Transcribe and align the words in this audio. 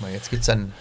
Mal, 0.00 0.12
Jetzt 0.12 0.30
gibt's 0.30 0.46
dann 0.46 0.72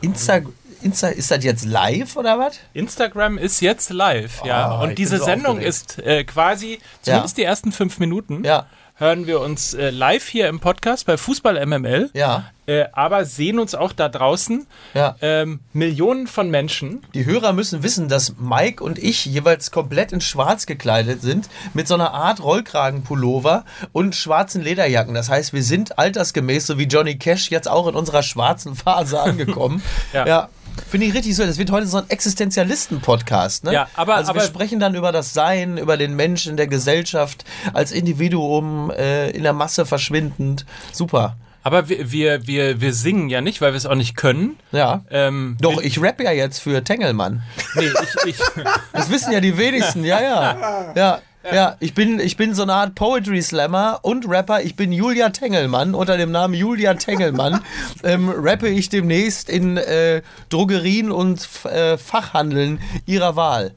Insta, 0.00 0.40
Insta, 0.82 1.08
ist 1.08 1.30
das 1.30 1.42
jetzt 1.42 1.64
live 1.64 2.16
oder 2.16 2.38
was? 2.38 2.58
Instagram 2.72 3.36
ist 3.38 3.60
jetzt 3.60 3.90
live, 3.90 4.44
ja. 4.44 4.78
Oh, 4.78 4.84
und 4.84 4.96
diese 4.98 5.18
so 5.18 5.24
Sendung 5.24 5.56
aufgeregt. 5.58 5.98
ist 5.98 5.98
äh, 6.06 6.24
quasi, 6.24 6.78
zumindest 7.02 7.36
die 7.36 7.42
ersten 7.42 7.72
fünf 7.72 7.98
Minuten, 7.98 8.44
Ja. 8.44 8.66
Hören 8.98 9.26
wir 9.26 9.40
uns 9.40 9.74
äh, 9.74 9.90
live 9.90 10.26
hier 10.26 10.48
im 10.48 10.60
Podcast 10.60 11.06
bei 11.06 11.16
Fußball 11.16 11.64
MML. 11.66 12.10
Ja. 12.14 12.50
Äh, 12.66 12.84
aber 12.92 13.24
sehen 13.24 13.58
uns 13.58 13.74
auch 13.74 13.92
da 13.92 14.08
draußen 14.08 14.66
Ja. 14.92 15.16
ähm, 15.22 15.60
Millionen 15.72 16.26
von 16.26 16.50
Menschen. 16.50 17.02
Die 17.14 17.24
Hörer 17.24 17.52
müssen 17.52 17.82
wissen, 17.82 18.08
dass 18.08 18.34
Mike 18.38 18.82
und 18.84 18.98
ich 18.98 19.24
jeweils 19.24 19.70
komplett 19.70 20.12
in 20.12 20.20
schwarz 20.20 20.66
gekleidet 20.66 21.22
sind, 21.22 21.48
mit 21.74 21.88
so 21.88 21.94
einer 21.94 22.12
Art 22.12 22.42
Rollkragenpullover 22.42 23.64
und 23.92 24.14
schwarzen 24.14 24.62
Lederjacken. 24.62 25.14
Das 25.14 25.30
heißt, 25.30 25.52
wir 25.52 25.62
sind 25.62 25.98
altersgemäß, 25.98 26.66
so 26.66 26.78
wie 26.78 26.84
Johnny 26.84 27.16
Cash, 27.16 27.50
jetzt 27.50 27.68
auch 27.68 27.86
in 27.86 27.94
unserer 27.94 28.22
schwarzen 28.22 28.74
Phase 28.74 29.20
angekommen. 29.22 29.82
Ja. 30.12 30.48
Finde 30.90 31.06
ich 31.06 31.14
richtig 31.14 31.34
so. 31.36 31.44
Das 31.44 31.58
wird 31.58 31.70
heute 31.70 31.86
so 31.86 31.98
ein 31.98 32.04
Existenzialisten-Podcast. 32.08 33.64
Ne? 33.64 33.72
Ja, 33.72 33.88
aber- 33.94 34.16
also 34.16 34.34
wir 34.34 34.40
aber- 34.42 34.46
sprechen 34.48 34.80
dann 34.80 34.94
über 34.94 35.12
das 35.12 35.34
Sein, 35.34 35.78
über 35.78 35.96
den 35.96 36.14
Menschen, 36.16 36.56
der 36.56 36.66
Gesellschaft, 36.66 37.44
als 37.72 37.92
Individuum, 37.92 38.90
äh, 38.90 39.30
in 39.30 39.42
der 39.42 39.52
Masse 39.52 39.86
verschwindend. 39.86 40.64
Super. 40.92 41.36
Aber 41.64 41.88
wir, 41.88 42.10
wir, 42.12 42.46
wir, 42.46 42.80
wir 42.80 42.94
singen 42.94 43.28
ja 43.28 43.40
nicht, 43.40 43.60
weil 43.60 43.72
wir 43.72 43.76
es 43.76 43.84
auch 43.84 43.94
nicht 43.96 44.16
können. 44.16 44.56
Ja. 44.72 45.02
Ähm, 45.10 45.56
Doch, 45.60 45.82
ich 45.82 46.00
rappe 46.00 46.24
ja 46.24 46.30
jetzt 46.32 46.60
für 46.60 46.82
Tengelmann. 46.82 47.42
nee, 47.74 47.86
ich, 48.24 48.26
ich, 48.36 48.36
Das 48.92 49.10
wissen 49.10 49.32
ja 49.32 49.40
die 49.40 49.58
wenigsten, 49.58 50.04
ja, 50.04 50.20
ja. 50.22 50.92
Ja, 50.94 51.18
ja. 51.54 51.76
Ich, 51.80 51.94
bin, 51.94 52.20
ich 52.20 52.36
bin 52.36 52.54
so 52.54 52.62
eine 52.62 52.74
Art 52.74 52.94
Poetry 52.94 53.42
Slammer 53.42 54.00
und 54.02 54.28
Rapper. 54.28 54.62
Ich 54.62 54.76
bin 54.76 54.92
Julia 54.92 55.30
Tengelmann. 55.30 55.94
Unter 55.94 56.16
dem 56.16 56.30
Namen 56.30 56.54
Julia 56.54 56.94
Tengelmann 56.94 57.62
ähm, 58.04 58.28
rappe 58.34 58.68
ich 58.68 58.88
demnächst 58.88 59.48
in 59.48 59.76
äh, 59.76 60.22
Drogerien 60.48 61.10
und 61.10 61.46
äh, 61.64 61.98
Fachhandeln 61.98 62.80
ihrer 63.06 63.36
Wahl. 63.36 63.74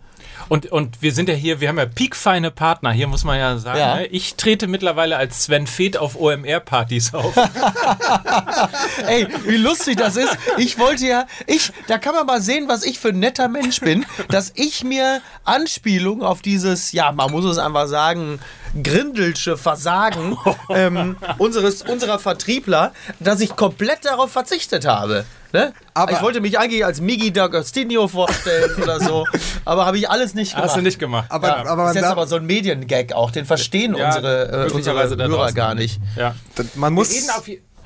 Und, 0.50 0.72
und 0.72 1.02
wir 1.02 1.14
sind 1.14 1.30
ja 1.30 1.36
hier, 1.36 1.62
wir 1.62 1.70
haben 1.70 1.78
ja 1.78 1.86
piekfeine 1.86 2.52
Partner, 2.52 2.92
hier 2.92 3.08
muss 3.08 3.24
man 3.24 3.40
ja 3.40 3.58
sagen. 3.58 3.80
Ja. 3.80 3.96
Ne? 3.96 4.08
Ich 4.08 4.36
trete 4.36 4.68
mittlerweile 4.68 5.18
als 5.18 5.44
Sven 5.44 5.68
Feth 5.68 5.98
auf 5.98 6.20
OMR-Partys 6.20 7.14
auf. 7.14 7.36
Ey, 9.08 9.28
wie 9.46 9.58
lustig 9.58 9.98
das 9.98 10.16
ist. 10.16 10.38
Ich 10.58 10.80
wollte 10.80 11.06
ja, 11.08 11.26
ich, 11.48 11.72
da 11.88 11.98
kann 11.98 12.16
man 12.16 12.26
mal 12.26 12.42
sehen, 12.42 12.68
was 12.68 12.84
ich 12.84 13.00
für 13.00 13.10
ein 13.10 13.20
netter 13.20 13.48
Mensch 13.48 13.80
bin, 13.80 14.06
dass 14.30 14.52
ich 14.56 14.84
mir 14.84 15.22
Anspielung 15.44 16.22
auf 16.24 16.42
dieses, 16.42 16.92
ja, 16.92 17.12
man 17.12 17.32
muss 17.32 17.46
es 17.46 17.58
einfach 17.58 17.88
sagen, 17.88 18.40
grindelsche 18.82 19.58
Versagen 19.58 20.38
ähm, 20.70 21.18
unseres, 21.38 21.82
unserer 21.82 22.20
Vertriebler, 22.20 22.94
dass 23.20 23.40
ich 23.40 23.56
komplett 23.56 24.06
darauf 24.06 24.32
verzichtet 24.32 24.86
habe. 24.86 25.26
Ne? 25.54 25.74
Aber- 25.94 26.12
ich 26.14 26.22
wollte 26.22 26.42
mich 26.42 26.58
eigentlich 26.58 26.86
als 26.86 27.02
Migi 27.02 27.30
D'Agostino 27.30 28.08
vorstellen 28.08 28.82
oder 28.82 29.00
so, 29.00 29.26
aber 29.66 29.86
habe 29.86 29.98
ich 29.98 30.10
alles 30.10 30.34
nicht 30.34 30.52
gemacht. 30.54 30.70
Hast 30.70 30.78
du 30.78 30.82
nicht 30.82 31.00
gemacht. 31.00 31.26
Aber, 31.30 31.48
Ja, 31.48 31.66
aber 31.66 31.90
ist 31.90 31.96
jetzt 31.96 32.06
aber 32.06 32.28
so 32.28 32.38
ein 32.38 32.46
Mediengag 32.46 33.14
auch, 33.14 33.32
den 33.32 33.46
verstehen 33.46 33.96
Ja, 33.96 34.08
unsere, 34.08 34.68
äh, 34.68 34.72
unsere 34.72 35.18
Hörer 35.18 35.52
gar 35.52 35.76
nicht. 35.76 36.00
ja. 36.16 36.36
man 36.76 36.92
Wir 36.94 36.96
muss. 36.96 37.12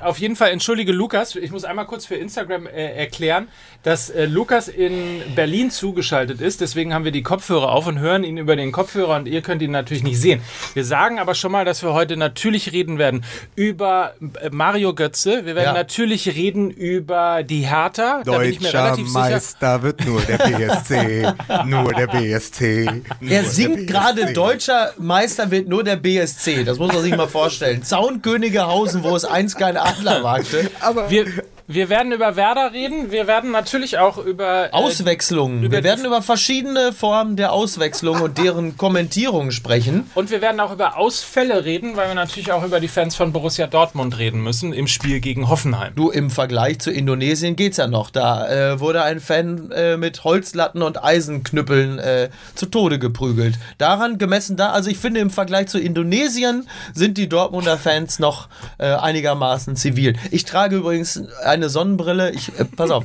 je- 0.00 0.06
auf 0.08 0.18
jeden 0.18 0.36
Fall, 0.36 0.50
entschuldige 0.50 0.92
Lukas, 0.92 1.34
ich 1.36 1.50
muss 1.50 1.64
einmal 1.64 1.86
kurz 1.86 2.06
für 2.06 2.14
Instagram 2.16 2.66
äh, 2.66 2.94
erklären, 2.96 3.48
dass 3.82 4.10
äh, 4.10 4.24
Lukas 4.26 4.68
in 4.68 5.22
Berlin 5.34 5.70
zugeschaltet 5.70 6.40
ist. 6.40 6.60
Deswegen 6.60 6.92
haben 6.92 7.04
wir 7.04 7.12
die 7.12 7.22
Kopfhörer 7.22 7.70
auf 7.72 7.86
und 7.86 7.98
hören 8.00 8.24
ihn 8.24 8.36
über 8.36 8.56
den 8.56 8.72
Kopfhörer 8.72 9.16
und 9.16 9.28
ihr 9.28 9.42
könnt 9.42 9.62
ihn 9.62 9.70
natürlich 9.70 10.02
nicht 10.02 10.20
sehen. 10.20 10.40
Wir 10.74 10.84
sagen 10.84 11.18
aber 11.18 11.34
schon 11.34 11.52
mal, 11.52 11.64
dass 11.64 11.82
wir 11.82 11.92
heute 11.92 12.16
natürlich 12.16 12.72
reden 12.72 12.98
werden 12.98 13.24
über 13.54 14.14
äh, 14.40 14.50
Mario 14.50 14.94
Götze. 14.94 15.44
Wir 15.46 15.54
werden 15.54 15.66
Ja. 15.66 15.72
natürlich 15.74 16.28
reden 16.34 16.70
über 16.70 17.42
die 17.42 17.60
Hertha. 17.66 18.22
Da 18.24 18.38
bin 18.38 18.50
ich 18.50 18.60
mir 18.60 18.66
Deutscher 18.72 18.84
relativ 18.84 19.06
sicher. 19.08 19.18
Meister 19.20 19.82
wird 19.82 20.04
nur 20.06 20.20
der 20.22 20.38
BSC. 20.38 21.32
nur 21.66 21.92
der 21.92 22.06
BSC. 22.08 22.84
Nur 23.20 23.30
Er 23.30 23.42
der 23.42 23.50
singt 23.50 23.86
gerade. 23.86 24.32
Deutscher 24.32 24.92
Meister 24.98 25.50
wird 25.50 25.68
nur 25.68 25.84
der 25.84 25.96
BSC. 25.96 26.64
Das 26.64 26.78
muss 26.78 26.92
man 26.92 27.02
sich 27.02 27.16
mal 27.16 27.28
vorstellen. 27.28 27.82
Zaunkönigehausen, 27.82 29.02
wo 29.04 29.14
es 29.14 29.24
einst 29.24 29.58
kein 29.58 29.76
Adler 29.86 30.22
wagte. 30.22 30.70
Aber 30.80 31.10
Wir, 31.10 31.26
wir 31.68 31.88
werden 31.88 32.12
über 32.12 32.36
Werder 32.36 32.72
reden. 32.72 33.10
Wir 33.10 33.26
werden 33.26 33.50
natürlich 33.50 33.98
auch 33.98 34.18
über. 34.18 34.66
Äh, 34.66 34.70
Auswechslungen. 34.70 35.64
über 35.64 35.76
Wir 35.76 35.84
werden 35.84 36.04
über 36.04 36.22
verschiedene 36.22 36.92
Formen 36.92 37.36
der 37.36 37.52
Auswechslung 37.52 38.20
und 38.20 38.38
deren 38.38 38.76
Kommentierung 38.76 39.50
sprechen. 39.50 40.08
Und 40.14 40.30
wir 40.30 40.40
werden 40.40 40.60
auch 40.60 40.72
über 40.72 40.96
Ausfälle 40.96 41.64
reden, 41.64 41.96
weil 41.96 42.08
wir 42.08 42.14
natürlich 42.14 42.52
auch 42.52 42.64
über 42.64 42.78
die 42.78 42.88
Fans 42.88 43.16
von 43.16 43.32
Borussia 43.32 43.66
Dortmund 43.66 44.16
reden 44.18 44.42
müssen 44.42 44.72
im 44.72 44.86
Spiel 44.86 45.20
gegen 45.20 45.48
Hoffenheim. 45.48 45.92
Du, 45.96 46.10
im 46.10 46.30
Vergleich 46.30 46.78
zu 46.78 46.92
Indonesien 46.92 47.56
geht's 47.56 47.78
ja 47.78 47.88
noch. 47.88 48.10
Da 48.10 48.48
äh, 48.48 48.80
wurde 48.80 49.02
ein 49.02 49.18
Fan 49.18 49.72
äh, 49.72 49.96
mit 49.96 50.22
Holzlatten 50.22 50.82
und 50.82 51.02
Eisenknüppeln 51.02 51.98
äh, 51.98 52.28
zu 52.54 52.66
Tode 52.66 53.00
geprügelt. 53.00 53.58
Daran 53.78 54.18
gemessen 54.18 54.56
da, 54.56 54.70
also 54.70 54.88
ich 54.88 54.98
finde 54.98 55.18
im 55.18 55.30
Vergleich 55.30 55.66
zu 55.66 55.80
Indonesien 55.80 56.68
sind 56.94 57.18
die 57.18 57.28
Dortmunder 57.28 57.76
Fans 57.76 58.20
noch 58.20 58.48
äh, 58.78 58.86
einigermaßen 58.86 59.74
zivil. 59.74 60.14
Ich 60.30 60.44
trage 60.44 60.76
übrigens 60.76 61.20
eine 61.56 61.68
Sonnenbrille. 61.68 62.30
Ich, 62.32 62.48
äh, 62.58 62.64
pass 62.64 62.90
auf. 62.90 63.04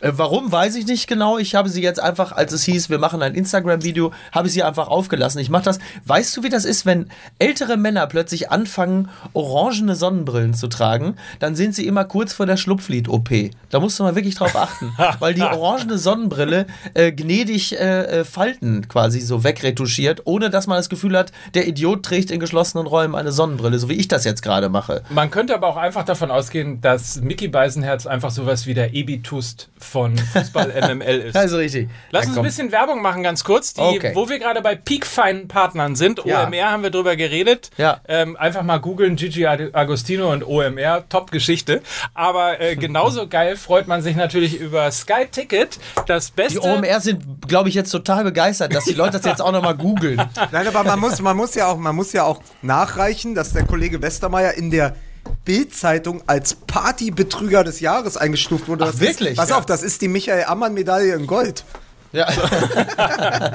Äh, 0.00 0.12
Warum, 0.14 0.52
weiß 0.52 0.76
ich 0.76 0.86
nicht 0.86 1.06
genau. 1.06 1.38
Ich 1.38 1.54
habe 1.54 1.68
sie 1.68 1.82
jetzt 1.82 2.00
einfach, 2.00 2.32
als 2.32 2.52
es 2.52 2.64
hieß, 2.64 2.90
wir 2.90 2.98
machen 2.98 3.22
ein 3.22 3.34
Instagram-Video, 3.34 4.12
habe 4.30 4.48
ich 4.48 4.52
sie 4.52 4.62
einfach 4.62 4.88
aufgelassen. 4.88 5.38
Ich 5.38 5.48
mache 5.48 5.64
das. 5.64 5.78
Weißt 6.04 6.36
du, 6.36 6.42
wie 6.42 6.50
das 6.50 6.64
ist, 6.64 6.84
wenn 6.84 7.08
ältere 7.38 7.76
Männer 7.76 8.06
plötzlich 8.06 8.50
anfangen, 8.50 9.08
orangene 9.32 9.96
Sonnenbrillen 9.96 10.54
zu 10.54 10.68
tragen? 10.68 11.16
Dann 11.38 11.56
sind 11.56 11.74
sie 11.74 11.86
immer 11.86 12.04
kurz 12.04 12.34
vor 12.34 12.44
der 12.44 12.58
Schlupflied-OP. 12.58 13.30
Da 13.70 13.80
musst 13.80 13.98
du 13.98 14.02
mal 14.02 14.14
wirklich 14.14 14.34
drauf 14.34 14.54
achten. 14.54 14.92
weil 15.18 15.34
die 15.34 15.42
orangene 15.42 15.98
Sonnenbrille 15.98 16.66
äh, 16.94 17.12
gnädig 17.12 17.78
äh, 17.78 18.20
äh, 18.20 18.24
Falten 18.24 18.88
quasi 18.88 19.20
so 19.20 19.44
wegretuschiert, 19.44 20.22
ohne 20.24 20.50
dass 20.50 20.66
man 20.66 20.76
das 20.76 20.88
Gefühl 20.88 21.16
hat, 21.16 21.32
der 21.54 21.66
Idiot 21.66 22.04
trägt 22.04 22.30
in 22.30 22.40
geschlossenen 22.40 22.86
Räumen 22.86 23.14
eine 23.14 23.32
Sonnenbrille, 23.32 23.78
so 23.78 23.88
wie 23.88 23.94
ich 23.94 24.08
das 24.08 24.24
jetzt 24.24 24.42
gerade 24.42 24.68
mache. 24.68 25.02
Man 25.10 25.30
könnte 25.30 25.54
aber 25.54 25.68
auch 25.68 25.76
einfach 25.76 26.04
davon 26.04 26.30
ausgehen, 26.30 26.80
dass 26.80 27.20
Mickey 27.20 27.48
Beisenherz 27.48 28.06
einfach 28.06 28.30
sowas 28.30 28.66
wie 28.66 28.74
der 28.74 28.94
Ebi-Tust 28.94 29.70
von 29.86 30.16
Fußball 30.18 30.72
MML 30.94 31.20
ist. 31.20 31.36
Also 31.36 31.56
richtig. 31.56 31.88
Lass 32.10 32.24
Na 32.24 32.28
uns 32.28 32.36
komm. 32.36 32.44
ein 32.44 32.48
bisschen 32.48 32.72
Werbung 32.72 33.02
machen, 33.02 33.22
ganz 33.22 33.44
kurz. 33.44 33.74
Die, 33.74 33.80
Okay. 33.80 34.12
Wo 34.14 34.28
wir 34.28 34.38
gerade 34.38 34.60
bei 34.62 34.74
peakfeinen 34.74 35.48
Partnern 35.48 35.94
sind. 35.96 36.20
Ja. 36.24 36.44
OMR 36.44 36.70
haben 36.70 36.82
wir 36.82 36.90
drüber 36.90 37.16
geredet. 37.16 37.70
Ja. 37.78 38.00
Ähm, 38.08 38.36
einfach 38.36 38.62
mal 38.62 38.78
googeln, 38.78 39.16
Gigi 39.16 39.46
Agostino 39.46 40.32
und 40.32 40.44
OMR. 40.46 41.08
Top-Geschichte. 41.08 41.82
Aber 42.14 42.60
äh, 42.60 42.76
genauso 42.76 43.28
geil 43.28 43.56
freut 43.56 43.86
man 43.86 44.02
sich 44.02 44.16
natürlich 44.16 44.58
über 44.58 44.90
Sky 44.90 45.26
Ticket. 45.30 45.78
Das 46.06 46.30
Beste. 46.30 46.60
Die 46.60 46.66
OMR 46.66 47.00
sind, 47.00 47.48
glaube 47.48 47.68
ich, 47.68 47.74
jetzt 47.74 47.90
total 47.90 48.24
begeistert, 48.24 48.74
dass 48.74 48.84
die 48.84 48.92
Leute 48.92 49.12
das 49.12 49.24
jetzt 49.24 49.40
auch 49.40 49.52
nochmal 49.52 49.76
googeln. 49.76 50.16
Nein, 50.52 50.66
aber 50.66 50.84
man 50.84 50.98
muss, 50.98 51.20
man, 51.22 51.36
muss 51.36 51.54
ja 51.54 51.68
auch, 51.68 51.76
man 51.78 51.94
muss 51.94 52.12
ja 52.12 52.24
auch 52.24 52.40
nachreichen, 52.62 53.34
dass 53.34 53.52
der 53.52 53.64
Kollege 53.64 54.02
Westermeier 54.02 54.54
in 54.54 54.70
der 54.70 54.96
Bild-Zeitung 55.44 56.22
als 56.26 56.54
Partybetrüger 56.54 57.64
des 57.64 57.80
Jahres 57.80 58.16
eingestuft 58.16 58.68
wurde. 58.68 58.84
Ach, 58.84 58.90
Das 58.92 59.00
wirklich? 59.00 59.30
Ist, 59.32 59.36
pass 59.36 59.50
Ja. 59.50 59.58
auf, 59.58 59.66
das 59.66 59.82
ist 59.82 60.02
die 60.02 60.08
Michael 60.08 60.44
Ammann-Medaille 60.44 61.14
in 61.14 61.26
Gold. 61.26 61.64
Ja. 62.12 62.28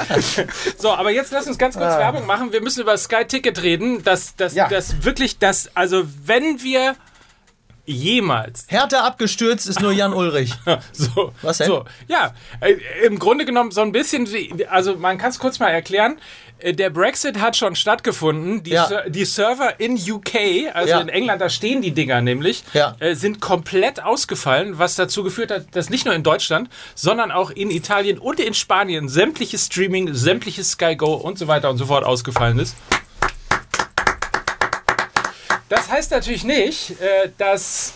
So, 0.78 0.92
aber 0.92 1.12
jetzt 1.12 1.32
lass 1.32 1.48
uns 1.48 1.58
ganz 1.58 1.76
kurz 1.76 1.96
Werbung 1.98 2.26
machen. 2.26 2.52
Wir 2.52 2.62
müssen 2.62 2.82
über 2.82 2.98
Sky 2.98 3.26
Ticket 3.28 3.62
reden. 3.62 4.04
Das, 4.04 4.36
das, 4.36 4.54
Ja. 4.56 4.68
das 4.68 5.04
wirklich, 5.04 5.38
das, 5.40 5.70
also 5.76 6.04
wenn 6.26 6.62
wir 6.62 6.96
jemals 7.86 8.66
Härter 8.68 9.04
abgestürzt 9.04 9.68
ist 9.68 9.82
nur 9.82 9.92
Jan 9.92 10.14
Ulrich. 10.14 10.54
So, 10.94 11.34
Was 11.42 11.58
denn? 11.58 11.68
So, 11.68 11.86
ja, 12.08 12.34
äh, 12.62 12.76
im 13.06 13.18
Grunde 13.20 13.46
genommen 13.46 13.72
so 13.72 13.82
ein 13.82 13.92
bisschen, 13.92 14.32
wie- 14.32 14.66
also 14.68 14.96
man 14.96 15.18
kann 15.18 15.32
es 15.32 15.40
kurz 15.40 15.60
mal 15.60 15.70
erklären. 15.70 16.18
Äh, 16.62 16.74
Der 16.74 16.90
Brexit 16.90 17.40
hat 17.40 17.56
schon 17.56 17.76
stattgefunden. 17.76 18.64
Die, 18.64 18.72
Ja. 18.72 18.88
Ser 18.88 19.10
die 19.10 19.26
Server 19.26 19.80
in 19.80 19.96
UK, 19.98 20.70
also 20.74 20.90
Ja. 20.92 21.00
in 21.02 21.10
England, 21.10 21.42
da 21.42 21.50
stehen 21.50 21.82
die 21.82 21.92
Dinger 21.92 22.22
nämlich, 22.22 22.64
Ja. 22.74 22.96
äh, 23.00 23.16
sind 23.16 23.42
komplett 23.42 24.04
ausgefallen, 24.04 24.78
was 24.78 24.96
dazu 24.96 25.24
geführt 25.24 25.52
hat, 25.52 25.66
dass 25.76 25.90
nicht 25.90 26.06
nur 26.06 26.14
in 26.14 26.24
Deutschland, 26.24 26.70
sondern 26.96 27.32
auch 27.32 27.52
in 27.52 27.72
Italien 27.72 28.18
und 28.18 28.40
in 28.40 28.54
Spanien 28.54 29.10
sämtliches 29.10 29.66
Streaming, 29.66 30.14
sämtliches 30.14 30.72
Sky 30.72 30.96
Go 30.96 31.14
und 31.14 31.38
so 31.38 31.48
weiter 31.48 31.70
und 31.70 31.78
so 31.78 31.86
fort 31.86 32.04
ausgefallen 32.06 32.60
ist. 32.60 32.76
Das 35.70 35.90
heißt 35.90 36.12
natürlich 36.12 36.44
nicht, 36.44 37.00
äh, 37.02 37.30
dass 37.38 37.94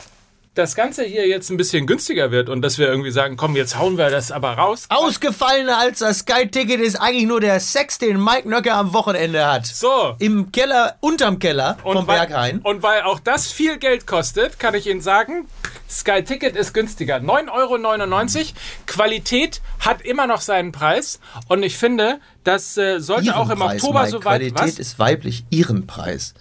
das 0.56 0.74
Ganze 0.74 1.04
hier 1.04 1.28
jetzt 1.28 1.50
ein 1.50 1.58
bisschen 1.58 1.86
günstiger 1.86 2.32
wird 2.32 2.50
und 2.50 2.62
dass 2.62 2.78
wir 2.78 2.88
irgendwie 2.88 3.12
sagen, 3.12 3.36
komm, 3.36 3.56
jetzt 3.56 3.78
hauen 3.78 3.98
wir 3.98 4.10
das 4.10 4.32
aber 4.32 4.54
raus. 4.54 4.86
Ausgefallener 4.90 5.78
als 5.78 6.00
das 6.00 6.20
Sky-Ticket 6.20 6.80
ist 6.80 6.96
eigentlich 6.96 7.26
nur 7.26 7.42
der 7.42 7.60
Sex, 7.60 7.98
den 7.98 8.24
Mike 8.24 8.50
Nöcker 8.50 8.76
am 8.76 8.94
Wochenende 8.94 9.46
hat. 9.46 9.68
So. 9.68 10.16
Im 10.20 10.52
Keller, 10.54 10.96
unterm 11.02 11.40
Keller 11.40 11.78
vom 11.84 12.08
weil, 12.08 12.20
Berghain. 12.20 12.60
und 12.60 12.84
weil 12.84 13.02
auch 13.02 13.20
das 13.20 13.52
viel 13.52 13.78
Geld 13.78 14.08
kostet, 14.08 14.58
kann 14.58 14.74
ich 14.76 14.88
Ihnen 14.88 15.02
sagen, 15.02 15.48
Sky 15.90 16.24
Ticket 16.24 16.56
ist 16.56 16.74
günstiger. 16.74 17.18
9,99 17.18 18.38
Euro. 18.38 18.48
Qualität 18.88 19.62
hat 19.80 20.02
immer 20.02 20.26
noch 20.26 20.42
seinen 20.42 20.72
Preis. 20.72 21.20
Und 21.48 21.64
ich 21.64 21.78
finde, 21.78 22.20
das 22.44 22.78
äh, 22.78 23.00
sollte 23.00 23.36
auch 23.36 23.50
im 23.50 23.60
Preis, 23.60 23.84
Oktober 23.84 24.00
Mike. 24.02 24.12
so 24.12 24.18
weit. 24.26 24.42
Qualität 24.42 24.80
ist 24.80 25.00
weiblich, 25.00 25.46
ihren 25.50 25.86
Preis. 25.86 26.34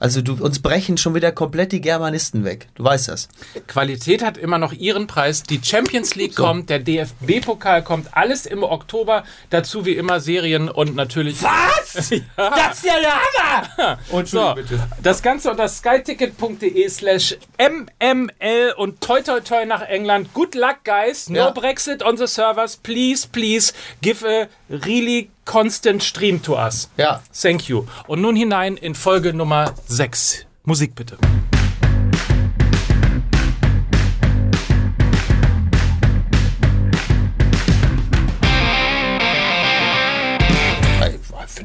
Also 0.00 0.22
du, 0.22 0.32
uns 0.42 0.60
brechen 0.60 0.96
schon 0.96 1.14
wieder 1.14 1.30
komplett 1.30 1.72
die 1.72 1.82
Germanisten 1.82 2.42
weg. 2.42 2.68
Du 2.74 2.84
weißt 2.84 3.08
das. 3.08 3.28
Qualität 3.66 4.24
hat 4.24 4.38
immer 4.38 4.56
noch 4.56 4.72
ihren 4.72 5.06
Preis. 5.06 5.42
Die 5.42 5.60
Champions 5.62 6.14
League 6.14 6.34
kommt, 6.36 6.70
der 6.70 6.78
DFB-Pokal 6.78 7.84
kommt, 7.84 8.08
alles 8.16 8.46
im 8.46 8.62
Oktober. 8.62 9.24
Dazu 9.50 9.84
wie 9.84 9.92
immer 9.92 10.18
Serien 10.20 10.70
und 10.70 10.96
natürlich. 10.96 11.42
Was? 11.42 12.08
ja. 12.10 12.20
Das 12.36 12.78
ist 12.78 12.86
ja 12.86 12.94
der 12.98 13.12
Hammer! 13.12 13.98
Und 14.10 14.28
So, 14.28 14.54
das 15.02 15.22
Ganze 15.22 15.50
unter 15.50 15.68
skyticket.de 15.68 16.88
slash 16.88 17.36
mml 17.58 18.72
und 18.76 19.00
toi 19.00 19.20
toi 19.20 19.40
toi 19.40 19.66
nach 19.66 19.82
England. 19.82 20.32
Good 20.32 20.54
luck, 20.54 20.78
guys. 20.84 21.28
No 21.28 21.36
Ja. 21.36 21.50
Brexit 21.50 22.02
on 22.02 22.16
the 22.16 22.26
servers. 22.26 22.76
Please, 22.76 23.28
please 23.30 23.74
give 24.00 24.26
a 24.26 24.48
really 24.68 25.30
constant 25.50 26.00
stream 26.02 26.40
to 26.42 26.54
us. 26.54 26.88
Ja. 26.96 27.20
Thank 27.32 27.68
you. 27.68 27.84
Und 28.06 28.20
nun 28.20 28.36
hinein 28.36 28.76
in 28.76 28.94
Folge 28.94 29.34
Nummer 29.34 29.74
6. 29.88 30.46
Musik 30.64 30.94
bitte. 30.94 31.18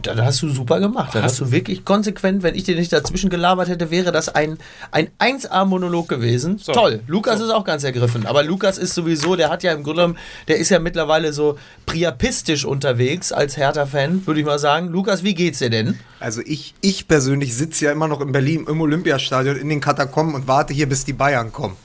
Das 0.08 0.26
hast 0.26 0.42
du 0.42 0.50
super 0.50 0.80
gemacht. 0.80 1.14
Das 1.14 1.24
hast 1.24 1.40
du 1.40 1.52
wirklich 1.52 1.86
konsequent, 1.86 2.44
wenn 2.44 2.56
ich 2.56 2.64
dir 2.64 2.76
nicht 2.76 2.94
dazwischen 2.94 3.30
gelabert 3.30 3.70
hätte, 3.70 3.92
wäre 3.92 4.12
das 4.12 4.30
ein, 4.30 4.58
ein 4.92 5.10
1A-Monolog 5.20 6.08
gewesen. 6.08 6.58
Toll. 6.58 7.02
Lukas 7.08 7.42
ist 7.42 7.50
auch 7.50 7.64
ganz 7.64 7.84
ergriffen. 7.84 8.26
Aber 8.26 8.44
Lukas 8.44 8.78
ist 8.78 8.94
sowieso, 8.94 9.36
der 9.36 9.50
hat 9.50 9.64
ja 9.64 9.74
im 9.74 9.84
Grunde 9.84 10.02
genommen, 10.04 10.20
der 10.48 10.58
ist 10.58 10.70
ja 10.70 10.80
mittlerweile 10.80 11.34
so 11.34 11.58
priapistisch 11.86 12.66
unterwegs 12.66 13.32
als 13.32 13.58
Hertha-Fan, 13.58 14.26
würde 14.28 14.40
ich 14.40 14.46
mal 14.46 14.60
sagen. 14.60 14.90
Lukas, 14.90 15.24
wie 15.24 15.34
geht's 15.34 15.60
dir 15.60 15.70
denn? 15.70 16.00
Also 16.20 16.42
ich, 16.46 16.74
ich 16.82 17.08
persönlich 17.08 17.56
sitze 17.56 17.86
ja 17.86 17.92
immer 17.92 18.08
noch 18.08 18.22
in 18.22 18.32
Berlin 18.32 18.66
im 18.68 18.82
Olympiastadion 18.82 19.56
in 19.56 19.70
den 19.70 19.82
Katakomben 19.82 20.36
und 20.36 20.48
warte 20.48 20.74
hier, 20.74 20.88
bis 20.88 21.06
die 21.06 21.14
Bayern 21.14 21.52
kommen. 21.52 21.76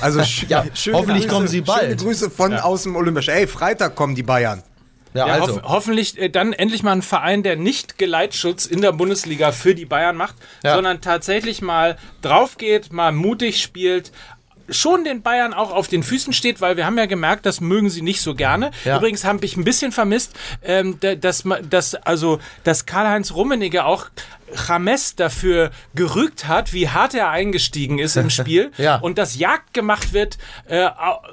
Also 0.00 0.22
sch 0.24 0.46
Ja, 0.48 0.64
schöne 0.74 0.98
hoffentlich 0.98 1.28
kommen 1.28 1.48
sie 1.48 1.60
bald. 1.60 1.82
Schöne 1.82 1.96
Grüße 1.96 2.30
von 2.30 2.54
aus 2.54 2.84
dem 2.84 2.96
Olympiastadion. 2.96 3.42
Ey, 3.42 3.46
Freitag 3.46 3.94
kommen 3.94 4.14
die 4.14 4.22
Bayern. 4.22 4.62
Ja, 5.14 5.24
also. 5.26 5.56
hoff, 5.56 5.62
hoffentlich 5.64 6.18
äh, 6.18 6.28
dann 6.28 6.52
endlich 6.52 6.82
mal 6.82 6.92
ein 6.92 7.02
Verein, 7.02 7.42
der 7.42 7.56
nicht 7.56 7.98
Geleitschutz 7.98 8.66
in 8.66 8.80
der 8.82 8.92
Bundesliga 8.92 9.52
für 9.52 9.74
die 9.74 9.86
Bayern 9.86 10.16
macht, 10.16 10.36
Ja. 10.62 10.74
sondern 10.74 11.00
tatsächlich 11.00 11.62
mal 11.62 11.96
drauf 12.22 12.58
geht, 12.58 12.92
mal 12.92 13.12
mutig 13.12 13.62
spielt. 13.62 14.12
Schon 14.70 15.04
den 15.04 15.22
Bayern 15.22 15.54
auch 15.54 15.70
auf 15.72 15.88
den 15.88 16.02
Füßen 16.02 16.32
steht, 16.32 16.60
weil 16.60 16.76
wir 16.76 16.86
haben 16.86 16.98
ja 16.98 17.06
gemerkt, 17.06 17.46
das 17.46 17.60
mögen 17.60 17.88
sie 17.90 18.02
nicht 18.02 18.20
so 18.20 18.34
gerne. 18.34 18.70
Ja. 18.84 18.96
Übrigens 18.98 19.24
habe 19.24 19.44
ich 19.44 19.56
ein 19.56 19.64
bisschen 19.64 19.92
vermisst, 19.92 20.32
ähm, 20.64 20.98
da- 21.00 21.14
dass, 21.14 21.44
dass, 21.70 21.94
also, 21.94 22.38
dass 22.64 22.86
Karl-Heinz 22.86 23.32
Rummenigge 23.32 23.84
auch 23.84 24.06
James 24.68 25.16
dafür 25.16 25.70
gerügt 25.96 26.46
hat, 26.46 26.72
wie 26.72 26.88
hart 26.88 27.14
er 27.14 27.30
eingestiegen 27.30 27.98
ist 27.98 28.16
im 28.16 28.30
Spiel 28.30 28.70
Ja. 28.76 28.96
und 28.96 29.18
dass 29.18 29.36
Jagd 29.36 29.74
gemacht 29.74 30.12
wird 30.12 30.38
äh, 30.68 30.88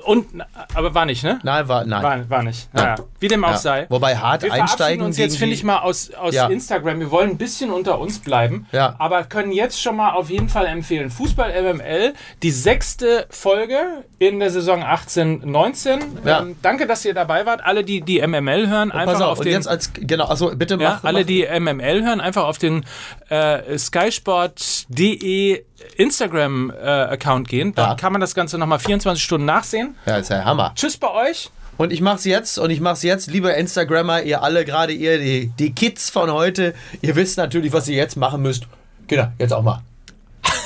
und 0.05 0.43
aber 0.73 0.95
war 0.95 1.05
nicht, 1.05 1.23
ne? 1.23 1.39
Nein, 1.43 1.67
war, 1.67 1.85
nein. 1.85 2.01
War, 2.03 2.29
war 2.29 2.43
nicht. 2.43 2.73
Naja, 2.73 2.95
wie 3.19 3.27
dem 3.27 3.43
auch 3.45 3.51
Ja. 3.51 3.57
sei. 3.57 3.85
Wobei 3.89 4.17
hart 4.17 4.41
Wir 4.41 4.51
einsteigen 4.53 5.05
uns 5.05 5.17
jetzt, 5.17 5.37
finde 5.37 5.53
ich 5.53 5.63
mal, 5.63 5.79
aus, 5.79 6.11
aus 6.11 6.33
Ja. 6.33 6.47
Instagram. 6.47 6.99
Wir 6.99 7.11
wollen 7.11 7.29
ein 7.31 7.37
bisschen 7.37 7.69
unter 7.71 7.99
uns 7.99 8.17
bleiben, 8.17 8.65
Ja. 8.71 8.95
aber 8.97 9.23
können 9.25 9.51
jetzt 9.51 9.79
schon 9.79 9.95
mal 9.95 10.13
auf 10.13 10.31
jeden 10.31 10.49
Fall 10.49 10.65
empfehlen. 10.65 11.11
Fußball 11.11 11.51
MML, 11.51 12.13
die 12.41 12.51
sechste 12.51 13.22
Folge 13.29 13.77
in 14.19 14.39
der 14.39 14.49
Saison 14.49 14.83
18, 14.83 15.41
19. 15.49 15.99
Ja. 16.25 16.41
Ähm, 16.41 16.55
danke, 16.61 16.87
dass 16.87 17.03
ihr 17.05 17.13
dabei 17.13 17.45
wart. 17.45 17.63
Alle, 17.63 17.83
die 17.83 18.01
die 18.01 18.25
MML 18.25 18.67
hören, 18.69 18.91
einfach 18.91 19.13
Pass 19.13 19.21
auf, 19.21 19.31
auf 19.33 19.39
und 19.39 19.45
den... 19.45 19.53
jetzt 19.53 19.67
als, 19.67 19.91
genau, 19.93 20.25
achso, 20.29 20.55
bitte 20.55 20.75
ja, 20.79 20.99
mach. 21.01 21.03
alle, 21.03 21.19
mach. 21.19 21.25
die 21.27 21.47
MML 21.59 22.03
hören, 22.03 22.21
einfach 22.21 22.43
auf 22.45 22.57
den 22.57 22.85
äh, 23.29 23.77
skysport.de 23.77 25.63
Instagram-Account 25.97 27.47
gehen. 27.47 27.73
Da 27.75 27.89
Ja. 27.89 27.95
kann 27.95 28.11
man 28.13 28.21
das 28.21 28.35
Ganze 28.35 28.57
nochmal 28.57 28.79
24 28.79 29.23
Stunden 29.23 29.45
nachsehen. 29.45 29.95
Ja, 30.05 30.17
ist 30.17 30.29
ja 30.29 30.43
Hammer. 30.45 30.71
Tschüss 30.75 30.97
bei 30.97 31.09
euch. 31.11 31.49
Und 31.77 31.91
ich 31.91 32.01
mach's 32.01 32.23
jetzt 32.25 32.59
und 32.59 32.69
ich 32.69 32.79
mach's 32.81 33.01
jetzt, 33.01 33.31
liebe 33.31 33.49
Instagrammer, 33.49 34.21
ihr 34.21 34.43
alle, 34.43 34.63
gerade 34.63 34.93
ihr, 34.93 35.17
die, 35.17 35.47
die 35.57 35.73
Kids 35.73 36.09
von 36.11 36.31
heute, 36.31 36.75
ihr 37.01 37.15
wisst 37.15 37.37
natürlich, 37.37 37.73
was 37.73 37.87
ihr 37.87 37.95
jetzt 37.97 38.15
machen 38.15 38.43
müsst. 38.43 38.67
Genau, 39.07 39.27
jetzt 39.39 39.53
auch 39.53 39.63
mal. 39.63 39.81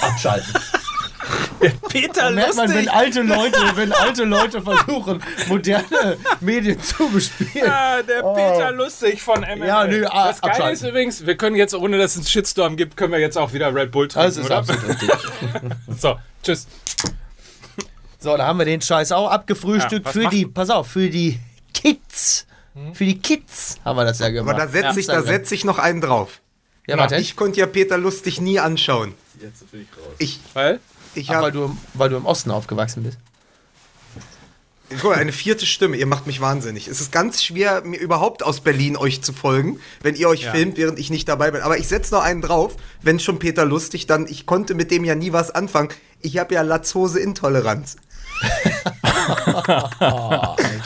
Abschalten. 0.02 0.54
Peter 1.90 2.30
Merkt 2.32 2.56
man, 2.56 2.74
wenn 2.74 2.90
alte 2.90 3.22
Leute, 3.22 3.58
wenn 3.76 3.92
alte 3.92 4.24
Leute 4.24 4.62
versuchen, 4.62 5.22
moderne 5.48 6.18
Medien 6.40 6.82
zu 6.82 7.10
bespielen. 7.10 7.70
Ah, 7.70 8.02
der 8.04 8.22
Peter 8.22 8.72
Lustig 8.72 9.22
von 9.22 9.42
MML. 9.42 9.66
Ja, 9.68 9.86
nö, 9.86 10.06
ah, 10.10 10.28
das 10.28 10.42
Geile 10.42 10.72
ist 10.72 10.84
übrigens, 10.84 11.26
wir 11.26 11.36
können 11.36 11.56
jetzt, 11.56 11.74
ohne 11.74 11.98
dass 11.98 12.12
es 12.12 12.18
einen 12.18 12.28
Shitstorm 12.28 12.78
gibt, 12.78 12.96
können 12.98 13.12
wir 13.12 13.20
jetzt 13.20 13.38
auch 13.38 13.54
wieder 13.54 13.74
Red 13.74 13.92
Bull 13.92 14.08
trinken, 14.08 14.28
Das 14.28 14.38
ist 14.38 14.46
oder? 14.46 14.58
absolut 14.58 14.88
richtig. 14.88 15.10
So, 16.00 16.18
tschüss. 16.44 16.68
So, 18.20 18.36
da 18.38 18.46
haben 18.48 18.58
wir 18.60 18.66
den 18.66 18.82
Scheiß 18.82 19.12
auch 19.12 19.30
abgefrühstückt 19.30 20.06
Ja, 20.06 20.12
für 20.12 20.28
die, 20.28 20.46
pass 20.46 20.70
auf, 20.70 20.88
für 20.88 21.10
die 21.10 21.40
Kids. 21.74 22.46
Für 22.94 23.06
die 23.06 23.18
Kids 23.20 23.78
haben 23.84 23.96
wir 23.98 24.06
das 24.06 24.20
ja 24.20 24.30
gemacht. 24.30 24.56
Aber 24.56 24.66
da 24.66 24.72
setze 24.72 25.00
ich, 25.00 25.08
da 25.08 25.14
Instagram. 25.14 25.26
setz 25.26 25.52
ich 25.52 25.66
noch 25.66 25.80
einen 25.80 26.02
drauf. 26.02 26.42
Ja, 26.86 26.98
warte. 26.98 27.18
Ich 27.18 27.36
konnte 27.36 27.60
ja 27.60 27.66
Peter 27.66 27.98
Lustig 27.98 28.40
nie 28.40 28.60
anschauen. 28.60 29.14
Ich, 30.20 30.40
Weil? 30.54 30.80
Ich 31.18 31.30
Ach, 31.32 31.42
weil, 31.42 31.52
du, 31.52 31.76
weil 31.94 32.10
du 32.10 32.18
im 32.18 32.26
Osten 32.26 32.52
aufgewachsen 32.52 33.04
bist. 33.04 33.18
Guck 34.90 35.12
mal, 35.12 35.16
eine 35.16 35.34
vierte 35.34 35.66
Stimme, 35.66 35.98
ihr 35.98 36.06
macht 36.06 36.28
mich 36.28 36.40
wahnsinnig. 36.40 36.88
Es 36.88 37.02
ist 37.02 37.12
ganz 37.12 37.44
schwer, 37.44 37.82
mir 37.84 38.00
überhaupt 38.00 38.42
aus 38.44 38.62
Berlin 38.62 38.96
euch 38.96 39.22
zu 39.22 39.34
folgen, 39.34 39.82
wenn 40.02 40.16
ihr 40.16 40.30
euch 40.30 40.48
filmt, 40.48 40.78
während 40.78 40.98
ich 40.98 41.10
nicht 41.10 41.28
dabei 41.28 41.52
bin. 41.52 41.62
Aber 41.62 41.78
ich 41.78 41.90
setze 41.90 42.14
noch 42.14 42.24
einen 42.24 42.42
drauf, 42.42 42.78
wenn 43.02 43.20
schon 43.20 43.38
Peter 43.38 43.66
lustig, 43.66 44.08
dann, 44.08 44.28
ich 44.28 44.46
konnte 44.46 44.76
mit 44.76 44.90
dem 44.90 45.04
ja 45.04 45.16
nie 45.16 45.34
was 45.34 45.52
anfangen. 45.52 45.90
Ich 46.22 46.38
habe 46.38 46.54
ja 46.54 46.62
Latzhose-Intoleranz. 46.62 47.98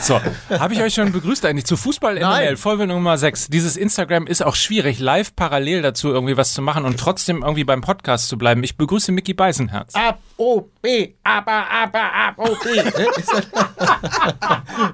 So, 0.00 0.20
habe 0.50 0.74
ich 0.74 0.82
euch 0.82 0.94
schon 0.94 1.10
begrüßt 1.10 1.44
eigentlich 1.46 1.64
zu 1.64 1.76
Fußball 1.76 2.16
MML. 2.16 2.56
Folge 2.56 2.86
Nummer 2.86 3.16
6. 3.16 3.48
Dieses 3.48 3.76
Instagram 3.76 4.26
ist 4.26 4.44
auch 4.44 4.54
schwierig, 4.54 4.98
live 4.98 5.34
parallel 5.34 5.82
dazu 5.82 6.08
irgendwie 6.08 6.36
was 6.36 6.52
zu 6.52 6.62
machen 6.62 6.84
und 6.84 7.00
trotzdem 7.00 7.42
irgendwie 7.42 7.64
beim 7.64 7.80
Podcast 7.80 8.28
zu 8.28 8.36
bleiben. 8.36 8.62
Ich 8.62 8.76
begrüße 8.76 9.10
Mickey 9.12 9.32
Beisenherz. 9.34 9.94
Ab, 9.94 10.20
O, 10.36 10.68
B, 10.82 11.14
aber, 11.24 11.64
aber, 11.70 12.12
ab, 12.12 12.34
O, 12.36 12.54
B. 12.62 12.78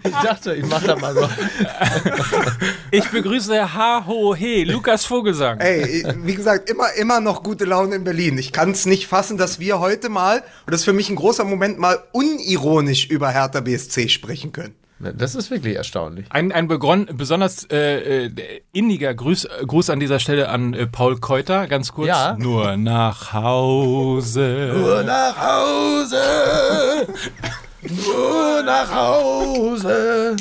ich 0.09 0.15
dachte, 0.23 0.55
ich 0.55 0.65
mach 0.67 0.83
da 0.83 0.97
mal 0.97 1.15
so. 1.15 1.29
Ich 2.91 3.09
begrüße 3.11 3.75
Ha 3.75 4.05
Ho 4.07 4.35
He, 4.35 4.65
Lukas 4.65 5.05
Vogelsang. 5.05 5.59
Ey, 5.61 6.05
wie 6.19 6.35
gesagt, 6.35 6.71
immer, 6.71 6.93
immer 6.95 7.21
noch 7.21 7.43
gute 7.43 7.65
Laune 7.65 7.97
in 7.97 8.05
Berlin. 8.05 8.39
Ich 8.39 8.53
kann 8.53 8.71
es 8.71 8.87
nicht 8.87 9.09
fassen, 9.09 9.37
dass 9.37 9.59
wir 9.59 9.81
heute 9.81 10.09
mal, 10.09 10.39
und 10.39 10.71
das 10.73 10.81
ist 10.81 10.85
für 10.85 10.93
mich 10.93 11.11
ein 11.11 11.17
großer 11.17 11.45
Moment, 11.45 11.79
mal 11.79 12.03
unironisch 12.53 13.07
über 13.07 13.31
Hertha 13.31 13.61
BSC 13.61 14.09
sprechen 14.09 14.53
können. 14.53 14.75
Das 14.99 15.35
ist 15.35 15.51
wirklich 15.51 15.75
erstaunlich. 15.75 16.27
Ein, 16.31 16.53
ein 16.53 16.69
besonders 16.69 17.65
äh, 17.73 18.27
äh, 18.27 18.31
inniger 18.73 19.13
Gruß, 19.13 19.49
Gruß 19.67 19.91
an 19.91 19.99
dieser 19.99 20.21
Stelle 20.21 20.49
an 20.49 20.75
äh, 20.75 20.87
Paul 20.87 21.19
Keuter, 21.19 21.67
ganz 21.67 21.93
kurz. 21.93 22.07
Ja. 22.07 22.37
Nur 22.39 22.77
nach 22.77 23.33
Hause. 23.33 24.73
Nur 24.77 25.03
nach 25.03 25.37
Hause. 25.37 27.09
Nur 28.07 28.63
nach 28.63 28.95
Hause. 28.95 30.37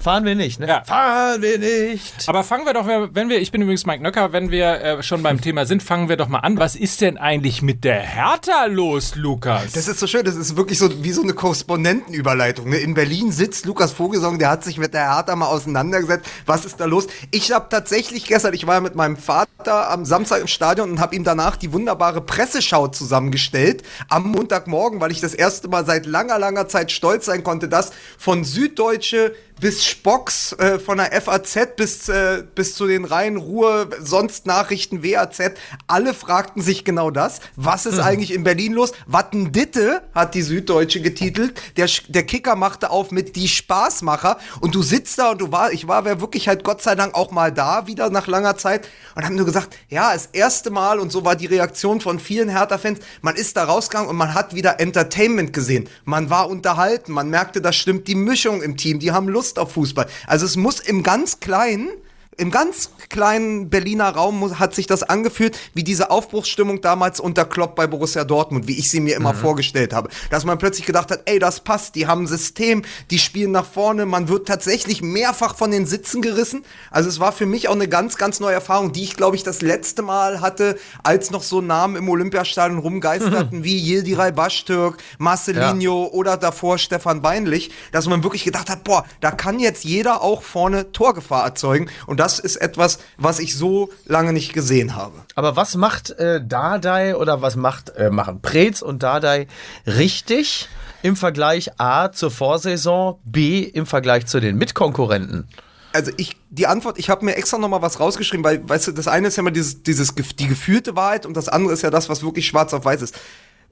Fahren 0.00 0.24
wir 0.24 0.34
nicht, 0.34 0.58
ne? 0.58 0.66
Ja. 0.66 0.82
Fahren 0.82 1.42
wir 1.42 1.58
nicht. 1.58 2.26
Aber 2.26 2.42
fangen 2.42 2.64
wir 2.64 2.72
doch, 2.72 2.86
wenn 2.86 3.28
wir, 3.28 3.38
ich 3.38 3.52
bin 3.52 3.60
übrigens 3.60 3.84
Mike 3.84 4.02
Nöcker, 4.02 4.32
wenn 4.32 4.50
wir 4.50 4.80
äh, 4.80 5.02
schon 5.02 5.22
beim 5.22 5.42
Thema 5.42 5.66
sind, 5.66 5.82
fangen 5.82 6.08
wir 6.08 6.16
doch 6.16 6.28
mal 6.28 6.38
an. 6.38 6.58
Was 6.58 6.74
ist 6.74 7.02
denn 7.02 7.18
eigentlich 7.18 7.60
mit 7.60 7.84
der 7.84 8.00
Hertha 8.00 8.64
los, 8.64 9.14
Lukas? 9.16 9.72
Das 9.72 9.88
ist 9.88 10.00
so 10.00 10.06
schön, 10.06 10.24
das 10.24 10.36
ist 10.36 10.56
wirklich 10.56 10.78
so 10.78 11.04
wie 11.04 11.12
so 11.12 11.20
eine 11.22 11.34
Korrespondentenüberleitung. 11.34 12.70
Ne? 12.70 12.78
In 12.78 12.94
Berlin 12.94 13.30
sitzt 13.30 13.66
Lukas 13.66 13.92
Vogelsang, 13.92 14.38
der 14.38 14.48
hat 14.48 14.64
sich 14.64 14.78
mit 14.78 14.94
der 14.94 15.14
Hertha 15.14 15.36
mal 15.36 15.48
auseinandergesetzt. 15.48 16.26
Was 16.46 16.64
ist 16.64 16.80
da 16.80 16.86
los? 16.86 17.06
Ich 17.30 17.52
habe 17.52 17.66
tatsächlich 17.68 18.24
gestern, 18.24 18.54
ich 18.54 18.66
war 18.66 18.76
ja 18.76 18.80
mit 18.80 18.94
meinem 18.94 19.18
Vater 19.18 19.90
am 19.90 20.06
Samstag 20.06 20.40
im 20.40 20.48
Stadion 20.48 20.90
und 20.92 21.00
habe 21.00 21.14
ihm 21.14 21.24
danach 21.24 21.56
die 21.56 21.74
wunderbare 21.74 22.22
Presseschau 22.22 22.88
zusammengestellt 22.88 23.82
am 24.08 24.30
Montagmorgen, 24.30 24.98
weil 25.02 25.10
ich 25.10 25.20
das 25.20 25.34
erste 25.34 25.68
Mal 25.68 25.84
seit 25.84 26.06
langer, 26.06 26.38
langer 26.38 26.68
Zeit 26.68 26.90
stolz 26.90 27.26
sein 27.26 27.44
konnte, 27.44 27.68
dass 27.68 27.92
von 28.16 28.44
Süddeutsche 28.44 29.34
bis 29.60 29.84
Spocks, 29.84 30.52
äh, 30.54 30.78
von 30.78 30.98
der 30.98 31.12
FAZ 31.20 31.76
bis, 31.76 32.08
äh, 32.08 32.42
bis 32.54 32.74
zu 32.74 32.86
den 32.86 33.04
Rhein, 33.04 33.36
Ruhr, 33.36 33.90
sonst 34.02 34.46
Nachrichten, 34.46 35.04
WAZ, 35.04 35.52
alle 35.86 36.14
fragten 36.14 36.62
sich 36.62 36.84
genau 36.84 37.10
das. 37.10 37.40
Was 37.56 37.86
ist 37.86 37.98
eigentlich 37.98 38.32
in 38.32 38.42
Berlin 38.42 38.72
los? 38.72 38.92
Watten 39.06 39.52
Ditte 39.52 40.02
hat 40.14 40.34
die 40.34 40.42
Süddeutsche 40.42 41.00
getitelt. 41.00 41.60
Der, 41.76 41.88
der 42.08 42.24
Kicker 42.24 42.56
machte 42.56 42.90
auf 42.90 43.10
mit 43.10 43.36
die 43.36 43.48
Spaßmacher. 43.48 44.38
Und 44.60 44.74
du 44.74 44.82
sitzt 44.82 45.18
da 45.18 45.32
und 45.32 45.40
du 45.40 45.52
war, 45.52 45.72
ich 45.72 45.86
war 45.86 46.04
wirklich 46.04 46.48
halt 46.48 46.64
Gott 46.64 46.82
sei 46.82 46.94
Dank 46.94 47.14
auch 47.14 47.30
mal 47.30 47.52
da, 47.52 47.86
wieder 47.86 48.10
nach 48.10 48.26
langer 48.26 48.56
Zeit. 48.56 48.88
Und 49.14 49.24
haben 49.24 49.34
nur 49.34 49.46
gesagt, 49.46 49.76
ja, 49.88 50.12
das 50.12 50.26
erste 50.32 50.70
Mal, 50.70 50.98
und 50.98 51.12
so 51.12 51.24
war 51.24 51.36
die 51.36 51.46
Reaktion 51.46 52.00
von 52.00 52.18
vielen 52.18 52.48
Hertha-Fans, 52.48 53.00
man 53.20 53.36
ist 53.36 53.56
da 53.56 53.64
rausgegangen 53.64 54.08
und 54.08 54.16
man 54.16 54.34
hat 54.34 54.54
wieder 54.54 54.80
Entertainment 54.80 55.52
gesehen. 55.52 55.88
Man 56.04 56.30
war 56.30 56.48
unterhalten, 56.48 57.12
man 57.12 57.28
merkte, 57.28 57.60
da 57.60 57.72
stimmt 57.72 58.08
die 58.08 58.14
Mischung 58.14 58.62
im 58.62 58.76
Team, 58.76 58.98
die 58.98 59.12
haben 59.12 59.28
Lust 59.28 59.49
auf 59.58 59.72
Fußball. 59.72 60.06
Also 60.26 60.46
es 60.46 60.56
muss 60.56 60.80
im 60.80 61.02
ganz 61.02 61.40
Kleinen 61.40 61.88
im 62.36 62.50
ganz 62.50 62.90
kleinen 63.08 63.68
Berliner 63.70 64.08
Raum 64.08 64.58
hat 64.58 64.74
sich 64.74 64.86
das 64.86 65.02
angefühlt 65.02 65.58
wie 65.74 65.82
diese 65.82 66.10
Aufbruchsstimmung 66.10 66.80
damals 66.80 67.18
unter 67.18 67.44
Klopp 67.44 67.74
bei 67.74 67.86
Borussia 67.86 68.24
Dortmund, 68.24 68.68
wie 68.68 68.78
ich 68.78 68.88
sie 68.88 69.00
mir 69.00 69.16
immer 69.16 69.32
mhm. 69.32 69.38
vorgestellt 69.38 69.92
habe. 69.92 70.10
Dass 70.30 70.44
man 70.44 70.56
plötzlich 70.56 70.86
gedacht 70.86 71.10
hat, 71.10 71.22
ey, 71.26 71.38
das 71.38 71.60
passt, 71.60 71.96
die 71.96 72.06
haben 72.06 72.22
ein 72.22 72.26
System, 72.28 72.82
die 73.10 73.18
spielen 73.18 73.50
nach 73.50 73.66
vorne, 73.66 74.06
man 74.06 74.28
wird 74.28 74.46
tatsächlich 74.46 75.02
mehrfach 75.02 75.56
von 75.56 75.70
den 75.70 75.86
Sitzen 75.86 76.22
gerissen. 76.22 76.64
Also 76.90 77.08
es 77.08 77.18
war 77.18 77.32
für 77.32 77.46
mich 77.46 77.68
auch 77.68 77.74
eine 77.74 77.88
ganz, 77.88 78.16
ganz 78.16 78.38
neue 78.38 78.54
Erfahrung, 78.54 78.92
die 78.92 79.02
ich, 79.02 79.16
glaube 79.16 79.34
ich, 79.34 79.42
das 79.42 79.60
letzte 79.60 80.02
Mal 80.02 80.40
hatte, 80.40 80.78
als 81.02 81.30
noch 81.30 81.42
so 81.42 81.60
Namen 81.60 81.96
im 81.96 82.08
Olympiastadion 82.08 82.78
rumgeisterten 82.78 83.58
mhm. 83.58 83.64
wie 83.64 83.76
Yildiray 83.76 84.32
Bashtürk, 84.32 84.98
Marcelinho 85.18 86.04
ja. 86.04 86.10
oder 86.12 86.36
davor 86.36 86.78
Stefan 86.78 87.22
Beinlich, 87.22 87.70
dass 87.92 88.06
man 88.06 88.22
wirklich 88.22 88.44
gedacht 88.44 88.70
hat, 88.70 88.84
boah, 88.84 89.04
da 89.20 89.32
kann 89.32 89.58
jetzt 89.58 89.84
jeder 89.84 90.22
auch 90.22 90.42
vorne 90.42 90.92
Torgefahr 90.92 91.44
erzeugen. 91.44 91.90
Und 92.06 92.19
das 92.20 92.38
ist 92.38 92.56
etwas, 92.56 92.98
was 93.16 93.38
ich 93.38 93.56
so 93.56 93.88
lange 94.04 94.34
nicht 94.34 94.52
gesehen 94.52 94.94
habe. 94.94 95.14
Aber 95.34 95.56
was 95.56 95.74
macht 95.74 96.10
äh, 96.10 96.44
Dardai 96.44 97.16
oder 97.16 97.40
was 97.40 97.56
macht, 97.56 97.96
äh, 97.96 98.10
machen 98.10 98.42
Preetz 98.42 98.82
und 98.82 99.02
Dardai 99.02 99.46
richtig 99.86 100.68
im 101.02 101.16
Vergleich 101.16 101.80
A 101.80 102.12
zur 102.12 102.30
Vorsaison, 102.30 103.18
B 103.24 103.60
im 103.60 103.86
Vergleich 103.86 104.26
zu 104.26 104.38
den 104.38 104.56
Mitkonkurrenten? 104.56 105.48
also 105.92 106.12
ich, 106.18 106.36
die 106.50 106.68
Antwort, 106.68 107.00
ich 107.00 107.10
habe 107.10 107.24
mir 107.24 107.34
extra 107.34 107.58
nochmal 107.58 107.82
was 107.82 107.98
rausgeschrieben, 107.98 108.44
weil, 108.44 108.68
weißt 108.68 108.88
du, 108.88 108.92
das 108.92 109.08
eine 109.08 109.26
ist 109.26 109.36
ja 109.36 109.40
immer 109.40 109.50
dieses, 109.50 109.82
dieses, 109.82 110.14
die 110.14 110.46
gefühlte 110.46 110.94
Wahrheit 110.94 111.26
und 111.26 111.36
das 111.36 111.48
andere 111.48 111.72
ist 111.72 111.82
ja 111.82 111.90
das, 111.90 112.08
was 112.08 112.22
wirklich 112.22 112.46
schwarz 112.46 112.72
auf 112.72 112.84
weiß 112.84 113.02
ist. 113.02 113.18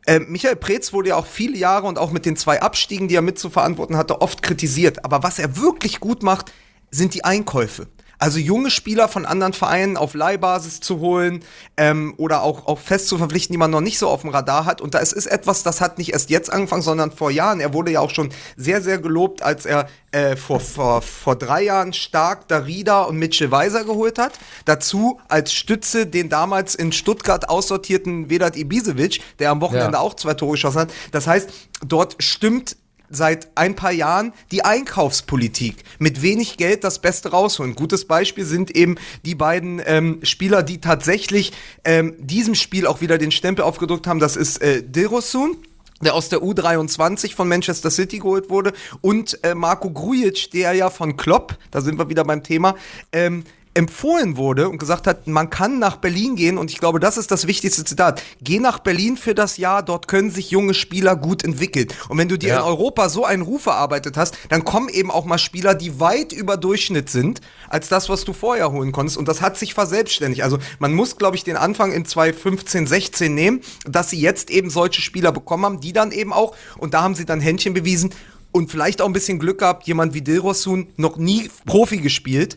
Äh, 0.06 0.20
Michael 0.20 0.56
Preetz 0.56 0.92
wurde 0.92 1.10
ja 1.10 1.16
auch 1.16 1.26
viele 1.26 1.56
Jahre 1.56 1.86
und 1.86 1.98
auch 1.98 2.10
mit 2.10 2.26
den 2.26 2.36
zwei 2.36 2.60
Abstiegen, 2.60 3.06
die 3.06 3.14
er 3.14 3.22
mit 3.22 3.38
zu 3.38 3.50
verantworten 3.50 3.96
hatte, 3.96 4.20
oft 4.20 4.42
kritisiert. 4.42 5.04
Aber 5.04 5.22
was 5.22 5.38
er 5.38 5.56
wirklich 5.58 6.00
gut 6.00 6.22
macht, 6.22 6.52
sind 6.90 7.14
die 7.14 7.24
Einkäufe. 7.24 7.86
Also 8.18 8.38
junge 8.38 8.70
Spieler 8.70 9.08
von 9.08 9.24
anderen 9.24 9.52
Vereinen 9.52 9.96
auf 9.96 10.14
Leihbasis 10.14 10.80
zu 10.80 10.98
holen 10.98 11.44
ähm, 11.76 12.14
oder 12.16 12.42
auch, 12.42 12.66
auch 12.66 12.78
fest 12.78 13.08
zu 13.08 13.16
verpflichten, 13.16 13.54
die 13.54 13.58
man 13.58 13.70
noch 13.70 13.80
nicht 13.80 13.98
so 13.98 14.08
auf 14.08 14.22
dem 14.22 14.30
Radar 14.30 14.64
hat. 14.64 14.80
Und 14.80 14.94
da 14.94 14.98
ist, 14.98 15.12
ist 15.12 15.26
etwas, 15.26 15.62
das 15.62 15.80
hat 15.80 15.98
nicht 15.98 16.12
erst 16.12 16.30
jetzt 16.30 16.52
angefangen, 16.52 16.82
sondern 16.82 17.12
vor 17.12 17.30
Jahren. 17.30 17.60
Er 17.60 17.72
wurde 17.72 17.92
ja 17.92 18.00
auch 18.00 18.10
schon 18.10 18.30
sehr, 18.56 18.82
sehr 18.82 18.98
gelobt, 18.98 19.42
als 19.42 19.66
er 19.66 19.88
äh, 20.10 20.36
vor, 20.36 20.58
vor, 20.58 21.02
vor 21.02 21.36
drei 21.36 21.62
Jahren 21.62 21.92
stark 21.92 22.48
Darida 22.48 23.02
und 23.02 23.18
Mitchell 23.18 23.50
Weiser 23.50 23.84
geholt 23.84 24.18
hat. 24.18 24.32
Dazu 24.64 25.20
als 25.28 25.52
Stütze 25.52 26.06
den 26.06 26.28
damals 26.28 26.74
in 26.74 26.92
Stuttgart 26.92 27.48
aussortierten 27.48 28.30
Vedat 28.30 28.56
Ibisevic, 28.56 29.20
der 29.38 29.50
am 29.50 29.60
Wochenende 29.60 29.92
ja. 29.92 30.00
auch 30.00 30.14
zwei 30.14 30.34
Tore 30.34 30.52
geschossen 30.52 30.80
hat. 30.80 30.92
Das 31.12 31.26
heißt, 31.26 31.50
dort 31.86 32.16
stimmt 32.18 32.76
seit 33.10 33.48
ein 33.56 33.74
paar 33.74 33.92
Jahren 33.92 34.32
die 34.50 34.64
Einkaufspolitik. 34.64 35.76
Mit 35.98 36.22
wenig 36.22 36.56
Geld 36.56 36.84
das 36.84 37.00
Beste 37.00 37.30
rausholen. 37.30 37.74
Gutes 37.74 38.04
Beispiel 38.06 38.44
sind 38.44 38.74
eben 38.76 38.96
die 39.24 39.34
beiden 39.34 39.80
ähm, 39.84 40.20
Spieler, 40.22 40.62
die 40.62 40.80
tatsächlich 40.80 41.52
ähm, 41.84 42.14
diesem 42.18 42.54
Spiel 42.54 42.86
auch 42.86 43.00
wieder 43.00 43.18
den 43.18 43.30
Stempel 43.30 43.64
aufgedrückt 43.64 44.06
haben. 44.06 44.20
Das 44.20 44.36
ist 44.36 44.60
äh, 44.62 44.82
Dilrosun 44.82 45.56
der 46.00 46.14
aus 46.14 46.28
der 46.28 46.40
U23 46.40 47.34
von 47.34 47.48
Manchester 47.48 47.90
City 47.90 48.18
geholt 48.18 48.50
wurde 48.50 48.72
und 49.00 49.42
äh, 49.42 49.54
Marco 49.54 49.90
Grujic, 49.90 50.50
der 50.52 50.72
ja 50.72 50.90
von 50.90 51.16
Klopp, 51.16 51.58
da 51.70 51.80
sind 51.80 51.98
wir 51.98 52.08
wieder 52.08 52.24
beim 52.24 52.42
Thema, 52.42 52.76
ähm, 53.12 53.42
empfohlen 53.78 54.36
wurde 54.36 54.68
und 54.68 54.78
gesagt 54.78 55.06
hat, 55.06 55.28
man 55.28 55.50
kann 55.50 55.78
nach 55.78 55.98
Berlin 55.98 56.34
gehen 56.34 56.58
und 56.58 56.72
ich 56.72 56.78
glaube, 56.78 56.98
das 56.98 57.16
ist 57.16 57.30
das 57.30 57.46
wichtigste 57.46 57.84
Zitat. 57.84 58.20
Geh 58.42 58.58
nach 58.58 58.80
Berlin 58.80 59.16
für 59.16 59.36
das 59.36 59.56
Jahr, 59.56 59.84
dort 59.84 60.08
können 60.08 60.32
sich 60.32 60.50
junge 60.50 60.74
Spieler 60.74 61.14
gut 61.14 61.44
entwickeln. 61.44 61.86
Und 62.08 62.18
wenn 62.18 62.28
du 62.28 62.36
dir 62.36 62.48
ja. 62.48 62.56
in 62.56 62.64
Europa 62.64 63.08
so 63.08 63.24
einen 63.24 63.42
Ruf 63.42 63.66
erarbeitet 63.66 64.16
hast, 64.16 64.36
dann 64.48 64.64
kommen 64.64 64.88
eben 64.88 65.12
auch 65.12 65.24
mal 65.24 65.38
Spieler, 65.38 65.76
die 65.76 66.00
weit 66.00 66.32
über 66.32 66.56
Durchschnitt 66.56 67.08
sind, 67.08 67.40
als 67.68 67.88
das, 67.88 68.08
was 68.08 68.24
du 68.24 68.32
vorher 68.32 68.72
holen 68.72 68.90
konntest. 68.90 69.16
Und 69.16 69.28
das 69.28 69.42
hat 69.42 69.56
sich 69.56 69.74
verselbstständigt. 69.74 70.42
Also 70.42 70.58
man 70.80 70.92
muss, 70.92 71.16
glaube 71.16 71.36
ich, 71.36 71.44
den 71.44 71.56
Anfang 71.56 71.92
in 71.92 72.04
2015, 72.04 72.88
16 72.88 73.32
nehmen, 73.32 73.60
dass 73.86 74.10
sie 74.10 74.20
jetzt 74.20 74.50
eben 74.50 74.70
solche 74.70 75.02
Spieler 75.02 75.30
bekommen 75.30 75.64
haben, 75.64 75.80
die 75.80 75.92
dann 75.92 76.10
eben 76.10 76.32
auch, 76.32 76.56
und 76.78 76.94
da 76.94 77.02
haben 77.02 77.14
sie 77.14 77.26
dann 77.26 77.40
Händchen 77.40 77.74
bewiesen, 77.74 78.10
und 78.50 78.70
vielleicht 78.70 79.02
auch 79.02 79.06
ein 79.06 79.12
bisschen 79.12 79.38
Glück 79.38 79.58
gehabt, 79.58 79.86
jemand 79.86 80.14
wie 80.14 80.22
Dilrosun 80.22 80.88
noch 80.96 81.18
nie 81.18 81.50
Profi 81.66 81.98
gespielt 81.98 82.56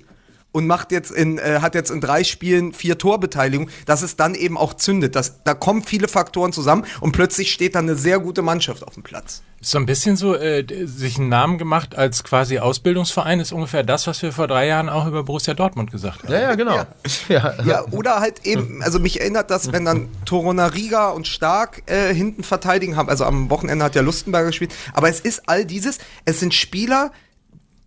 und 0.52 0.68
macht 0.68 0.92
jetzt 0.92 1.12
in, 1.12 1.38
äh, 1.38 1.60
hat 1.62 1.76
jetzt 1.76 1.92
in 1.92 2.02
drei 2.02 2.24
Spielen 2.24 2.74
vier 2.74 2.98
Torbeteiligung, 2.98 3.70
dass 3.86 4.02
es 4.02 4.16
dann 4.16 4.36
eben 4.36 4.58
auch 4.58 4.74
zündet. 4.74 5.16
Das, 5.16 5.44
da 5.44 5.54
kommen 5.54 5.84
viele 5.84 6.08
Faktoren 6.08 6.52
zusammen 6.52 6.86
und 7.00 7.14
plötzlich 7.14 7.52
steht 7.52 7.76
da 7.76 7.80
eine 7.80 7.96
sehr 7.96 8.20
gute 8.20 8.42
Mannschaft 8.42 8.86
auf 8.86 8.96
dem 8.96 9.04
Platz. 9.04 9.44
So 9.64 9.78
ein 9.78 9.86
bisschen 9.86 10.18
so, 10.18 10.36
äh, 10.36 10.66
sich 10.86 11.20
einen 11.20 11.30
Namen 11.30 11.60
gemacht 11.60 11.96
als 11.96 12.24
quasi 12.24 12.58
Ausbildungsverein 12.58 13.40
ist 13.40 13.52
ungefähr 13.52 13.84
das, 13.84 14.08
was 14.08 14.22
wir 14.24 14.34
vor 14.34 14.48
drei 14.48 14.66
Jahren 14.66 14.90
auch 14.90 15.06
über 15.06 15.24
Borussia 15.24 15.54
Dortmund 15.54 15.92
gesagt 15.92 16.24
haben. 16.24 16.34
Ja, 16.34 16.42
ja, 16.42 16.56
genau. 16.56 16.76
Ja, 16.76 16.88
ja. 17.30 17.64
ja 17.64 17.86
oder 17.92 18.20
halt 18.20 18.46
eben, 18.46 18.82
also 18.82 19.00
mich 19.00 19.22
erinnert 19.22 19.52
das, 19.52 19.72
wenn 19.72 19.86
dann 19.86 20.10
Torona 20.26 20.66
Riga 20.66 21.10
und 21.10 21.28
Stark 21.28 21.84
äh, 21.86 22.14
hinten 22.14 22.44
verteidigen 22.44 22.96
haben. 22.96 23.08
Also 23.08 23.24
am 23.24 23.52
Wochenende 23.52 23.86
hat 23.86 23.94
ja 23.96 24.02
Lustenberger 24.02 24.48
gespielt. 24.48 24.74
Aber 24.94 25.10
es 25.10 25.20
ist 25.20 25.44
all 25.48 25.64
dieses, 25.64 26.00
es 26.26 26.40
sind 26.40 26.56
Spieler, 26.56 27.12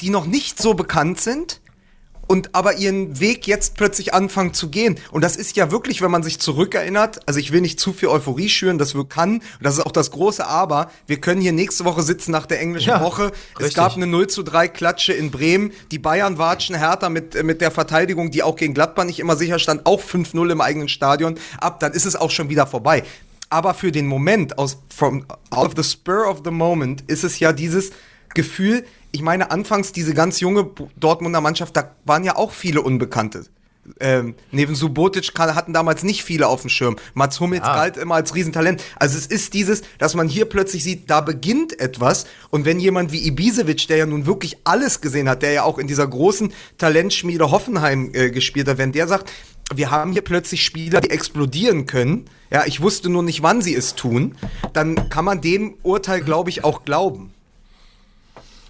die 0.01 0.11
noch 0.11 0.27
nicht 0.27 0.63
so 0.63 0.75
bekannt 0.75 1.21
sind, 1.21 1.61
und 2.27 2.55
aber 2.55 2.77
ihren 2.77 3.21
Weg 3.21 3.47
jetzt 3.47 3.75
plötzlich 3.75 4.15
anfangen 4.15 4.55
zu 4.55 4.71
gehen. 4.71 4.97
Und 5.11 5.23
das 5.23 5.37
ist 5.37 5.57
ja 5.57 5.71
wirklich, 5.71 6.03
wenn 6.03 6.11
man 6.11 6.23
sich 6.23 6.39
zurückerinnert, 6.39 7.21
also 7.27 7.41
ich 7.41 7.53
will 7.53 7.61
nicht 7.61 7.81
zu 7.81 7.93
viel 7.93 8.09
Euphorie 8.09 8.49
schüren, 8.49 8.79
das 8.79 8.95
wir 8.95 9.05
kann, 9.07 9.35
und 9.35 9.43
das 9.61 9.79
ist 9.79 9.87
auch 9.87 9.93
das 9.93 10.11
große 10.11 10.47
Aber, 10.47 10.91
wir 11.07 11.21
können 11.21 11.41
hier 11.41 11.53
nächste 11.53 11.85
Woche 11.85 12.03
sitzen 12.03 12.31
nach 12.31 12.47
der 12.47 12.61
englischen 12.61 12.91
ja, 12.91 13.03
Woche. 13.03 13.25
Richtig. 13.25 13.69
Es 13.69 13.75
gab 13.75 13.95
eine 13.97 14.07
0 14.07 14.27
zu 14.29 14.43
3 14.43 14.69
Klatsche 14.69 15.13
in 15.13 15.31
Bremen, 15.31 15.73
die 15.91 15.99
Bayern 15.99 16.39
watschen 16.39 16.75
härter 16.75 17.11
mit, 17.11 17.43
mit 17.43 17.61
der 17.61 17.71
Verteidigung, 17.71 18.31
die 18.31 18.43
auch 18.43 18.57
gegen 18.57 18.75
Gladbach 18.75 19.05
nicht 19.05 19.21
immer 19.21 19.37
sicher 19.37 19.59
stand, 19.59 19.87
auch 19.87 20.01
5-0 20.01 20.51
im 20.51 20.61
eigenen 20.61 20.89
Stadion 20.89 21.37
ab, 21.61 21.81
dann 21.81 21.93
ist 21.93 22.07
es 22.07 22.17
auch 22.17 22.31
schon 22.31 22.49
wieder 22.49 22.67
vorbei. 22.67 23.05
Aber 23.51 23.75
für 23.75 23.93
den 23.93 24.07
Moment, 24.07 24.59
aus 24.59 24.79
from 24.89 25.27
out 25.51 25.67
of 25.67 25.73
the 25.77 25.85
spur 25.85 26.29
of 26.29 26.41
the 26.45 26.51
moment, 26.51 27.03
ist 27.07 27.25
es 27.25 27.39
ja 27.39 27.53
dieses 27.53 27.93
Gefühl, 28.35 28.85
ich 29.13 29.23
meine, 29.23 29.51
anfangs 29.51 29.93
diese 29.93 30.15
ganz 30.15 30.41
junge 30.41 30.69
Dortmunder 30.97 31.41
Mannschaft, 31.41 31.77
da 31.77 31.95
waren 32.05 32.25
ja 32.25 32.37
auch 32.37 32.53
viele 32.53 32.83
Unbekannte. 32.83 33.45
Ähm, 34.01 34.35
neben 34.51 34.75
Subotic 34.75 35.31
hatten 35.39 35.73
damals 35.73 36.03
nicht 36.03 36.25
viele 36.25 36.49
auf 36.49 36.63
dem 36.63 36.71
Schirm. 36.71 36.97
Mats 37.13 37.39
Hummels 37.41 37.67
ja. 37.67 37.75
galt 37.75 37.97
immer 37.97 38.15
als 38.15 38.35
Riesentalent. 38.35 38.83
Also 38.97 39.19
es 39.19 39.27
ist 39.27 39.55
dieses, 39.55 39.83
dass 39.99 40.15
man 40.15 40.29
hier 40.29 40.47
plötzlich 40.47 40.83
sieht, 40.83 41.11
da 41.11 41.21
beginnt 41.21 41.79
etwas. 41.79 42.27
Und 42.51 42.65
wenn 42.65 42.81
jemand 42.81 43.13
wie 43.13 43.27
Ibisevic, 43.27 43.87
der 43.89 43.99
ja 43.99 44.07
nun 44.07 44.27
wirklich 44.27 44.57
alles 44.65 45.01
gesehen 45.01 45.29
hat, 45.29 45.43
der 45.43 45.53
ja 45.53 45.63
auch 45.65 45.79
in 45.79 45.87
dieser 45.87 46.07
großen 46.07 46.53
Talentschmiede 46.79 47.51
Hoffenheim 47.51 48.11
äh, 48.15 48.31
gespielt 48.31 48.69
hat, 48.69 48.79
wenn 48.79 48.93
der 48.93 49.07
sagt, 49.07 49.31
wir 49.75 49.91
haben 49.91 50.13
hier 50.13 50.23
plötzlich 50.23 50.65
Spieler, 50.65 51.01
die 51.01 51.11
explodieren 51.11 51.87
können. 51.87 52.27
Ja, 52.51 52.65
ich 52.67 52.81
wusste 52.81 53.09
nur 53.09 53.23
nicht, 53.23 53.43
wann 53.43 53.63
sie 53.63 53.75
es 53.75 53.95
tun. 53.95 54.37
Dann 54.73 55.09
kann 55.09 55.25
man 55.25 55.41
dem 55.41 55.75
Urteil, 55.83 56.21
glaube 56.21 56.51
ich, 56.51 56.65
auch 56.65 56.85
glauben. 56.85 57.34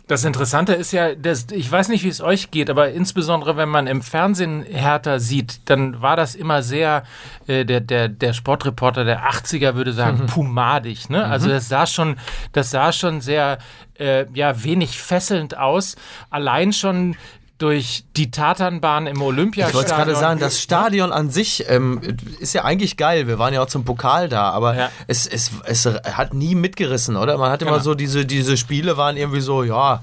Das 0.06 0.22
Interessante 0.24 0.74
ist 0.74 0.92
ja, 0.92 1.14
dass, 1.14 1.46
ich 1.50 1.70
weiß 1.70 1.88
nicht, 1.88 2.04
wie 2.04 2.08
es 2.08 2.20
euch 2.20 2.50
geht, 2.50 2.68
aber 2.68 2.90
insbesondere 2.90 3.56
wenn 3.56 3.70
man 3.70 3.86
im 3.86 4.02
Fernsehen 4.02 4.62
Hertha 4.62 5.18
sieht, 5.18 5.70
dann 5.70 6.02
war 6.02 6.14
das 6.14 6.34
immer 6.34 6.62
sehr, 6.62 7.04
äh, 7.46 7.64
der, 7.64 7.80
der, 7.80 8.10
der 8.10 8.34
Sportreporter 8.34 9.04
der 9.04 9.30
80er 9.30 9.76
würde 9.76 9.94
sagen, 9.94 10.22
mhm. 10.22 10.26
pumadig. 10.26 11.08
Ne? 11.08 11.24
Also 11.24 11.48
mhm. 11.48 11.52
das 11.52 11.68
sah 11.70 11.86
schon, 11.86 12.16
das 12.52 12.70
sah 12.70 12.92
schon 12.92 13.22
sehr 13.22 13.58
äh, 13.98 14.26
ja, 14.34 14.62
wenig 14.62 15.00
fesselnd 15.00 15.56
aus. 15.56 15.96
Allein 16.28 16.74
schon 16.74 17.16
durch 17.64 18.04
die 18.14 18.30
Tatanbahn 18.30 19.06
im 19.06 19.22
Olympiastadion. 19.22 19.68
Ich 19.70 19.90
wollte 19.90 19.94
gerade 19.94 20.20
sagen, 20.20 20.38
das 20.38 20.60
Stadion 20.60 21.12
an 21.12 21.30
sich 21.30 21.64
ähm, 21.66 21.98
ist 22.38 22.52
ja 22.52 22.62
eigentlich 22.62 22.98
geil. 22.98 23.26
Wir 23.26 23.38
waren 23.38 23.54
ja 23.54 23.62
auch 23.62 23.68
zum 23.68 23.86
Pokal 23.86 24.28
da, 24.28 24.50
aber 24.50 24.76
ja. 24.76 24.90
es, 25.06 25.26
es, 25.26 25.50
es 25.64 25.86
hat 25.86 26.34
nie 26.34 26.54
mitgerissen, 26.54 27.16
oder? 27.16 27.38
Man 27.38 27.50
hat 27.50 27.62
immer 27.62 27.70
genau. 27.70 27.82
so 27.82 27.94
diese, 27.94 28.26
diese 28.26 28.58
Spiele 28.58 28.98
waren 28.98 29.16
irgendwie 29.16 29.40
so, 29.40 29.64
ja, 29.64 30.02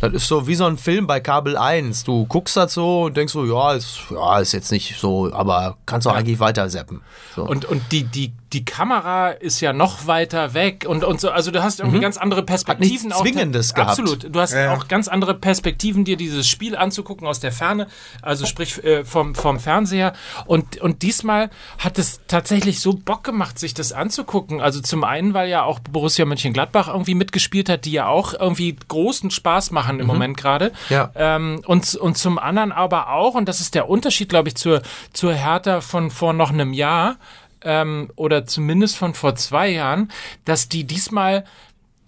das 0.00 0.12
ist 0.12 0.28
so 0.28 0.46
wie 0.46 0.54
so 0.54 0.64
ein 0.64 0.78
Film 0.78 1.08
bei 1.08 1.18
Kabel 1.18 1.56
1. 1.56 2.04
Du 2.04 2.24
guckst 2.26 2.56
das 2.56 2.72
so 2.72 3.06
und 3.06 3.16
denkst 3.16 3.32
so, 3.32 3.44
ja, 3.46 3.72
ist, 3.72 3.98
ja, 4.08 4.38
ist 4.38 4.52
jetzt 4.52 4.70
nicht 4.70 4.96
so, 5.00 5.32
aber 5.32 5.78
kannst 5.84 6.06
auch 6.06 6.12
ja. 6.12 6.20
eigentlich 6.20 6.38
weiter 6.38 6.68
zappen. 6.68 7.00
So. 7.34 7.42
Und, 7.42 7.64
und 7.64 7.82
die, 7.90 8.04
die, 8.04 8.32
die 8.52 8.64
Kamera 8.64 9.30
ist 9.30 9.60
ja 9.60 9.72
noch 9.72 10.06
weiter 10.06 10.54
weg 10.54 10.84
und, 10.86 11.04
und 11.04 11.20
so, 11.20 11.30
also 11.30 11.50
du 11.50 11.62
hast 11.62 11.80
irgendwie 11.80 11.98
mhm. 11.98 12.02
ganz 12.02 12.16
andere 12.18 12.42
Perspektiven. 12.42 13.12
Hat 13.12 13.20
Zwingendes 13.20 13.72
auch, 13.72 13.76
gehabt. 13.76 13.90
Absolut. 13.98 14.34
Du 14.34 14.40
hast 14.40 14.52
ja. 14.52 14.74
auch 14.74 14.88
ganz 14.88 15.08
andere 15.08 15.34
Perspektiven, 15.34 16.04
dir 16.04 16.16
dieses 16.16 16.48
Spiel 16.48 16.76
anzugucken 16.76 17.26
aus 17.26 17.40
der 17.40 17.52
Ferne, 17.52 17.86
also 18.20 18.44
sprich 18.46 18.82
äh, 18.84 19.04
vom, 19.04 19.34
vom 19.34 19.58
Fernseher. 19.58 20.12
Und, 20.46 20.80
und 20.80 21.02
diesmal 21.02 21.50
hat 21.78 21.98
es 21.98 22.20
tatsächlich 22.28 22.80
so 22.80 22.92
Bock 22.92 23.24
gemacht, 23.24 23.58
sich 23.58 23.74
das 23.74 23.92
anzugucken. 23.92 24.60
Also 24.60 24.80
zum 24.80 25.04
einen, 25.04 25.34
weil 25.34 25.48
ja 25.48 25.62
auch 25.62 25.78
Borussia 25.80 26.24
Mönchengladbach 26.24 26.88
irgendwie 26.88 27.14
mitgespielt 27.14 27.68
hat, 27.68 27.86
die 27.86 27.92
ja 27.92 28.06
auch 28.06 28.34
irgendwie 28.34 28.76
großen 28.88 29.30
Spaß 29.30 29.70
machen 29.70 29.98
im 29.98 30.06
mhm. 30.06 30.12
Moment 30.12 30.36
gerade. 30.36 30.72
Ja. 30.90 31.10
Ähm, 31.14 31.62
und, 31.66 31.94
und 31.94 32.18
zum 32.18 32.38
anderen 32.38 32.72
aber 32.72 33.10
auch, 33.10 33.34
und 33.34 33.48
das 33.48 33.60
ist 33.60 33.74
der 33.74 33.88
Unterschied, 33.88 34.28
glaube 34.28 34.48
ich, 34.48 34.56
zur, 34.56 34.82
zur 35.12 35.32
Hertha 35.32 35.80
von 35.80 36.10
vor 36.10 36.32
noch 36.32 36.50
einem 36.50 36.72
Jahr, 36.72 37.16
ähm, 37.64 38.10
oder 38.16 38.46
zumindest 38.46 38.96
von 38.96 39.14
vor 39.14 39.34
zwei 39.36 39.68
Jahren, 39.68 40.10
dass 40.44 40.68
die 40.68 40.84
diesmal 40.84 41.44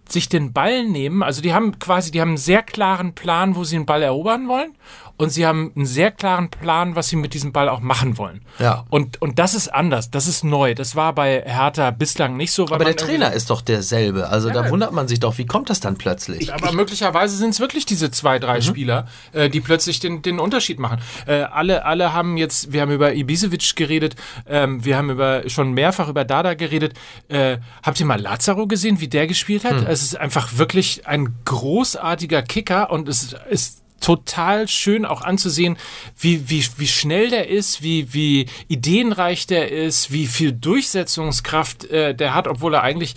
sich 0.08 0.28
den 0.28 0.52
Ball 0.52 0.84
nehmen. 0.84 1.22
Also 1.22 1.40
die 1.40 1.54
haben 1.54 1.78
quasi, 1.78 2.10
die 2.10 2.20
haben 2.20 2.30
einen 2.30 2.36
sehr 2.36 2.62
klaren 2.62 3.14
Plan, 3.14 3.56
wo 3.56 3.64
sie 3.64 3.76
den 3.76 3.86
Ball 3.86 4.02
erobern 4.02 4.48
wollen. 4.48 4.76
Und 5.16 5.30
sie 5.30 5.46
haben 5.46 5.72
einen 5.76 5.86
sehr 5.86 6.10
klaren 6.10 6.50
Plan, 6.50 6.96
was 6.96 7.08
sie 7.08 7.16
mit 7.16 7.34
diesem 7.34 7.52
Ball 7.52 7.68
auch 7.68 7.80
machen 7.80 8.18
wollen. 8.18 8.42
Ja. 8.58 8.84
Und, 8.90 9.22
und 9.22 9.38
das 9.38 9.54
ist 9.54 9.68
anders, 9.68 10.10
das 10.10 10.26
ist 10.26 10.42
neu. 10.42 10.74
Das 10.74 10.96
war 10.96 11.14
bei 11.14 11.42
Hertha 11.46 11.92
bislang 11.92 12.36
nicht 12.36 12.52
so. 12.52 12.68
weil 12.68 12.76
Aber 12.76 12.84
der 12.84 12.96
Trainer 12.96 13.32
ist 13.32 13.50
doch 13.50 13.60
derselbe. 13.60 14.28
Also 14.28 14.50
da 14.50 14.70
wundert 14.70 14.92
man 14.92 15.06
sich 15.06 15.20
doch, 15.20 15.38
wie 15.38 15.46
kommt 15.46 15.70
das 15.70 15.80
dann 15.80 15.96
plötzlich? 15.96 16.52
aber 16.52 16.72
möglicherweise 16.72 17.36
sind 17.36 17.50
es 17.50 17.60
wirklich 17.60 17.86
diese 17.86 18.10
zwei, 18.10 18.38
drei 18.38 18.60
Spieler, 18.60 19.06
äh, 19.32 19.48
die 19.48 19.60
plötzlich 19.60 20.00
den, 20.00 20.22
den 20.22 20.40
Unterschied 20.40 20.78
machen. 20.78 21.00
Äh, 21.26 21.42
alle, 21.42 21.84
alle 21.84 22.12
haben 22.12 22.36
jetzt, 22.36 22.72
wir 22.72 22.80
haben 22.80 22.90
über 22.90 23.14
Ibisevic 23.14 23.76
geredet, 23.76 24.16
ähm, 24.46 24.84
wir 24.84 24.96
haben 24.96 25.10
über 25.10 25.48
schon 25.48 25.72
mehrfach 25.72 26.08
über 26.08 26.24
Dada 26.24 26.54
geredet. 26.54 26.94
Äh, 27.28 27.58
habt 27.82 28.00
ihr 28.00 28.06
mal 28.06 28.20
Lazaro 28.20 28.66
gesehen, 28.66 29.00
wie 29.00 29.08
der 29.08 29.26
gespielt 29.26 29.64
hat? 29.64 29.86
Es 29.88 30.02
ist 30.02 30.16
einfach 30.16 30.58
wirklich 30.58 31.06
ein 31.06 31.36
großartiger 31.44 32.42
Kicker 32.42 32.90
und 32.90 33.08
es 33.08 33.34
ist 33.48 33.83
total 34.00 34.68
schön 34.68 35.06
auch 35.06 35.22
anzusehen, 35.22 35.76
wie, 36.18 36.50
wie, 36.50 36.64
wie 36.76 36.86
schnell 36.86 37.30
der 37.30 37.48
ist, 37.48 37.82
wie, 37.82 38.12
wie 38.12 38.46
ideenreich 38.68 39.46
der 39.46 39.70
ist, 39.72 40.12
wie 40.12 40.26
viel 40.26 40.52
Durchsetzungskraft 40.52 41.84
äh, 41.90 42.14
der 42.14 42.34
hat, 42.34 42.46
obwohl 42.46 42.74
er 42.74 42.82
eigentlich 42.82 43.14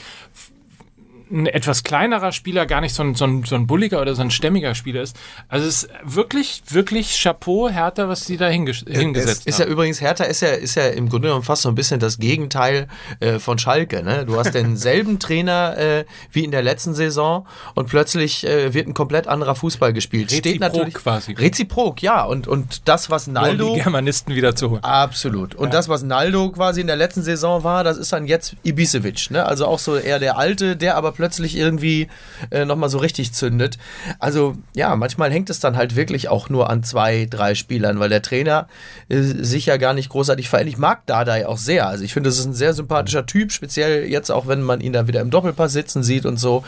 ein 1.31 1.45
etwas 1.45 1.83
kleinerer 1.83 2.31
Spieler, 2.31 2.65
gar 2.65 2.81
nicht 2.81 2.93
so 2.93 3.03
ein, 3.03 3.15
so, 3.15 3.25
ein, 3.25 3.43
so 3.43 3.55
ein 3.55 3.67
bulliger 3.67 4.01
oder 4.01 4.15
so 4.15 4.21
ein 4.21 4.31
stämmiger 4.31 4.75
Spieler 4.75 5.01
ist. 5.01 5.15
Also 5.49 5.67
es 5.67 5.83
ist 5.83 5.89
wirklich, 6.03 6.61
wirklich 6.69 7.21
Chapeau, 7.21 7.69
Hertha, 7.69 8.07
was 8.07 8.25
die 8.25 8.37
da 8.37 8.47
hinges 8.47 8.85
hingesetzt 8.87 9.47
Ist 9.47 9.59
ja 9.59 9.65
haben. 9.65 9.71
übrigens, 9.71 10.01
Hertha 10.01 10.23
ist 10.23 10.41
ja, 10.41 10.49
ist 10.49 10.75
ja 10.75 10.87
im 10.87 11.09
Grunde 11.09 11.27
genommen 11.27 11.43
fast 11.43 11.63
so 11.63 11.69
ein 11.69 11.75
bisschen 11.75 11.99
das 11.99 12.19
Gegenteil 12.19 12.87
äh, 13.19 13.39
von 13.39 13.57
Schalke. 13.57 14.03
Ne? 14.03 14.25
Du 14.25 14.37
hast 14.37 14.53
denselben 14.53 15.19
Trainer 15.27 15.77
äh, 15.77 16.05
wie 16.31 16.43
in 16.43 16.51
der 16.51 16.61
letzten 16.61 16.93
Saison 16.93 17.45
und 17.75 17.89
plötzlich 17.89 18.45
äh, 18.45 18.73
wird 18.73 18.87
ein 18.87 18.93
komplett 18.93 19.27
anderer 19.27 19.55
Fußball 19.55 19.93
gespielt. 19.93 20.31
Reziprok 20.31 20.93
quasi. 20.93 21.33
Reziprok, 21.33 22.01
ja. 22.01 22.23
Und, 22.23 22.47
und 22.47 22.87
das, 22.87 23.09
was 23.09 23.27
um 23.27 23.33
Naldo... 23.33 23.75
die 23.75 23.81
Germanisten 23.81 24.35
wieder 24.35 24.55
zu 24.55 24.71
holen. 24.71 24.83
Absolut. 24.83 25.55
Und 25.55 25.73
das, 25.73 25.89
was 25.89 26.03
Naldo 26.03 26.49
quasi 26.51 26.81
in 26.81 26.87
der 26.87 26.95
letzten 26.95 27.23
Saison 27.23 27.63
war, 27.63 27.83
das 27.83 27.97
ist 27.97 28.13
dann 28.13 28.27
jetzt 28.27 28.55
Ibisevic. 28.63 29.31
Ne? 29.31 29.45
Also 29.45 29.65
auch 29.65 29.79
so 29.79 29.97
eher 29.97 30.19
der 30.19 30.37
Alte, 30.37 30.75
der 30.75 30.95
aber 30.95 31.11
plötzlich 31.17 31.57
irgendwie 31.57 32.07
äh, 32.51 32.63
nochmal 32.63 32.89
so 32.89 32.99
richtig 32.99 33.33
zündet. 33.33 33.77
Also 34.19 34.55
ja, 34.73 34.95
manchmal 34.95 35.31
hängt 35.31 35.49
es 35.49 35.59
dann 35.59 35.75
halt 35.75 35.95
wirklich 35.95 36.29
auch 36.29 36.49
nur 36.49 36.69
an 36.69 36.83
zwei, 36.83 37.27
drei 37.29 37.55
Spielern, 37.55 37.99
weil 37.99 38.09
der 38.09 38.21
Trainer 38.21 38.67
äh, 39.09 39.19
sich 39.19 39.65
ja 39.65 39.77
gar 39.77 39.93
nicht 39.93 40.09
großartig 40.09 40.47
verändert. 40.47 40.73
Ich 40.73 40.79
mag 40.79 41.05
Dardai 41.07 41.47
auch 41.47 41.57
sehr. 41.57 41.87
Also 41.87 42.03
ich 42.03 42.13
finde, 42.13 42.29
das 42.29 42.39
ist 42.39 42.45
ein 42.45 42.53
sehr 42.53 42.73
sympathischer 42.73 43.25
Typ, 43.25 43.51
speziell 43.51 44.05
jetzt 44.05 44.31
auch, 44.31 44.47
wenn 44.47 44.61
man 44.61 44.79
ihn 44.79 44.93
da 44.93 45.07
wieder 45.07 45.21
im 45.21 45.29
Doppelpass 45.29 45.73
sitzen 45.73 46.03
sieht 46.03 46.25
und 46.25 46.37
so. 46.37 46.63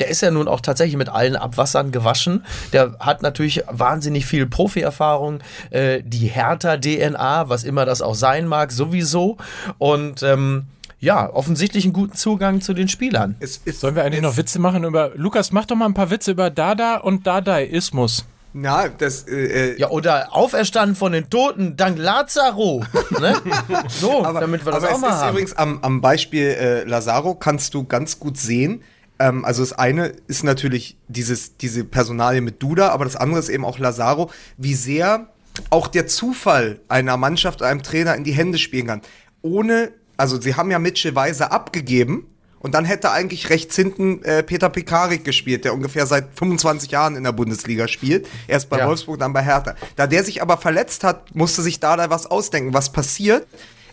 Der 0.00 0.08
ist 0.08 0.20
ja 0.20 0.30
nun 0.30 0.48
auch 0.48 0.60
tatsächlich 0.60 0.96
mit 0.96 1.08
allen 1.08 1.36
Abwassern 1.36 1.92
gewaschen. 1.92 2.44
Der 2.72 2.96
hat 2.98 3.22
natürlich 3.22 3.62
wahnsinnig 3.70 4.26
viel 4.26 4.46
Profi-Erfahrung, 4.46 5.40
äh, 5.70 6.02
die 6.04 6.26
Hertha-DNA, 6.26 7.48
was 7.48 7.62
immer 7.62 7.84
das 7.84 8.02
auch 8.02 8.16
sein 8.16 8.46
mag, 8.48 8.72
sowieso. 8.72 9.36
Und 9.78 10.22
ähm, 10.22 10.66
ja, 11.02 11.28
offensichtlich 11.34 11.84
einen 11.84 11.92
guten 11.92 12.14
Zugang 12.16 12.60
zu 12.60 12.74
den 12.74 12.88
Spielern. 12.88 13.34
Es 13.40 13.56
ist, 13.64 13.80
Sollen 13.80 13.96
wir 13.96 14.04
eigentlich 14.04 14.20
es, 14.20 14.22
noch 14.22 14.36
Witze 14.36 14.60
machen 14.60 14.84
über. 14.84 15.10
Lukas, 15.16 15.50
mach 15.50 15.66
doch 15.66 15.74
mal 15.74 15.86
ein 15.86 15.94
paar 15.94 16.10
Witze 16.10 16.30
über 16.30 16.48
Dada 16.48 16.98
und 16.98 17.26
Dadaismus. 17.26 18.24
Na, 18.54 18.86
das, 18.86 19.26
äh, 19.26 19.76
Ja, 19.80 19.90
oder 19.90 20.28
auferstanden 20.36 20.94
von 20.94 21.10
den 21.10 21.28
Toten, 21.28 21.76
dank 21.76 21.98
Lazaro. 21.98 22.84
ne? 23.18 23.34
So, 23.88 24.22
damit 24.22 24.64
wir 24.64 24.72
das 24.72 24.84
aber 24.84 24.92
auch 24.92 24.96
es 24.96 25.00
mal 25.00 25.08
ist 25.08 25.14
haben. 25.16 25.30
übrigens 25.30 25.52
am, 25.54 25.78
am 25.82 26.00
Beispiel 26.00 26.46
äh, 26.48 26.84
Lazaro 26.84 27.34
kannst 27.34 27.74
du 27.74 27.84
ganz 27.84 28.20
gut 28.20 28.38
sehen. 28.38 28.82
Ähm, 29.18 29.44
also 29.44 29.62
das 29.62 29.72
eine 29.72 30.12
ist 30.28 30.44
natürlich 30.44 30.96
dieses, 31.08 31.56
diese 31.56 31.84
Personalie 31.84 32.42
mit 32.42 32.62
Duda, 32.62 32.90
aber 32.90 33.04
das 33.06 33.16
andere 33.16 33.40
ist 33.40 33.48
eben 33.48 33.64
auch 33.64 33.78
Lazaro, 33.80 34.30
wie 34.56 34.74
sehr 34.74 35.26
auch 35.70 35.88
der 35.88 36.06
Zufall 36.06 36.78
einer 36.88 37.16
Mannschaft, 37.16 37.60
einem 37.62 37.82
Trainer 37.82 38.14
in 38.14 38.22
die 38.22 38.32
Hände 38.32 38.58
spielen 38.58 38.86
kann. 38.86 39.02
Ohne, 39.42 39.90
also 40.22 40.40
sie 40.40 40.54
haben 40.54 40.70
ja 40.70 40.78
Mitchell 40.78 41.16
Weiser 41.16 41.50
abgegeben. 41.50 42.28
Und 42.60 42.74
dann 42.74 42.84
hätte 42.84 43.10
eigentlich 43.10 43.50
rechts 43.50 43.74
hinten 43.74 44.22
äh, 44.22 44.44
Peter 44.44 44.68
Pekarik 44.68 45.24
gespielt, 45.24 45.64
der 45.64 45.74
ungefähr 45.74 46.06
seit 46.06 46.28
25 46.38 46.92
Jahren 46.92 47.16
in 47.16 47.24
der 47.24 47.32
Bundesliga 47.32 47.88
spielt. 47.88 48.28
Erst 48.46 48.70
bei 48.70 48.78
Ja. 48.78 48.86
Wolfsburg, 48.86 49.18
dann 49.18 49.32
bei 49.32 49.42
Hertha. 49.42 49.74
Da 49.96 50.06
der 50.06 50.22
sich 50.22 50.40
aber 50.42 50.56
verletzt 50.58 51.02
hat, 51.02 51.34
musste 51.34 51.60
sich 51.60 51.80
da 51.80 51.96
da 51.96 52.08
was 52.08 52.26
ausdenken. 52.30 52.72
Was 52.72 52.92
passiert? 52.92 53.48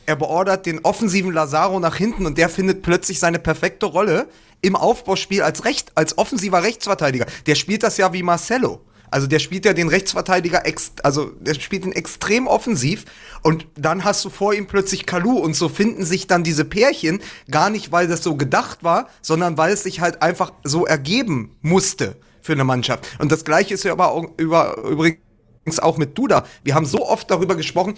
Er 0.06 0.16
beordert 0.16 0.68
den 0.68 0.86
offensiven 0.86 1.34
Lazaro 1.34 1.80
nach 1.80 1.96
hinten 1.96 2.28
und 2.28 2.38
der 2.38 2.48
findet 2.48 2.84
plötzlich 2.84 3.18
seine 3.18 3.40
perfekte 3.40 3.88
Rolle 3.88 4.28
im 4.62 4.76
Aufbauspiel 4.76 5.42
als 5.42 5.66
Recht, 5.66 5.92
als 5.96 6.20
offensiver 6.20 6.62
Rechtsverteidiger. 6.62 7.26
Der 7.48 7.56
spielt 7.56 7.82
das 7.82 7.98
ja 7.98 8.14
wie 8.14 8.22
Marcelo. 8.22 8.82
Also 9.12 9.28
der 9.28 9.40
spielt 9.40 9.66
ja 9.66 9.74
den 9.74 9.88
Rechtsverteidiger, 9.88 10.66
ex 10.66 10.94
also 11.04 11.32
der 11.40 11.56
spielt 11.56 11.86
ihn 11.86 11.92
extrem 11.92 12.48
offensiv 12.48 13.06
und 13.42 13.68
dann 13.76 14.04
hast 14.04 14.24
du 14.26 14.30
vor 14.30 14.54
ihm 14.54 14.68
plötzlich 14.68 15.06
Kalu 15.06 15.38
und 15.38 15.56
so 15.56 15.70
finden 15.70 16.06
sich 16.06 16.28
dann 16.28 16.44
diese 16.44 16.66
Pärchen 16.66 17.22
gar 17.50 17.70
nicht, 17.70 17.92
weil 17.92 18.08
das 18.08 18.24
so 18.24 18.36
gedacht 18.36 18.84
war, 18.84 19.10
sondern 19.22 19.58
weil 19.58 19.74
es 19.74 19.84
sich 19.84 20.00
halt 20.02 20.22
einfach 20.22 20.52
so 20.64 20.86
ergeben 20.86 21.56
musste 21.62 22.18
für 22.42 22.54
eine 22.54 22.64
Mannschaft. 22.64 23.08
Und 23.20 23.32
das 23.32 23.46
gleiche 23.46 23.74
ist 23.74 23.84
ja 23.84 23.92
aber 23.92 24.12
auch 24.12 24.26
über, 24.38 24.78
übrigens 24.78 25.80
auch 25.80 25.98
mit 25.98 26.18
Duda. 26.18 26.46
Wir 26.64 26.76
haben 26.76 26.86
so 26.86 27.08
oft 27.08 27.30
darüber 27.30 27.56
gesprochen, 27.56 27.96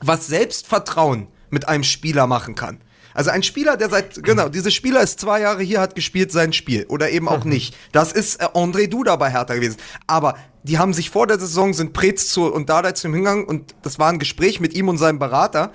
was 0.00 0.26
Selbstvertrauen 0.26 1.28
mit 1.50 1.68
einem 1.68 1.84
Spieler 1.84 2.26
machen 2.26 2.54
kann. 2.54 2.80
Also 3.14 3.30
ein 3.30 3.42
Spieler, 3.42 3.76
der 3.76 3.90
seit, 3.90 4.22
genau, 4.22 4.48
dieser 4.48 4.70
Spieler 4.70 5.02
ist 5.02 5.20
zwei 5.20 5.40
Jahre 5.40 5.62
hier, 5.62 5.80
hat 5.80 5.94
gespielt 5.94 6.32
sein 6.32 6.52
Spiel. 6.52 6.86
Oder 6.88 7.10
eben 7.10 7.28
auch 7.28 7.44
nicht. 7.44 7.76
Das 7.92 8.12
ist 8.12 8.40
äh, 8.40 8.46
André 8.46 8.88
Duda 8.88 9.16
bei 9.16 9.30
Hertha 9.30 9.54
gewesen. 9.54 9.76
Aber 10.06 10.36
die 10.62 10.78
haben 10.78 10.92
sich 10.92 11.10
vor 11.10 11.26
der 11.26 11.38
Saison, 11.38 11.74
sind 11.74 11.92
Preetz 11.92 12.28
zu 12.28 12.52
und 12.52 12.68
Dardai 12.68 12.92
zum 12.92 13.12
Hingang 13.12 13.44
und 13.44 13.74
das 13.82 13.98
war 13.98 14.08
ein 14.10 14.18
Gespräch 14.18 14.60
mit 14.60 14.74
ihm 14.74 14.88
und 14.88 14.98
seinem 14.98 15.18
Berater. 15.18 15.72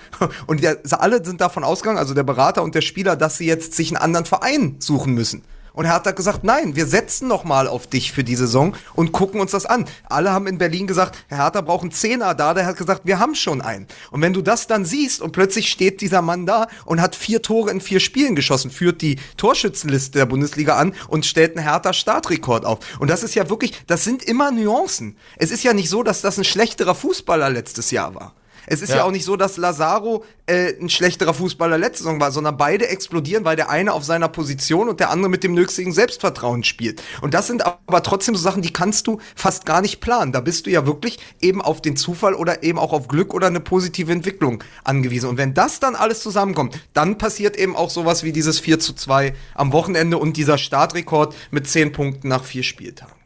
Und 0.48 0.64
der, 0.64 0.80
alle 0.92 1.24
sind 1.24 1.42
davon 1.42 1.64
ausgegangen, 1.64 2.00
also 2.00 2.14
der 2.14 2.24
Berater 2.24 2.64
und 2.64 2.74
der 2.74 2.82
Spieler, 2.82 3.16
dass 3.16 3.38
sie 3.38 3.46
jetzt 3.46 3.74
sich 3.74 3.90
einen 3.90 3.98
anderen 3.98 4.26
Verein 4.26 4.78
suchen 4.80 5.14
müssen. 5.14 5.44
Und 5.78 5.86
er 5.86 5.94
hat 5.94 6.16
gesagt, 6.16 6.44
nein, 6.44 6.76
wir 6.76 6.88
setzen 6.88 7.28
noch 7.28 7.44
mal 7.44 7.68
auf 7.68 7.86
dich 7.86 8.12
für 8.12 8.24
die 8.24 8.36
Saison 8.36 8.76
und 8.96 9.12
gucken 9.12 9.40
uns 9.40 9.52
das 9.52 9.68
an. 9.68 9.86
Alle 10.10 10.32
haben 10.32 10.48
in 10.48 10.58
Berlin 10.58 10.88
gesagt, 10.88 11.24
Herr 11.28 11.38
Hertha 11.38 11.62
braucht 11.62 11.84
einen 11.84 11.92
Zehner 11.92 12.34
da. 12.34 12.56
Der 12.56 12.66
hat 12.66 12.78
gesagt, 12.78 13.02
wir 13.04 13.20
haben 13.20 13.36
schon 13.36 13.62
einen. 13.62 13.86
Und 14.10 14.24
wenn 14.24 14.34
du 14.34 14.42
das 14.42 14.66
dann 14.66 14.86
siehst 14.86 15.22
und 15.22 15.34
plötzlich 15.34 15.70
steht 15.70 16.02
dieser 16.02 16.24
Mann 16.24 16.48
da 16.48 16.66
und 16.86 17.00
hat 17.00 17.16
vier 17.16 17.44
Tore 17.44 17.70
in 17.70 17.80
vier 17.80 18.00
Spielen 18.00 18.36
geschossen, 18.36 18.72
führt 18.72 19.04
die 19.04 19.18
Torschützenliste 19.38 20.18
der 20.18 20.26
Bundesliga 20.26 20.78
an 20.78 20.96
und 21.10 21.28
stellt 21.28 21.56
einen 21.56 21.68
Hertha 21.68 21.94
Startrekord 21.94 22.66
auf. 22.66 22.80
Und 22.98 23.12
das 23.12 23.22
ist 23.22 23.36
ja 23.36 23.48
wirklich, 23.48 23.80
das 23.86 24.04
sind 24.04 24.24
immer 24.24 24.50
Nuancen. 24.50 25.16
Es 25.36 25.52
ist 25.52 25.64
ja 25.64 25.74
nicht 25.74 25.90
so, 25.90 26.02
dass 26.02 26.22
das 26.22 26.40
ein 26.40 26.44
schlechterer 26.44 26.96
Fußballer 26.96 27.52
letztes 27.52 27.92
Jahr 27.92 28.16
war. 28.16 28.34
Es 28.68 28.82
ist 28.82 28.90
ja. 28.90 28.98
Ja. 28.98 29.04
auch 29.06 29.12
nicht 29.12 29.26
so, 29.26 29.38
dass 29.38 29.58
Lazaro 29.58 30.24
äh, 30.46 30.74
ein 30.80 30.90
schlechterer 30.90 31.34
Fußballer 31.34 31.78
letzte 31.78 32.04
Saison 32.04 32.20
war, 32.20 32.32
sondern 32.32 32.58
beide 32.58 32.88
explodieren, 32.88 33.46
weil 33.46 33.56
der 33.56 33.70
eine 33.70 33.94
auf 33.94 34.04
seiner 34.04 34.28
Position 34.28 34.90
und 34.90 35.00
der 35.00 35.10
andere 35.10 35.30
mit 35.30 35.44
dem 35.44 35.54
nötigen 35.54 35.94
Selbstvertrauen 35.94 36.64
spielt. 36.64 37.02
Und 37.22 37.34
das 37.34 37.48
sind 37.48 37.66
aber 37.66 38.04
trotzdem 38.04 38.36
so 38.36 38.42
Sachen, 38.42 38.62
die 38.62 38.74
kannst 38.74 39.08
du 39.08 39.20
fast 39.36 39.66
gar 39.66 39.82
nicht 39.82 40.02
planen. 40.02 40.34
Da 40.34 40.42
bist 40.42 40.66
du 40.66 40.70
ja 40.70 40.86
wirklich 40.86 41.18
eben 41.42 41.62
auf 41.62 41.82
den 41.82 41.96
Zufall 41.96 42.34
oder 42.34 42.62
eben 42.62 42.78
auch 42.78 42.94
auf 42.94 43.08
Glück 43.08 43.34
oder 43.34 43.48
eine 43.48 43.62
positive 43.62 44.12
Entwicklung 44.12 44.64
angewiesen. 44.84 45.30
Und 45.30 45.38
wenn 45.38 45.54
das 45.54 45.80
dann 45.80 45.96
alles 45.96 46.20
zusammenkommt, 46.20 46.80
dann 46.94 47.18
passiert 47.18 47.58
eben 47.58 47.76
auch 47.76 47.90
sowas 47.90 48.24
wie 48.24 48.34
dieses 48.34 48.60
4 48.60 48.80
zu 48.80 48.94
2 48.94 49.34
am 49.56 49.72
Wochenende 49.72 50.18
und 50.18 50.36
dieser 50.36 50.58
Startrekord 50.58 51.34
mit 51.52 51.68
10 51.68 51.94
Punkten 51.94 52.28
nach 52.28 52.44
vier 52.44 52.64
Spieltagen. 52.64 53.17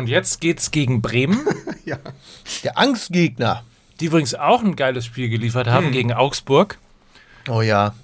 Und 0.00 0.08
jetzt 0.08 0.40
geht's 0.40 0.70
gegen 0.70 1.00
Bremen, 1.02 1.40
Ja. 1.84 1.96
Der 2.64 2.78
Angstgegner. 2.78 3.62
die 4.00 4.06
übrigens 4.06 4.34
auch 4.34 4.62
ein 4.62 4.76
geiles 4.76 5.04
Spiel 5.04 5.28
geliefert 5.28 5.66
haben 5.68 5.92
gegen 5.92 6.12
Augsburg. 6.12 6.78
Oh 7.48 7.60
ja. 7.62 7.94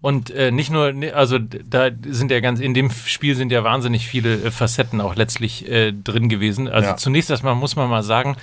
Und 0.00 0.30
äh, 0.30 0.52
nicht 0.52 0.70
nur, 0.70 0.92
ne, 0.92 1.12
also 1.12 1.38
da 1.38 1.90
sind 2.06 2.30
ja 2.30 2.38
ganz, 2.40 2.60
in 2.60 2.72
dem 2.74 2.90
Spiel 2.90 3.34
sind 3.34 3.50
ja 3.50 3.64
wahnsinnig 3.64 4.06
viele 4.06 4.34
äh, 4.44 4.50
Facetten 4.52 5.00
auch 5.00 5.16
letztlich 5.16 5.68
äh, 5.68 5.92
drin 5.92 6.28
gewesen. 6.28 6.68
Also 6.68 6.90
Ja. 6.90 6.96
zunächst 6.96 7.30
erstmal 7.30 7.56
muss 7.56 7.74
man 7.74 7.90
mal 7.90 8.04
sagen, 8.04 8.36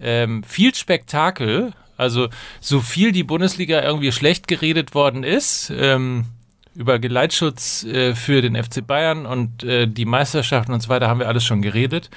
ähm, 0.00 0.42
viel 0.42 0.74
Spektakel, 0.74 1.72
also 1.96 2.28
so 2.60 2.80
viel 2.80 3.12
die 3.12 3.22
Bundesliga 3.24 3.80
irgendwie 3.82 4.10
schlecht 4.12 4.48
geredet 4.48 4.94
worden 4.94 5.22
ist, 5.22 5.72
ähm, 5.76 6.24
über 6.78 7.00
Geleitschutz 7.00 7.82
äh, 7.82 8.14
für 8.14 8.40
den 8.40 8.54
FC 8.54 8.86
Bayern 8.86 9.26
und 9.26 9.64
äh, 9.64 9.88
die 9.88 10.04
Meisterschaften 10.04 10.72
und 10.72 10.80
so 10.80 10.88
weiter 10.88 11.08
haben 11.08 11.18
wir 11.18 11.26
alles 11.26 11.44
schon 11.44 11.60
geredet. 11.60 12.08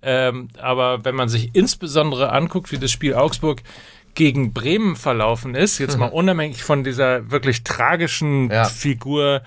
Ähm, 0.00 0.46
aber 0.60 1.04
wenn 1.04 1.16
man 1.16 1.28
sich 1.28 1.50
insbesondere 1.54 2.30
anguckt, 2.30 2.70
wie 2.70 2.78
das 2.78 2.92
Spiel 2.92 3.14
Augsburg 3.14 3.62
gegen 4.14 4.52
Bremen 4.52 4.94
verlaufen 4.94 5.56
ist, 5.56 5.78
jetzt 5.78 5.98
mal 5.98 6.06
unabhängig 6.06 6.62
von 6.62 6.84
dieser 6.84 7.32
wirklich 7.32 7.64
tragischen 7.64 8.48
Ja. 8.48 8.64
Figur 8.66 9.42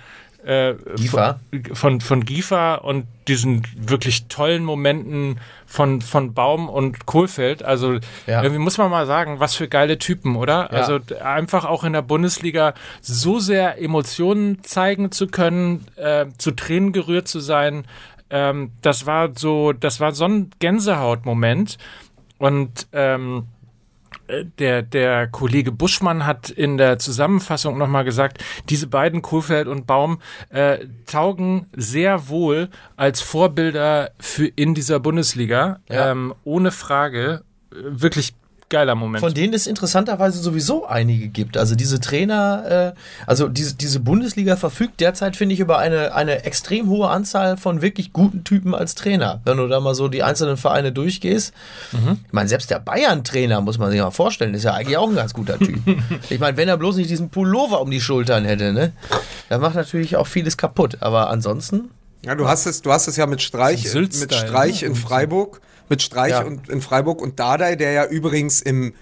äh, 0.46 0.76
Giefer. 0.96 1.40
Von, 1.52 1.76
von, 1.76 2.02
von 2.02 2.26
Giefer 2.26 2.84
und 2.84 3.06
diesen 3.28 3.64
wirklich 3.78 4.28
tollen 4.28 4.64
Momenten 4.64 5.40
von, 5.66 6.02
von 6.02 6.34
Baum 6.34 6.70
und 6.70 7.06
Kohlfeld. 7.06 7.64
Also 7.64 8.00
Ja. 8.26 8.42
irgendwie 8.42 8.62
muss 8.62 8.78
man 8.78 8.90
mal 8.90 9.06
sagen, 9.06 9.40
was 9.40 9.56
für 9.56 9.68
geile 9.68 9.98
Typen, 9.98 10.36
oder? 10.36 10.70
Ja. 10.72 10.80
Also 10.80 11.00
einfach 11.24 11.66
auch 11.66 11.84
in 11.84 11.94
der 11.94 12.02
Bundesliga 12.02 12.74
so 13.02 13.40
sehr 13.40 13.82
Emotionen 13.82 14.64
zeigen 14.64 15.12
zu 15.12 15.28
können, 15.28 15.86
äh, 15.96 16.26
zu 16.38 16.52
Tränen 16.52 16.92
gerührt 16.94 17.28
zu 17.28 17.40
sein, 17.40 17.86
ähm, 18.32 18.72
das 18.82 19.06
war 19.06 19.30
so, 19.36 19.74
das 19.74 20.00
war 20.00 20.14
so 20.14 20.26
ein 20.26 20.52
Gänsehautmoment. 20.60 21.78
Und 22.38 22.88
ähm, 22.94 23.38
äh, 23.38 23.59
der, 24.60 24.82
der 24.82 25.28
Kollege 25.28 25.72
Buschmann 25.72 26.26
hat 26.26 26.50
in 26.50 26.78
der 26.78 27.00
Zusammenfassung 27.00 27.78
nochmal 27.78 28.04
gesagt, 28.04 28.44
diese 28.70 28.88
beiden, 28.88 29.22
Kohlfeld 29.22 29.68
und 29.68 29.88
Baum, 29.88 30.20
äh, 30.50 30.80
taugen 31.06 31.68
sehr 31.76 32.30
wohl 32.30 32.70
als 32.96 33.22
Vorbilder 33.22 34.12
für 34.20 34.46
in 34.46 34.74
dieser 34.74 35.00
Bundesliga. 35.00 35.80
Ja. 35.90 36.12
Ähm, 36.12 36.34
ohne 36.44 36.72
Frage. 36.72 37.44
Äh, 37.72 37.76
Wirklich 38.02 38.34
geiler 38.70 38.96
Moment. 38.96 39.22
Von 39.22 39.34
denen 39.34 39.54
es 39.54 39.68
interessanterweise 39.68 40.40
sowieso 40.40 40.86
einige 40.86 41.28
gibt. 41.28 41.58
Also 41.58 41.76
diese 41.76 42.00
Trainer, 42.00 42.94
äh, 42.96 43.00
also 43.26 43.48
diese, 43.48 43.76
diese 43.76 44.00
Bundesliga 44.00 44.56
verfügt 44.56 45.00
derzeit, 45.00 45.36
finde 45.36 45.54
ich, 45.54 45.60
über 45.60 45.80
eine, 45.80 46.14
eine 46.14 46.46
extrem 46.46 46.88
hohe 46.90 47.10
Anzahl 47.10 47.58
von 47.58 47.82
wirklich 47.82 48.14
guten 48.14 48.44
Typen 48.44 48.76
als 48.76 48.96
Trainer. 48.96 49.42
Wenn 49.46 49.58
du 49.58 49.68
da 49.68 49.80
mal 49.80 49.96
so 49.96 50.08
die 50.08 50.24
einzelnen 50.24 50.58
Vereine 50.58 50.92
durchgehst. 50.92 51.54
Ich 51.92 52.34
meine, 52.34 52.50
selbst 52.50 52.70
der 52.70 52.80
Bayern-Trainer, 52.80 53.62
muss 53.62 53.78
man 53.78 53.92
sich 53.92 54.00
mal 54.00 54.12
vorstellen, 54.12 54.54
ist 54.54 54.64
ja 54.64 54.74
eigentlich 54.74 54.98
auch 54.98 55.10
ein 55.10 55.16
ganz 55.16 55.34
guter 55.34 55.58
Typ. 55.58 55.80
ich 56.30 56.40
meine, 56.40 56.58
wenn 56.58 56.68
er 56.68 56.78
bloß 56.78 56.98
nicht 56.98 57.10
diesen 57.10 57.30
Pullover 57.30 57.82
um 57.82 57.92
die 57.92 58.02
Schultern 58.02 58.46
hätte, 58.46 58.74
ne? 58.74 58.94
Das 59.50 59.60
macht 59.60 59.76
natürlich 59.76 60.16
auch 60.16 60.28
vieles 60.28 60.58
kaputt. 60.58 60.98
Aber 61.02 61.30
ansonsten. 61.30 61.90
Ja, 62.24 62.36
du 62.36 62.48
hast 62.48 62.66
es, 62.66 62.82
du 62.82 62.92
hast 62.92 63.08
es 63.08 63.16
ja 63.16 63.26
mit 63.26 63.42
Streich, 63.42 63.94
mit 63.94 64.34
Streich 64.34 64.82
ne? 64.82 64.90
in 64.90 64.96
Freiburg, 64.96 65.62
mit 65.90 66.02
Streich 66.02 66.32
Ja. 66.32 66.44
und 66.44 66.70
in 66.70 66.82
Freiburg 66.82 67.22
und 67.22 67.40
Dardai, 67.40 67.76
der 67.76 67.92
ja 67.92 68.06
übrigens 68.06 68.62
im 68.62 68.94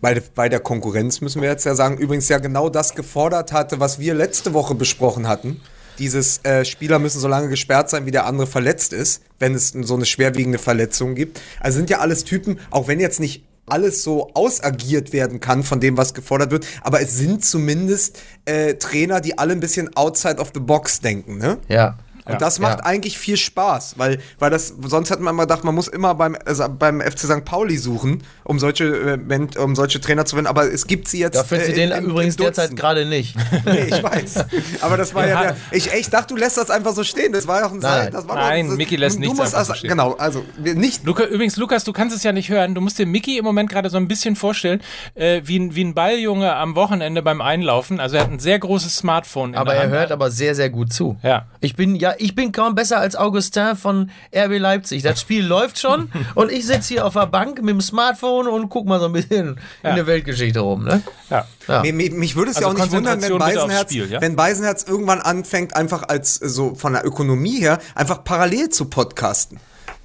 bei, 0.00 0.22
bei 0.34 0.48
der 0.48 0.60
Konkurrenz 0.60 1.20
müssen 1.20 1.42
wir 1.42 1.48
jetzt 1.48 1.64
ja 1.64 1.74
sagen, 1.74 1.98
übrigens 1.98 2.28
ja 2.28 2.38
genau 2.38 2.68
das 2.68 2.94
gefordert 2.94 3.52
hatte, 3.52 3.80
was 3.80 3.98
wir 3.98 4.14
letzte 4.14 4.54
Woche 4.54 4.76
besprochen 4.76 5.26
hatten. 5.26 5.60
Dieses 5.98 6.44
äh, 6.44 6.64
Spieler 6.64 7.00
müssen 7.00 7.18
so 7.18 7.26
lange 7.26 7.48
gesperrt 7.48 7.90
sein, 7.90 8.06
wie 8.06 8.12
der 8.12 8.24
andere 8.24 8.46
verletzt 8.46 8.92
ist, 8.92 9.22
wenn 9.40 9.54
es 9.54 9.70
so 9.70 9.96
eine 9.96 10.06
schwerwiegende 10.06 10.58
Verletzung 10.58 11.16
gibt. 11.16 11.40
Also 11.58 11.78
sind 11.78 11.90
ja 11.90 11.98
alles 11.98 12.22
Typen, 12.22 12.60
auch 12.70 12.86
wenn 12.86 13.00
jetzt 13.00 13.18
nicht 13.18 13.44
alles 13.66 14.02
so 14.04 14.30
ausagiert 14.34 15.12
werden 15.12 15.40
kann 15.40 15.62
von 15.62 15.80
dem, 15.80 15.96
was 15.96 16.14
gefordert 16.14 16.50
wird, 16.52 16.66
aber 16.82 17.02
es 17.02 17.16
sind 17.16 17.44
zumindest 17.44 18.22
äh, 18.44 18.74
Trainer, 18.74 19.20
die 19.20 19.36
alle 19.36 19.52
ein 19.52 19.60
bisschen 19.60 19.94
outside 19.96 20.36
of 20.38 20.52
the 20.54 20.60
box 20.60 21.00
denken, 21.00 21.38
ne? 21.38 21.58
Ja. 21.68 21.98
Und 22.28 22.40
das 22.42 22.58
macht 22.58 22.78
Ja. 22.80 22.84
eigentlich 22.86 23.18
viel 23.18 23.36
Spaß, 23.36 23.94
weil, 23.98 24.18
weil 24.38 24.50
das, 24.50 24.74
sonst 24.86 25.10
hat 25.10 25.20
man 25.20 25.34
immer 25.34 25.44
gedacht, 25.44 25.64
man 25.64 25.74
muss 25.74 25.88
immer 25.88 26.14
beim, 26.14 26.36
also 26.44 26.66
beim 26.68 27.00
FC 27.00 27.20
St. 27.20 27.44
Pauli 27.44 27.76
suchen, 27.78 28.22
um 28.44 28.58
solche, 28.58 28.84
äh, 28.84 29.58
um 29.58 29.74
solche 29.74 30.00
Trainer 30.00 30.24
zu 30.24 30.36
finden, 30.36 30.48
aber 30.48 30.70
es 30.72 30.86
gibt 30.86 31.08
sie 31.08 31.18
jetzt. 31.20 31.34
Da 31.36 31.44
findest 31.44 31.70
du 31.70 31.72
äh, 31.74 31.88
den 31.88 31.90
in- 31.92 32.04
übrigens 32.10 32.36
in 32.36 32.42
derzeit 32.44 32.76
gerade 32.76 33.04
nicht. 33.06 33.34
Nee, 33.64 33.84
ich 33.88 34.02
weiß. 34.02 34.44
Aber 34.80 34.96
das 34.96 35.14
war 35.14 35.26
ja, 35.26 35.28
Ja. 35.28 35.42
der, 35.52 35.56
ich, 35.72 35.92
ich 35.92 36.08
dachte, 36.10 36.34
du 36.34 36.40
lässt 36.40 36.56
das 36.56 36.70
einfach 36.70 36.94
so 36.94 37.04
stehen. 37.04 37.32
Das 37.32 37.46
war 37.46 37.60
ja 37.60 37.66
auch 37.66 37.72
ein 37.72 37.78
Nein. 37.78 38.12
das 38.12 38.26
war 38.28 38.36
Nein, 38.36 38.68
Micky 38.76 38.96
lässt 38.96 39.16
du 39.16 39.20
nichts 39.20 39.36
musst 39.36 39.54
einfach 39.54 39.66
so 39.66 39.72
also, 39.72 39.78
stehen. 39.78 39.90
Genau, 39.90 40.12
also 40.14 40.44
nicht. 40.58 41.04
Luca, 41.04 41.24
übrigens, 41.24 41.56
Lukas, 41.56 41.84
du 41.84 41.92
kannst 41.92 42.14
es 42.16 42.22
ja 42.22 42.32
nicht 42.32 42.48
hören. 42.48 42.74
Du 42.74 42.80
musst 42.80 42.98
dir 42.98 43.06
Mickey 43.06 43.38
im 43.38 43.44
Moment 43.44 43.70
gerade 43.70 43.90
so 43.90 43.96
ein 43.96 44.08
bisschen 44.08 44.36
vorstellen, 44.36 44.80
äh, 45.14 45.42
wie, 45.44 45.58
ein, 45.58 45.74
wie 45.74 45.84
ein 45.84 45.94
Balljunge 45.94 46.54
am 46.54 46.74
Wochenende 46.74 47.22
beim 47.22 47.40
Einlaufen. 47.40 48.00
Also 48.00 48.16
er 48.16 48.22
hat 48.24 48.30
ein 48.30 48.38
sehr 48.38 48.58
großes 48.58 48.96
Smartphone. 48.96 49.50
in 49.50 49.56
Aber 49.56 49.70
der 49.72 49.76
er 49.80 49.82
Hand. 49.84 49.92
hört 49.92 50.12
aber 50.12 50.30
sehr, 50.30 50.54
sehr 50.54 50.70
gut 50.70 50.92
zu. 50.92 51.16
Ja. 51.22 51.46
Ich 51.60 51.74
bin, 51.76 51.96
ja, 51.96 52.14
ich 52.18 52.34
bin 52.34 52.52
kaum 52.52 52.74
besser 52.74 52.98
als 52.98 53.16
Augustin 53.16 53.76
von 53.76 54.10
RB 54.34 54.58
Leipzig. 54.58 55.02
Das 55.02 55.20
Spiel 55.20 55.44
läuft 55.46 55.78
schon 55.78 56.10
und 56.34 56.50
ich 56.52 56.66
sitze 56.66 56.88
hier 56.94 57.06
auf 57.06 57.14
der 57.14 57.26
Bank 57.26 57.58
mit 57.60 57.70
dem 57.70 57.80
Smartphone 57.80 58.46
und 58.46 58.68
guck 58.68 58.86
mal 58.86 59.00
so 59.00 59.06
ein 59.06 59.12
bisschen 59.12 59.58
Ja. 59.82 59.90
in 59.90 59.96
der 59.96 60.06
Weltgeschichte 60.06 60.60
rum. 60.60 60.84
Ne? 60.84 61.02
Ja. 61.30 61.46
Ja. 61.66 61.82
Mir, 61.82 61.92
mich 62.12 62.34
würde 62.36 62.50
es 62.50 62.56
Also 62.56 62.68
ja 62.68 62.74
auch 62.74 62.78
nicht 62.78 62.92
wundern, 62.92 63.20
wenn 63.22 63.38
Beisenherz, 63.38 63.90
Spiel, 63.90 64.10
ja? 64.10 64.20
wenn 64.20 64.36
Beisenherz 64.36 64.84
irgendwann 64.84 65.20
anfängt, 65.20 65.76
einfach 65.76 66.04
als 66.08 66.40
äh, 66.40 66.48
so 66.48 66.74
von 66.74 66.92
der 66.94 67.04
Ökonomie 67.06 67.60
her, 67.60 67.78
einfach 67.94 68.24
parallel 68.24 68.70
zu 68.70 68.86
podcasten. 68.86 69.58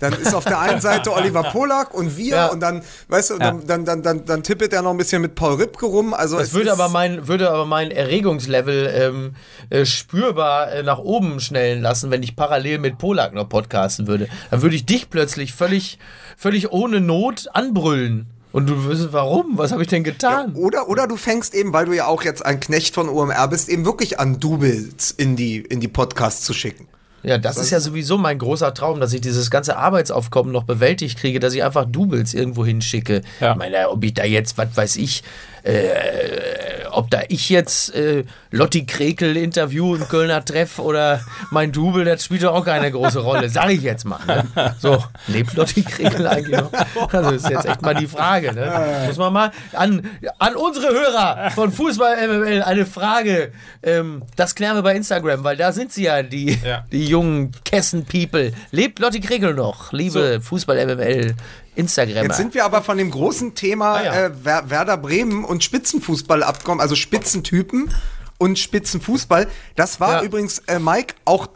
Dann 0.04 0.14
ist 0.14 0.34
auf 0.36 0.44
der 0.44 0.60
einen 0.60 0.82
Seite 0.82 1.12
Oliver 1.16 1.44
Polak 1.44 1.94
und 1.94 2.18
wir 2.18 2.36
Ja. 2.36 2.46
und 2.48 2.60
dann, 2.60 2.84
weißt 3.08 3.32
du, 3.32 3.38
dann, 3.40 3.66
dann, 3.66 3.86
dann, 3.86 4.04
dann, 4.04 4.26
dann 4.26 4.44
tippet 4.44 4.74
er 4.74 4.82
noch 4.82 4.92
ein 4.92 4.98
bisschen 4.98 5.22
mit 5.22 5.36
Paul 5.36 5.56
Ripke 5.56 5.86
rum. 5.86 6.14
Also 6.14 6.38
Das 6.38 6.50
es 6.50 6.54
würde 6.54 6.72
aber, 6.72 6.90
mein, 6.90 7.28
würde 7.28 7.50
aber 7.50 7.66
mein 7.66 7.90
Erregungslevel 7.92 8.92
ähm, 8.96 9.36
äh, 9.70 9.86
spürbar 9.86 10.72
äh, 10.72 10.84
nach 10.84 11.00
oben 11.00 11.40
schnellen 11.40 11.82
lassen, 11.82 12.12
wenn 12.12 12.22
ich 12.24 12.36
parallel 12.36 12.80
mit 12.80 12.98
Polak 12.98 13.34
noch 13.34 13.48
podcasten 13.50 14.08
würde. 14.08 14.28
Dann 14.52 14.62
würde 14.62 14.76
ich 14.76 14.86
dich 14.86 15.10
plötzlich 15.10 15.54
völlig, 15.54 15.98
völlig 16.38 16.72
ohne 16.72 17.00
Not 17.02 17.48
anbrüllen. 17.54 18.28
Und 18.52 18.70
du 18.70 18.86
wirst, 18.86 19.12
warum? 19.14 19.58
Was 19.58 19.72
habe 19.72 19.82
ich 19.82 19.88
denn 19.88 20.04
getan? 20.04 20.54
Oder, 20.54 20.88
oder 20.88 21.08
du 21.08 21.16
fängst 21.18 21.56
eben, 21.56 21.74
weil 21.74 21.86
du 21.86 21.94
ja 21.94 22.06
auch 22.06 22.22
jetzt 22.24 22.46
ein 22.46 22.60
Knecht 22.60 22.94
von 22.94 23.10
OMR 23.10 23.48
bist, 23.48 23.68
eben 23.68 23.84
wirklich 23.84 24.20
an 24.20 24.40
Doubles 24.40 25.10
in 25.10 25.36
die, 25.36 25.58
in 25.58 25.80
die 25.80 25.88
Podcasts 25.88 26.46
zu 26.46 26.54
schicken. 26.54 26.88
Ja, 27.24 27.38
das 27.38 27.58
ist 27.58 27.70
ja 27.70 27.80
sowieso 27.80 28.18
mein 28.18 28.38
großer 28.38 28.74
Traum, 28.74 29.00
dass 29.00 29.14
ich 29.14 29.22
dieses 29.22 29.50
ganze 29.50 29.78
Arbeitsaufkommen 29.78 30.52
noch 30.52 30.64
bewältigt 30.64 31.18
kriege, 31.18 31.40
dass 31.40 31.54
ich 31.54 31.64
einfach 31.64 31.86
Doubles 31.86 32.34
irgendwo 32.34 32.66
hinschicke. 32.66 33.22
Ja. 33.40 33.52
Ich 33.54 33.58
meine, 33.58 33.90
ob 33.90 34.04
ich 34.04 34.14
da 34.14 34.26
jetzt, 34.26 34.58
was 34.58 34.76
weiß 34.76 34.98
ich, 34.98 35.24
äh, 35.64 36.86
ob 36.92 37.10
da 37.10 37.22
ich 37.28 37.50
jetzt 37.50 37.96
äh, 37.96 38.24
Lotti 38.52 38.86
Krekel 38.86 39.36
interview 39.36 39.96
im 39.96 40.08
Kölner 40.08 40.46
Treff 40.46 40.78
oder 40.78 41.22
mein 41.50 41.72
Double, 41.72 42.06
das 42.06 42.26
spielt 42.26 42.44
doch 42.44 42.54
auch 42.54 42.66
keine 42.66 42.92
große 42.92 43.20
Rolle, 43.20 43.50
sag 43.50 43.72
ich 43.72 43.82
jetzt 43.82 44.06
mal. 44.06 44.20
Ne? 44.28 44.76
So, 44.80 45.04
lebt 45.28 45.54
Lotti 45.56 45.82
Krekel 45.82 46.28
eigentlich 46.28 46.60
noch? 46.60 46.72
Also 47.12 47.32
ist 47.32 47.50
jetzt 47.50 47.66
echt 47.66 47.82
mal 47.82 47.96
die 47.96 48.06
Frage. 48.08 48.54
Ne? 48.54 49.06
Muss 49.08 49.18
man 49.18 49.34
mal 49.34 49.52
an, 49.74 50.08
an 50.38 50.56
unsere 50.56 50.88
Hörer 50.94 51.50
von 51.52 51.72
Fußball 51.72 52.28
MML 52.28 52.62
eine 52.62 52.86
Frage. 52.86 53.52
Ähm, 53.82 54.22
das 54.36 54.54
klären 54.54 54.76
wir 54.76 54.84
bei 54.84 54.96
Instagram, 54.96 55.44
weil 55.44 55.58
da 55.58 55.72
sind 55.72 55.92
sie 55.92 56.04
ja, 56.04 56.22
die, 56.22 56.60
Ja. 56.64 56.86
die 56.92 57.06
jungen 57.08 57.52
Kessen-People. 57.66 58.52
Lebt 58.72 59.00
Lotti 59.00 59.20
Krekel 59.20 59.56
noch, 59.56 59.92
liebe 59.94 60.40
Fußball 60.42 60.86
MML 60.86 61.34
Instagram. 61.76 62.24
Jetzt 62.26 62.38
sind 62.38 62.54
wir 62.54 62.66
aber 62.66 62.82
von 62.84 62.98
dem 62.98 63.12
großen 63.12 63.56
Thema 63.56 63.96
Ah, 63.96 64.04
ja. 64.04 64.14
äh, 64.26 64.32
Wer 64.44 64.70
Werder 64.70 64.98
Bremen 64.98 65.44
und 65.44 65.64
Spitzenfußball 65.64 66.44
abgekommen, 66.44 66.82
also 66.82 66.96
Spitzentypen 66.96 67.94
und 68.38 68.60
Spitzenfußball. 68.60 69.48
Das 69.76 70.00
war 70.00 70.18
Ja. 70.18 70.24
übrigens, 70.24 70.60
äh, 70.68 70.80
Mike, 70.80 71.16
auch 71.26 71.48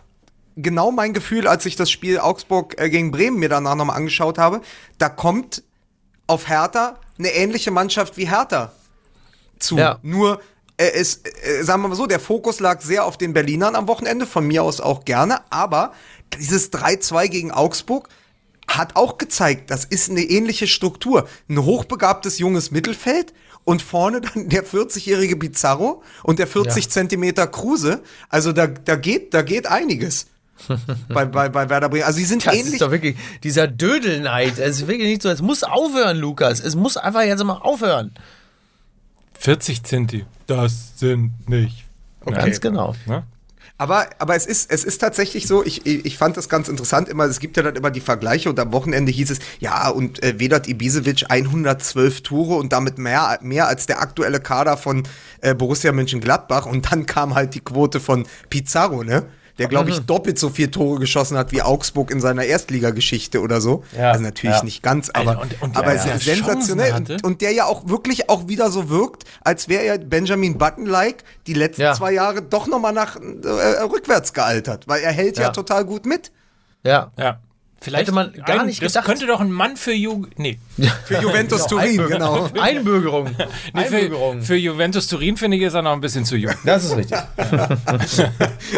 genau 0.56 0.92
mein 0.92 1.14
Gefühl, 1.14 1.48
als 1.48 1.66
ich 1.66 1.76
das 1.76 1.92
Spiel 1.92 2.20
Augsburg 2.20 2.80
äh, 2.80 2.90
gegen 2.90 3.12
Bremen 3.12 3.38
mir 3.38 3.50
danach 3.50 3.76
nochmal 3.76 3.98
angeschaut 3.98 4.38
habe. 4.38 4.62
Da 4.98 5.10
kommt 5.10 5.64
auf 6.28 6.48
Hertha 6.48 7.00
eine 7.20 7.30
ähnliche 7.30 7.72
Mannschaft 7.72 8.18
wie 8.18 8.28
Hertha 8.30 8.72
zu. 9.60 9.78
Ja. 9.78 10.00
Nur 10.02 10.42
äh, 10.78 10.92
es, 10.94 11.22
äh, 11.44 11.64
sagen 11.64 11.82
wir 11.82 11.88
mal 11.90 11.96
so, 11.96 12.06
der 12.06 12.20
Fokus 12.20 12.60
lag 12.60 12.82
sehr 12.82 13.06
auf 13.06 13.18
den 13.18 13.34
Berlinern 13.34 13.76
am 13.76 13.88
Wochenende, 13.88 14.26
von 14.26 14.46
mir 14.48 14.64
aus 14.64 14.80
auch 14.82 15.06
gerne, 15.06 15.40
aber 15.50 15.94
dieses 16.38 16.72
3-2 16.72 17.28
gegen 17.30 17.52
Augsburg 17.52 18.10
hat 18.68 18.96
auch 18.96 19.18
gezeigt, 19.18 19.72
das 19.72 19.86
ist 19.86 20.10
eine 20.10 20.22
ähnliche 20.22 20.68
Struktur. 20.68 21.28
Ein 21.50 21.64
hochbegabtes 21.64 22.38
junges 22.40 22.72
Mittelfeld 22.72 23.34
und 23.64 23.82
vorne 23.82 24.22
dann 24.22 24.50
der 24.50 24.66
40-jährige 24.66 25.36
Pizarro 25.38 26.04
und 26.24 26.40
der 26.40 26.48
40 26.48 26.86
Ja. 26.86 26.90
Zentimeter 26.90 27.48
Kruse. 27.48 28.02
Also 28.30 28.52
da, 28.54 28.68
da 28.68 28.96
geht, 28.96 29.34
da 29.34 29.42
geht 29.42 29.68
einiges. 29.68 30.28
bei, 31.10 31.26
bei, 31.26 31.50
bei 31.50 31.70
Werder 31.70 31.88
Bremen. 31.90 32.04
Also 32.04 32.18
sie 32.18 32.26
sind 32.26 32.46
Das 32.46 32.56
ähnlich. 32.56 32.74
ist 32.74 32.82
doch 32.82 32.90
wirklich 32.92 33.16
dieser 33.44 33.68
Dödelneid. 33.68 34.58
Es 34.58 34.78
ist 34.82 34.88
wirklich 34.88 35.08
nicht 35.08 35.22
so. 35.22 35.30
Es 35.30 35.42
muss 35.42 35.64
aufhören, 35.64 36.18
Lukas. 36.18 36.60
Es 36.60 36.76
muss 36.76 36.98
einfach 36.98 37.22
jetzt 37.22 37.44
mal 37.44 37.58
aufhören. 37.58 38.12
40 39.40 39.84
Centi. 39.84 40.26
Das 40.48 40.98
sind 40.98 41.48
nicht. 41.48 41.86
Ganz 42.26 42.60
genau. 42.60 42.96
Ne? 43.06 43.24
Aber, 43.80 44.08
aber 44.18 44.36
es 44.36 44.48
ist, 44.48 44.72
es 44.72 44.84
ist 44.84 44.98
tatsächlich 44.98 45.46
so, 45.46 45.64
ich, 45.64 45.86
ich 45.86 46.18
fand 46.18 46.36
das 46.36 46.50
ganz 46.50 46.68
interessant 46.68 47.10
immer, 47.10 47.26
es 47.26 47.40
gibt 47.40 47.58
ja 47.58 47.64
dann 47.64 47.76
immer 47.76 47.92
die 47.92 48.02
Vergleiche 48.02 48.50
und 48.50 48.60
am 48.60 48.72
Wochenende 48.72 49.12
hieß 49.12 49.30
es, 49.30 49.40
ja, 49.60 49.90
und 49.90 50.24
äh, 50.24 50.40
Vedat 50.40 50.68
Ibisevic 50.68 51.26
112 51.30 52.22
Tore 52.22 52.56
und 52.56 52.74
damit 52.74 52.98
mehr, 52.98 53.38
mehr 53.44 53.68
als 53.68 53.86
der 53.86 54.02
aktuelle 54.02 54.40
Kader 54.40 54.78
von 54.78 55.04
äh, 55.42 55.54
Borussia 55.54 55.92
Mönchengladbach 55.92 56.66
und 56.66 56.92
dann 56.92 57.06
kam 57.06 57.36
halt 57.36 57.54
die 57.54 57.60
Quote 57.60 58.00
von 58.00 58.26
Pizarro, 58.50 59.04
ne? 59.04 59.26
Der, 59.58 59.68
glaube 59.68 59.90
ich, 59.90 60.00
doppelt 60.02 60.38
so 60.38 60.50
viele 60.50 60.70
Tore 60.72 61.00
geschossen 61.00 61.38
hat 61.38 61.52
wie 61.52 61.62
Augsburg 61.62 62.12
in 62.12 62.20
seiner 62.22 62.44
Erstligageschichte 62.46 63.42
oder 63.42 63.60
so. 63.62 63.84
Ja, 63.98 64.12
also 64.12 64.24
natürlich 64.24 64.58
ja. 64.58 64.64
nicht 64.64 64.84
ganz, 64.84 65.10
aber, 65.10 65.32
Alter, 65.32 65.42
und- 65.42 65.62
und 65.62 65.78
aber 65.78 65.94
ist 65.94 66.04
sensationell. 66.24 66.94
Und, 66.94 67.24
und 67.24 67.42
der 67.42 67.52
ja 67.54 67.66
auch 67.66 67.88
wirklich 67.88 68.30
auch 68.30 68.48
wieder 68.48 68.70
so 68.70 68.90
wirkt, 68.90 69.24
als 69.42 69.68
wäre 69.68 69.84
er 69.84 69.98
Benjamin 69.98 70.58
Button-like 70.58 71.24
die 71.48 71.54
letzten 71.54 71.82
Ja. 71.82 71.94
zwei 71.94 72.14
Jahre 72.14 72.42
doch 72.42 72.68
nochmal 72.68 72.94
nach 72.94 73.16
äh, 73.18 73.82
rückwärts 73.84 74.34
gealtert, 74.34 74.88
weil 74.88 75.02
er 75.02 75.12
hält 75.12 75.38
ja. 75.38 75.46
Ja. 75.46 75.50
total 75.50 75.86
gut 75.86 76.06
mit. 76.06 76.32
Ja. 76.84 77.12
Ja. 77.18 77.40
Vielleicht 77.80 78.08
Hätte 78.08 78.12
man 78.12 78.34
gar 78.34 78.62
ein, 78.62 78.66
nicht 78.66 78.82
das 78.84 78.94
gedacht. 78.94 79.06
könnte 79.06 79.28
doch 79.28 79.40
ein 79.40 79.52
Mann 79.52 79.78
für 79.78 79.94
Jugend. 79.94 80.38
Nee. 80.40 80.58
Für 81.06 81.22
Juventus 81.22 81.68
Turin, 81.68 81.98
genau. 82.08 82.50
Einbürgerung. 82.60 83.26
nee 83.74 83.86
für, 83.86 83.96
Einbürgerung. 83.98 84.42
für 84.42 84.56
Juventus 84.56 85.08
Turin 85.08 85.38
finde 85.38 85.58
ich, 85.58 85.64
ist 85.64 85.74
er 85.76 85.84
noch 85.84 85.94
ein 85.94 86.02
bisschen 86.02 86.26
zu 86.26 86.36
jung. 86.36 86.54
Das 86.66 86.84
ist 86.86 86.98
richtig. 86.98 87.18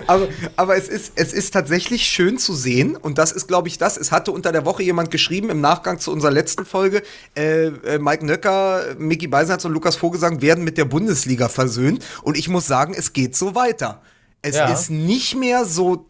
Aber, 0.08 0.28
aber 0.56 0.76
es, 0.76 0.88
ist, 0.88 1.14
es 1.16 1.34
ist 1.34 1.52
tatsächlich 1.52 2.04
schön 2.08 2.38
zu 2.38 2.54
sehen 2.54 2.96
und 2.96 3.18
das 3.18 3.32
ist, 3.32 3.48
glaube 3.48 3.68
ich, 3.68 3.78
das. 3.78 3.98
Es 3.98 4.12
hatte 4.12 4.32
unter 4.32 4.52
der 4.52 4.66
Woche 4.66 4.84
jemand 4.84 5.12
geschrieben 5.12 5.50
im 5.50 5.62
Nachgang 5.62 6.00
zu 6.00 6.12
unserer 6.12 6.32
letzten 6.32 6.66
Folge, 6.66 7.02
äh, 7.36 7.68
äh, 7.68 8.00
Mike 8.00 8.26
Nöcker, 8.26 8.84
Micky 8.98 9.28
Beisenherz 9.28 9.66
und 9.66 9.74
Lukas 9.74 9.96
Vogelsang 9.96 10.42
werden 10.42 10.64
mit 10.64 10.78
der 10.78 10.86
Bundesliga 10.86 11.50
versöhnt 11.50 12.04
und 12.24 12.38
ich 12.38 12.50
muss 12.50 12.68
sagen, 12.68 12.94
es 12.96 13.14
geht 13.14 13.36
so 13.36 13.56
weiter. 13.56 14.02
Es 14.42 14.56
Ja. 14.56 14.72
ist 14.72 14.90
nicht 14.90 15.36
mehr 15.36 15.66
so 15.66 16.06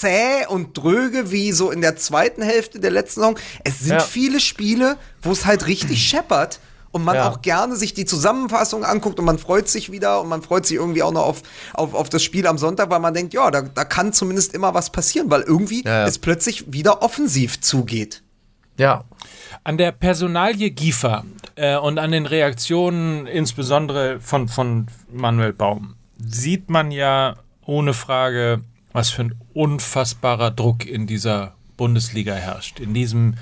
zäh 0.00 0.46
und 0.48 0.76
dröge 0.76 1.30
wie 1.30 1.52
so 1.52 1.70
in 1.70 1.80
der 1.80 1.96
zweiten 1.96 2.42
Hälfte 2.42 2.80
der 2.80 2.90
letzten 2.90 3.20
Saison. 3.20 3.38
Es 3.64 3.80
sind 3.80 3.92
Ja. 3.96 4.00
viele 4.00 4.40
Spiele, 4.40 4.96
wo 5.22 5.30
es 5.32 5.44
halt 5.46 5.66
richtig 5.66 6.02
scheppert 6.02 6.60
und 6.92 7.04
man 7.04 7.16
Ja. 7.16 7.28
auch 7.28 7.42
gerne 7.42 7.76
sich 7.76 7.94
die 7.94 8.04
Zusammenfassung 8.04 8.84
anguckt 8.84 9.18
und 9.18 9.24
man 9.24 9.38
freut 9.38 9.68
sich 9.68 9.92
wieder 9.92 10.20
und 10.20 10.28
man 10.28 10.42
freut 10.42 10.66
sich 10.66 10.76
irgendwie 10.76 11.02
auch 11.02 11.12
noch 11.12 11.22
auf, 11.24 11.42
auf, 11.74 11.94
auf 11.94 12.08
das 12.08 12.22
Spiel 12.22 12.46
am 12.46 12.58
Sonntag, 12.58 12.90
weil 12.90 12.98
man 13.00 13.14
denkt, 13.14 13.32
ja, 13.34 13.50
da, 13.50 13.62
da 13.62 13.84
kann 13.84 14.12
zumindest 14.12 14.54
immer 14.54 14.74
was 14.74 14.90
passieren, 14.90 15.30
weil 15.30 15.42
irgendwie 15.42 15.84
Ja, 15.84 16.00
ja. 16.00 16.06
es 16.06 16.18
plötzlich 16.18 16.72
wieder 16.72 17.02
offensiv 17.02 17.60
zugeht. 17.60 18.22
Ja. 18.78 19.04
An 19.62 19.76
der 19.76 19.92
Personalie 19.92 20.70
Giefer 20.70 21.24
äh, 21.56 21.76
und 21.76 21.98
an 21.98 22.12
den 22.12 22.24
Reaktionen 22.26 23.26
insbesondere 23.26 24.18
von, 24.20 24.48
von 24.48 24.86
Manuel 25.12 25.52
Baum 25.52 25.96
sieht 26.18 26.70
man 26.70 26.90
ja 26.90 27.36
ohne 27.66 27.92
Frage, 27.94 28.62
was 28.92 29.10
für 29.10 29.22
ein 29.22 29.34
unfassbarer 29.54 30.50
Druck 30.50 30.86
in 30.86 31.06
dieser 31.06 31.54
Bundesliga 31.76 32.34
herrscht. 32.34 32.80
In 32.80 32.94
diesem 32.94 33.34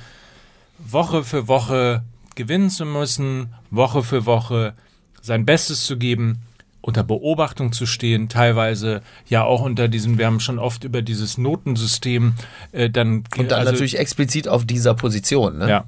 Woche 0.79 1.25
für 1.25 1.49
Woche 1.49 2.03
gewinnen 2.35 2.71
zu 2.71 2.85
müssen, 2.85 3.55
Woche 3.71 4.03
für 4.03 4.27
Woche 4.27 4.75
sein 5.21 5.45
Bestes 5.45 5.85
zu 5.85 5.97
geben, 5.99 6.41
unter 6.81 7.03
Beobachtung 7.03 7.73
zu 7.73 7.85
stehen, 7.85 8.29
teilweise 8.29 9.03
ja 9.27 9.43
auch 9.43 9.61
unter 9.61 9.89
diesem, 9.89 10.17
wir 10.17 10.27
haben 10.27 10.41
schon 10.41 10.59
oft 10.59 10.85
über 10.85 11.03
dieses 11.03 11.37
Notensystem 11.37 12.35
äh, 12.73 12.89
dann 12.89 13.25
Und 13.37 13.51
dann 13.51 13.61
also- 13.61 13.73
natürlich 13.73 13.99
explizit 13.99 14.49
auf 14.49 14.65
dieser 14.65 14.95
Position. 14.95 15.59
Ne? 15.59 15.69
ja. 15.69 15.85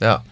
ja. 0.00 0.24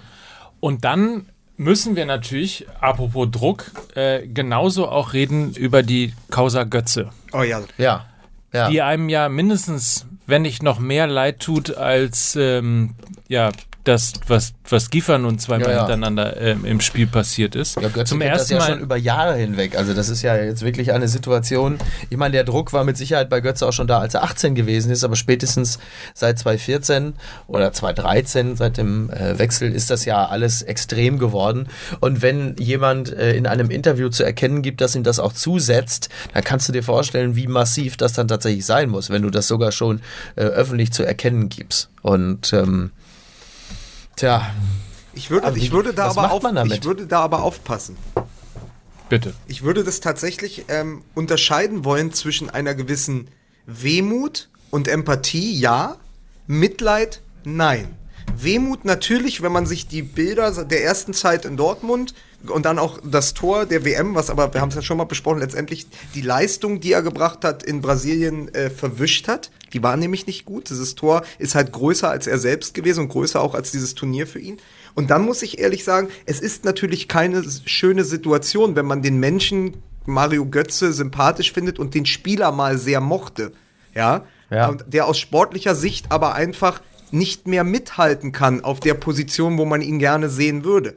Und 0.61 0.85
dann 0.85 1.26
müssen 1.57 1.96
wir 1.96 2.07
natürlich, 2.07 2.66
apropos 2.81 3.28
Druck, 3.31 3.72
äh, 3.94 4.26
genauso 4.26 4.88
auch 4.88 5.12
reden 5.12 5.52
über 5.54 5.83
die 5.83 6.14
Causa 6.31 6.64
Götze, 6.64 7.11
Oh 7.33 7.42
ja. 7.42 7.61
Ja. 7.76 8.07
Ja. 8.52 8.70
die 8.70 8.82
einem 8.82 9.08
ja 9.08 9.28
mindestens, 9.28 10.06
wenn 10.26 10.42
nicht 10.42 10.62
noch 10.62 10.78
mehr 10.78 11.06
leid 11.06 11.40
tut, 11.40 11.76
als 11.76 12.37
ähm, 12.37 12.94
ja, 13.28 13.50
das, 13.88 14.12
was, 14.27 14.53
was 14.68 14.90
Giefer 14.90 15.18
nun 15.18 15.38
zweimal 15.38 15.68
Ja, 15.68 15.72
ja. 15.74 15.79
hintereinander 15.81 16.40
ähm, 16.40 16.64
im 16.64 16.81
Spiel 16.81 17.07
passiert 17.07 17.55
ist. 17.55 17.77
Ja, 17.81 17.88
Götze 17.88 18.11
Zum 18.11 18.20
kennt 18.20 18.33
das 18.35 18.42
ersten 18.42 18.53
ja 18.55 18.59
Mal. 18.61 18.66
schon 18.68 18.81
über 18.81 18.96
Jahre 18.96 19.35
hinweg. 19.37 19.77
Also 19.79 19.94
das 19.94 20.11
ist 20.11 20.22
ja 20.22 20.37
jetzt 20.37 20.62
wirklich 20.62 20.92
eine 20.92 21.09
Situation. 21.09 21.79
Ich 22.11 22.16
meine, 22.18 22.33
der 22.33 22.44
Druck 22.44 22.72
war 22.72 22.85
mit 22.85 22.96
Sicherheit 22.98 23.31
bei 23.31 23.40
Götze 23.40 23.66
auch 23.66 23.72
schon 23.72 23.87
da, 23.87 23.98
als 23.98 24.12
er 24.14 24.24
18 24.24 24.55
gewesen 24.55 24.92
ist, 24.92 25.05
aber 25.05 25.16
spätestens 25.16 25.79
seit 26.14 26.38
2014 26.38 27.14
oder 27.46 27.72
2013, 27.72 28.57
seit 28.57 28.77
dem 28.77 29.11
äh, 29.11 29.38
Wechsel, 29.38 29.72
ist 29.72 29.90
das 29.90 30.05
ja 30.05 30.27
alles 30.27 30.61
extrem 30.62 31.18
geworden. 31.18 31.68
Und 32.01 32.20
wenn 32.20 32.57
jemand 32.59 33.12
äh, 33.12 33.33
in 33.35 33.46
einem 33.46 33.70
Interview 33.70 34.11
zu 34.11 34.22
erkennen 34.22 34.61
gibt, 34.61 34.83
dass 34.83 34.94
ihm 34.94 35.03
das 35.03 35.18
auch 35.18 35.33
zusetzt, 35.33 36.11
dann 36.35 36.44
kannst 36.44 36.68
du 36.68 36.72
dir 36.72 36.83
vorstellen, 36.83 37.37
wie 37.37 37.46
massiv 37.46 37.96
das 37.96 38.12
dann 38.12 38.29
tatsächlich 38.29 38.66
sein 38.66 38.90
muss, 38.90 39.09
wenn 39.09 39.22
du 39.22 39.31
das 39.31 39.48
sogar 39.48 39.72
schon 39.72 40.01
äh, 40.37 40.42
öffentlich 40.42 40.92
zu 40.92 41.05
erkennen 41.05 41.48
gibst. 41.48 41.88
Und 42.03 42.53
ähm, 42.53 42.90
tja, 44.18 44.50
Ich 45.14 45.31
würde, 45.31 45.46
Aber 45.46 45.57
ich 45.57 45.72
würde 45.72 45.94
da 45.94 46.09
aber 46.11 46.31
auf, 46.31 46.44
ich 46.66 46.85
würde 46.85 47.07
da 47.07 47.20
aber 47.20 47.42
aufpassen. 47.42 47.96
Bitte. 49.09 49.35
Ich 49.46 49.62
würde 49.62 49.85
das 49.85 50.00
tatsächlich 50.00 50.66
ähm, 50.68 51.02
unterscheiden 51.14 51.85
wollen 51.85 52.12
zwischen 52.12 52.50
einer 52.50 52.74
gewissen 52.74 53.28
Wehmut 53.66 54.48
und 54.70 54.87
Empathie, 54.87 55.59
ja. 55.59 55.96
Mitleid, 56.46 57.22
nein. 57.44 57.96
Wehmut 58.37 58.85
natürlich, 58.85 59.42
wenn 59.42 59.52
man 59.52 59.66
sich 59.66 59.88
die 59.88 60.02
Bilder 60.02 60.64
der 60.64 60.85
ersten 60.85 61.14
Zeit 61.14 61.44
in 61.44 61.57
Dortmund 61.57 62.14
und 62.46 62.64
dann 62.64 62.79
auch 62.79 62.98
das 63.05 63.35
Tor 63.35 63.66
der 63.66 63.85
WM, 63.85 64.14
was 64.14 64.31
aber, 64.31 64.53
wir 64.55 64.61
haben 64.61 64.68
es 64.68 64.77
ja 64.77 64.83
schon 64.83 64.96
mal 64.96 65.05
besprochen, 65.05 65.40
letztendlich 65.40 65.87
die 66.14 66.20
Leistung, 66.20 66.81
die 66.81 66.92
er 66.92 67.03
gebracht 67.03 67.44
hat 67.44 67.62
in 67.62 67.81
Brasilien, 67.81 68.55
äh, 68.55 68.70
verwischt 68.70 69.27
hat. 69.27 69.51
Die 69.72 69.83
war 69.83 69.96
nämlich 69.96 70.27
nicht 70.27 70.44
gut. 70.44 70.70
Dieses 70.70 70.94
Tor 70.94 71.22
ist 71.38 71.55
halt 71.55 71.72
größer 71.72 72.09
als 72.09 72.27
er 72.27 72.38
selbst 72.38 72.74
gewesen 72.74 73.01
und 73.01 73.09
größer 73.09 73.40
auch 73.40 73.55
als 73.55 73.72
dieses 73.72 73.94
Turnier 73.94 74.27
für 74.27 74.38
ihn. 74.38 74.59
Und 74.94 75.11
dann 75.11 75.24
muss 75.24 75.42
ich 75.42 75.59
ehrlich 75.59 75.85
sagen, 75.85 76.09
es 76.27 76.40
ist 76.40 76.64
natürlich 76.64 77.09
keine 77.09 77.44
schöne 77.64 78.05
Situation, 78.05 78.77
wenn 78.77 78.87
man 78.87 79.03
den 79.03 79.18
Menschen 79.18 79.83
Mario 80.07 80.46
Götze 80.46 80.92
sympathisch 80.92 81.53
findet 81.53 81.79
und 81.79 81.94
den 81.94 82.07
Spieler 82.07 82.53
mal 82.53 82.79
sehr 82.79 83.01
mochte. 83.01 83.53
Ja. 83.94 84.24
Ja. 84.51 84.68
Und 84.68 84.85
der 84.87 85.07
aus 85.07 85.18
sportlicher 85.18 85.74
Sicht 85.74 86.11
aber 86.11 86.35
einfach 86.35 86.81
nicht 87.11 87.46
mehr 87.46 87.64
mithalten 87.64 88.33
kann 88.33 88.64
auf 88.64 88.81
der 88.81 88.94
Position, 88.94 89.59
wo 89.59 89.64
man 89.64 89.83
ihn 89.83 89.98
gerne 89.98 90.31
sehen 90.31 90.64
würde. 90.64 90.94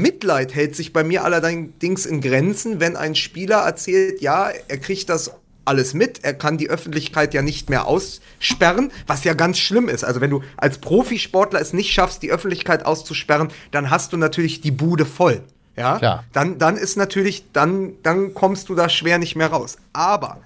Mitleid 0.00 0.54
hält 0.54 0.74
sich 0.74 0.92
bei 0.92 1.04
mir 1.04 1.24
allerdings 1.24 2.06
in 2.06 2.20
Grenzen, 2.20 2.80
wenn 2.80 2.96
ein 2.96 3.14
Spieler 3.14 3.58
erzählt, 3.58 4.20
ja, 4.20 4.50
er 4.68 4.78
kriegt 4.78 5.08
das 5.08 5.32
alles 5.64 5.92
mit, 5.92 6.24
er 6.24 6.34
kann 6.34 6.56
die 6.56 6.70
Öffentlichkeit 6.70 7.34
ja 7.34 7.42
nicht 7.42 7.68
mehr 7.68 7.86
aussperren, 7.86 8.90
was 9.06 9.24
ja 9.24 9.34
ganz 9.34 9.58
schlimm 9.58 9.88
ist. 9.88 10.04
Also 10.04 10.20
wenn 10.20 10.30
du 10.30 10.42
als 10.56 10.78
Profisportler 10.78 11.60
es 11.60 11.72
nicht 11.72 11.92
schaffst, 11.92 12.22
die 12.22 12.30
Öffentlichkeit 12.30 12.86
auszusperren, 12.86 13.48
dann 13.70 13.90
hast 13.90 14.12
du 14.12 14.16
natürlich 14.16 14.60
die 14.62 14.70
Bude 14.70 15.04
voll. 15.04 15.42
Ja, 15.76 15.98
Klar. 15.98 16.24
dann, 16.32 16.58
dann 16.58 16.76
ist 16.76 16.96
natürlich, 16.96 17.44
dann, 17.52 17.92
dann 18.02 18.34
kommst 18.34 18.68
du 18.68 18.74
da 18.74 18.88
schwer 18.88 19.18
nicht 19.18 19.36
mehr 19.36 19.48
raus. 19.48 19.76
Aber 19.92 20.38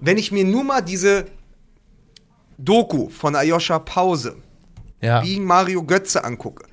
wenn 0.00 0.18
ich 0.18 0.32
mir 0.32 0.44
nur 0.44 0.64
mal 0.64 0.80
diese 0.80 1.26
Doku 2.58 3.08
von 3.08 3.36
Ayosha 3.36 3.78
Pause 3.78 4.36
ja. 5.00 5.22
wie 5.22 5.38
Mario 5.38 5.82
Götze 5.82 6.24
angucke. 6.24 6.64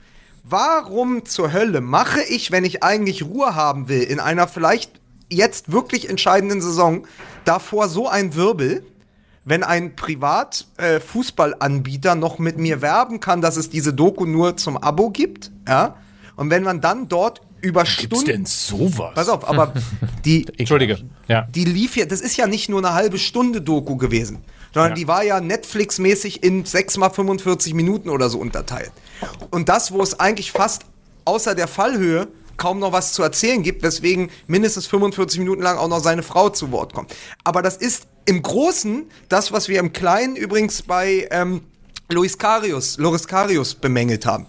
Warum 0.43 1.25
zur 1.25 1.53
Hölle 1.53 1.81
mache 1.81 2.21
ich, 2.23 2.51
wenn 2.51 2.65
ich 2.65 2.83
eigentlich 2.83 3.23
Ruhe 3.23 3.55
haben 3.55 3.89
will, 3.89 4.01
in 4.01 4.19
einer 4.19 4.47
vielleicht 4.47 4.99
jetzt 5.29 5.71
wirklich 5.71 6.09
entscheidenden 6.09 6.61
Saison, 6.61 7.05
davor 7.45 7.89
so 7.89 8.07
ein 8.07 8.35
Wirbel, 8.35 8.83
wenn 9.45 9.63
ein 9.63 9.95
Privat-Fußballanbieter 9.95 12.15
noch 12.15 12.39
mit 12.39 12.57
mir 12.57 12.81
werben 12.81 13.19
kann, 13.19 13.41
dass 13.41 13.57
es 13.57 13.69
diese 13.69 13.93
Doku 13.93 14.25
nur 14.25 14.57
zum 14.57 14.77
Abo 14.77 15.09
gibt, 15.09 15.51
ja? 15.67 15.95
Und 16.35 16.49
wenn 16.49 16.63
man 16.63 16.81
dann 16.81 17.07
dort 17.07 17.41
über 17.61 17.83
Gibt's 17.83 18.03
Stunden. 18.03 18.25
denn 18.25 18.45
sowas? 18.45 19.13
Pass 19.13 19.29
auf, 19.29 19.47
aber 19.47 19.73
die, 20.25 20.47
Entschuldige. 20.57 20.97
Ja. 21.27 21.43
die 21.43 21.65
lief 21.65 21.95
ja, 21.95 22.05
das 22.05 22.21
ist 22.21 22.37
ja 22.37 22.47
nicht 22.47 22.69
nur 22.69 22.79
eine 22.79 22.93
halbe 22.93 23.19
Stunde 23.19 23.61
Doku 23.61 23.97
gewesen, 23.97 24.39
sondern 24.73 24.91
Ja. 24.91 24.95
die 24.95 25.07
war 25.07 25.23
ja 25.23 25.39
Netflix-mäßig 25.41 26.43
in 26.43 26.65
6 26.65 26.97
mal 26.97 27.09
45 27.09 27.73
Minuten 27.73 28.09
oder 28.09 28.29
so 28.29 28.39
unterteilt. 28.39 28.91
Und 29.49 29.69
das, 29.69 29.91
wo 29.91 30.01
es 30.01 30.19
eigentlich 30.19 30.51
fast 30.51 30.83
außer 31.25 31.55
der 31.55 31.67
Fallhöhe 31.67 32.27
kaum 32.57 32.79
noch 32.79 32.91
was 32.91 33.13
zu 33.13 33.23
erzählen 33.23 33.63
gibt, 33.63 33.81
weswegen 33.83 34.29
mindestens 34.47 34.87
45 34.87 35.39
Minuten 35.39 35.61
lang 35.61 35.77
auch 35.77 35.87
noch 35.87 35.99
seine 35.99 36.23
Frau 36.23 36.49
zu 36.49 36.71
Wort 36.71 36.93
kommt. 36.93 37.13
Aber 37.43 37.61
das 37.61 37.75
ist 37.77 38.03
im 38.25 38.41
Großen 38.41 39.09
das, 39.29 39.51
was 39.51 39.67
wir 39.67 39.79
im 39.79 39.93
Kleinen 39.93 40.35
übrigens 40.35 40.83
bei 40.83 41.27
ähm, 41.31 41.61
Luis 42.09 42.37
Carius, 42.37 42.97
Loris 42.97 43.27
Carius 43.27 43.73
bemängelt 43.75 44.25
haben. 44.25 44.45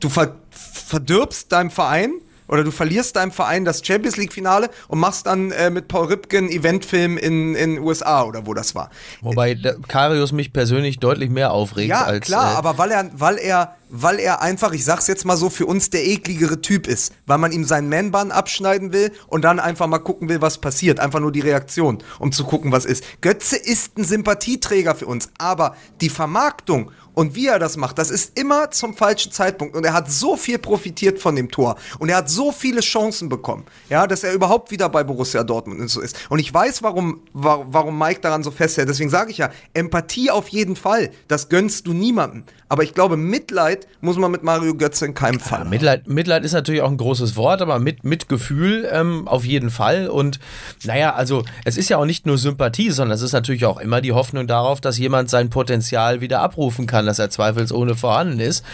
Du 0.00 0.08
ver 0.08 0.36
verdirbst 0.50 1.50
deinem 1.52 1.70
Verein 1.70 2.12
oder 2.48 2.64
du 2.64 2.70
verlierst 2.70 3.16
deinem 3.16 3.30
Verein 3.32 3.64
das 3.64 3.84
Champions 3.84 4.16
League 4.16 4.32
Finale 4.32 4.70
und 4.88 4.98
machst 4.98 5.26
dann 5.26 5.50
äh, 5.52 5.70
mit 5.70 5.88
Paul 5.88 6.06
Ripken 6.06 6.38
einen 6.46 6.48
Eventfilm 6.50 7.16
in 7.18 7.54
in 7.54 7.78
USA 7.78 8.24
oder 8.24 8.46
wo 8.46 8.54
das 8.54 8.74
war. 8.74 8.90
Wobei 9.20 9.54
der 9.54 9.76
Karius 9.86 10.32
mich 10.32 10.52
persönlich 10.52 10.98
deutlich 10.98 11.30
mehr 11.30 11.52
aufregt 11.52 11.90
Ja, 11.90 12.04
als. 12.04 12.26
klar, 12.26 12.52
äh, 12.52 12.56
aber 12.56 12.78
weil 12.78 12.90
er, 12.90 13.10
weil 13.14 13.36
er, 13.38 13.76
weil 13.90 14.18
er 14.18 14.42
einfach, 14.42 14.72
ich 14.72 14.84
sag's 14.84 15.06
jetzt 15.06 15.24
mal 15.24 15.36
so, 15.36 15.50
für 15.50 15.66
uns 15.66 15.90
der 15.90 16.06
ekligere 16.06 16.60
Typ 16.60 16.86
ist, 16.86 17.12
weil 17.26 17.38
man 17.38 17.52
ihm 17.52 17.64
seinen 17.64 17.88
Man-Bun 17.88 18.30
abschneiden 18.32 18.92
will 18.92 19.12
und 19.26 19.42
dann 19.42 19.58
einfach 19.60 19.86
mal 19.86 19.98
gucken 19.98 20.28
will, 20.28 20.40
was 20.40 20.58
passiert. 20.58 21.00
Einfach 21.00 21.20
nur 21.20 21.32
die 21.32 21.40
Reaktion, 21.40 21.98
um 22.18 22.32
zu 22.32 22.44
gucken, 22.44 22.72
was 22.72 22.84
ist. 22.84 23.04
Götze 23.20 23.56
ist 23.56 23.96
ein 23.98 24.04
Sympathieträger 24.04 24.94
für 24.94 25.06
uns, 25.06 25.30
aber 25.38 25.74
die 26.00 26.08
Vermarktung 26.10 26.90
und 27.18 27.34
wie 27.34 27.48
er 27.48 27.58
das 27.58 27.76
macht, 27.76 27.98
das 27.98 28.10
ist 28.10 28.38
immer 28.38 28.70
zum 28.70 28.94
falschen 28.94 29.32
Zeitpunkt. 29.32 29.74
Und 29.74 29.82
er 29.84 29.92
hat 29.92 30.08
so 30.08 30.36
viel 30.36 30.56
profitiert 30.58 31.18
von 31.18 31.34
dem 31.34 31.50
Tor. 31.50 31.74
Und 31.98 32.10
er 32.10 32.18
hat 32.18 32.30
so 32.30 32.52
viele 32.52 32.80
Chancen 32.80 33.28
bekommen, 33.28 33.64
ja, 33.88 34.06
dass 34.06 34.22
er 34.22 34.32
überhaupt 34.32 34.70
wieder 34.70 34.88
bei 34.88 35.02
Borussia 35.02 35.42
Dortmund 35.42 35.80
und 35.80 35.88
so 35.88 36.00
ist. 36.00 36.16
Und 36.28 36.38
ich 36.38 36.54
weiß, 36.54 36.84
warum, 36.84 37.22
wa- 37.32 37.66
warum 37.68 37.98
Mike 37.98 38.20
daran 38.20 38.44
so 38.44 38.52
festhält. 38.52 38.88
Deswegen 38.88 39.10
sage 39.10 39.32
ich 39.32 39.38
ja, 39.38 39.50
Empathie 39.74 40.30
auf 40.30 40.46
jeden 40.48 40.76
Fall. 40.76 41.10
Das 41.26 41.48
gönnst 41.48 41.88
du 41.88 41.92
niemandem. 41.92 42.44
Aber 42.68 42.82
ich 42.84 42.94
glaube, 42.94 43.16
Mitleid 43.16 43.88
muss 44.00 44.16
man 44.16 44.30
mit 44.30 44.42
Mario 44.44 44.74
Götze 44.74 45.06
in 45.06 45.14
keinem 45.14 45.40
Fall. 45.40 45.60
haben. 45.60 45.70
Mitleid, 45.70 46.06
Mitleid 46.06 46.44
ist 46.44 46.52
natürlich 46.52 46.82
auch 46.82 46.90
ein 46.90 46.98
großes 46.98 47.34
Wort, 47.34 47.62
aber 47.62 47.78
mit, 47.80 48.04
mit 48.04 48.28
Gefühl 48.28 48.88
ähm, 48.92 49.26
auf 49.26 49.44
jeden 49.44 49.70
Fall. 49.70 50.08
Und 50.08 50.38
naja, 50.84 51.14
also 51.14 51.42
es 51.64 51.76
ist 51.78 51.88
ja 51.88 51.96
auch 51.96 52.04
nicht 52.04 52.26
nur 52.26 52.38
Sympathie, 52.38 52.90
sondern 52.90 53.16
es 53.16 53.22
ist 53.22 53.32
natürlich 53.32 53.64
auch 53.64 53.80
immer 53.80 54.00
die 54.02 54.12
Hoffnung 54.12 54.46
darauf, 54.46 54.80
dass 54.80 54.98
jemand 54.98 55.30
sein 55.30 55.50
Potenzial 55.50 56.20
wieder 56.20 56.40
abrufen 56.42 56.86
kann, 56.86 57.07
dass 57.08 57.18
er 57.18 57.30
zweifelsohne 57.30 57.96
vorhanden 57.96 58.38
ist. 58.38 58.64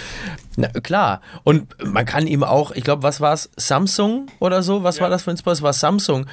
Na, 0.57 0.69
klar. 0.69 1.21
Und 1.43 1.75
man 1.83 2.05
kann 2.05 2.27
ihm 2.27 2.45
auch, 2.45 2.73
ich 2.73 2.85
glaube, 2.85 3.03
was 3.03 3.21
war 3.21 3.33
es? 3.33 3.51
Samsung 3.57 4.27
oder 4.39 4.63
so? 4.63 4.83
Was 4.83 5.01
war 5.01 5.09
das 5.09 5.23
für 5.23 5.31
ein 5.31 5.37
Spot? 5.37 5.51
Es 5.51 5.63
war 5.63 5.73
Samsung. 5.73 6.27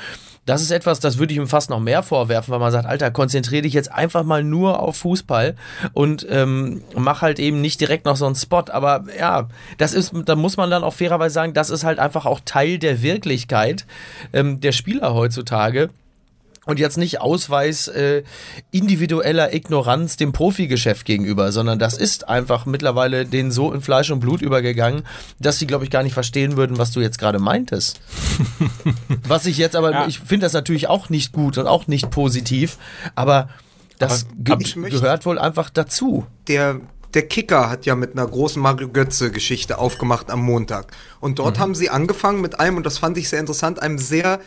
Das 0.47 0.63
ist 0.63 0.71
etwas, 0.71 0.99
das 0.99 1.19
würde 1.19 1.33
ich 1.33 1.39
ihm 1.39 1.47
fast 1.47 1.69
noch 1.69 1.79
mehr 1.79 2.01
vorwerfen, 2.01 2.51
weil 2.51 2.59
man 2.59 2.71
sagt, 2.71 2.87
Alter, 2.87 3.11
konzentriere 3.11 3.61
dich 3.61 3.73
jetzt 3.73 3.91
einfach 3.91 4.23
mal 4.23 4.43
nur 4.43 4.79
auf 4.79 4.97
Fußball 4.97 5.55
und 5.93 6.25
ähm, 6.29 6.83
mach 6.95 7.21
halt 7.21 7.37
eben 7.37 7.61
nicht 7.61 7.79
direkt 7.79 8.05
noch 8.05 8.15
so 8.15 8.25
einen 8.25 8.33
Spot. 8.33 8.63
Aber 8.71 9.05
ja, 9.19 9.49
das 9.77 9.93
ist, 9.93 10.13
da 10.25 10.35
muss 10.35 10.57
man 10.57 10.71
dann 10.71 10.83
auch 10.83 10.95
fairerweise 10.95 11.33
sagen, 11.33 11.53
das 11.53 11.69
ist 11.69 11.83
halt 11.83 11.99
einfach 11.99 12.25
auch 12.25 12.39
Teil 12.43 12.79
der 12.79 13.03
Wirklichkeit 13.03 13.85
ähm, 14.33 14.59
der 14.59 14.71
Spieler 14.71 15.13
heutzutage 15.13 15.91
und 16.65 16.77
jetzt 16.79 16.97
nicht 16.97 17.19
Ausweis 17.21 17.87
äh, 17.87 18.21
individueller 18.69 19.53
Ignoranz 19.53 20.15
dem 20.17 20.31
Profigeschäft 20.31 21.05
gegenüber, 21.05 21.51
sondern 21.51 21.79
das 21.79 21.97
ist 21.97 22.29
einfach 22.29 22.65
mittlerweile 22.67 23.25
denen 23.25 23.51
so 23.51 23.71
in 23.73 23.81
Fleisch 23.81 24.11
und 24.11 24.19
Blut 24.19 24.41
übergegangen, 24.43 25.01
dass 25.39 25.57
sie, 25.57 25.65
glaube 25.65 25.85
ich, 25.85 25.89
gar 25.89 26.03
nicht 26.03 26.13
verstehen 26.13 26.57
würden, 26.57 26.77
was 26.77 26.91
du 26.91 26.99
jetzt 27.01 27.17
gerade 27.17 27.39
meintest. 27.39 27.99
was 29.27 29.45
ich 29.47 29.57
jetzt 29.57 29.75
aber, 29.75 29.91
Ja. 29.91 30.07
ich 30.07 30.19
finde 30.19 30.45
das 30.45 30.53
natürlich 30.53 30.87
auch 30.87 31.09
nicht 31.09 31.31
gut 31.33 31.57
und 31.57 31.67
auch 31.67 31.87
nicht 31.87 32.11
positiv, 32.11 32.77
aber 33.15 33.49
das 33.97 34.27
ge 34.37 34.55
ich 34.59 34.75
möchte- 34.75 34.99
gehört 34.99 35.25
wohl 35.25 35.39
einfach 35.39 35.69
dazu. 35.69 36.25
der, 36.47 36.79
der 37.13 37.27
Kicker 37.27 37.69
hat 37.69 37.85
ja 37.85 37.95
mit 37.95 38.13
einer 38.13 38.25
großen 38.27 38.61
Mario 38.61 38.87
Götze-Geschichte 38.87 39.77
aufgemacht 39.79 40.29
am 40.31 40.41
Montag. 40.41 40.91
Und 41.19 41.39
dort 41.39 41.59
haben 41.59 41.75
sie 41.75 41.89
angefangen 41.89 42.39
mit 42.39 42.59
einem, 42.59 42.77
und 42.77 42.85
das 42.85 42.99
fand 42.99 43.17
ich 43.17 43.27
sehr 43.29 43.39
interessant, 43.39 43.81
einem 43.81 43.97
sehr 43.97 44.39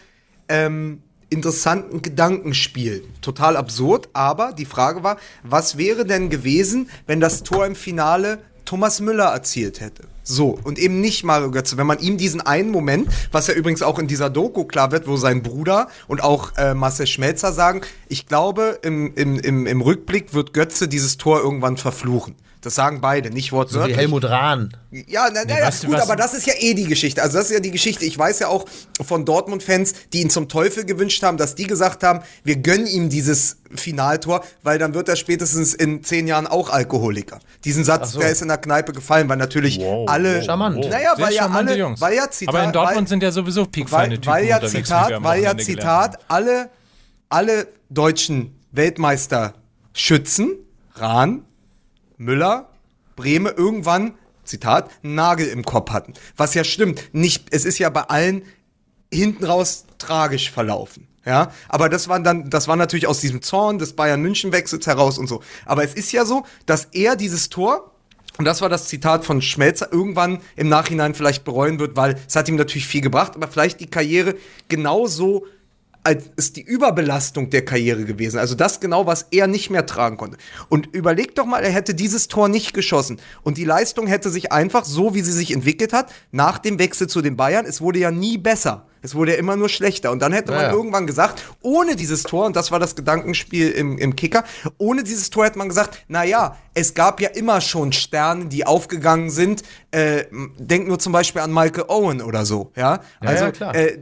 ähm, 0.48 1.02
interessanten 1.34 2.00
Gedankenspiel. 2.00 3.04
Total 3.20 3.56
absurd, 3.56 4.08
aber 4.12 4.52
die 4.52 4.64
Frage 4.64 5.02
war, 5.02 5.18
was 5.42 5.76
wäre 5.76 6.06
denn 6.06 6.30
gewesen, 6.30 6.88
wenn 7.06 7.20
das 7.20 7.42
Tor 7.42 7.66
im 7.66 7.74
Finale 7.74 8.38
Thomas 8.64 9.00
Müller 9.00 9.26
erzielt 9.26 9.80
hätte? 9.80 10.04
So, 10.26 10.58
und 10.64 10.78
eben 10.78 11.02
nicht 11.02 11.22
Mario 11.22 11.50
Götze. 11.50 11.76
Wenn 11.76 11.86
man 11.86 11.98
ihm 11.98 12.16
diesen 12.16 12.40
einen 12.40 12.70
Moment, 12.70 13.08
was 13.30 13.46
ja 13.46 13.54
übrigens 13.54 13.82
auch 13.82 13.98
in 13.98 14.06
dieser 14.06 14.30
Doku 14.30 14.64
klar 14.64 14.90
wird, 14.90 15.06
wo 15.06 15.16
sein 15.16 15.42
Bruder 15.42 15.88
und 16.08 16.22
auch 16.22 16.56
äh, 16.56 16.72
Marcel 16.72 17.06
Schmelzer 17.06 17.52
sagen, 17.52 17.82
ich 18.08 18.26
glaube, 18.26 18.78
im, 18.82 19.12
im, 19.16 19.38
im, 19.38 19.66
im 19.66 19.80
Rückblick 19.82 20.32
wird 20.32 20.54
Götze 20.54 20.88
dieses 20.88 21.18
Tor 21.18 21.42
irgendwann 21.42 21.76
verfluchen. 21.76 22.36
Das 22.64 22.74
sagen 22.74 23.00
beide, 23.02 23.30
nicht 23.30 23.50
So 23.50 23.56
wie 23.56 23.58
wortwörtlich. 23.58 23.96
Helmut 23.98 24.24
Rahn. 24.24 24.74
Ja, 24.90 25.28
na, 25.32 25.42
na, 25.46 25.58
ja, 25.58 25.66
was- 25.66 25.82
gut, 25.82 25.92
was- 25.92 26.02
aber 26.02 26.16
das 26.16 26.32
ist 26.32 26.46
ja 26.46 26.54
eh 26.58 26.72
die 26.72 26.84
Geschichte. 26.86 27.22
Also 27.22 27.36
das 27.36 27.46
ist 27.46 27.52
ja 27.52 27.60
die 27.60 27.70
Geschichte. 27.70 28.04
Ich 28.06 28.16
weiß 28.18 28.38
ja 28.38 28.48
auch 28.48 28.64
von 29.04 29.26
Dortmund-Fans, 29.26 29.92
die 30.14 30.22
ihn 30.22 30.30
zum 30.30 30.48
Teufel 30.48 30.84
gewünscht 30.86 31.22
haben, 31.22 31.36
dass 31.36 31.54
die 31.54 31.66
gesagt 31.66 32.02
haben, 32.02 32.20
wir 32.42 32.56
gönnen 32.56 32.86
ihm 32.86 33.10
dieses 33.10 33.58
Finaltor, 33.74 34.42
weil 34.62 34.78
dann 34.78 34.94
wird 34.94 35.08
er 35.10 35.16
spätestens 35.16 35.74
in 35.74 36.02
zehn 36.04 36.26
Jahren 36.26 36.46
auch 36.46 36.70
Alkoholiker. 36.70 37.38
Diesen 37.64 37.84
Satz, 37.84 38.12
der 38.14 38.30
ist 38.30 38.40
in 38.40 38.48
der 38.48 38.58
Kneipe 38.58 38.92
gefallen, 38.92 39.28
weil 39.28 39.36
natürlich 39.36 39.78
alle, 40.06 40.42
Charmant. 40.42 40.78
naja, 40.88 41.14
Sehr 41.16 41.26
weil 41.26 41.34
ja 41.34 41.46
alle, 41.48 41.76
Jungs. 41.76 42.00
weil 42.00 42.14
ja 42.14 42.30
Zitat, 42.30 42.54
Aber 42.54 42.64
in 42.64 42.72
Dortmund 42.72 42.96
weil, 42.98 43.06
sind 43.08 43.22
ja 43.22 43.30
sowieso 43.32 43.66
piekfeine 43.66 44.12
weil, 44.12 44.20
Typen 44.20 44.32
weil 44.32 44.44
ja 44.46 44.60
Zitat, 44.64 45.22
weil 45.22 45.42
ja. 45.42 45.58
Zitat, 45.58 46.18
alle, 46.28 46.70
alle 47.28 47.66
deutschen 47.90 48.58
Weltmeister 48.72 49.54
Schützen, 49.92 50.52
Rahn, 50.94 51.42
Müller, 52.16 52.70
Breme 53.16 53.50
irgendwann, 53.50 54.14
Zitat, 54.44 54.90
Nagel 55.02 55.46
im 55.48 55.64
Kopf 55.64 55.90
hatten. 55.90 56.14
Was 56.36 56.54
ja 56.54 56.64
stimmt. 56.64 57.02
Nicht, 57.12 57.46
es 57.50 57.64
ist 57.64 57.78
ja 57.78 57.90
bei 57.90 58.02
allen 58.02 58.42
hinten 59.12 59.44
raus 59.44 59.86
tragisch 59.98 60.50
verlaufen. 60.50 61.08
Ja, 61.26 61.52
aber 61.70 61.88
das 61.88 62.08
war 62.08 62.20
dann, 62.20 62.50
das 62.50 62.68
war 62.68 62.76
natürlich 62.76 63.06
aus 63.06 63.20
diesem 63.20 63.40
Zorn 63.40 63.78
des 63.78 63.94
Bayern 63.94 64.20
München 64.20 64.52
Wechsels 64.52 64.86
heraus 64.86 65.16
und 65.16 65.26
so. 65.26 65.42
Aber 65.64 65.82
es 65.82 65.94
ist 65.94 66.12
ja 66.12 66.26
so, 66.26 66.44
dass 66.66 66.88
er 66.92 67.16
dieses 67.16 67.48
Tor 67.48 67.92
und 68.36 68.44
das 68.44 68.60
war 68.60 68.68
das 68.68 68.88
Zitat 68.88 69.24
von 69.24 69.40
Schmelzer, 69.40 69.92
irgendwann 69.92 70.40
im 70.56 70.68
Nachhinein 70.68 71.14
vielleicht 71.14 71.44
bereuen 71.44 71.78
wird, 71.78 71.96
weil 71.96 72.16
es 72.26 72.34
hat 72.34 72.48
ihm 72.48 72.56
natürlich 72.56 72.86
viel 72.86 73.00
gebracht, 73.00 73.36
aber 73.36 73.48
vielleicht 73.48 73.80
die 73.80 73.86
Karriere 73.86 74.34
genauso 74.68 75.46
ist 76.36 76.56
die 76.56 76.62
Überbelastung 76.62 77.50
der 77.50 77.64
Karriere 77.64 78.04
gewesen. 78.04 78.38
Also 78.38 78.54
das 78.54 78.80
genau, 78.80 79.06
was 79.06 79.26
er 79.30 79.46
nicht 79.46 79.70
mehr 79.70 79.86
tragen 79.86 80.16
konnte. 80.16 80.36
Und 80.68 80.88
überleg 80.94 81.34
doch 81.34 81.46
mal, 81.46 81.64
er 81.64 81.70
hätte 81.70 81.94
dieses 81.94 82.28
Tor 82.28 82.48
nicht 82.48 82.74
geschossen. 82.74 83.18
Und 83.42 83.56
die 83.58 83.64
Leistung 83.64 84.06
hätte 84.06 84.30
sich 84.30 84.52
einfach 84.52 84.84
so, 84.84 85.14
wie 85.14 85.22
sie 85.22 85.32
sich 85.32 85.52
entwickelt 85.52 85.92
hat, 85.92 86.12
nach 86.30 86.58
dem 86.58 86.78
Wechsel 86.78 87.08
zu 87.08 87.22
den 87.22 87.36
Bayern, 87.36 87.66
es 87.66 87.80
wurde 87.80 87.98
ja 87.98 88.10
nie 88.10 88.38
besser. 88.38 88.86
Es 89.04 89.14
wurde 89.14 89.32
ja 89.32 89.38
immer 89.38 89.54
nur 89.54 89.68
schlechter. 89.68 90.10
Und 90.10 90.20
dann 90.20 90.32
hätte 90.32 90.50
man 90.50 90.62
Ja, 90.62 90.72
irgendwann 90.72 91.06
gesagt, 91.06 91.42
ohne 91.60 91.94
dieses 91.94 92.22
Tor, 92.22 92.46
und 92.46 92.56
das 92.56 92.70
war 92.70 92.78
das 92.78 92.96
Gedankenspiel 92.96 93.70
im, 93.70 93.98
im 93.98 94.16
Kicker, 94.16 94.44
ohne 94.78 95.04
dieses 95.04 95.28
Tor 95.28 95.44
hätte 95.44 95.58
man 95.58 95.68
gesagt, 95.68 95.98
na 96.08 96.24
ja, 96.24 96.56
es 96.72 96.94
gab 96.94 97.20
ja 97.20 97.28
immer 97.28 97.60
schon 97.60 97.92
Sterne, 97.92 98.46
die 98.46 98.66
aufgegangen 98.66 99.28
sind. 99.28 99.62
Äh, 99.90 100.24
denk 100.58 100.88
nur 100.88 100.98
zum 100.98 101.12
Beispiel 101.12 101.42
an 101.42 101.52
Michael 101.52 101.84
Owen 101.88 102.22
oder 102.22 102.46
so. 102.46 102.72
Ja, 102.76 103.00
also 103.20 103.44
ja, 103.44 103.50
klar. 103.52 103.74
Äh, 103.74 103.98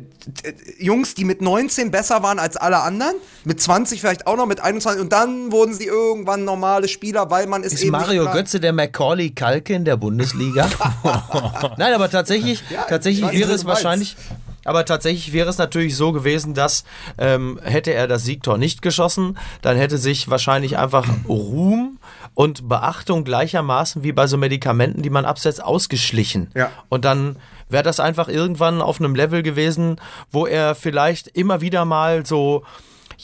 Jungs, 0.78 1.14
die 1.14 1.24
mit 1.24 1.42
19 1.42 1.90
besser 1.90 2.22
waren 2.22 2.38
als 2.38 2.56
alle 2.56 2.78
anderen, 2.78 3.16
mit 3.44 3.60
20 3.60 4.00
vielleicht 4.00 4.28
auch 4.28 4.36
noch, 4.36 4.46
mit 4.46 4.60
21 4.60 5.02
und 5.02 5.12
dann 5.12 5.50
wurden 5.50 5.74
sie 5.74 5.86
irgendwann 5.86 6.44
normale 6.44 6.86
Spieler, 6.86 7.28
weil 7.28 7.48
man 7.48 7.64
es 7.64 7.72
Ist 7.72 7.82
eben 7.82 7.90
Mario 7.90 8.30
Götze 8.30 8.60
der 8.60 8.72
Macaulay 8.72 9.30
Kalke 9.30 9.74
in 9.74 9.84
der 9.84 9.96
Bundesliga? 9.96 10.70
Nein, 11.76 11.92
aber 11.92 12.08
tatsächlich, 12.08 12.62
Ja, 12.70 12.84
tatsächlich 12.84 13.24
weiß, 13.24 13.34
wäre 13.34 13.52
es 13.52 13.64
wahrscheinlich. 13.64 14.16
Aber 14.64 14.84
tatsächlich 14.84 15.32
wäre 15.32 15.48
es 15.48 15.58
natürlich 15.58 15.96
so 15.96 16.12
gewesen, 16.12 16.54
dass 16.54 16.84
ähm, 17.18 17.58
hätte 17.62 17.92
er 17.92 18.06
das 18.06 18.24
Siegtor 18.24 18.58
nicht 18.58 18.82
geschossen, 18.82 19.38
dann 19.60 19.76
hätte 19.76 19.98
sich 19.98 20.28
wahrscheinlich 20.28 20.78
einfach 20.78 21.06
Ruhm 21.28 21.98
und 22.34 22.68
Beachtung 22.68 23.24
gleichermaßen 23.24 24.02
wie 24.02 24.12
bei 24.12 24.26
so 24.26 24.36
Medikamenten, 24.36 25.02
die 25.02 25.10
man 25.10 25.24
absetzt, 25.24 25.62
ausgeschlichen. 25.62 26.50
Ja. 26.54 26.70
Und 26.88 27.04
dann 27.04 27.36
wäre 27.68 27.82
das 27.82 28.00
einfach 28.00 28.28
irgendwann 28.28 28.82
auf 28.82 29.00
einem 29.00 29.14
Level 29.14 29.42
gewesen, 29.42 29.96
wo 30.30 30.46
er 30.46 30.74
vielleicht 30.74 31.28
immer 31.28 31.60
wieder 31.60 31.84
mal 31.84 32.24
so 32.24 32.64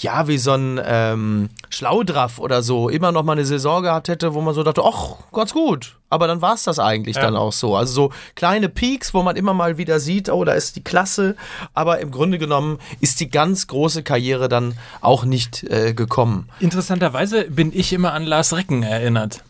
ja, 0.01 0.29
wie 0.29 0.39
so 0.39 0.53
ein 0.53 0.81
ähm, 0.85 1.51
Schlaudraff 1.71 2.39
oder 2.39 2.63
so, 2.63 2.89
immer 2.89 3.11
noch 3.11 3.25
mal 3.25 3.33
eine 3.33 3.45
Saison 3.45 3.83
gehabt 3.83 4.09
hätte, 4.09 4.33
wo 4.35 4.41
man 4.41 4.55
so 4.55 4.63
dachte, 4.63 4.83
ach, 4.85 5.17
ganz 5.33 5.53
gut. 5.53 5.97
Aber 6.09 6.27
dann 6.27 6.41
war 6.41 6.55
es 6.55 6.63
das 6.63 6.79
eigentlich 6.79 7.17
dann 7.17 7.37
auch 7.37 7.53
so. 7.53 7.77
Also 7.77 7.93
so 7.93 8.13
kleine 8.35 8.69
Peaks, 8.69 9.13
wo 9.13 9.23
man 9.23 9.37
immer 9.37 9.55
mal 9.55 9.77
wieder 9.77 10.01
sieht, 10.01 10.31
oh, 10.31 10.45
da 10.45 10.53
ist 10.53 10.77
die 10.77 10.85
Klasse. 10.85 11.37
Aber 11.75 11.99
im 11.99 12.11
Grunde 12.11 12.39
genommen 12.39 12.79
ist 13.01 13.21
die 13.21 13.29
ganz 13.29 13.67
große 13.67 14.03
Karriere 14.05 14.49
dann 14.49 14.75
auch 15.01 15.25
nicht 15.25 15.65
äh, 15.65 15.93
gekommen. 15.93 16.49
Interessanterweise 16.61 17.45
bin 17.51 17.73
ich 17.75 17.93
immer 17.93 18.13
an 18.15 18.25
Lars 18.25 18.55
Recken 18.55 18.83
erinnert. 18.83 19.43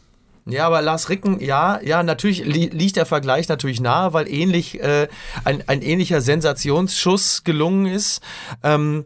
Ja, 0.48 0.66
aber 0.66 0.80
Lars 0.80 1.10
Ricken, 1.10 1.40
ja, 1.40 1.78
ja, 1.82 2.02
natürlich 2.02 2.42
li 2.42 2.70
liegt 2.72 2.96
der 2.96 3.04
Vergleich 3.04 3.48
natürlich 3.48 3.82
nahe, 3.82 4.14
weil 4.14 4.26
ähnlich 4.26 4.80
äh, 4.80 5.08
ein, 5.44 5.62
ein 5.66 5.82
ähnlicher 5.82 6.22
Sensationsschuss 6.22 7.44
gelungen 7.44 7.84
ist. 7.84 8.22
Ähm, 8.62 9.04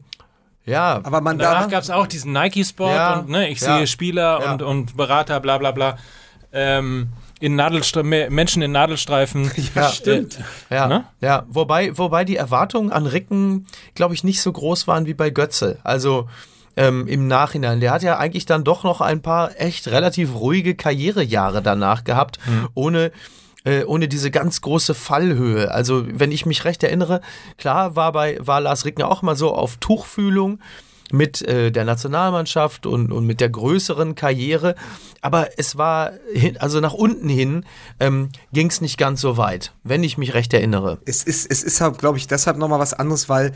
ja, 0.64 1.01
Aber 1.03 1.20
man 1.20 1.38
Danach 1.38 1.62
darf, 1.62 1.70
gab 1.70 1.83
es 1.83 1.90
auch 1.90 2.07
diesen 2.07 2.33
Nike-Sport 2.33 2.94
Ja, 2.94 3.18
und 3.18 3.29
ne, 3.29 3.48
ich 3.48 3.61
ja, 3.61 3.79
sehe 3.79 3.87
Spieler 3.87 4.40
ja. 4.42 4.53
und, 4.53 4.62
und 4.62 4.96
Berater, 4.96 5.40
bla 5.40 5.59
bla 5.59 5.72
bla. 5.72 5.98
Ähm, 6.53 7.09
in 7.40 7.57
Nadelstre 7.57 8.05
Menschen 8.05 8.62
in 8.62 8.70
Nadelstreifen. 8.72 9.51
Ja, 9.75 9.88
stimmt. 9.88 10.38
Ja, 10.70 10.87
Ne? 10.87 11.05
ja. 11.20 11.44
Wobei, 11.48 11.96
wobei 11.98 12.25
die 12.25 12.37
Erwartungen 12.37 12.92
an 12.92 13.07
Ricken, 13.07 13.66
glaube 13.94 14.14
ich, 14.14 14.22
nicht 14.22 14.40
so 14.40 14.53
groß 14.53 14.87
waren 14.87 15.07
wie 15.07 15.14
bei 15.14 15.31
Götze. 15.31 15.79
Also 15.83 16.29
ähm, 16.77 17.07
im 17.09 17.27
Nachhinein. 17.27 17.81
Der 17.81 17.90
hat 17.90 18.03
ja 18.03 18.18
eigentlich 18.18 18.46
dann 18.46 18.64
doch 18.64 18.85
noch 18.85 19.01
ein 19.01 19.22
paar 19.22 19.61
echt 19.61 19.88
relativ 19.88 20.35
ruhige 20.35 20.75
Karrierejahre 20.75 21.62
danach 21.62 22.05
gehabt, 22.05 22.38
ohne 22.75 23.12
äh, 23.64 23.85
ohne 23.85 24.09
diese 24.09 24.31
ganz 24.31 24.61
große 24.61 24.94
Fallhöhe. 24.94 25.70
Also, 25.70 26.05
wenn 26.07 26.33
ich 26.33 26.46
mich 26.46 26.64
recht 26.64 26.83
erinnere, 26.83 27.20
klar 27.59 27.96
war 27.96 28.12
bei 28.12 28.38
war 28.40 28.61
Lars 28.61 28.85
Ricken 28.85 29.03
auch 29.03 29.22
mal 29.22 29.37
so 29.37 29.55
auf 29.55 29.77
Tuchfühlung 29.79 30.61
mit 31.12 31.42
äh, 31.42 31.70
der 31.70 31.85
Nationalmannschaft 31.85 32.87
und, 32.87 33.12
und 33.12 33.27
mit 33.27 33.40
der 33.40 33.51
größeren 33.51 34.14
Karriere. 34.14 34.75
Aber 35.20 35.51
es 35.59 35.77
war, 35.77 36.12
hin, 36.33 36.57
also 36.57 36.81
nach 36.81 36.94
unten 36.94 37.29
hin 37.29 37.64
ähm, 38.01 38.31
ging 38.53 38.68
es 38.68 38.81
nicht 38.81 38.98
ganz 38.98 39.20
so 39.20 39.37
weit, 39.37 39.75
wenn 39.85 40.03
ich 40.03 40.18
mich 40.18 40.35
recht 40.35 40.53
erinnere. 40.55 40.98
es 41.05 41.22
ist, 41.22 41.51
es 41.51 41.62
ist 41.62 41.81
halt, 41.81 41.98
glaube 41.98 42.18
ich, 42.18 42.27
deshalb 42.27 42.57
nochmal 42.57 42.81
was 42.81 42.94
anderes, 42.94 43.29
weil 43.29 43.53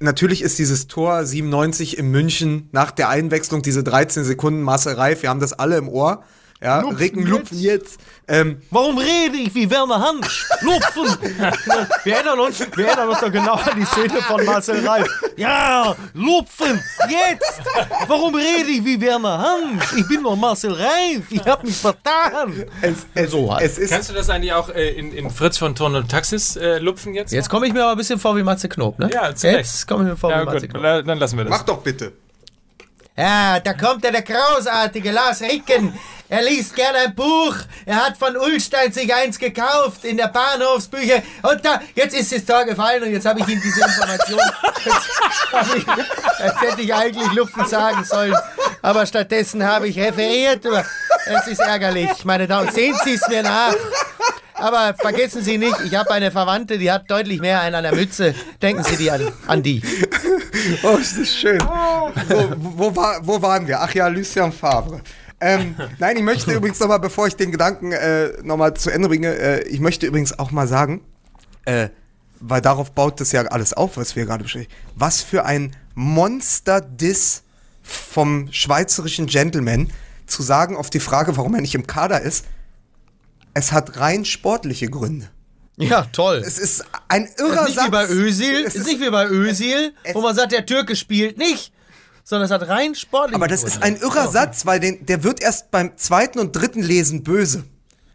natürlich 0.00 0.42
ist 0.42 0.58
dieses 0.58 0.88
Tor 0.88 1.24
97 1.24 1.96
in 1.96 2.10
München 2.10 2.68
nach 2.72 2.90
der 2.90 3.08
Einwechslung, 3.08 3.62
diese 3.62 3.84
13 3.84 4.24
Sekunden 4.24 4.62
Marcel 4.62 4.94
Reif, 4.94 5.22
wir 5.22 5.30
haben 5.30 5.40
das 5.40 5.52
alle 5.52 5.76
im 5.76 5.88
Ohr. 5.88 6.24
Ja, 6.62 6.80
Lupfen 6.80 6.96
Ricken 6.98 7.26
lupfen 7.26 7.58
jetzt. 7.58 7.98
Ähm, 8.28 8.60
Warum 8.70 8.98
rede 8.98 9.38
ich 9.38 9.54
wie 9.54 9.70
Werner 9.70 9.98
Hansch? 9.98 10.46
Lupfen! 10.60 11.06
wir, 12.04 12.14
erinnern 12.14 12.38
uns, 12.38 12.60
wir 12.76 12.86
erinnern 12.86 13.08
uns 13.08 13.20
doch 13.20 13.32
genau 13.32 13.54
an 13.54 13.70
die 13.76 13.86
Szene 13.86 14.20
von 14.20 14.44
Marcel 14.44 14.86
Reif. 14.86 15.08
Ja, 15.36 15.96
lupfen! 16.12 16.78
Jetzt! 17.08 17.62
Warum 18.06 18.34
rede 18.34 18.68
ich 18.70 18.84
wie 18.84 19.00
Werner 19.00 19.38
Hansch? 19.38 19.84
Ich 19.96 20.06
bin 20.06 20.22
doch 20.22 20.36
Marcel 20.36 20.74
Reif. 20.74 21.30
Ich 21.30 21.44
hab 21.46 21.64
mich 21.64 21.76
vertan. 21.76 22.66
es, 22.82 23.06
es, 23.14 23.30
So 23.30 23.54
halt. 23.54 23.64
es 23.64 23.78
ist, 23.78 23.90
Kannst 23.90 24.10
du 24.10 24.14
das 24.14 24.28
eigentlich 24.28 24.52
auch 24.52 24.68
äh, 24.68 24.90
in, 24.90 25.14
in 25.14 25.30
Fritz 25.30 25.56
von 25.56 25.74
Turn 25.74 25.94
und 25.94 26.10
Taxis 26.10 26.56
äh, 26.56 26.76
lupfen 26.78 27.14
jetzt? 27.14 27.32
Jetzt 27.32 27.48
komme 27.48 27.68
ich 27.68 27.72
mir 27.72 27.82
aber 27.84 27.92
ein 27.92 27.96
bisschen 27.96 28.18
vor 28.18 28.36
wie 28.36 28.42
Matze 28.42 28.68
Knob, 28.68 28.98
ne? 28.98 29.08
Ja, 29.10 29.34
zu. 29.34 29.48
Jetzt 29.48 29.88
komme 29.88 30.04
ich 30.04 30.10
mir 30.10 30.16
vor 30.18 30.30
ja, 30.30 30.42
wie 30.42 30.44
Matze 30.44 30.68
gut, 30.68 30.78
Knob. 30.78 31.06
dann 31.06 31.18
lassen 31.18 31.38
wir 31.38 31.44
das. 31.46 31.50
mach 31.50 31.62
doch 31.62 31.78
bitte. 31.78 32.12
Ja, 33.16 33.60
da 33.60 33.72
kommt 33.72 34.04
ja 34.04 34.10
der 34.10 34.22
großartige 34.22 35.10
Lars 35.10 35.40
Ricken. 35.40 35.94
Er 36.30 36.42
liest 36.42 36.76
gerne 36.76 36.98
ein 36.98 37.14
Buch. 37.14 37.56
Er 37.84 37.96
hat 38.06 38.16
von 38.16 38.36
Ulstein 38.36 38.92
sich 38.92 39.12
eins 39.12 39.36
gekauft 39.36 40.04
in 40.04 40.16
der 40.16 40.28
Bahnhofsbücher. 40.28 41.24
Und 41.42 41.64
da, 41.64 41.80
jetzt 41.96 42.14
ist 42.16 42.30
das 42.30 42.44
Tor 42.44 42.64
gefallen 42.64 43.02
und 43.02 43.10
jetzt 43.10 43.26
habe 43.26 43.40
ich 43.40 43.48
ihm 43.48 43.60
diese 43.60 43.80
Information. 43.80 44.40
Jetzt, 46.38 46.60
hätte 46.62 46.82
ich 46.82 46.94
eigentlich 46.94 47.32
Lupfen 47.32 47.66
sagen 47.66 48.04
sollen. 48.04 48.36
Aber 48.80 49.04
stattdessen 49.06 49.66
habe 49.66 49.88
ich 49.88 49.98
referiert. 49.98 50.64
Es 51.26 51.48
ist 51.48 51.60
ärgerlich, 51.60 52.24
meine 52.24 52.46
Damen. 52.46 52.70
Sehen 52.70 52.96
Sie 53.04 53.14
es 53.14 53.28
mir 53.28 53.42
nach. 53.42 53.74
Aber 54.54 54.94
vergessen 54.94 55.42
Sie 55.42 55.58
nicht, 55.58 55.80
ich 55.84 55.94
habe 55.94 56.10
eine 56.12 56.30
Verwandte, 56.30 56.78
die 56.78 56.92
hat 56.92 57.10
deutlich 57.10 57.40
mehr 57.40 57.60
einen 57.62 57.74
an 57.74 57.82
der 57.82 57.94
Mütze. 57.94 58.34
Denken 58.62 58.84
Sie 58.84 58.96
die 58.96 59.10
an. 59.10 59.32
An 59.46 59.62
die. 59.62 59.82
Oh, 60.82 60.96
ist 60.96 61.18
das 61.18 61.34
schön. 61.34 61.58
So, 62.28 62.52
wo, 62.56 62.94
war, 62.94 63.18
wo 63.26 63.40
waren 63.40 63.66
wir? 63.66 63.80
Ach 63.80 63.92
ja, 63.94 64.06
Lucien 64.08 64.52
Favre. 64.52 65.00
Ähm, 65.40 65.74
nein, 65.98 66.16
ich 66.16 66.22
möchte 66.22 66.52
übrigens 66.52 66.78
nochmal, 66.80 67.00
bevor 67.00 67.26
ich 67.26 67.34
den 67.36 67.50
Gedanken 67.50 67.92
äh, 67.92 68.30
nochmal 68.42 68.74
zu 68.74 68.90
Ende 68.90 69.08
bringe, 69.08 69.34
äh, 69.34 69.62
ich 69.68 69.80
möchte 69.80 70.06
übrigens 70.06 70.38
auch 70.38 70.50
mal 70.50 70.68
sagen, 70.68 71.02
äh, 71.64 71.88
weil 72.40 72.60
darauf 72.60 72.92
baut 72.92 73.20
das 73.20 73.32
ja 73.32 73.42
alles 73.42 73.72
auf, 73.72 73.96
was 73.96 74.16
wir 74.16 74.26
gerade 74.26 74.42
besprechen. 74.44 74.70
Was 74.96 75.22
für 75.22 75.44
ein 75.44 75.74
Monster-Diss 75.94 77.42
vom 77.82 78.48
schweizerischen 78.52 79.26
Gentleman 79.26 79.90
zu 80.26 80.42
sagen 80.42 80.76
auf 80.76 80.90
die 80.90 81.00
Frage, 81.00 81.36
warum 81.36 81.54
er 81.54 81.60
nicht 81.60 81.74
im 81.74 81.86
Kader 81.86 82.20
ist, 82.20 82.44
es 83.54 83.72
hat 83.72 83.98
rein 83.98 84.24
sportliche 84.24 84.88
Gründe. 84.88 85.28
Ja, 85.76 86.02
toll. 86.12 86.42
Es 86.46 86.58
ist 86.58 86.84
ein 87.08 87.28
irrer 87.38 87.64
Es 87.64 87.70
ist 87.70 87.76
nicht 87.76 87.86
wie 87.86 87.90
bei 87.90 88.02
Satz. 88.06 88.10
Özil, 88.14 88.64
Es 88.66 88.74
ist 88.76 88.86
nicht 88.86 89.00
wie 89.00 89.10
bei 89.10 89.26
Özil, 89.26 89.92
es- 90.04 90.14
wo 90.14 90.20
man 90.20 90.36
sagt, 90.36 90.52
der 90.52 90.66
Türke 90.66 90.94
spielt 90.94 91.38
nicht, 91.38 91.72
sondern 92.30 92.46
es 92.46 92.52
hat 92.52 92.68
rein 92.68 92.94
sportlich. 92.94 93.34
Aber 93.34 93.48
das 93.48 93.64
ist 93.64 93.82
ein 93.82 93.96
irrer 93.96 94.28
Satz, 94.28 94.64
weil 94.64 94.78
den, 94.78 95.04
der 95.04 95.24
wird 95.24 95.42
erst 95.42 95.72
beim 95.72 95.96
zweiten 95.96 96.38
und 96.38 96.52
dritten 96.52 96.80
Lesen 96.80 97.24
böse. 97.24 97.64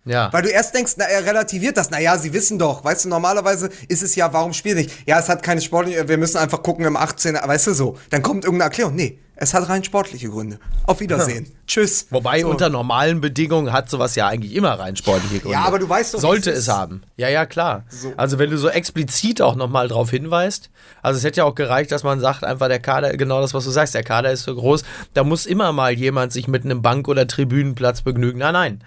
Ja. 0.05 0.31
Weil 0.31 0.43
du 0.43 0.49
erst 0.49 0.73
denkst, 0.73 0.93
na, 0.95 1.03
er 1.03 1.25
relativiert 1.25 1.75
das. 1.75 1.89
Naja, 1.89 2.17
sie 2.17 2.31
wissen 2.31 2.57
doch. 2.57 2.85
Weißt 2.85 3.03
du, 3.03 3.09
normalerweise 3.09 3.69
ist 3.89 4.03
es 4.03 4.15
ja, 4.15 4.31
warum 4.31 4.53
spielt 4.53 4.77
nicht? 4.77 4.91
Ja, 5.05 5.19
es 5.19 5.27
hat 5.27 5.43
keine 5.43 5.59
sportliche, 5.59 6.07
wir 6.07 6.17
müssen 6.17 6.37
einfach 6.37 6.63
gucken 6.63 6.85
im 6.85 6.95
18. 6.95 7.35
Weißt 7.35 7.67
du 7.67 7.73
so. 7.73 7.97
Dann 8.09 8.21
kommt 8.21 8.45
irgendeine 8.45 8.69
Erklärung. 8.69 8.95
Nee, 8.95 9.19
es 9.37 9.53
hat 9.53 9.67
rein 9.69 9.83
sportliche 9.83 10.29
Gründe. 10.29 10.59
Auf 10.85 10.99
Wiedersehen. 10.99 11.51
Tschüss. 11.67 12.07
Wobei 12.09 12.41
So. 12.41 12.49
unter 12.49 12.69
normalen 12.69 13.21
Bedingungen 13.21 13.73
hat 13.73 13.89
sowas 13.89 14.15
ja 14.15 14.27
eigentlich 14.27 14.53
immer 14.55 14.79
rein 14.79 14.95
sportliche 14.95 15.39
Gründe. 15.39 15.53
Ja, 15.57 15.65
aber 15.65 15.79
du 15.79 15.87
weißt 15.89 16.13
doch, 16.13 16.19
Sollte 16.19 16.51
es 16.51 16.59
es 16.59 16.67
haben. 16.69 17.01
Ja, 17.17 17.27
ja, 17.29 17.45
klar. 17.45 17.83
Also 18.17 18.39
wenn 18.39 18.49
du 18.49 18.57
so 18.57 18.69
explizit 18.69 19.41
auch 19.41 19.55
nochmal 19.55 19.87
drauf 19.87 20.09
hinweist, 20.11 20.69
also 21.01 21.17
es 21.17 21.23
hätte 21.23 21.37
ja 21.37 21.43
auch 21.43 21.55
gereicht, 21.55 21.91
dass 21.91 22.03
man 22.03 22.19
sagt, 22.19 22.43
einfach 22.43 22.67
der 22.67 22.79
Kader, 22.79 23.15
genau 23.17 23.41
das, 23.41 23.53
was 23.53 23.63
du 23.65 23.71
sagst, 23.71 23.93
der 23.93 24.03
Kader 24.03 24.31
ist 24.31 24.43
so 24.43 24.55
groß, 24.55 24.83
da 25.13 25.23
muss 25.23 25.45
immer 25.45 25.71
mal 25.73 25.91
jemand 25.93 26.31
sich 26.33 26.47
mit 26.47 26.63
einem 26.65 26.81
Bank- 26.81 27.07
oder 27.07 27.27
Tribünenplatz 27.27 28.01
begnügen. 28.03 28.39
Nein, 28.39 28.53
nein. 28.53 28.83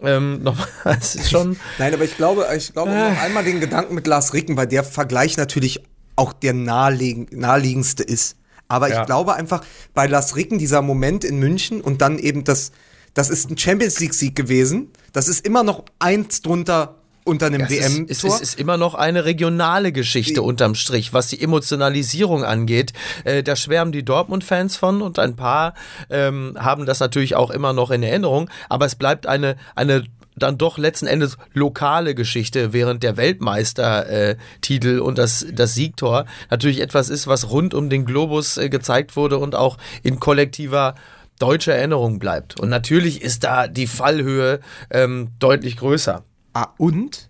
Ähm, 0.00 0.42
nochmal, 0.42 0.66
es 1.00 1.14
ist 1.14 1.30
schon. 1.30 1.56
Nein, 1.78 1.92
aber 1.94 2.04
ich 2.04 2.16
glaube, 2.16 2.46
ich 2.56 2.72
glaube 2.72 2.90
Äh. 2.92 3.10
noch 3.12 3.20
einmal 3.22 3.44
den 3.44 3.60
Gedanken 3.60 3.94
mit 3.94 4.06
Lars 4.06 4.32
Ricken, 4.34 4.56
weil 4.56 4.66
der 4.66 4.84
Vergleich 4.84 5.36
natürlich 5.36 5.82
auch 6.16 6.32
der 6.32 6.52
naheliegen, 6.54 7.26
naheliegendste 7.32 8.02
ist. 8.02 8.36
Aber 8.72 8.88
Ja. 8.88 9.00
ich 9.00 9.06
glaube 9.06 9.34
einfach, 9.34 9.62
bei 9.94 10.06
Lars 10.06 10.34
Ricken 10.36 10.58
dieser 10.58 10.82
Moment 10.82 11.24
in 11.24 11.38
München 11.38 11.80
und 11.80 12.00
dann 12.00 12.18
eben 12.18 12.44
das, 12.44 12.72
das 13.14 13.28
ist 13.30 13.50
ein 13.50 13.58
Champions 13.58 14.00
League 14.00 14.14
Sieg 14.14 14.34
gewesen. 14.34 14.90
Das 15.12 15.28
ist 15.28 15.44
immer 15.46 15.62
noch 15.62 15.84
eins 15.98 16.40
drunter 16.42 16.96
unter 17.24 17.46
einem 17.46 17.60
Es 17.60 17.70
ist, 17.70 17.96
WM. 17.96 18.06
es, 18.08 18.24
ist, 18.24 18.40
ist 18.42 18.58
immer 18.58 18.76
noch 18.76 18.94
eine 18.96 19.24
regionale 19.24 19.92
Geschichte 19.92 20.42
unterm 20.42 20.74
Strich, 20.74 21.12
was 21.12 21.28
die 21.28 21.40
Emotionalisierung 21.40 22.42
angeht. 22.44 22.92
Äh, 23.24 23.44
da 23.44 23.54
schwärmen 23.54 23.92
die 23.92 24.04
Dortmund-Fans 24.04 24.76
von 24.76 25.02
und 25.02 25.20
ein 25.20 25.36
paar 25.36 25.74
ähm, 26.10 26.56
haben 26.58 26.84
das 26.84 26.98
natürlich 26.98 27.36
auch 27.36 27.50
immer 27.50 27.72
noch 27.74 27.92
in 27.92 28.02
Erinnerung. 28.02 28.50
Aber 28.68 28.86
es 28.86 28.96
bleibt 28.96 29.26
eine, 29.28 29.54
eine 29.76 30.02
dann 30.42 30.58
doch 30.58 30.78
letzten 30.78 31.06
Endes 31.06 31.36
lokale 31.52 32.14
Geschichte, 32.14 32.72
während 32.72 33.02
der 33.02 33.16
Weltmeistertitel 33.16 34.82
Titel 34.82 34.98
und 35.00 35.18
das, 35.18 35.46
das 35.52 35.74
Siegtor 35.74 36.24
natürlich 36.50 36.80
etwas 36.80 37.08
ist, 37.08 37.26
was 37.26 37.50
rund 37.50 37.74
um 37.74 37.90
den 37.90 38.04
Globus 38.04 38.56
äh, 38.56 38.68
gezeigt 38.68 39.16
wurde 39.16 39.38
und 39.38 39.54
auch 39.54 39.78
in 40.02 40.18
kollektiver 40.18 40.94
deutscher 41.38 41.74
Erinnerung 41.74 42.18
bleibt. 42.18 42.58
Und 42.60 42.68
natürlich 42.68 43.22
ist 43.22 43.44
da 43.44 43.68
die 43.68 43.86
Fallhöhe 43.86 44.60
ähm, 44.90 45.28
deutlich 45.38 45.76
größer. 45.76 46.24
Ah, 46.54 46.68
und 46.78 47.28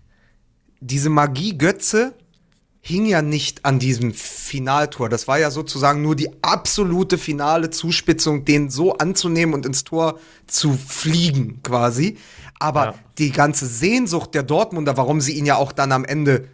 diese 0.79 1.09
Magie 1.09 1.57
Götze 1.57 2.13
hing 2.85 3.05
ja 3.05 3.21
nicht 3.21 3.63
an 3.63 3.79
diesem 3.79 4.13
Finaltor. 4.13 5.07
Das 5.07 5.27
war 5.27 5.39
ja 5.39 5.51
sozusagen 5.51 6.01
nur 6.01 6.15
die 6.17 6.29
absolute 6.41 7.17
finale 7.17 7.69
Zuspitzung, 7.69 8.43
den 8.43 8.69
so 8.69 8.97
anzunehmen 8.97 9.55
und 9.55 9.65
ins 9.65 9.85
Tor 9.85 10.19
zu 10.47 10.73
fliegen 10.73 11.61
quasi. 11.63 12.17
Aber 12.63 12.85
Ja. 12.85 12.93
die 13.17 13.31
ganze 13.31 13.65
Sehnsucht 13.67 14.33
der 14.33 14.43
Dortmunder, 14.43 14.95
warum 14.97 15.19
sie 15.21 15.33
ihn 15.33 15.45
ja 15.45 15.57
auch 15.57 15.71
dann 15.73 15.91
am 15.91 16.05
Ende 16.05 16.47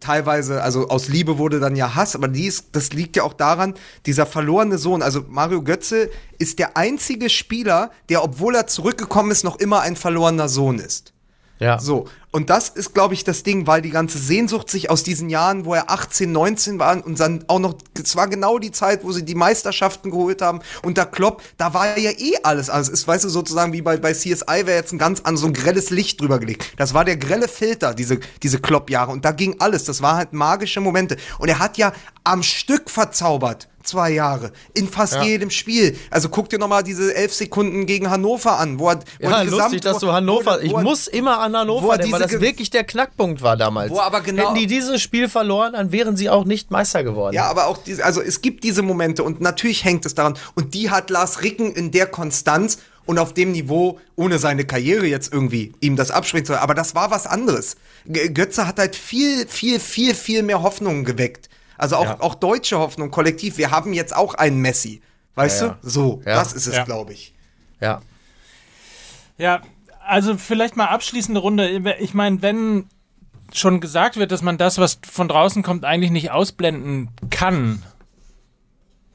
teilweise, 0.00 0.62
also 0.62 0.88
aus 0.88 1.08
Liebe 1.08 1.38
wurde 1.38 1.58
dann 1.58 1.74
ja 1.74 1.94
Hass, 1.94 2.14
aber 2.14 2.28
dies, 2.28 2.70
das 2.70 2.92
liegt 2.92 3.16
ja 3.16 3.22
auch 3.22 3.32
daran, 3.32 3.74
dieser 4.06 4.26
verlorene 4.26 4.76
Sohn, 4.78 5.00
also 5.02 5.24
Mario 5.28 5.62
Götze 5.62 6.10
ist 6.38 6.58
der 6.58 6.76
einzige 6.76 7.30
Spieler, 7.30 7.90
der, 8.10 8.22
obwohl 8.22 8.54
er 8.54 8.66
zurückgekommen 8.66 9.30
ist, 9.30 9.42
noch 9.42 9.58
immer 9.58 9.80
ein 9.80 9.96
verlorener 9.96 10.48
Sohn 10.48 10.78
ist. 10.78 11.14
Ja. 11.58 11.78
So, 11.78 12.06
und 12.32 12.48
das 12.48 12.68
ist, 12.68 12.94
glaube 12.94 13.14
ich, 13.14 13.24
das 13.24 13.42
Ding, 13.42 13.66
weil 13.66 13.82
die 13.82 13.90
ganze 13.90 14.18
Sehnsucht 14.18 14.70
sich 14.70 14.88
aus 14.88 15.02
diesen 15.02 15.30
Jahren, 15.30 15.64
wo 15.64 15.74
er 15.74 15.90
18, 15.90 16.30
19 16.30 16.78
war 16.78 17.04
und 17.04 17.18
dann 17.18 17.44
auch 17.48 17.58
noch, 17.58 17.74
es 18.00 18.14
war 18.14 18.28
genau 18.28 18.58
die 18.58 18.70
Zeit, 18.70 19.02
wo 19.02 19.10
sie 19.10 19.24
die 19.24 19.34
Meisterschaften 19.34 20.10
geholt 20.10 20.40
haben 20.40 20.60
unter 20.82 21.06
Klopp, 21.06 21.42
da 21.56 21.74
war 21.74 21.98
ja 21.98 22.12
eh 22.12 22.34
alles. 22.44 22.70
Also 22.70 22.92
es 22.92 23.00
ist, 23.00 23.08
weißt 23.08 23.24
du, 23.24 23.28
sozusagen 23.28 23.72
wie 23.72 23.82
bei, 23.82 23.96
bei 23.96 24.12
CSI 24.12 24.66
wäre 24.66 24.74
jetzt 24.74 24.92
ein 24.92 24.98
ganz 24.98 25.20
an 25.22 25.36
so 25.36 25.46
ein 25.46 25.54
grelles 25.54 25.90
Licht 25.90 26.20
drüber 26.20 26.38
gelegt. 26.38 26.74
Das 26.76 26.94
war 26.94 27.04
der 27.04 27.16
grelle 27.16 27.48
Filter, 27.48 27.94
diese, 27.94 28.20
diese 28.42 28.60
Klopp-Jahre. 28.60 29.10
Und 29.10 29.24
da 29.24 29.32
ging 29.32 29.56
alles. 29.58 29.84
Das 29.84 30.00
waren 30.00 30.16
halt 30.16 30.32
magische 30.32 30.80
Momente. 30.80 31.16
Und 31.38 31.48
er 31.48 31.58
hat 31.58 31.78
ja 31.78 31.92
am 32.22 32.44
Stück 32.44 32.90
verzaubert. 32.90 33.69
Zwei 33.82 34.10
Jahre. 34.10 34.52
In 34.74 34.88
fast 34.88 35.14
Ja. 35.14 35.22
jedem 35.22 35.48
Spiel. 35.50 35.96
Also 36.10 36.28
guck 36.28 36.50
dir 36.50 36.58
nochmal 36.58 36.82
diese 36.82 37.14
elf 37.14 37.32
Sekunden 37.32 37.86
gegen 37.86 38.10
Hannover 38.10 38.58
an, 38.58 38.78
wo 38.78 38.90
er, 38.90 39.00
wo 39.20 39.28
Ja, 39.30 39.40
lustig, 39.42 39.80
dass 39.80 39.98
du 39.98 40.12
Hannover. 40.12 40.58
wo 40.60 40.64
Ich 40.66 40.72
er- 40.72 40.82
muss 40.82 41.06
immer 41.06 41.38
an 41.40 41.52
wo 41.54 41.58
Hannover 41.58 41.92
er 41.92 41.98
denken, 41.98 42.12
weil 42.12 42.20
das 42.20 42.40
wirklich 42.40 42.68
der 42.68 42.84
Knackpunkt 42.84 43.40
war 43.40 43.56
damals. 43.56 43.90
Wo 43.90 44.00
aber 44.00 44.20
genau- 44.20 44.50
Hätten 44.50 44.54
die 44.56 44.66
dieses 44.66 45.00
Spiel 45.00 45.28
verloren, 45.30 45.72
dann 45.72 45.92
wären 45.92 46.14
sie 46.16 46.28
auch 46.28 46.44
nicht 46.44 46.70
Meister 46.70 47.02
geworden. 47.04 47.34
Ja, 47.34 47.46
aber 47.46 47.68
auch 47.68 47.78
diese, 47.78 48.04
also 48.04 48.20
es 48.20 48.42
gibt 48.42 48.64
diese 48.64 48.82
Momente 48.82 49.22
und 49.22 49.40
natürlich 49.40 49.82
hängt 49.84 50.04
es 50.04 50.14
daran. 50.14 50.36
Und 50.54 50.74
die 50.74 50.90
hat 50.90 51.08
Lars 51.08 51.42
Ricken 51.42 51.72
in 51.72 51.90
der 51.90 52.06
Konstanz 52.06 52.78
und 53.06 53.18
auf 53.18 53.32
dem 53.32 53.50
Niveau, 53.52 53.98
ohne 54.14 54.38
seine 54.38 54.66
Karriere 54.66 55.06
jetzt 55.06 55.32
irgendwie 55.32 55.72
ihm 55.80 55.96
das 55.96 56.10
absprechen 56.10 56.44
zu 56.44 56.60
Aber 56.60 56.74
das 56.74 56.94
war 56.94 57.10
was 57.10 57.26
anderes. 57.26 57.76
Götze 58.06 58.66
hat 58.66 58.78
halt 58.78 58.94
viel, 58.94 59.46
viel, 59.48 59.80
viel, 59.80 60.14
viel 60.14 60.42
mehr 60.42 60.62
Hoffnungen 60.62 61.04
geweckt. 61.06 61.48
Also 61.80 61.96
auch, 61.96 62.04
Ja. 62.04 62.20
auch 62.20 62.34
deutsche 62.34 62.78
Hoffnung, 62.78 63.10
kollektiv. 63.10 63.56
Wir 63.58 63.70
haben 63.70 63.92
jetzt 63.92 64.14
auch 64.14 64.34
einen 64.34 64.58
Messi. 64.58 65.00
Weißt 65.34 65.62
Ja, 65.62 65.66
ja. 65.68 65.78
du? 65.82 65.88
So, 65.88 66.22
Ja. 66.26 66.34
das 66.34 66.52
ist 66.52 66.66
es, 66.66 66.76
Ja. 66.76 66.84
glaube 66.84 67.12
ich. 67.12 67.34
ja. 67.80 68.00
Ja, 69.38 69.62
also 70.06 70.36
vielleicht 70.36 70.76
mal 70.76 70.86
abschließende 70.88 71.40
Runde. 71.40 71.96
Ich 72.00 72.12
meine, 72.12 72.42
wenn 72.42 72.84
schon 73.54 73.80
gesagt 73.80 74.16
wird, 74.18 74.30
dass 74.32 74.42
man 74.42 74.58
das, 74.58 74.76
was 74.76 74.98
von 75.10 75.28
draußen 75.28 75.62
kommt, 75.62 75.84
eigentlich 75.86 76.10
nicht 76.10 76.30
ausblenden 76.30 77.08
kann, 77.30 77.82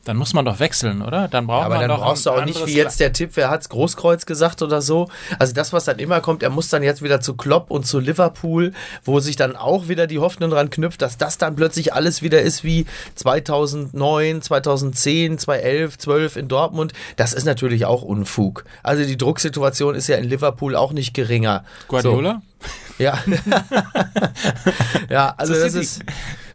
dann 0.06 0.18
muss 0.18 0.34
man 0.34 0.46
doch 0.46 0.60
wechseln, 0.60 1.02
oder? 1.02 1.28
Dann 1.28 1.48
braucht 1.48 1.66
Aber 1.66 1.76
man 1.76 1.88
dann 1.88 1.98
doch 1.98 2.06
brauchst 2.06 2.28
du 2.28 2.30
auch 2.30 2.46
nicht 2.46 2.64
wie 2.68 2.76
jetzt 2.76 3.00
der 3.00 3.12
Tipp, 3.12 3.32
wer 3.34 3.50
hat's 3.50 3.70
Großkreuz 3.70 4.28
gesagt 4.28 4.62
oder 4.62 4.82
so. 4.82 5.10
Also 5.40 5.54
das, 5.54 5.74
was 5.74 5.86
dann 5.86 5.98
immer 5.98 6.22
kommt, 6.22 6.44
er 6.44 6.52
muss 6.52 6.70
dann 6.70 6.84
jetzt 6.84 7.02
wieder 7.02 7.22
zu 7.22 7.36
Klopp 7.36 7.72
und 7.72 7.88
zu 7.88 8.00
Liverpool, 8.00 8.72
wo 9.04 9.20
sich 9.20 9.36
dann 9.36 9.56
auch 9.56 9.88
wieder 9.88 10.06
die 10.06 10.20
Hoffnung 10.20 10.52
dran 10.52 10.70
knüpft, 10.70 11.02
dass 11.02 11.18
das 11.18 11.40
dann 11.40 11.56
plötzlich 11.56 11.94
alles 11.94 12.22
wieder 12.22 12.42
ist 12.44 12.64
wie 12.64 12.86
2009, 13.16 14.44
2010, 14.44 15.40
2011, 15.40 15.98
12 15.98 16.36
in 16.36 16.48
Dortmund. 16.48 16.94
Das 17.16 17.34
ist 17.34 17.46
natürlich 17.46 17.86
auch 17.86 18.04
Unfug. 18.04 18.64
Also 18.84 19.04
die 19.06 19.18
Drucksituation 19.18 19.96
ist 19.96 20.08
ja 20.08 20.18
in 20.18 20.26
Liverpool 20.26 20.76
auch 20.76 20.94
nicht 20.94 21.16
geringer. 21.16 21.66
Guardiola? 21.88 22.44
So, 22.98 23.04
ja. 23.04 23.18
ja, 25.10 25.34
also 25.36 25.56
das 25.56 25.74
ist, 25.74 26.04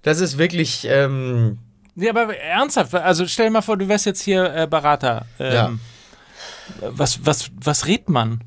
das 0.03 0.21
ist 0.21 0.39
wirklich, 0.39 0.87
ähm, 0.89 1.59
Ja, 2.01 2.11
aber 2.11 2.37
ernsthaft, 2.37 2.95
also 2.95 3.27
stell 3.27 3.47
dir 3.47 3.53
mal 3.53 3.63
vor, 3.63 3.77
du 3.77 3.89
wärst 3.89 4.07
jetzt 4.07 4.23
hier 4.23 4.55
äh, 4.55 4.67
Berater. 4.67 5.27
Ähm, 5.39 5.53
Ja. 5.53 5.71
was, 6.81 7.25
was, 7.27 7.51
was 7.63 7.87
redet 7.87 8.09
man? 8.09 8.41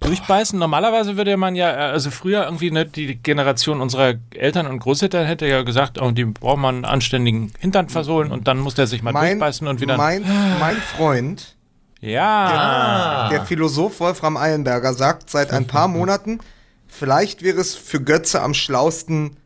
Durchbeißen? 0.00 0.58
Normalerweise 0.58 1.16
würde 1.16 1.36
man 1.36 1.54
ja, 1.54 1.70
äh, 1.70 1.92
also 1.92 2.10
früher 2.10 2.44
irgendwie 2.44 2.70
ne, 2.70 2.86
die 2.86 3.16
Generation 3.16 3.80
unserer 3.80 4.14
Eltern 4.34 4.66
und 4.66 4.78
Großeltern 4.78 5.26
hätte 5.26 5.46
ja 5.46 5.62
gesagt, 5.62 6.00
oh, 6.00 6.10
die 6.10 6.24
braucht 6.24 6.58
man 6.58 6.76
einen 6.76 6.84
anständigen 6.84 7.52
Hintern 7.58 7.88
versohlen 7.88 8.32
und 8.32 8.48
dann 8.48 8.58
muss 8.58 8.74
der 8.74 8.86
sich 8.86 9.02
mal 9.02 9.12
durchbeißen 9.12 9.66
und 9.66 9.80
wieder. 9.80 9.96
mein, 9.96 10.24
mein 10.58 10.76
Freund, 10.76 11.56
ja. 12.00 13.28
der 13.30 13.44
Philosoph 13.44 14.00
Wolfram 14.00 14.36
Eilenberger, 14.36 14.94
sagt 14.94 15.28
seit 15.28 15.50
ein 15.52 15.66
paar 15.66 15.88
Monaten, 15.88 16.40
vielleicht 16.86 17.42
wäre 17.42 17.60
es 17.60 17.74
für 17.74 18.00
Götze 18.00 18.40
am 18.40 18.54
schlausten, 18.54 19.36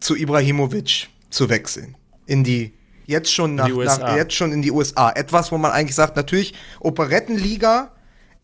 zu 0.00 0.16
Ibrahimovic 0.16 1.08
zu 1.30 1.48
wechseln. 1.48 1.96
In 2.26 2.42
die, 2.44 2.72
jetzt 3.06 3.32
schon 3.32 3.54
nach, 3.54 3.68
nach 3.68 4.16
jetzt 4.16 4.32
schon 4.34 4.52
in 4.52 4.62
die 4.62 4.70
USA. 4.70 5.10
Etwas, 5.10 5.52
wo 5.52 5.58
man 5.58 5.72
eigentlich 5.72 5.94
sagt, 5.94 6.16
natürlich 6.16 6.54
Operettenliga, 6.80 7.90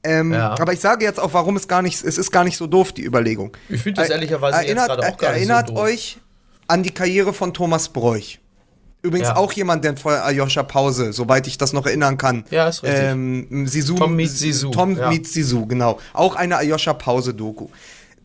ähm, 0.02 0.32
Ja. 0.32 0.50
aber 0.58 0.72
ich 0.72 0.80
sage 0.80 1.04
jetzt 1.04 1.18
auch, 1.20 1.32
warum 1.32 1.56
es 1.56 1.66
gar 1.68 1.82
nicht, 1.82 2.02
es 2.04 2.18
ist 2.18 2.30
gar 2.30 2.44
nicht 2.44 2.56
so 2.56 2.66
doof, 2.66 2.92
die 2.92 3.04
Überlegung. 3.04 3.56
Ich 3.68 3.82
finde 3.82 4.00
das 4.00 4.10
Er- 4.10 4.16
ehrlicherweise 4.16 4.58
jetzt 4.58 4.66
erinnert, 4.66 4.86
gerade 4.88 5.02
auch 5.02 5.16
gar 5.18 5.32
nicht 5.32 5.46
so 5.46 5.52
Erinnert 5.52 5.68
doof. 5.70 5.78
euch 5.78 6.18
an 6.66 6.82
die 6.82 6.90
Karriere 6.90 7.32
von 7.32 7.52
Thomas 7.54 7.88
Bräuch. 7.88 8.38
Übrigens 9.02 9.28
Ja. 9.28 9.36
auch 9.36 9.52
jemand, 9.52 9.82
der 9.84 9.96
vor 9.96 10.12
Aljoscha 10.12 10.62
Pause, 10.62 11.14
soweit 11.14 11.46
ich 11.46 11.56
das 11.56 11.72
noch 11.72 11.86
erinnern 11.86 12.18
kann. 12.18 12.44
Ja, 12.50 12.68
ist 12.68 12.82
richtig. 12.82 13.00
Ähm, 13.02 13.66
Sisu, 13.66 13.94
Tom 13.94 14.14
meets 14.14 14.38
Zizou, 14.38 14.70
Tom 14.70 14.96
ja. 14.96 15.08
meets 15.08 15.32
Zizou, 15.32 15.64
genau. 15.64 15.98
Auch 16.12 16.36
eine 16.36 16.58
Aljoscha 16.58 16.92
Pause-Doku. 16.92 17.68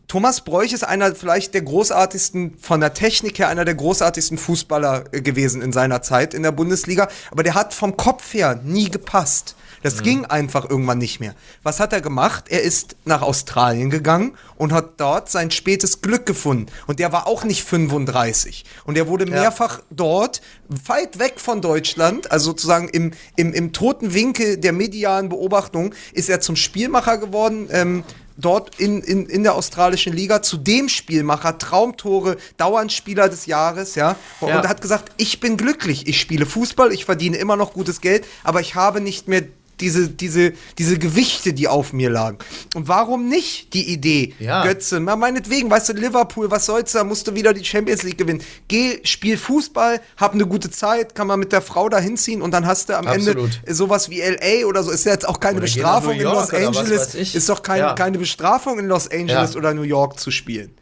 Thomas 0.08 0.42
Bräuch 0.42 0.72
ist 0.72 0.84
einer 0.84 1.14
vielleicht 1.16 1.54
der 1.54 1.62
großartigsten, 1.62 2.58
von 2.60 2.80
der 2.80 2.94
Technik 2.94 3.40
her 3.40 3.48
einer 3.48 3.64
der 3.64 3.74
großartigsten 3.74 4.38
Fußballer 4.38 5.04
äh, 5.10 5.20
gewesen 5.20 5.62
in 5.62 5.72
seiner 5.72 6.00
Zeit 6.02 6.32
in 6.32 6.44
der 6.44 6.52
Bundesliga, 6.52 7.08
aber 7.30 7.42
der 7.42 7.54
hat 7.54 7.74
vom 7.74 7.96
Kopf 7.96 8.32
her 8.32 8.60
nie 8.62 8.88
gepasst. 8.88 9.56
Das 9.82 9.96
mhm. 9.96 10.02
ging 10.02 10.24
einfach 10.24 10.68
irgendwann 10.68 10.98
nicht 10.98 11.18
mehr. 11.18 11.34
Was 11.62 11.80
hat 11.80 11.92
er 11.92 12.00
gemacht? 12.00 12.44
Er 12.48 12.62
ist 12.62 12.96
nach 13.04 13.22
Australien 13.22 13.90
gegangen 13.90 14.36
und 14.56 14.72
hat 14.72 15.00
dort 15.00 15.28
sein 15.28 15.50
spätes 15.50 16.02
Glück 16.02 16.24
gefunden. 16.24 16.66
Und 16.86 16.98
der 16.98 17.12
war 17.12 17.26
auch 17.26 17.44
nicht 17.44 17.64
35. 17.64 18.64
Und 18.84 18.96
er 18.96 19.08
wurde 19.08 19.26
ja. 19.28 19.32
mehrfach 19.32 19.82
dort, 19.90 20.40
weit 20.68 21.18
weg 21.18 21.34
von 21.38 21.60
Deutschland, 21.60 22.30
also 22.30 22.46
sozusagen 22.50 22.88
im, 22.88 23.12
im, 23.34 23.52
im 23.52 23.72
toten 23.72 24.14
Winkel 24.14 24.56
der 24.56 24.72
medialen 24.72 25.28
Beobachtung, 25.28 25.94
ist 26.12 26.28
er 26.28 26.40
zum 26.40 26.56
Spielmacher 26.56 27.18
geworden. 27.18 27.68
Ähm, 27.70 28.04
dort 28.36 28.78
in, 28.78 29.00
in, 29.02 29.26
in 29.26 29.42
der 29.42 29.54
australischen 29.54 30.12
Liga 30.12 30.42
zu 30.42 30.56
dem 30.56 30.88
Spielmacher, 30.88 31.58
Traumtore, 31.58 32.36
Dauernspieler 32.56 33.28
des 33.28 33.46
Jahres, 33.46 33.94
ja. 33.94 34.16
Und 34.40 34.50
ja. 34.50 34.68
hat 34.68 34.80
gesagt, 34.80 35.12
ich 35.16 35.40
bin 35.40 35.56
glücklich, 35.56 36.06
ich 36.06 36.20
spiele 36.20 36.46
Fußball, 36.46 36.92
ich 36.92 37.04
verdiene 37.04 37.36
immer 37.36 37.56
noch 37.56 37.72
gutes 37.72 38.00
Geld, 38.00 38.26
aber 38.44 38.60
ich 38.60 38.74
habe 38.74 39.00
nicht 39.00 39.28
mehr 39.28 39.42
diese, 39.80 40.08
diese, 40.08 40.52
diese 40.78 40.98
Gewichte, 40.98 41.52
die 41.52 41.68
auf 41.68 41.92
mir 41.92 42.10
lagen. 42.10 42.38
Und 42.74 42.88
warum 42.88 43.28
nicht 43.28 43.74
die 43.74 43.92
Idee, 43.92 44.34
ja. 44.38 44.64
Götze? 44.64 45.00
Na, 45.00 45.16
meinetwegen, 45.16 45.70
weißt 45.70 45.90
du, 45.90 45.92
Liverpool, 45.94 46.50
was 46.50 46.66
soll's 46.66 46.92
da? 46.92 47.04
Musst 47.04 47.28
du 47.28 47.34
wieder 47.34 47.52
die 47.52 47.64
Champions 47.64 48.02
League 48.02 48.18
gewinnen. 48.18 48.42
Geh, 48.68 49.00
spiel 49.04 49.36
Fußball, 49.36 50.00
hab 50.16 50.34
eine 50.34 50.46
gute 50.46 50.70
Zeit, 50.70 51.14
kann 51.14 51.26
man 51.26 51.38
mit 51.38 51.52
der 51.52 51.62
Frau 51.62 51.88
da 51.88 51.98
hinziehen 51.98 52.42
und 52.42 52.52
dann 52.52 52.66
hast 52.66 52.88
du 52.88 52.96
am 52.96 53.06
Absolut. 53.06 53.60
Ende 53.62 53.74
sowas 53.74 54.10
wie 54.10 54.20
LA 54.20 54.66
oder 54.66 54.82
so. 54.82 54.90
Ist 54.90 55.04
ja 55.04 55.12
jetzt 55.12 55.28
auch 55.28 55.40
keine 55.40 55.56
oder 55.56 55.62
Bestrafung 55.62 56.12
in 56.12 56.22
Los 56.22 56.50
Angeles. 56.50 57.14
Ist 57.14 57.48
doch 57.48 57.62
kein, 57.62 57.80
ja. 57.80 57.92
keine 57.94 58.18
Bestrafung 58.18 58.78
in 58.78 58.86
Los 58.86 59.10
Angeles 59.10 59.52
ja. 59.52 59.58
oder 59.58 59.74
New 59.74 59.82
York 59.82 60.18
zu 60.18 60.30
spielen. 60.30 60.74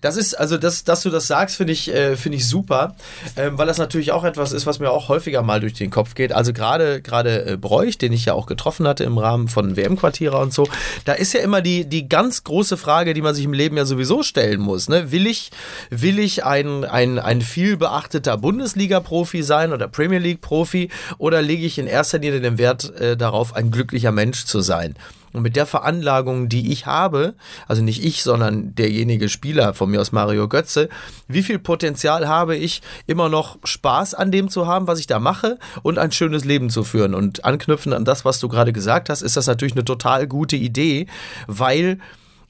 Das 0.00 0.16
ist, 0.16 0.34
also, 0.34 0.56
das, 0.56 0.84
dass 0.84 1.02
du 1.02 1.10
das 1.10 1.26
sagst, 1.26 1.56
finde 1.56 1.72
ich, 1.72 1.92
äh, 1.92 2.16
finde 2.16 2.38
ich 2.38 2.48
super, 2.48 2.94
ähm, 3.36 3.58
weil 3.58 3.66
das 3.66 3.78
natürlich 3.78 4.12
auch 4.12 4.24
etwas 4.24 4.52
ist, 4.52 4.66
was 4.66 4.78
mir 4.78 4.90
auch 4.90 5.08
häufiger 5.08 5.42
mal 5.42 5.60
durch 5.60 5.74
den 5.74 5.90
Kopf 5.90 6.14
geht. 6.14 6.32
Also 6.32 6.52
gerade, 6.52 7.02
gerade 7.02 7.46
äh, 7.46 7.56
Bräuch, 7.56 7.98
den 7.98 8.12
ich 8.12 8.24
ja 8.24 8.34
auch 8.34 8.46
getroffen 8.46 8.86
hatte 8.86 9.04
im 9.04 9.18
Rahmen 9.18 9.48
von 9.48 9.76
WM-Quartierer 9.76 10.38
und 10.40 10.52
so, 10.52 10.68
da 11.04 11.12
ist 11.12 11.34
ja 11.34 11.40
immer 11.40 11.60
die, 11.62 11.84
die 11.84 12.08
ganz 12.08 12.44
große 12.44 12.76
Frage, 12.76 13.14
die 13.14 13.22
man 13.22 13.34
sich 13.34 13.44
im 13.44 13.52
Leben 13.52 13.76
ja 13.76 13.84
sowieso 13.84 14.22
stellen 14.22 14.60
muss. 14.60 14.88
Ne? 14.88 15.12
Will 15.12 15.26
ich, 15.26 15.50
will 15.90 16.18
ich 16.18 16.44
ein, 16.44 16.84
ein, 16.84 17.18
ein 17.18 17.42
viel 17.42 17.76
beachteter 17.76 18.36
Bundesliga-Profi 18.36 19.42
sein 19.42 19.72
oder 19.72 19.88
Premier 19.88 20.18
League-Profi 20.18 20.90
oder 21.18 21.42
lege 21.42 21.66
ich 21.66 21.78
in 21.78 21.86
erster 21.86 22.18
Linie 22.18 22.40
den 22.40 22.58
Wert 22.58 22.94
äh, 22.96 23.16
darauf, 23.16 23.54
ein 23.54 23.70
glücklicher 23.70 24.12
Mensch 24.12 24.44
zu 24.44 24.60
sein? 24.60 24.94
Und 25.32 25.42
mit 25.42 25.56
der 25.56 25.66
Veranlagung, 25.66 26.48
die 26.48 26.72
ich 26.72 26.86
habe, 26.86 27.34
also 27.66 27.82
nicht 27.82 28.04
ich, 28.04 28.22
sondern 28.22 28.74
derjenige 28.74 29.28
Spieler 29.28 29.74
von 29.74 29.90
mir 29.90 30.00
aus 30.00 30.12
Mario 30.12 30.48
Götze, 30.48 30.88
wie 31.28 31.42
viel 31.42 31.58
Potenzial 31.58 32.28
habe 32.28 32.56
ich, 32.56 32.82
immer 33.06 33.28
noch 33.28 33.58
Spaß 33.64 34.14
an 34.14 34.30
dem 34.30 34.48
zu 34.48 34.66
haben, 34.66 34.86
was 34.86 34.98
ich 34.98 35.06
da 35.06 35.18
mache 35.18 35.58
und 35.82 35.98
ein 35.98 36.12
schönes 36.12 36.44
Leben 36.44 36.70
zu 36.70 36.84
führen. 36.84 37.14
Und 37.14 37.44
anknüpfen 37.44 37.92
an 37.92 38.04
das, 38.04 38.24
was 38.24 38.40
du 38.40 38.48
gerade 38.48 38.72
gesagt 38.72 39.08
hast, 39.08 39.22
ist 39.22 39.36
das 39.36 39.46
natürlich 39.46 39.74
eine 39.74 39.84
total 39.84 40.26
gute 40.26 40.56
Idee, 40.56 41.06
weil 41.46 41.98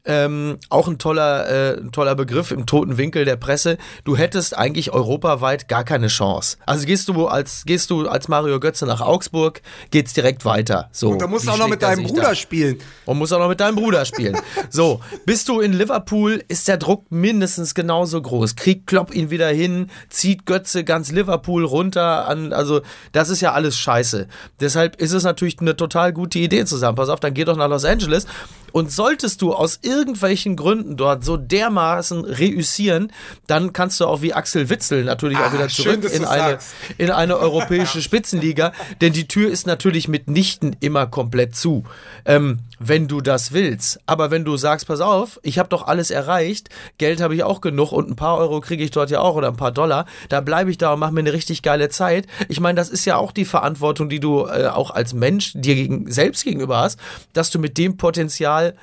ähm, 0.05 0.59
auch 0.69 0.89
ein 0.89 0.99
toller, 0.99 1.49
äh, 1.49 1.81
ein 1.81 1.93
toller 1.93 2.15
Begriff 2.15 2.51
im 2.51 2.67
toten 2.67 2.99
Winkel 2.99 3.25
der 3.25 3.37
Presse. 3.37 3.79
Du 4.05 4.17
hättest 4.17 4.57
eigentlich 4.57 4.93
europaweit 4.93 5.69
gar 5.69 5.85
keine 5.85 6.09
Chance. 6.09 6.57
Also 6.67 6.87
gehst 6.87 7.09
du 7.09 7.27
als, 7.27 7.65
gehst 7.67 7.91
du 7.91 8.09
als 8.09 8.29
Mario 8.29 8.59
Götze 8.59 8.85
nach 8.87 9.01
Augsburg, 9.01 9.63
geht's 9.91 10.13
direkt 10.13 10.45
weiter. 10.45 10.89
So, 10.93 11.11
Und 11.11 11.23
da 11.23 11.27
musst 11.27 11.47
du 11.47 11.53
auch 11.53 11.59
noch 11.59 11.69
mit 11.69 11.83
deinem 11.83 12.05
Bruder 12.05 12.23
da? 12.23 12.35
spielen. 12.35 12.79
Und 13.07 13.19
musst 13.19 13.33
auch 13.33 13.39
noch 13.39 13.49
mit 13.49 13.61
deinem 13.61 13.77
Bruder 13.77 14.05
spielen. 14.05 14.37
so, 14.71 15.01
bist 15.25 15.49
du 15.49 15.61
in 15.61 15.73
Liverpool, 15.73 16.43
ist 16.49 16.67
der 16.67 16.79
Druck 16.79 17.11
mindestens 17.11 17.75
genauso 17.75 18.21
groß. 18.21 18.57
Krieg 18.57 18.87
Klopp 18.87 19.15
ihn 19.15 19.31
wieder 19.31 19.49
hin, 19.49 19.89
zieht 20.09 20.47
Götze 20.47 20.83
ganz 20.85 21.13
Liverpool 21.13 21.65
runter 21.65 22.27
an, 22.29 22.53
also 22.53 22.81
das 23.13 23.29
ist 23.29 23.41
ja 23.41 23.53
alles 23.53 23.79
scheiße. 23.79 24.27
Deshalb 24.61 24.97
ist 24.97 25.13
es 25.13 25.23
natürlich 25.23 25.61
eine 25.61 25.77
total 25.77 26.13
gute 26.13 26.39
Idee 26.41 26.65
zusammen. 26.65 26.97
Pass 26.97 27.09
auf, 27.09 27.21
dann 27.21 27.35
geh 27.35 27.45
doch 27.45 27.57
nach 27.57 27.69
Los 27.69 27.85
Angeles 27.85 28.27
und 28.73 28.91
solltest 28.91 29.43
du 29.43 29.55
aus 29.55 29.79
irgendwelchen 29.83 30.57
Gründen 30.57 30.97
dort 30.97 31.25
so 31.25 31.37
dermaßen 31.37 32.25
reüssieren, 32.25 33.13
dann 33.47 33.73
kannst 33.73 34.01
du 34.01 34.07
auch 34.07 34.23
wie 34.23 34.35
Axel 34.35 34.69
Witzel 34.71 35.05
natürlich 35.05 35.39
ah, 35.39 35.47
auch 35.47 35.53
wieder 35.53 35.69
zurück 35.69 36.03
schön, 36.03 36.13
in, 36.13 36.25
eine, 36.25 36.59
in 36.99 37.11
eine 37.11 37.39
europäische 37.39 38.03
Spitzenliga. 38.03 38.73
Denn 39.01 39.13
die 39.13 39.29
Tür 39.29 39.51
ist 39.51 39.67
natürlich 39.67 40.09
mitnichten 40.09 40.77
immer 40.81 41.07
komplett 41.07 41.55
zu. 41.55 41.85
Ähm, 42.25 42.61
wenn 42.89 43.09
du 43.09 43.21
das 43.21 43.53
willst. 43.53 44.01
Aber 44.07 44.31
wenn 44.31 44.45
du 44.45 44.57
sagst, 44.57 44.87
pass 44.87 45.01
auf, 45.01 45.41
ich 45.43 45.59
habe 45.59 45.69
doch 45.69 45.87
alles 45.87 46.11
erreicht, 46.11 46.69
Geld 46.99 47.21
habe 47.21 47.35
ich 47.35 47.45
auch 47.45 47.61
genug 47.61 47.93
und 47.93 48.11
ein 48.11 48.17
paar 48.17 48.39
Euro 48.39 48.61
kriege 48.61 48.85
ich 48.85 48.91
dort 48.91 49.11
ja 49.11 49.21
auch 49.21 49.35
oder 49.35 49.49
ein 49.49 49.57
paar 49.57 49.73
Dollar, 49.73 50.07
da 50.29 50.41
bleibe 50.41 50.71
ich 50.71 50.79
da 50.79 50.93
und 50.93 51.01
mache 51.01 51.13
mir 51.13 51.21
eine 51.21 51.33
richtig 51.33 51.63
geile 51.63 51.89
Zeit. 51.89 52.27
Ich 52.49 52.61
meine, 52.61 52.77
das 52.77 52.89
ist 52.89 53.05
ja 53.05 53.17
auch 53.17 53.33
die 53.33 53.45
Verantwortung, 53.45 54.09
die 54.09 54.21
du 54.21 54.47
äh, 54.47 54.67
auch 54.67 54.91
als 54.91 55.15
Mensch 55.15 55.53
dir 55.55 55.75
gegen, 55.75 56.11
selbst 56.11 56.45
gegenüber 56.45 56.79
hast, 56.79 56.99
dass 57.33 57.51
du 57.51 57.59
mit 57.59 57.79
dem 57.79 57.97
Potenzial 57.97 58.75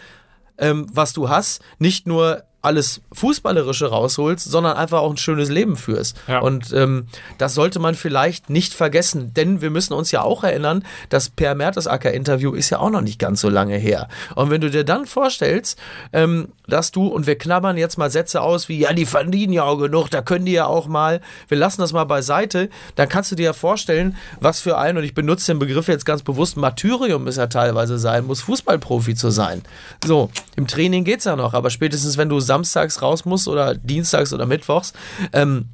ähm, 0.59 0.87
was 0.91 1.13
du 1.13 1.29
hast, 1.29 1.61
nicht 1.79 2.05
nur 2.07 2.43
alles 2.61 3.01
Fußballerische 3.13 3.87
rausholst, 3.87 4.49
sondern 4.49 4.75
einfach 4.75 4.99
auch 4.99 5.11
ein 5.11 5.17
schönes 5.17 5.49
Leben 5.49 5.77
führst. 5.77 6.17
Ja. 6.27 6.39
Und 6.39 6.73
ähm, 6.73 7.07
das 7.37 7.53
sollte 7.53 7.79
man 7.79 7.95
vielleicht 7.95 8.49
nicht 8.49 8.73
vergessen, 8.73 9.33
denn 9.33 9.61
wir 9.61 9.69
müssen 9.69 9.93
uns 9.93 10.11
ja 10.11 10.23
auch 10.23 10.43
erinnern, 10.43 10.83
das 11.07 11.29
Per 11.29 11.55
Mertesacker-Interview 11.55 12.53
ist 12.53 12.69
ja 12.69 12.79
auch 12.79 12.89
noch 12.89 13.01
nicht 13.01 13.17
ganz 13.17 13.39
so 13.39 13.49
lange 13.49 13.77
her. 13.77 14.09
Und 14.35 14.49
wenn 14.49 14.59
du 14.59 14.69
dir 14.69 14.83
dann 14.83 15.05
vorstellst, 15.05 15.79
ähm, 16.11 16.49
dass 16.67 16.91
du, 16.91 17.07
und 17.07 17.27
wir 17.27 17.37
knabbern 17.37 17.77
jetzt 17.77 17.97
mal 17.97 18.11
Sätze 18.11 18.41
aus 18.41 18.67
wie, 18.67 18.79
ja, 18.79 18.93
die 18.93 19.05
verdienen 19.05 19.53
ja 19.53 19.63
auch 19.63 19.77
genug, 19.77 20.09
da 20.09 20.21
können 20.21 20.45
die 20.45 20.51
ja 20.51 20.65
auch 20.65 20.87
mal, 20.87 21.21
wir 21.47 21.57
lassen 21.57 21.79
das 21.79 21.93
mal 21.93 22.03
beiseite, 22.03 22.69
dann 22.95 23.07
kannst 23.07 23.31
du 23.31 23.35
dir 23.35 23.43
ja 23.43 23.53
vorstellen, 23.53 24.17
was 24.41 24.59
für 24.59 24.77
ein, 24.77 24.97
und 24.97 25.03
ich 25.03 25.13
benutze 25.13 25.51
den 25.51 25.59
Begriff 25.59 25.87
jetzt 25.87 26.05
ganz 26.05 26.23
bewusst, 26.23 26.57
Martyrium 26.57 27.27
ist 27.27 27.37
ja 27.37 27.47
teilweise 27.47 27.97
sein 27.97 28.25
muss, 28.25 28.41
Fußballprofi 28.41 29.15
zu 29.15 29.29
sein. 29.29 29.63
So, 30.03 30.29
im 30.57 30.67
Training 30.67 31.05
geht's 31.05 31.23
ja 31.23 31.37
noch, 31.37 31.53
aber 31.53 31.69
spätestens 31.69 32.17
wenn 32.17 32.27
du 32.27 32.39
samstags 32.49 33.01
raus 33.01 33.25
musst 33.25 33.47
oder 33.47 33.75
dienstags 33.75 34.33
oder 34.33 34.47
mittwochs, 34.47 34.93
ähm, 35.33 35.69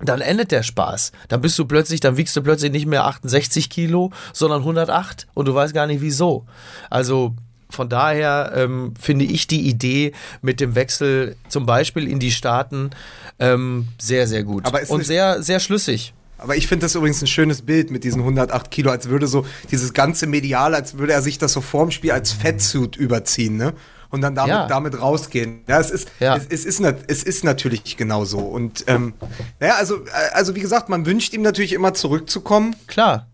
dann 0.00 0.20
endet 0.20 0.50
der 0.50 0.62
Spaß. 0.62 1.12
Dann 1.28 1.40
bist 1.40 1.58
du 1.58 1.64
plötzlich, 1.64 2.00
dann 2.00 2.16
wiegst 2.16 2.36
du 2.36 2.42
plötzlich 2.42 2.72
nicht 2.72 2.86
mehr 2.86 3.04
68 3.04 3.70
Kilo, 3.70 4.10
sondern 4.32 4.60
108 4.60 5.28
und 5.34 5.46
du 5.46 5.54
weißt 5.54 5.74
gar 5.74 5.86
nicht 5.86 6.00
wieso. 6.00 6.46
Also 6.90 7.34
von 7.70 7.88
daher 7.88 8.52
ähm, 8.54 8.94
finde 8.98 9.24
ich 9.24 9.46
die 9.46 9.68
Idee 9.68 10.12
mit 10.42 10.60
dem 10.60 10.74
Wechsel 10.74 11.36
zum 11.48 11.66
Beispiel 11.66 12.08
in 12.08 12.18
die 12.18 12.30
Staaten 12.30 12.90
ähm, 13.38 13.88
sehr, 13.98 14.26
sehr 14.26 14.42
gut 14.42 14.64
und 14.88 15.06
sehr, 15.06 15.42
sehr 15.42 15.60
schlüssig. 15.60 16.14
Aber 16.38 16.56
ich 16.56 16.68
finde 16.68 16.84
das 16.84 16.94
übrigens 16.94 17.20
ein 17.20 17.26
schönes 17.26 17.62
Bild 17.62 17.90
mit 17.90 18.04
diesen 18.04 18.20
108 18.20 18.70
Kilo, 18.70 18.92
als 18.92 19.08
würde 19.08 19.26
so 19.26 19.44
dieses 19.72 19.92
ganze 19.92 20.28
Medial, 20.28 20.74
als 20.74 20.96
würde 20.96 21.12
er 21.12 21.20
sich 21.20 21.38
das 21.38 21.52
so 21.52 21.60
vorm 21.60 21.90
Spiel 21.90 22.12
als 22.12 22.32
Fettsuit 22.32 22.96
überziehen, 22.96 23.56
ne? 23.56 23.74
Und 24.10 24.20
dann 24.20 24.34
damit, 24.34 24.50
ja. 24.50 24.66
damit 24.66 25.00
rausgehen. 25.00 25.62
Ja, 25.66 25.80
es 25.80 25.90
ist, 25.90 26.10
ja. 26.20 26.36
Es, 26.36 26.46
es, 26.46 26.64
ist, 26.64 26.80
es 26.80 27.22
ist 27.22 27.44
natürlich 27.44 27.96
genau 27.96 28.24
so. 28.24 28.38
Und 28.38 28.84
ähm, 28.86 29.14
naja, 29.60 29.74
also, 29.74 29.98
also 30.32 30.54
wie 30.54 30.60
gesagt, 30.60 30.88
man 30.88 31.06
wünscht 31.06 31.34
ihm 31.34 31.42
natürlich 31.42 31.72
immer 31.72 31.94
zurückzukommen. 31.94 32.74
Klar. 32.86 33.26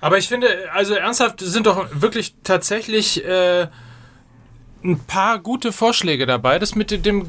Aber 0.00 0.18
ich 0.18 0.28
finde, 0.28 0.48
also 0.72 0.94
ernsthaft 0.94 1.40
sind 1.40 1.66
doch 1.66 1.88
wirklich 1.92 2.34
tatsächlich 2.42 3.24
äh, 3.24 3.68
ein 4.82 4.98
paar 4.98 5.38
gute 5.38 5.72
Vorschläge 5.72 6.24
dabei. 6.26 6.58
Das 6.58 6.74
mit 6.74 7.04
dem 7.04 7.26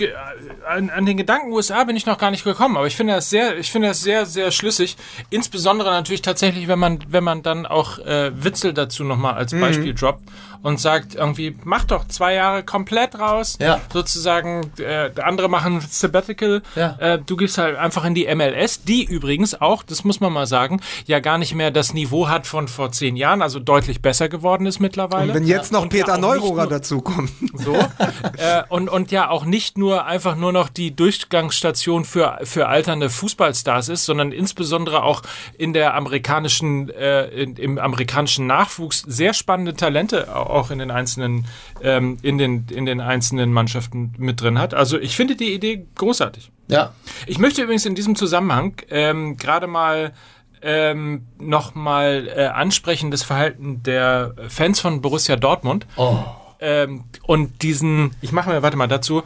an, 0.65 0.89
an, 0.89 1.05
den 1.05 1.17
Gedanken 1.17 1.51
USA 1.51 1.83
bin 1.83 1.95
ich 1.95 2.05
noch 2.05 2.17
gar 2.17 2.31
nicht 2.31 2.43
gekommen, 2.43 2.77
aber 2.77 2.87
ich 2.87 2.95
finde 2.95 3.13
das 3.13 3.29
sehr, 3.29 3.57
ich 3.57 3.71
finde 3.71 3.89
das 3.89 4.01
sehr, 4.01 4.25
sehr 4.25 4.51
schlüssig. 4.51 4.95
Insbesondere 5.29 5.89
natürlich 5.89 6.21
tatsächlich, 6.21 6.67
wenn 6.67 6.79
man, 6.79 7.03
wenn 7.09 7.23
man 7.23 7.43
dann 7.43 7.65
auch 7.65 7.99
äh, 7.99 8.31
Witzel 8.41 8.73
dazu 8.73 9.03
nochmal 9.03 9.33
als 9.33 9.53
mhm. 9.53 9.59
Beispiel 9.59 9.91
mhm. 9.91 9.97
droppt 9.97 10.23
und 10.63 10.79
sagt 10.79 11.15
irgendwie, 11.15 11.55
mach 11.63 11.85
doch 11.85 12.07
zwei 12.07 12.35
Jahre 12.35 12.63
komplett 12.63 13.17
raus. 13.17 13.57
Ja. 13.59 13.81
Sozusagen, 13.91 14.71
äh, 14.77 15.09
andere 15.21 15.49
machen 15.49 15.81
Sabbatical. 15.81 16.61
Ja. 16.75 16.95
Äh, 16.99 17.19
du 17.25 17.35
gehst 17.35 17.57
halt 17.57 17.77
einfach 17.77 18.05
in 18.05 18.13
die 18.13 18.33
MLS, 18.33 18.83
die 18.83 19.03
übrigens 19.03 19.59
auch, 19.59 19.83
das 19.83 20.03
muss 20.03 20.19
man 20.19 20.31
mal 20.31 20.45
sagen, 20.45 20.81
ja 21.05 21.19
gar 21.19 21.37
nicht 21.37 21.55
mehr 21.55 21.71
das 21.71 21.93
Niveau 21.93 22.27
hat 22.27 22.45
von 22.45 22.67
vor 22.67 22.91
zehn 22.91 23.15
Jahren, 23.15 23.41
also 23.41 23.59
deutlich 23.59 24.01
besser 24.01 24.29
geworden 24.29 24.65
ist 24.65 24.79
mittlerweile. 24.79 25.29
Und 25.29 25.33
wenn 25.33 25.47
jetzt 25.47 25.71
noch 25.71 25.83
und 25.83 25.89
Peter 25.89 26.13
ja 26.13 26.17
Neururer 26.17 26.67
dazu 26.67 27.01
kommt. 27.01 27.31
So. 27.53 27.75
äh, 27.75 28.63
und, 28.69 28.89
und 28.89 29.11
ja 29.11 29.29
auch 29.29 29.45
nicht 29.45 29.77
nur 29.77 30.05
einfach 30.05 30.35
nur 30.35 30.51
noch 30.51 30.69
die 30.69 30.95
Durchgangsstation 30.95 32.05
für, 32.05 32.39
für 32.43 32.67
alternde 32.67 33.09
Fußballstars 33.09 33.89
ist, 33.89 34.05
sondern 34.05 34.31
insbesondere 34.31 35.03
auch 35.03 35.21
in 35.57 35.73
der 35.73 35.93
amerikanischen, 35.93 36.89
äh, 36.89 37.27
in, 37.27 37.57
im 37.57 37.77
amerikanischen 37.77 38.47
Nachwuchs 38.47 39.03
sehr 39.05 39.33
spannende 39.33 39.75
Talente 39.75 40.33
auch 40.35 40.50
in 40.71 40.79
den 40.79 40.91
einzelnen, 40.91 41.45
ähm, 41.81 42.17
in, 42.21 42.37
den, 42.37 42.67
in 42.69 42.85
den 42.85 42.99
einzelnen 42.99 43.53
Mannschaften 43.53 44.13
mit 44.17 44.41
drin 44.41 44.59
hat. 44.59 44.73
Also 44.73 44.99
ich 44.99 45.15
finde 45.15 45.35
die 45.35 45.53
Idee 45.53 45.85
großartig. 45.95 46.51
Ja. 46.67 46.93
Ich 47.25 47.39
möchte 47.39 47.61
übrigens 47.61 47.85
in 47.85 47.95
diesem 47.95 48.15
Zusammenhang 48.15 48.73
ähm, 48.89 49.37
gerade 49.37 49.67
mal 49.67 50.13
ähm, 50.61 51.25
nochmal 51.39 52.31
äh, 52.35 52.45
ansprechen 52.45 53.11
das 53.11 53.23
Verhalten 53.23 53.81
der 53.83 54.35
Fans 54.47 54.79
von 54.79 55.01
Borussia 55.01 55.35
Dortmund. 55.35 55.87
Oh. 55.95 56.17
Ähm, 56.63 57.05
und 57.23 57.63
diesen, 57.63 58.15
ich 58.21 58.31
mache 58.31 58.51
mir, 58.51 58.61
warte 58.61 58.77
mal 58.77 58.87
dazu, 58.87 59.23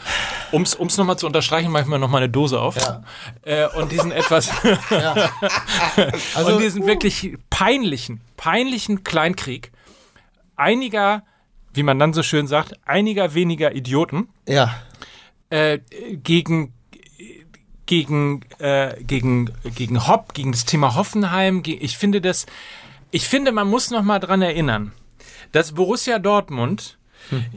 um 0.51 0.61
es 0.61 0.97
nochmal 0.97 1.17
zu 1.17 1.27
unterstreichen, 1.27 1.69
mache 1.69 1.83
ich 1.83 1.89
mir 1.89 1.99
nochmal 1.99 2.23
eine 2.23 2.31
Dose 2.31 2.61
auf. 2.61 2.77
Ja. 2.77 3.03
Äh, 3.43 3.67
und 3.77 3.91
diesen 3.91 4.13
etwas, 4.13 4.49
Also, 6.35 6.53
und 6.53 6.61
diesen 6.61 6.87
wirklich 6.87 7.37
peinlichen, 7.49 8.21
peinlichen 8.37 9.03
Kleinkrieg 9.03 9.73
einiger, 10.55 11.23
wie 11.73 11.83
man 11.83 11.99
dann 11.99 12.13
so 12.13 12.23
schön 12.23 12.47
sagt, 12.47 12.73
einiger 12.85 13.33
weniger 13.33 13.75
Idioten 13.75 14.29
ja. 14.47 14.75
äh, 15.49 15.79
gegen 16.23 16.73
gegen 17.85 18.41
äh, 18.59 18.95
gegen 19.03 19.51
gegen 19.75 20.07
Hopp, 20.07 20.33
gegen 20.33 20.51
das 20.51 20.65
Thema 20.65 20.95
Hoffenheim. 20.95 21.61
Ich 21.65 21.97
finde 21.97 22.21
das, 22.21 22.45
ich 23.11 23.27
finde, 23.27 23.51
man 23.51 23.67
muss 23.67 23.91
noch 23.91 24.03
mal 24.03 24.19
dran 24.19 24.41
erinnern, 24.41 24.91
dass 25.51 25.73
Borussia 25.73 26.19
Dortmund 26.19 26.97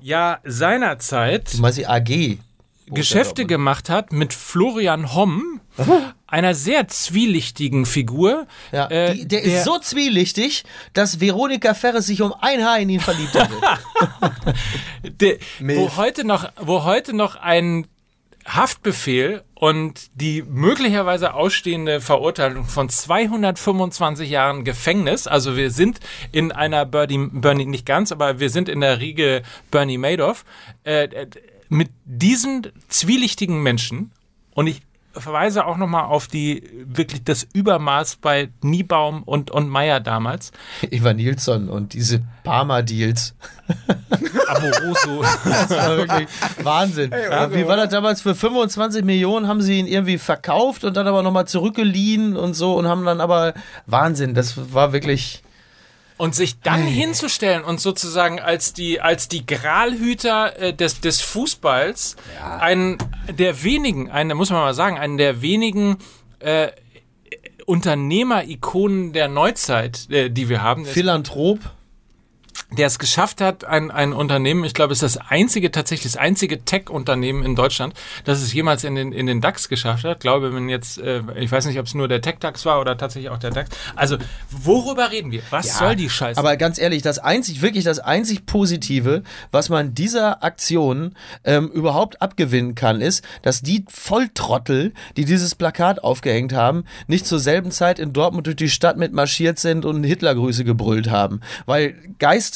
ja 0.03 0.39
seinerzeit 0.45 1.53
die 1.77 1.87
AG. 1.87 2.39
Geschäfte 2.91 3.43
Dortmund. 3.43 3.49
gemacht 3.49 3.91
hat 3.91 4.13
mit 4.13 4.33
Florian 4.33 5.15
Homm, 5.15 5.61
einer 6.29 6.55
sehr 6.55 6.87
zwielichtigen 6.89 7.87
Figur. 7.87 8.47
Ja, 8.71 8.87
äh, 8.89 9.15
die, 9.15 9.27
der, 9.27 9.43
ist 9.43 9.65
so 9.65 9.79
zwielichtig, 9.79 10.65
dass 10.93 11.21
Veronika 11.21 11.75
Ferres 11.75 12.07
sich 12.07 12.23
um 12.23 12.33
ein 12.41 12.65
Haar 12.65 12.79
in 12.79 12.91
ihn 12.91 13.01
verliebt 13.01 13.35
der, 15.03 15.39
wo 15.61 15.97
heute 15.97 16.25
noch, 16.25 16.51
wo 16.61 16.85
heute 16.85 17.15
noch 17.17 17.37
ein 17.37 17.87
Haftbefehl 18.47 19.43
und 19.55 20.11
die 20.15 20.43
möglicherweise 20.43 21.35
ausstehende 21.35 22.01
Verurteilung 22.01 22.65
von 22.65 22.89
225 22.89 24.29
Jahren 24.29 24.65
Gefängnis, 24.65 25.27
also 25.27 25.57
wir 25.57 25.71
sind 25.71 26.01
in 26.33 26.53
einer 26.53 26.87
Bernie, 26.87 27.29
Bernie 27.33 27.67
nicht 27.67 27.87
ganz, 27.87 28.13
aber 28.13 28.39
wir 28.39 28.51
sind 28.51 28.69
in 28.69 28.81
der 28.81 29.01
Riege 29.01 29.43
Bernie 29.71 29.99
Madoff, 29.99 30.45
äh, 30.85 31.27
mit 31.69 31.91
diesen 32.05 32.67
zwielichtigen 32.89 33.63
Menschen 33.63 34.13
und 34.55 34.67
ich 34.67 34.83
verweise 35.21 35.67
auch 35.67 35.77
nochmal 35.77 36.05
auf 36.05 36.27
die 36.27 36.63
wirklich 36.85 37.25
das 37.25 37.47
Übermaß 37.53 38.17
bei 38.17 38.51
Niebaum 38.63 39.23
und, 39.23 39.51
und 39.51 39.69
Meyer 39.69 40.01
damals. 40.01 40.53
Eva 40.91 41.13
Nilsson 41.13 41.69
und 41.69 41.93
diese 41.93 42.23
Parma-Deals. 42.45 43.35
Amoroso. 44.49 45.23
Das 45.45 45.71
war 45.71 45.97
wirklich 45.97 46.29
Wahnsinn. 46.63 47.11
Ja, 47.11 47.53
wie 47.53 47.67
war 47.67 47.77
das 47.77 47.91
damals? 47.91 48.23
Für 48.23 48.35
25 48.35 49.05
Millionen 49.05 49.47
haben 49.47 49.61
sie 49.61 49.79
ihn 49.79 49.87
irgendwie 49.87 50.19
verkauft 50.19 50.85
und 50.85 50.97
dann 50.97 51.07
aber 51.07 51.23
nochmal 51.23 51.47
zurückgeliehen 51.47 52.37
und 52.37 52.55
so 52.55 52.75
und 52.75 52.89
haben 52.89 53.05
dann 53.05 53.21
aber 53.21 53.55
Wahnsinn. 53.87 54.35
Das 54.35 54.73
war 54.73 54.93
wirklich. 54.93 55.43
Und 56.19 56.35
sich 56.35 56.61
dann 56.61 56.83
hinzustellen 56.83 57.65
und 57.65 57.81
sozusagen 57.81 58.41
als 58.41 58.73
die, 58.73 59.01
als 59.01 59.29
die 59.29 59.47
Gralhüter 59.47 60.59
äh, 60.59 60.75
des, 60.75 61.01
des 61.01 61.21
Fußballs 61.21 62.17
einen 62.59 62.99
der 63.31 63.63
wenigen, 63.63 64.11
einen, 64.11 64.37
muss 64.37 64.51
man 64.51 64.61
mal 64.61 64.75
sagen, 64.75 64.99
einen 64.99 65.17
der 65.17 65.43
wenigen 65.43 65.99
äh, 66.41 66.69
Unternehmer-Ikonen 67.67 69.13
der 69.13 69.29
Neuzeit, 69.29 70.11
äh, 70.11 70.29
die 70.29 70.49
wir 70.49 70.63
haben, 70.63 70.85
Philanthrop. 70.87 71.61
Der 72.71 72.87
es 72.87 72.99
geschafft 72.99 73.41
hat, 73.41 73.65
ein, 73.65 73.91
ein 73.91 74.13
Unternehmen, 74.13 74.63
ich 74.65 74.75
glaube, 74.75 74.93
es 74.93 75.03
ist 75.03 75.17
das 75.17 75.31
einzige, 75.31 75.71
tatsächlich 75.71 76.13
das 76.13 76.21
einzige 76.21 76.65
Tech-Unternehmen 76.65 77.43
in 77.43 77.55
Deutschland, 77.55 77.95
das 78.25 78.43
es 78.43 78.53
jemals 78.53 78.85
in 78.85 78.95
den, 78.95 79.13
in 79.13 79.27
den 79.27 79.41
DAX 79.41 79.71
geschafft 79.71 80.05
hat. 80.05 80.19
Ich 80.19 80.21
glaube, 80.21 80.55
wenn 80.55 80.69
jetzt, 80.69 80.99
äh, 80.99 81.23
ich 81.37 81.51
weiß 81.51 81.65
nicht, 81.67 81.79
ob 81.79 81.87
es 81.87 81.95
nur 81.95 82.09
der 82.09 82.21
Tech-DAX 82.21 82.67
war 82.67 82.81
oder 82.81 82.99
tatsächlich 82.99 83.31
auch 83.31 83.39
der 83.39 83.53
DAX. 83.53 83.71
Also, 83.97 84.19
worüber 84.51 85.11
reden 85.11 85.33
wir? 85.33 85.41
Was 85.49 85.79
soll 85.79 85.97
die 85.97 86.11
Scheiße? 86.11 86.39
Aber 86.39 86.57
ganz 86.59 86.79
ehrlich, 86.79 87.01
das 87.01 87.19
einzig, 87.19 87.63
wirklich 87.63 87.85
das 87.85 88.01
einzig 88.01 88.45
Positive, 88.45 89.23
was 89.51 89.71
man 89.71 89.95
dieser 89.95 90.45
Aktion 90.45 91.15
ähm, 91.45 91.69
überhaupt 91.69 92.21
abgewinnen 92.21 92.75
kann, 92.75 93.01
ist, 93.01 93.25
dass 93.41 93.63
die 93.63 93.87
Volltrottel, 93.89 94.93
die 95.17 95.25
dieses 95.25 95.55
Plakat 95.55 96.05
aufgehängt 96.05 96.53
haben, 96.53 96.85
nicht 97.07 97.27
zur 97.27 97.39
selben 97.39 97.71
Zeit 97.71 97.99
in 97.99 98.13
Dortmund 98.13 98.47
durch 98.47 98.57
die 98.57 98.69
Stadt 98.69 98.99
mitmarschiert 98.99 99.59
sind 99.59 99.87
und 99.87 100.05
Hitlergrüße 100.05 100.65
gebrüllt 100.65 101.09
haben. 101.09 101.41
Weil 101.65 101.95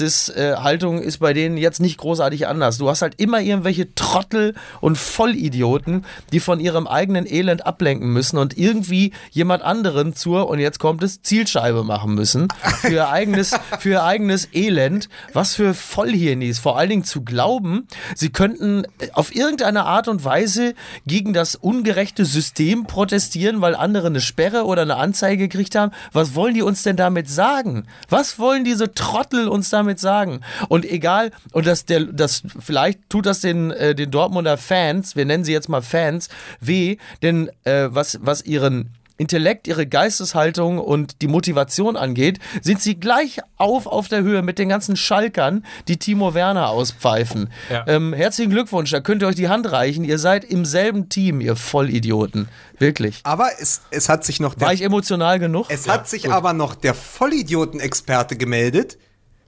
Geisteshaltung 0.03 1.01
ist 1.01 1.19
bei 1.19 1.33
denen 1.33 1.57
jetzt 1.57 1.81
nicht 1.81 1.99
großartig 1.99 2.49
anders. 2.49 2.79
Du 2.79 2.89
hast 2.89 3.03
halt 3.03 3.21
immer 3.21 3.41
irgendwelche 3.41 3.95
Trottel 3.95 4.55
und 4.81 4.99
Vollidioten, 4.99 6.05
die 6.33 6.41
von 6.41 6.59
ihrem 6.59 6.89
eigenen 6.89 7.25
Elend 7.27 7.65
ablenken 7.67 8.13
müssen 8.13 8.37
und 8.39 8.59
irgendwie 8.59 9.13
jemand 9.31 9.63
anderen 9.63 10.15
zur, 10.15 10.49
und 10.49 10.59
jetzt 10.59 10.81
kommt 10.81 11.03
es, 11.05 11.23
Zielscheibe 11.23 11.85
machen 11.85 12.15
müssen. 12.15 12.49
Für 12.81 12.93
ihr 12.93 13.09
eigenes, 13.11 13.53
für 13.79 13.91
ihr 13.91 14.03
eigenes 14.03 14.49
Elend. 14.53 15.09
Was 15.33 15.55
für 15.55 15.73
Vollhirnis. 15.73 16.59
Vor 16.59 16.77
allen 16.77 16.91
Dingen 16.91 17.05
zu 17.05 17.23
glauben, 17.23 17.87
sie 18.17 18.31
könnten 18.31 18.85
auf 19.13 19.35
irgendeine 19.35 19.85
Art 19.85 20.09
und 20.09 20.25
Weise 20.25 20.75
gegen 21.07 21.33
das 21.33 21.55
ungerechte 21.55 22.25
System 22.25 22.87
protestieren, 22.87 23.61
weil 23.61 23.77
andere 23.77 24.09
eine 24.09 24.21
Sperre 24.21 24.65
oder 24.65 24.83
eine 24.83 24.97
Anzeige 24.97 25.49
gekriegt 25.49 25.77
haben. 25.77 25.93
Was 26.13 26.35
wollen 26.35 26.55
die 26.55 26.63
uns 26.63 26.83
denn 26.83 26.97
damit 26.97 27.29
sagen? 27.29 27.87
Was 28.09 28.39
wollen 28.39 28.65
diese 28.65 28.95
Trottel 28.95 29.49
uns 29.49 29.71
damit 29.71 29.92
sagen? 30.01 30.41
Und 30.69 30.85
egal, 30.85 31.31
und 31.53 31.67
das, 31.67 31.85
der, 31.85 32.01
das, 32.05 32.43
vielleicht 32.59 33.09
tut 33.09 33.27
das 33.27 33.41
den, 33.41 33.71
äh, 33.71 33.95
den 33.95 34.11
Dortmunder 34.11 34.57
Fans, 34.57 35.17
wir 35.17 35.25
nennen 35.25 35.45
sie 35.45 35.53
jetzt 35.53 35.69
mal 35.69 35.83
Fans, 35.83 36.29
weh, 36.61 36.97
denn 37.23 37.51
äh, 37.65 37.89
was, 37.91 38.19
was 38.23 38.45
ihren 38.45 38.91
Intellekt, 39.23 39.69
ihre 39.69 39.87
Geisteshaltung 39.87 40.79
und 40.79 41.23
die 41.23 41.29
Motivation 41.29 41.97
angeht, 41.97 42.41
sind 42.61 42.81
sie 42.81 42.99
gleich 42.99 43.39
auf 43.57 43.87
auf 43.87 44.09
der 44.09 44.23
Höhe 44.23 44.43
mit 44.43 44.59
den 44.59 44.69
ganzen 44.69 44.97
Schalkern, 44.97 45.65
die 45.87 45.97
Timo 45.97 46.35
Werner 46.35 46.69
auspfeifen. 46.69 47.49
Ja. 47.71 47.85
Ähm, 47.87 48.13
herzlichen 48.13 48.51
Glückwunsch, 48.51 48.91
da 48.91 49.01
könnt 49.01 49.23
ihr 49.23 49.29
euch 49.29 49.37
die 49.37 49.49
Hand 49.49 49.71
reichen. 49.71 50.03
Ihr 50.05 50.19
seid 50.19 50.45
im 50.45 50.65
selben 50.65 51.09
Team, 51.09 51.41
ihr 51.41 51.55
Vollidioten. 51.55 52.49
Wirklich. 52.79 53.21
Aber 53.23 53.51
es, 53.61 53.83
es 53.91 54.09
hat 54.09 54.25
sich 54.25 54.41
noch 54.41 54.55
der, 54.55 54.67
War 54.67 54.75
ich 54.75 54.83
emotional 54.83 55.39
genug? 55.39 55.67
es 55.69 55.89
hat 55.89 56.09
sich 56.09 56.33
aber 56.33 56.53
noch 56.53 56.75
der 56.75 56.95
Vollidioten-Experte 56.95 58.37
gemeldet. 58.37 58.99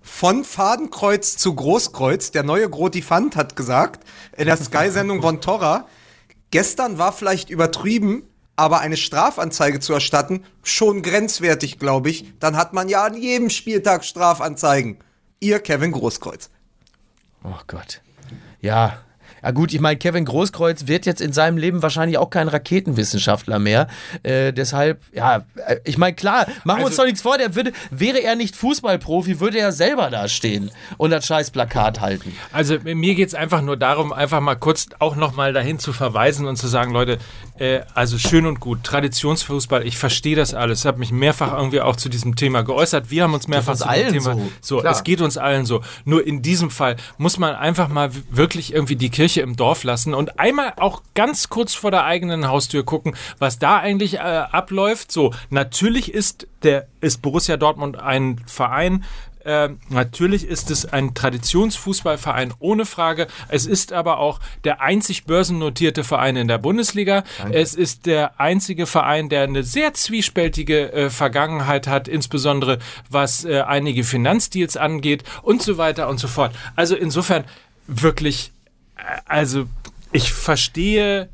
Von 0.07 0.45
Fadenkreuz 0.45 1.39
zu 1.39 1.55
Großkreuz. 1.55 2.31
Der 2.31 2.43
neue 2.43 2.69
Grotifant 2.69 3.37
hat 3.37 3.57
gesagt, 3.57 4.05
in 4.37 4.45
der 4.45 4.59
Sky-Sendung 4.59 5.23
von 5.23 5.41
Torra, 5.41 5.89
gestern 6.51 6.99
war 6.99 7.11
vielleicht 7.11 7.49
übertrieben, 7.49 8.23
aber 8.55 8.81
eine 8.81 8.99
Strafanzeige 8.99 9.81
zu 9.81 9.95
erstatten, 9.95 10.45
schon 10.63 11.01
grenzwertig, 11.01 11.79
glaube 11.79 12.11
ich. 12.11 12.39
Dann 12.39 12.57
hat 12.57 12.75
man 12.75 12.91
ja 12.91 13.03
an 13.05 13.17
jedem 13.17 13.49
Spieltag 13.49 14.05
Strafanzeigen. 14.05 14.99
Ihr 15.41 15.59
Kevin 15.59 15.93
Großkreuz. 15.93 16.51
Oh 17.43 17.59
Gott. 17.67 18.03
Ja. 18.61 18.99
Ja 19.45 19.51
gut, 19.51 19.74
ich 19.74 19.80
meine, 19.80 19.99
Kevin 19.99 20.24
Großkreuz 20.24 20.86
wird 20.86 21.05
jetzt 21.05 21.20
in 21.20 21.34
seinem 21.34 21.59
Leben 21.59 21.82
wahrscheinlich 21.82 22.16
auch 22.16 22.30
kein 22.30 22.49
Raketenwissenschaftler 22.49 23.59
mehr. 23.59 23.88
Äh, 24.22 24.53
deshalb, 24.55 25.03
ja, 25.12 25.45
äh, 25.66 25.76
ich 25.84 25.99
meine, 25.99 26.14
klar, 26.14 26.47
machen 26.64 26.78
wir 26.80 26.86
uns 26.86 26.92
Also- 26.95 27.03
doch 27.03 27.07
nichts 27.07 27.20
vor, 27.22 27.36
der 27.36 27.55
würde, 27.55 27.72
wäre 27.90 28.22
er 28.22 28.36
nicht 28.36 28.57
Fußballprofi, 28.57 29.40
würde 29.40 29.59
er 29.59 29.72
selber 29.72 30.09
da 30.11 30.28
stehen 30.28 30.70
und 30.97 31.11
das 31.11 31.26
scheiß 31.26 31.51
Plakat 31.51 32.01
halten. 32.01 32.34
Also 32.53 32.78
mir 32.82 33.14
geht 33.14 33.28
es 33.28 33.34
einfach 33.34 33.61
nur 33.61 33.76
darum, 33.76 34.12
einfach 34.14 34.40
mal 34.40 34.55
kurz 34.55 34.86
auch 34.99 35.14
nochmal 35.16 35.53
dahin 35.53 35.78
zu 35.78 35.92
verweisen 35.92 36.47
und 36.47 36.57
zu 36.57 36.66
sagen, 36.66 36.92
Leute, 36.92 37.18
äh, 37.59 37.80
also 37.95 38.16
schön 38.16 38.47
und 38.47 38.61
gut, 38.61 38.82
Traditionsfußball, 38.84 39.86
ich 39.86 39.99
verstehe 39.99 40.36
das 40.36 40.55
alles. 40.55 40.80
Ich 40.80 40.86
habe 40.86 40.99
mich 40.99 41.12
mehrfach 41.12 41.53
irgendwie 41.57 41.80
auch 41.82 41.97
zu 41.97 42.09
diesem 42.09 42.34
Thema 42.36 42.62
geäußert. 42.62 43.11
Wir 43.11 43.24
haben 43.24 43.34
uns 43.34 43.47
mehrfach 43.49 43.76
zu 43.76 43.86
dem 43.88 44.09
Thema. 44.12 44.34
so. 44.61 44.80
So, 44.80 44.84
es 44.84 45.05
geht 45.05 45.20
uns 45.20 45.36
allen 45.36 45.66
so. 45.66 45.82
Nur 46.05 46.26
in 46.26 46.40
diesem 46.42 46.70
Fall 46.70 46.97
muss 47.18 47.38
man 47.38 47.55
einfach 47.55 47.88
mal 47.88 48.11
wirklich 48.30 48.72
irgendwie 48.72 48.97
die 48.97 49.11
Kirche 49.11 49.34
im 49.43 49.57
Dorf 49.57 49.85
lassen 49.85 50.14
und 50.14 50.39
einmal 50.39 50.74
auch 50.76 51.03
ganz 51.14 51.49
kurz 51.49 51.74
vor 51.74 51.91
der 51.91 52.05
eigenen 52.05 52.49
Haustür 52.49 52.85
gucken, 52.85 53.16
was 53.39 53.59
da 53.59 53.78
eigentlich 53.78 54.14
äh, 54.14 54.18
abläuft. 54.18 55.12
So, 55.12 55.32
natürlich 55.51 56.12
ist 56.12 56.47
der 56.62 56.87
ist 57.01 57.20
Borussia 57.20 57.57
Dortmund 57.57 57.99
ein 57.99 58.41
Verein, 58.47 59.05
ähm, 59.45 59.78
natürlich 59.91 60.47
ist 60.47 60.70
es 60.70 60.87
ein 60.87 61.14
Traditionsfußballverein 61.14 62.55
ohne 62.61 62.87
Frage. 62.87 63.26
Es 63.49 63.66
ist 63.66 63.93
aber 63.93 64.18
auch 64.18 64.41
der 64.64 64.80
einzig 64.80 65.24
börsennotierte 65.24 66.03
Verein 66.03 66.37
in 66.37 66.49
der 66.49 66.59
Bundesliga. 66.59 67.24
Es 67.51 67.74
ist 67.74 68.07
der 68.07 68.41
einzige 68.41 68.87
Verein, 68.87 69.28
der 69.28 69.43
eine 69.43 69.62
sehr 69.62 69.93
zwiespältige 69.95 70.93
äh, 70.93 71.11
Vergangenheit 71.11 71.87
hat, 71.87 72.09
insbesondere 72.09 72.78
was 73.11 73.45
äh, 73.45 73.61
einige 73.61 74.05
Finanzdeals 74.05 74.76
angeht 74.76 75.24
und 75.43 75.62
so 75.62 75.76
weiter 75.76 76.09
und 76.09 76.18
so 76.18 76.28
fort. 76.28 76.55
Also 76.74 76.97
insofern 76.97 77.45
wirklich, 77.87 78.49
äh, 78.49 78.54
also 79.27 79.67
ich 80.13 80.33
verstehe 80.33 81.29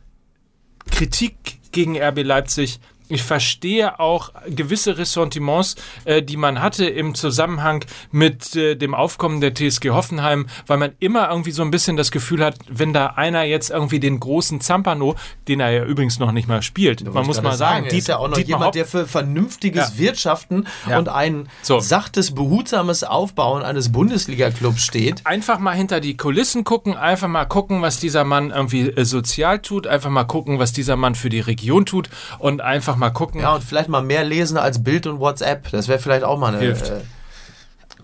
Kritik 0.91 1.61
gegen 1.73 2.01
RB 2.01 2.23
Leipzig 2.23 2.81
ich 3.11 3.23
verstehe 3.23 4.01
auch 4.01 4.31
gewisse 4.49 4.97
Ressentiments, 4.99 5.77
äh, 6.05 6.23
die 6.23 6.37
man 6.37 6.63
hatte 6.63 6.87
im 6.87 7.15
Zusammenhang 7.15 7.85
mit 8.11 8.57
äh, 8.57 8.77
dem 8.77 8.95
Aufkommen 8.95 9.41
der 9.41 9.55
TSG 9.55 9.91
Hoffenheim, 9.91 10.47
weil 10.67 10.79
man 10.79 10.93
immer 11.01 11.29
irgendwie 11.31 11.51
so 11.51 11.63
ein 11.63 11.71
bisschen 11.71 11.97
das 11.97 12.11
Gefühl 12.11 12.45
hat, 12.45 12.57
wenn 12.69 12.93
da 12.93 13.07
einer 13.17 13.43
jetzt 13.43 13.71
irgendwie 13.71 14.01
den 14.01 14.21
großen 14.21 14.61
Zampano, 14.61 15.17
den 15.49 15.61
er 15.61 15.71
ja 15.71 15.85
übrigens 15.85 16.19
noch 16.19 16.33
nicht 16.33 16.49
mal 16.49 16.63
spielt, 16.63 17.05
man 17.13 17.27
muss 17.27 17.43
mal 17.43 17.57
sagen, 17.57 17.87
die 17.91 17.99
ist 17.99 18.09
ja 18.09 18.17
auch 18.19 18.29
noch 18.29 18.37
Dietmar 18.37 18.59
jemand, 18.59 18.67
Hopp- 18.69 18.73
der 18.75 18.87
für 18.87 19.07
vernünftiges 19.07 19.93
Ja. 19.95 19.99
Wirtschaften 19.99 20.67
Ja. 20.89 20.99
und 20.99 21.09
ein 21.09 21.49
So. 21.63 21.81
sachtes, 21.81 22.35
behutsames 22.35 23.05
Aufbauen 23.05 23.63
eines 23.63 23.91
Bundesliga-Clubs 23.93 24.83
steht. 24.83 25.27
einfach 25.27 25.59
mal 25.59 25.73
hinter 25.75 26.01
die 26.01 26.17
Kulissen 26.17 26.65
gucken, 26.65 26.97
einfach 26.97 27.29
mal 27.29 27.45
gucken, 27.45 27.83
was 27.83 27.99
dieser 27.99 28.25
Mann 28.25 28.51
irgendwie 28.51 28.89
äh, 28.89 29.05
sozial 29.05 29.59
tut, 29.61 29.87
einfach 29.87 30.11
mal 30.11 30.25
gucken, 30.25 30.59
was 30.59 30.73
dieser 30.73 30.97
Mann 30.97 31.15
für 31.15 31.29
die 31.29 31.41
Region 31.41 31.87
tut 31.87 32.09
und 32.39 32.61
einfach 32.61 32.97
mal 33.01 33.11
gucken. 33.11 33.41
Ja, 33.41 33.55
und 33.55 33.65
vielleicht 33.65 33.89
mal 33.89 34.03
mehr 34.03 34.23
lesen 34.25 34.57
als 34.57 34.83
Bild 34.85 35.07
und 35.07 35.19
WhatsApp. 35.19 35.71
Das 35.73 35.89
wäre 35.89 35.99
vielleicht 35.99 36.23
auch 36.25 36.39
mal 36.39 36.49
eine. 36.55 36.59
Hilft. 36.61 36.89
Äh, 36.89 37.01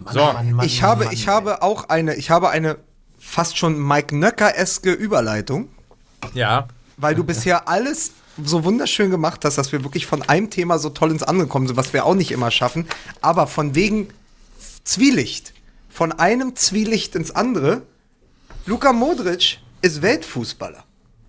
Mann, 0.00 0.14
So. 0.14 0.20
Mann, 0.24 0.52
Mann, 0.52 0.66
Ich 0.66 0.82
habe, 0.82 1.04
Mann, 1.04 1.14
ich 1.14 1.28
habe 1.28 1.62
auch 1.62 1.88
eine, 1.88 2.14
ich 2.16 2.30
habe 2.30 2.50
eine 2.50 2.76
fast 3.18 3.56
schon 3.56 3.78
Mike 3.80 4.14
Nöcker-eske 4.16 4.92
Überleitung, 4.92 5.68
Ja. 6.34 6.66
weil 6.96 7.14
du 7.14 7.24
bisher 7.24 7.68
alles 7.68 8.12
so 8.42 8.64
wunderschön 8.64 9.10
gemacht 9.10 9.44
hast, 9.44 9.56
dass 9.56 9.72
wir 9.72 9.82
wirklich 9.84 10.06
von 10.06 10.22
einem 10.22 10.50
Thema 10.50 10.78
so 10.78 10.90
toll 10.90 11.10
ins 11.10 11.22
andere 11.22 11.48
kommen 11.48 11.66
sind, 11.66 11.76
was 11.76 11.92
wir 11.94 12.04
auch 12.04 12.14
nicht 12.14 12.30
immer 12.32 12.50
schaffen. 12.50 12.86
Aber 13.22 13.46
von 13.46 13.74
wegen 13.74 14.08
Zwielicht, 14.84 15.54
von 15.88 16.12
einem 16.12 16.54
Zwielicht 16.56 17.14
ins 17.16 17.30
andere, 17.34 17.82
Luka 18.66 18.92
Modric 18.92 19.58
ist 19.80 20.02
Weltfußballer. 20.02 20.84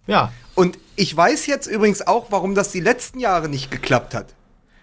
Ja. 0.08 0.32
Und 0.58 0.80
ich 0.96 1.16
weiß 1.16 1.46
jetzt 1.46 1.68
übrigens 1.68 2.08
auch, 2.08 2.32
warum 2.32 2.56
das 2.56 2.72
die 2.72 2.80
letzten 2.80 3.20
Jahre 3.20 3.48
nicht 3.48 3.70
geklappt 3.70 4.16
hat. 4.16 4.34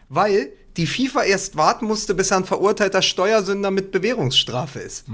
Weil 0.09 0.51
die 0.77 0.87
FIFA 0.87 1.25
erst 1.25 1.57
warten 1.57 1.87
musste, 1.87 2.15
bis 2.15 2.31
er 2.31 2.37
ein 2.37 2.45
verurteilter 2.45 3.03
Steuersünder 3.03 3.73
mit 3.73 3.91
Bewährungsstrafe 3.91 4.79
ist. 4.79 5.05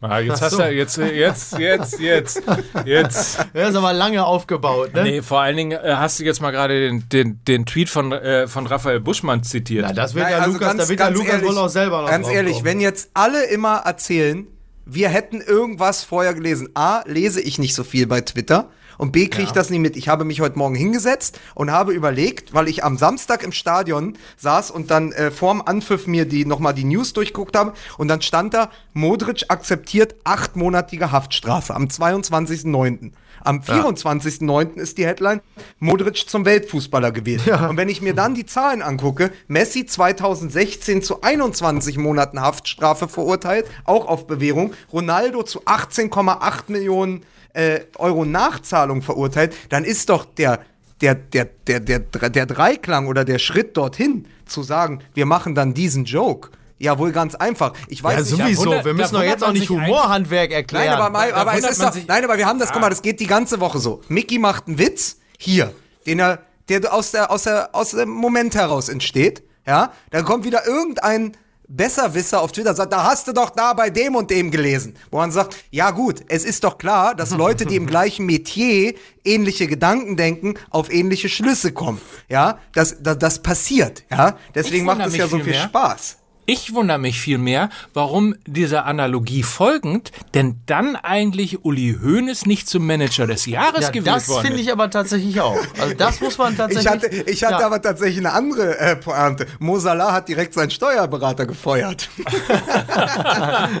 Ah, 0.00 0.18
jetzt 0.18 0.38
Ach 0.38 0.46
hast 0.46 0.50
so. 0.52 0.58
du, 0.62 0.72
jetzt, 0.72 0.98
äh, 0.98 1.12
jetzt, 1.12 1.58
jetzt, 1.60 2.00
jetzt, 2.00 2.42
jetzt. 2.84 3.38
Der 3.54 3.68
ist 3.68 3.76
aber 3.76 3.92
lange 3.92 4.24
aufgebaut, 4.24 4.94
ne? 4.94 5.04
Nee, 5.04 5.22
vor 5.22 5.42
allen 5.42 5.56
Dingen 5.56 5.78
äh, 5.80 5.94
hast 5.94 6.18
du 6.18 6.24
jetzt 6.24 6.40
mal 6.42 6.50
gerade 6.50 6.80
den, 6.88 7.08
den, 7.08 7.44
den 7.44 7.64
Tweet 7.64 7.88
von, 7.88 8.10
äh, 8.10 8.48
von 8.48 8.66
Raphael 8.66 8.98
Buschmann 8.98 9.44
zitiert. 9.44 9.84
Na, 9.86 9.92
das 9.92 10.14
wird 10.14 10.24
Nein, 10.24 10.32
ja 10.32 10.38
also 10.40 10.54
Lukas, 10.54 10.68
ganz- 10.68 10.82
da 10.82 10.88
wird 10.88 10.98
ja 11.00 11.08
Lukas 11.08 11.32
ehrlich, 11.34 11.48
wohl 11.48 11.58
auch 11.58 11.68
selber 11.68 12.02
noch 12.02 12.08
Ganz 12.08 12.26
drauf 12.26 12.34
ehrlich, 12.34 12.54
kommen. 12.54 12.64
wenn 12.64 12.80
jetzt 12.80 13.10
alle 13.14 13.44
immer 13.44 13.76
erzählen, 13.84 14.48
wir 14.86 15.08
hätten 15.08 15.40
irgendwas 15.40 16.02
vorher 16.02 16.34
gelesen. 16.34 16.70
A, 16.74 17.02
lese 17.06 17.40
ich 17.40 17.60
nicht 17.60 17.76
so 17.76 17.84
viel 17.84 18.08
bei 18.08 18.22
Twitter. 18.22 18.70
Und 19.00 19.12
B, 19.12 19.28
kriege 19.28 19.44
ich 19.44 19.52
das 19.52 19.70
nicht 19.70 19.80
mit. 19.80 19.96
Ich 19.96 20.10
habe 20.10 20.26
mich 20.26 20.42
heute 20.42 20.58
Morgen 20.58 20.74
hingesetzt 20.74 21.40
und 21.54 21.70
habe 21.70 21.94
überlegt, 21.94 22.52
weil 22.52 22.68
ich 22.68 22.84
am 22.84 22.98
Samstag 22.98 23.42
im 23.42 23.50
Stadion 23.50 24.18
saß 24.36 24.70
und 24.70 24.90
dann 24.90 25.12
äh, 25.12 25.30
vorm 25.30 25.62
Anpfiff 25.64 26.06
mir 26.06 26.26
die 26.26 26.44
nochmal 26.44 26.74
die 26.74 26.84
News 26.84 27.14
durchguckt 27.14 27.56
habe. 27.56 27.72
Und 27.96 28.08
dann 28.08 28.20
stand 28.20 28.52
da, 28.52 28.68
Modric 28.92 29.46
akzeptiert 29.48 30.16
achtmonatige 30.24 31.12
Haftstrafe 31.12 31.74
am 31.74 31.84
22.09. 31.84 33.12
Am 33.42 33.60
24.09. 33.60 34.74
ist 34.74 34.98
die 34.98 35.06
Headline, 35.06 35.40
Modric 35.78 36.28
zum 36.28 36.44
Weltfußballer 36.44 37.10
gewählt. 37.10 37.48
Und 37.70 37.78
wenn 37.78 37.88
ich 37.88 38.02
mir 38.02 38.12
dann 38.12 38.34
die 38.34 38.44
Zahlen 38.44 38.82
angucke, 38.82 39.32
Messi 39.48 39.86
2016 39.86 41.00
zu 41.00 41.22
21 41.22 41.96
Monaten 41.96 42.42
Haftstrafe 42.42 43.08
verurteilt, 43.08 43.64
auch 43.84 44.06
auf 44.06 44.26
Bewährung, 44.26 44.74
Ronaldo 44.92 45.42
zu 45.42 45.62
18,8 45.62 46.64
Millionen 46.68 47.22
äh, 47.54 47.80
Euro 47.98 48.24
Nachzahlung 48.24 49.02
verurteilt, 49.02 49.54
dann 49.68 49.84
ist 49.84 50.08
doch 50.08 50.24
der, 50.24 50.60
der, 51.00 51.14
der, 51.14 51.46
der, 51.66 51.80
der, 51.80 52.00
der 52.00 52.46
Dreiklang 52.46 53.06
oder 53.06 53.24
der 53.24 53.38
Schritt 53.38 53.76
dorthin 53.76 54.26
zu 54.46 54.62
sagen, 54.62 55.00
wir 55.14 55.26
machen 55.26 55.54
dann 55.54 55.74
diesen 55.74 56.04
Joke. 56.04 56.50
Ja, 56.78 56.98
wohl 56.98 57.12
ganz 57.12 57.34
einfach. 57.34 57.74
Ich 57.88 58.02
weiß 58.02 58.14
Ja, 58.14 58.20
nicht, 58.46 58.56
sowieso. 58.56 58.70
wundert- 58.70 58.84
wir 58.86 58.94
müssen 58.94 59.14
doch 59.14 59.22
jetzt 59.22 59.44
auch 59.44 59.52
nicht 59.52 59.68
Humorhandwerk 59.68 60.50
erklären. 60.50 60.86
Nein, 60.86 60.94
aber, 60.94 61.10
mal, 61.10 61.32
aber 61.32 61.54
es 61.54 61.68
ist 61.68 61.82
doch, 61.82 61.94
nein, 62.06 62.24
aber 62.24 62.38
wir 62.38 62.46
haben 62.46 62.58
das, 62.58 62.72
guck 62.72 62.80
mal, 62.80 62.88
das 62.88 63.02
geht 63.02 63.20
die 63.20 63.26
ganze 63.26 63.60
Woche 63.60 63.78
so. 63.78 64.00
Mickey 64.08 64.38
macht 64.38 64.66
einen 64.66 64.78
Witz, 64.78 65.16
hier, 65.38 65.74
den 66.06 66.20
er, 66.20 66.38
der 66.70 66.92
aus 66.94 67.10
der, 67.10 67.30
aus 67.30 67.42
der, 67.42 67.74
aus 67.74 67.90
dem 67.90 68.08
Moment 68.08 68.54
heraus 68.54 68.88
entsteht, 68.88 69.42
ja, 69.66 69.92
dann 70.10 70.24
kommt 70.24 70.44
wieder 70.44 70.66
irgendein 70.66 71.36
Besserwisser 71.70 72.42
auf 72.42 72.52
Twitter 72.52 72.74
sagt, 72.74 72.92
da 72.92 73.04
hast 73.04 73.28
du 73.28 73.32
doch 73.32 73.50
da 73.50 73.72
bei 73.74 73.90
dem 73.90 74.16
und 74.16 74.30
dem 74.30 74.50
gelesen. 74.50 74.96
Wo 75.10 75.18
man 75.18 75.30
sagt, 75.30 75.56
ja 75.70 75.90
gut, 75.92 76.24
es 76.28 76.44
ist 76.44 76.64
doch 76.64 76.78
klar, 76.78 77.14
dass 77.14 77.30
Leute, 77.30 77.64
die 77.64 77.76
im 77.76 77.86
gleichen 77.94 78.26
Metier 78.26 78.94
ähnliche 79.24 79.66
Gedanken 79.66 80.16
denken, 80.16 80.54
auf 80.70 80.92
ähnliche 80.92 81.28
Schlüsse 81.28 81.72
kommen. 81.72 82.00
Ja, 82.28 82.58
das, 82.72 82.96
das, 83.00 83.18
das 83.18 83.42
passiert, 83.42 84.04
ja. 84.10 84.36
Deswegen 84.54 84.84
macht 84.84 85.06
es 85.06 85.16
ja 85.16 85.28
so 85.28 85.36
viel 85.36 85.44
viel 85.44 85.52
mehr. 85.52 85.62
Spaß. 85.62 86.16
Ich 86.46 86.74
wundere 86.74 86.98
mich 86.98 87.20
vielmehr, 87.20 87.70
warum 87.94 88.34
dieser 88.46 88.84
Analogie 88.84 89.42
folgend, 89.42 90.10
denn 90.34 90.60
dann 90.66 90.96
eigentlich 90.96 91.64
Uli 91.64 91.96
Hoeneß 92.02 92.46
nicht 92.46 92.68
zum 92.68 92.86
Manager 92.86 93.26
des 93.26 93.46
Jahres 93.46 93.82
ja, 93.82 93.90
gewählt 93.90 94.16
das 94.16 94.28
worden 94.28 94.46
finde 94.46 94.60
ist. 94.60 94.66
ich 94.66 94.72
aber 94.72 94.90
tatsächlich 94.90 95.40
auch. 95.40 95.56
Also 95.80 95.94
das 95.94 96.20
muss 96.20 96.38
man 96.38 96.56
tatsächlich. 96.56 96.84
Ich 96.84 96.90
hatte, 96.90 97.30
ich 97.30 97.44
hatte 97.44 97.60
ja. 97.60 97.66
aber 97.66 97.80
tatsächlich 97.80 98.18
eine 98.18 98.32
andere 98.32 98.78
äh, 98.78 98.96
Pointe. 98.96 99.46
Mo 99.60 99.78
Salah 99.78 100.12
hat 100.12 100.28
direkt 100.28 100.54
seinen 100.54 100.70
Steuerberater 100.70 101.46
gefeuert. 101.46 102.08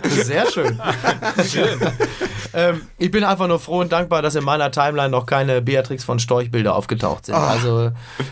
Sehr 0.08 0.46
schön. 0.50 0.80
ähm, 2.54 2.82
ich 2.98 3.10
bin 3.10 3.24
einfach 3.24 3.48
nur 3.48 3.58
froh 3.58 3.80
und 3.80 3.90
dankbar, 3.90 4.22
dass 4.22 4.36
in 4.36 4.44
meiner 4.44 4.70
Timeline 4.70 5.10
noch 5.10 5.26
keine 5.26 5.60
Beatrix 5.60 6.04
von 6.04 6.20
Storch 6.20 6.50
Bilder 6.50 6.76
aufgetaucht 6.76 7.26
sind. 7.26 7.34
Also 7.34 7.90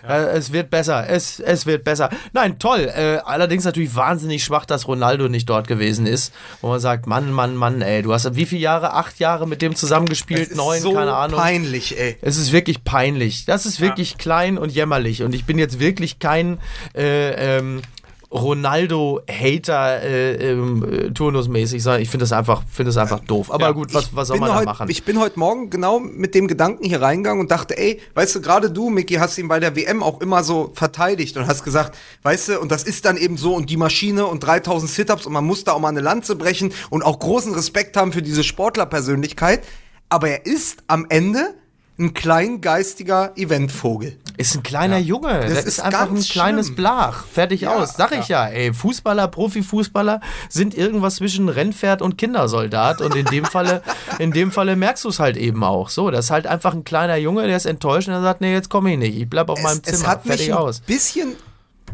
äh, 0.08 0.12
es 0.12 0.52
wird 0.52 0.70
besser. 0.70 1.08
Es, 1.08 1.40
es 1.40 1.66
wird 1.66 1.82
besser. 1.82 2.10
Nein, 2.32 2.58
toll. 2.58 2.90
Äh, 2.94 3.18
allerdings 3.24 3.64
natürlich 3.64 3.94
wahnsinnig 3.96 4.17
schwach, 4.44 4.66
dass 4.66 4.88
Ronaldo 4.88 5.28
nicht 5.28 5.48
dort 5.48 5.68
gewesen 5.68 6.06
ist. 6.06 6.32
Wo 6.60 6.68
man 6.68 6.80
sagt, 6.80 7.06
Mann, 7.06 7.32
Mann, 7.32 7.56
Mann, 7.56 7.82
ey, 7.82 8.02
du 8.02 8.12
hast 8.12 8.36
wie 8.36 8.46
viele 8.46 8.60
Jahre? 8.60 8.94
Acht 8.94 9.18
Jahre 9.18 9.46
mit 9.46 9.62
dem 9.62 9.74
zusammengespielt? 9.74 10.54
Neun, 10.54 10.80
so 10.80 10.92
keine 10.92 11.14
Ahnung. 11.14 11.38
peinlich, 11.38 11.98
ey. 11.98 12.16
Es 12.20 12.36
ist 12.36 12.52
wirklich 12.52 12.84
peinlich. 12.84 13.44
Das 13.44 13.66
ist 13.66 13.80
wirklich 13.80 14.18
klein 14.18 14.58
und 14.58 14.72
jämmerlich. 14.72 15.22
Und 15.22 15.34
ich 15.34 15.44
bin 15.44 15.58
jetzt 15.58 15.80
wirklich 15.80 16.18
kein 16.18 16.58
äh, 16.94 17.58
ähm, 17.58 17.82
Ronaldo-Hater 18.30 20.02
äh, 20.02 20.50
ähm, 20.50 20.84
äh, 20.84 21.10
turnusmäßig, 21.12 21.82
sondern 21.82 22.02
ich 22.02 22.10
finde 22.10 22.24
das 22.24 22.32
einfach, 22.32 22.62
finde 22.70 22.90
das 22.90 22.98
einfach 22.98 23.20
doof. 23.20 23.50
Aber 23.50 23.72
gut, 23.72 23.94
was, 23.94 24.14
was 24.14 24.28
soll 24.28 24.38
man 24.38 24.50
da 24.50 24.62
machen? 24.62 24.90
Ich 24.90 25.04
bin 25.04 25.18
heute 25.18 25.38
Morgen 25.38 25.70
genau 25.70 25.98
mit 25.98 26.34
dem 26.34 26.46
Gedanken 26.46 26.84
hier 26.84 27.00
reingegangen 27.00 27.40
und 27.40 27.50
dachte, 27.50 27.78
ey, 27.78 28.00
weißt 28.14 28.36
du, 28.36 28.40
gerade 28.42 28.70
du, 28.70 28.90
Micky, 28.90 29.14
hast 29.14 29.38
ihn 29.38 29.48
bei 29.48 29.60
der 29.60 29.76
WM 29.76 30.02
auch 30.02 30.20
immer 30.20 30.44
so 30.44 30.72
verteidigt 30.74 31.38
und 31.38 31.46
hast 31.46 31.64
gesagt, 31.64 31.96
weißt 32.22 32.48
du, 32.48 32.60
und 32.60 32.70
das 32.70 32.82
ist 32.82 33.06
dann 33.06 33.16
eben 33.16 33.38
so 33.38 33.54
und 33.54 33.70
die 33.70 33.78
Maschine 33.78 34.26
und 34.26 34.40
3000 34.40 34.90
Sit-Ups 34.90 35.24
und 35.24 35.32
man 35.32 35.46
muss 35.46 35.64
da 35.64 35.72
auch 35.72 35.80
mal 35.80 35.88
eine 35.88 36.02
Lanze 36.02 36.36
brechen 36.36 36.72
und 36.90 37.02
auch 37.02 37.18
großen 37.18 37.54
Respekt 37.54 37.96
haben 37.96 38.12
für 38.12 38.22
diese 38.22 38.44
Sportlerpersönlichkeit. 38.44 39.62
Aber 40.10 40.28
er 40.28 40.44
ist 40.44 40.82
am 40.86 41.06
Ende 41.08 41.54
ein 41.98 42.14
kleingeistiger 42.14 43.32
Eventvogel. 43.36 44.16
ist 44.36 44.54
ein 44.54 44.62
kleiner 44.62 44.98
Junge. 44.98 45.40
Das, 45.40 45.50
Das 45.50 45.58
ist, 45.60 45.66
ist 45.66 45.80
einfach 45.80 46.10
ein 46.10 46.20
kleines 46.22 46.66
schlimm. 46.66 46.76
Blach. 46.76 47.24
Fertig 47.26 47.62
Ja, 47.62 47.74
aus. 47.74 47.94
Sag 47.94 48.12
ich 48.16 48.28
ja. 48.28 48.46
ey. 48.46 48.72
Fußballer, 48.72 49.26
Profifußballer 49.28 50.20
sind 50.48 50.76
irgendwas 50.76 51.16
zwischen 51.16 51.48
Rennpferd 51.48 52.00
und 52.00 52.16
Kindersoldat. 52.16 53.00
Und 53.00 53.16
in 53.16 53.24
dem 53.26 53.44
Falle, 53.44 53.82
in 54.18 54.30
dem 54.32 54.52
Falle 54.52 54.76
merkst 54.76 55.04
du 55.04 55.08
es 55.08 55.18
halt 55.18 55.36
eben 55.36 55.64
auch. 55.64 55.88
So, 55.88 56.10
das 56.10 56.26
ist 56.26 56.30
halt 56.30 56.46
einfach 56.46 56.72
ein 56.72 56.84
kleiner 56.84 57.16
Junge, 57.16 57.46
der 57.46 57.56
ist 57.56 57.66
enttäuscht 57.66 58.08
und 58.08 58.14
der 58.14 58.22
sagt, 58.22 58.40
nee, 58.40 58.52
jetzt 58.52 58.68
komme 58.70 58.92
ich 58.92 58.98
nicht. 58.98 59.16
Ich 59.18 59.28
bleib 59.28 59.48
auf 59.48 59.60
meinem 59.62 59.78
es, 59.78 59.82
Zimmer. 59.82 59.98
es 59.98 60.06
hat 60.06 60.22
Fertig 60.24 60.48
mich 60.48 60.54
ein 60.56 60.58
aus. 60.62 60.80
bisschen, 60.80 61.34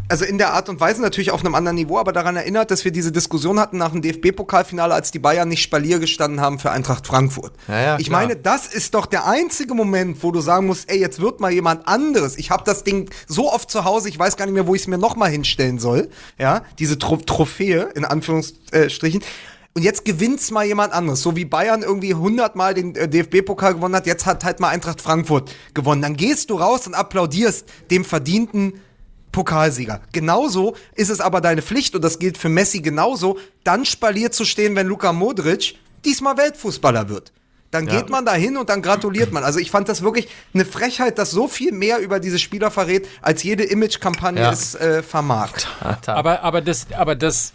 also 0.09 0.25
in 0.25 0.39
der 0.39 0.53
Art 0.53 0.69
und 0.69 0.81
Weise 0.81 1.01
natürlich 1.01 1.31
auf 1.31 1.41
einem 1.45 1.55
anderen 1.55 1.77
Niveau, 1.77 1.99
aber 1.99 2.13
daran 2.13 2.37
erinnert, 2.37 2.71
dass 2.71 2.85
wir 2.85 2.93
diese 2.93 3.11
Diskussion 3.11 3.59
hatten 3.59 3.79
nach 3.79 3.93
dem 3.93 4.03
DFB-Pokalfinale, 4.03 4.93
als 4.93 5.11
die 5.11 5.19
Bayern 5.19 5.49
nicht 5.49 5.63
Spalier 5.63 5.99
gestanden 5.99 6.41
haben 6.41 6.59
für 6.59 6.71
Eintracht 6.71 7.07
Frankfurt. 7.07 7.53
Ja, 7.69 7.81
ja, 7.81 7.99
ich 7.99 8.07
klar. 8.07 8.21
meine, 8.21 8.37
das 8.37 8.67
ist 8.67 8.95
doch 8.95 9.07
der 9.07 9.27
einzige 9.27 9.75
Moment, 9.75 10.23
wo 10.23 10.31
du 10.31 10.41
sagen 10.41 10.67
musst, 10.67 10.91
ey, 10.91 10.99
jetzt 10.99 11.21
wird 11.21 11.41
mal 11.41 11.53
jemand 11.53 11.89
anderes. 11.89 12.37
Ich 12.37 12.51
habe 12.51 12.65
das 12.65 12.85
Ding 12.85 13.11
so 13.27 13.53
oft 13.53 13.71
zu 13.71 13.85
Hause, 13.85 14.09
ich 14.09 14.19
weiß 14.19 14.37
gar 14.37 14.45
nicht 14.45 14.55
mehr, 14.55 14.67
wo 14.67 14.75
ich 14.75 14.83
es 14.83 14.89
mir 14.89 14.99
nochmal 14.99 15.31
hinstellen 15.31 15.79
soll. 15.79 16.11
Ja, 16.39 16.63
diese 16.79 16.99
Tro 16.99 17.17
Trophäe, 17.17 17.91
in 17.95 18.05
Anführungsstrichen. 18.05 19.23
Und 19.77 19.83
jetzt 19.83 20.05
gewinnt's 20.05 20.53
mal 20.53 20.65
jemand 20.65 20.93
anderes. 20.93 21.23
So 21.23 21.35
wie 21.35 21.45
Bayern 21.45 21.83
irgendwie 21.83 22.15
100 22.15 22.55
Mal 22.55 22.75
den 22.75 22.95
äh, 22.95 23.09
DFB-Pokal 23.09 23.75
gewonnen 23.75 23.97
hat, 23.97 24.07
jetzt 24.07 24.25
hat 24.25 24.45
halt 24.45 24.61
mal 24.61 24.69
Eintracht 24.69 25.01
Frankfurt 25.01 25.53
gewonnen. 25.75 26.01
Dann 26.01 26.17
gehst 26.17 26.51
du 26.51 26.57
raus 26.57 26.87
und 26.87 26.95
applaudierst 26.95 27.67
dem 27.91 28.05
verdienten 28.05 28.75
Pokalsieger. 29.35 30.01
Genauso 30.13 30.75
ist 30.95 31.11
es 31.11 31.21
aber 31.21 31.41
deine 31.41 31.61
Pflicht, 31.61 31.95
und 31.97 32.03
das 32.03 32.19
gilt 32.21 32.39
für 32.39 32.49
Messi 32.49 32.81
genauso, 32.81 33.37
dann 33.65 33.85
spaliert 33.85 34.33
zu 34.33 34.45
stehen, 34.45 34.77
wenn 34.77 34.87
Luka 34.87 35.13
Modric 35.13 35.75
diesmal 36.05 36.37
Weltfußballer 36.37 37.09
wird. 37.09 37.33
Dann 37.73 37.87
geht 37.89 38.09
man 38.09 38.25
da 38.25 38.35
hin 38.35 38.57
und 38.57 38.69
dann 38.69 38.83
gratuliert 38.83 39.33
man. 39.33 39.43
Also 39.43 39.59
ich 39.59 39.73
fand 39.73 39.89
das 39.89 40.03
wirklich 40.03 40.29
eine 40.55 40.65
Frechheit, 40.65 41.19
das 41.19 41.33
so 41.33 41.49
viel 41.49 41.73
mehr 41.73 41.99
über 41.99 42.21
diese 42.21 42.39
Spieler 42.39 42.71
verrät, 42.71 43.09
als 43.21 43.43
jede 43.43 43.65
Image-Kampagne 43.65 44.41
Ja. 44.41 44.53
es 44.53 44.77
äh, 44.77 45.03
vermag. 45.03 45.51
Aber, 46.07 46.43
aber 46.45 46.61
das, 46.61 46.87
aber 46.97 47.17
das, 47.17 47.53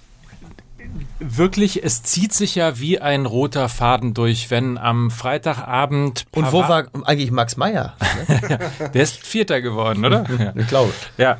wirklich, 1.19 1.83
es 1.83 2.03
zieht 2.03 2.33
sich 2.33 2.55
ja 2.55 2.79
wie 2.79 2.99
ein 2.99 3.25
roter 3.25 3.69
Faden 3.69 4.13
durch, 4.13 4.49
wenn 4.49 4.77
am 4.77 5.11
Freitagabend. 5.11 6.25
Und 6.31 6.51
wo 6.51 6.59
war 6.61 6.85
eigentlich 7.03 7.31
Max 7.31 7.57
Meyer? 7.57 7.95
Ne? 8.29 8.59
Der 8.93 9.03
ist 9.03 9.25
Vierter 9.25 9.61
geworden, 9.61 10.05
oder? 10.05 10.25
ja. 10.39 10.53
Ich 10.55 10.67
glaube. 10.67 10.93
Ja. 11.17 11.37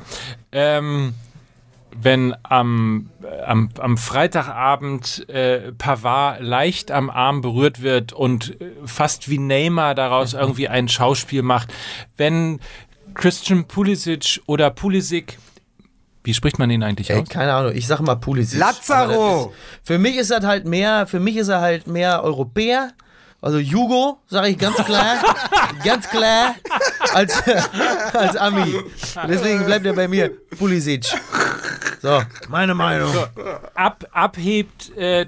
Ähm, 0.52 1.14
wenn 2.02 2.34
am, 2.42 3.10
am, 3.46 3.70
am 3.78 3.96
Freitagabend 3.96 5.28
äh, 5.28 5.72
Pavard 5.72 6.40
leicht 6.40 6.90
am 6.90 7.10
Arm 7.10 7.40
berührt 7.40 7.82
wird 7.82 8.12
und 8.12 8.60
äh, 8.60 8.70
fast 8.84 9.28
wie 9.28 9.38
Neymar 9.38 9.94
daraus 9.94 10.34
irgendwie 10.34 10.68
ein 10.68 10.88
Schauspiel 10.88 11.42
macht, 11.42 11.72
wenn 12.16 12.60
Christian 13.14 13.64
Pulisic 13.64 14.40
oder 14.46 14.70
Pulisic 14.70 15.38
wie 16.22 16.34
spricht 16.34 16.58
man 16.58 16.70
ihn 16.70 16.82
eigentlich 16.82 17.10
Ey, 17.10 17.20
aus? 17.20 17.28
Keine 17.28 17.52
Ahnung, 17.52 17.72
ich 17.74 17.86
sag 17.86 18.00
mal 18.00 18.16
Pulisic. 18.16 18.58
Lazaro! 18.60 19.52
für 19.82 19.98
mich 19.98 20.16
ist 20.16 20.30
er 20.30 20.42
halt 20.42 20.66
mehr, 20.66 21.06
für 21.06 21.20
mich 21.20 21.36
ist 21.36 21.48
er 21.48 21.60
halt 21.60 21.86
mehr 21.86 22.22
Europäer. 22.22 22.92
Also 23.42 23.58
Jugo, 23.58 24.18
sage 24.26 24.48
ich 24.48 24.58
ganz 24.58 24.76
klar, 24.76 25.16
ganz 25.84 26.08
klar, 26.10 26.56
als, 27.14 27.42
als 28.12 28.36
Ami. 28.36 28.74
Deswegen 29.26 29.64
bleibt 29.64 29.86
er 29.86 29.94
bei 29.94 30.08
mir 30.08 30.30
Pulisic. 30.58 31.06
So, 32.02 32.22
meine 32.48 32.74
Meinung. 32.74 33.12
So, 33.12 33.26
ab, 33.74 34.06
abhebt 34.12 34.94
äh, 34.96 35.26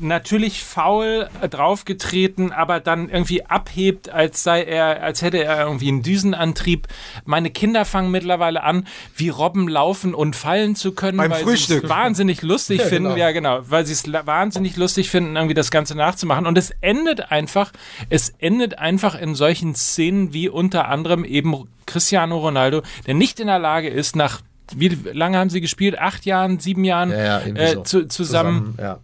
natürlich 0.00 0.62
faul 0.62 1.28
draufgetreten, 1.50 2.52
aber 2.52 2.80
dann 2.80 3.08
irgendwie 3.08 3.44
abhebt, 3.44 4.08
als 4.10 4.42
sei 4.42 4.62
er, 4.62 5.02
als 5.02 5.22
hätte 5.22 5.42
er 5.42 5.60
irgendwie 5.60 5.88
einen 5.88 6.02
Düsenantrieb. 6.02 6.86
Meine 7.24 7.50
Kinder 7.50 7.84
fangen 7.84 8.10
mittlerweile 8.10 8.62
an, 8.62 8.86
wie 9.16 9.28
Robben 9.28 9.68
laufen 9.68 10.14
und 10.14 10.36
fallen 10.36 10.76
zu 10.76 10.92
können, 10.92 11.18
Beim 11.18 11.30
weil 11.30 11.44
sie 11.56 11.74
es 11.74 11.82
wahnsinnig 11.88 12.42
lustig 12.42 12.80
ja, 12.80 12.86
finden. 12.86 13.10
Genau. 13.10 13.16
Ja, 13.18 13.32
genau, 13.32 13.60
weil 13.68 13.86
sie 13.86 13.92
es 13.92 14.04
wahnsinnig 14.26 14.76
lustig 14.76 15.10
finden, 15.10 15.36
irgendwie 15.36 15.54
das 15.54 15.70
Ganze 15.70 15.94
nachzumachen. 15.94 16.46
Und 16.46 16.58
es 16.58 16.70
endet 16.80 17.30
einfach, 17.30 17.72
es 18.08 18.30
endet 18.38 18.78
einfach 18.78 19.18
in 19.18 19.34
solchen 19.34 19.74
Szenen 19.74 20.32
wie 20.32 20.48
unter 20.48 20.88
anderem 20.88 21.24
eben 21.24 21.68
Cristiano 21.86 22.38
Ronaldo, 22.38 22.82
der 23.06 23.14
nicht 23.14 23.40
in 23.40 23.46
der 23.46 23.58
Lage 23.58 23.88
ist, 23.88 24.16
nach 24.16 24.42
wie 24.74 24.88
lange 24.88 25.38
haben 25.38 25.48
sie 25.48 25.62
gespielt? 25.62 25.98
Acht 25.98 26.26
Jahren, 26.26 26.58
sieben 26.58 26.84
Jahren 26.84 27.10
ja, 27.10 27.40
ja, 27.40 27.54
äh, 27.54 27.74
so. 27.74 27.82
zu, 27.82 28.06
zusammen, 28.06 28.74
zusammen 28.74 28.74
ja 28.78 28.98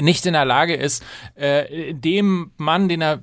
nicht 0.00 0.26
in 0.26 0.34
der 0.34 0.44
Lage 0.44 0.74
ist, 0.74 1.02
äh, 1.34 1.94
dem 1.94 2.52
Mann, 2.56 2.88
den 2.88 3.02
er 3.02 3.22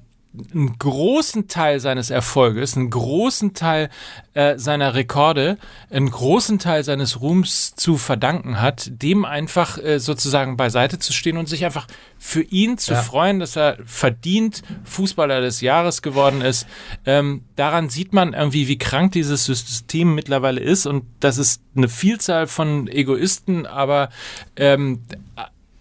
einen 0.53 0.77
großen 0.77 1.47
Teil 1.47 1.79
seines 1.79 2.09
Erfolges, 2.09 2.75
einen 2.75 2.89
großen 2.89 3.53
Teil 3.53 3.89
äh, 4.33 4.57
seiner 4.57 4.93
Rekorde, 4.93 5.57
einen 5.89 6.09
großen 6.09 6.59
Teil 6.59 6.83
seines 6.83 7.21
Ruhms 7.21 7.75
zu 7.75 7.97
verdanken 7.97 8.61
hat, 8.61 8.89
dem 9.01 9.25
einfach 9.25 9.77
äh, 9.77 9.99
sozusagen 9.99 10.57
beiseite 10.57 10.99
zu 10.99 11.13
stehen 11.13 11.37
und 11.37 11.47
sich 11.49 11.65
einfach 11.65 11.87
für 12.17 12.41
ihn 12.41 12.77
zu 12.77 12.93
ja. 12.93 13.01
freuen, 13.01 13.39
dass 13.39 13.55
er 13.55 13.77
verdient 13.85 14.61
Fußballer 14.83 15.41
des 15.41 15.61
Jahres 15.61 16.01
geworden 16.01 16.41
ist. 16.41 16.67
Ähm, 17.05 17.43
daran 17.55 17.89
sieht 17.89 18.13
man 18.13 18.33
irgendwie, 18.33 18.67
wie 18.67 18.77
krank 18.77 19.13
dieses 19.13 19.45
System 19.45 20.15
mittlerweile 20.15 20.61
ist 20.61 20.85
und 20.85 21.05
das 21.19 21.37
ist 21.37 21.61
eine 21.75 21.89
Vielzahl 21.89 22.47
von 22.47 22.87
Egoisten, 22.87 23.65
aber 23.65 24.09
ähm, 24.55 25.03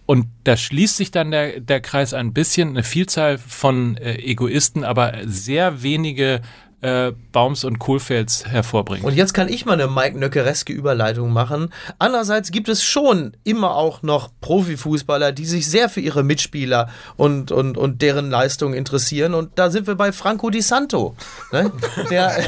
und 0.07 0.27
da 0.45 0.55
schließt 0.55 0.95
sich 0.97 1.11
dann 1.11 1.31
der, 1.31 1.59
der 1.59 1.81
Kreis 1.81 2.13
ein 2.13 2.33
bisschen, 2.33 2.69
eine 2.69 2.83
Vielzahl 2.83 3.37
von 3.37 3.97
äh, 3.97 4.15
Egoisten, 4.15 4.85
aber 4.85 5.13
sehr 5.25 5.83
wenige 5.83 6.41
äh, 6.81 7.11
Baums 7.31 7.63
und 7.63 7.79
Kohlfelds 7.79 8.45
hervorbringen. 8.45 9.05
Und 9.05 9.15
jetzt 9.15 9.33
kann 9.33 9.49
ich 9.49 9.65
mal 9.65 9.73
eine 9.73 9.87
Mike 9.87 10.17
Nöckereske 10.17 10.71
Überleitung 10.71 11.33
machen. 11.33 11.73
Andererseits 11.97 12.51
gibt 12.51 12.69
es 12.69 12.83
schon 12.83 13.35
immer 13.43 13.75
auch 13.75 14.03
noch 14.03 14.29
Profifußballer, 14.41 15.31
die 15.31 15.45
sich 15.45 15.69
sehr 15.69 15.89
für 15.89 16.01
ihre 16.01 16.23
Mitspieler 16.23 16.89
und, 17.15 17.51
und, 17.51 17.77
und 17.77 18.01
deren 18.01 18.29
Leistung 18.29 18.73
interessieren. 18.73 19.33
Und 19.33 19.57
da 19.57 19.71
sind 19.71 19.87
wir 19.87 19.95
bei 19.95 20.11
Franco 20.11 20.49
Di 20.49 20.61
Santo. 20.61 21.15
Ne? 21.51 21.71
Der, 22.11 22.37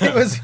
dem, 0.00 0.16
es, 0.16 0.40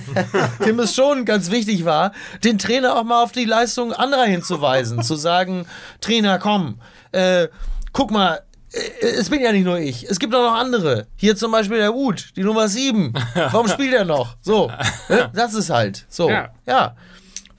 dem 0.64 0.78
es 0.78 0.94
schon 0.94 1.24
ganz 1.24 1.50
wichtig 1.50 1.84
war, 1.84 2.12
den 2.44 2.58
Trainer 2.58 2.96
auch 2.96 3.04
mal 3.04 3.22
auf 3.22 3.32
die 3.32 3.44
Leistung 3.44 3.92
anderer 3.92 4.24
hinzuweisen. 4.24 5.02
zu 5.02 5.16
sagen, 5.16 5.66
Trainer, 6.00 6.38
komm, 6.38 6.78
äh, 7.12 7.48
guck 7.92 8.10
mal, 8.10 8.40
es 9.00 9.30
bin 9.30 9.40
ja 9.40 9.52
nicht 9.52 9.64
nur 9.64 9.78
ich. 9.78 10.08
Es 10.08 10.18
gibt 10.18 10.34
auch 10.34 10.42
noch 10.42 10.58
andere. 10.58 11.06
Hier 11.16 11.36
zum 11.36 11.52
Beispiel 11.52 11.78
der 11.78 11.92
Wut, 11.92 12.30
die 12.36 12.42
Nummer 12.42 12.68
7. 12.68 13.12
Warum 13.34 13.68
spielt 13.68 13.94
er 13.94 14.04
noch? 14.04 14.36
So. 14.40 14.70
Ne? 15.08 15.30
Das 15.34 15.54
ist 15.54 15.70
halt. 15.70 16.06
So. 16.08 16.30
Ja. 16.30 16.50
ja. 16.66 16.96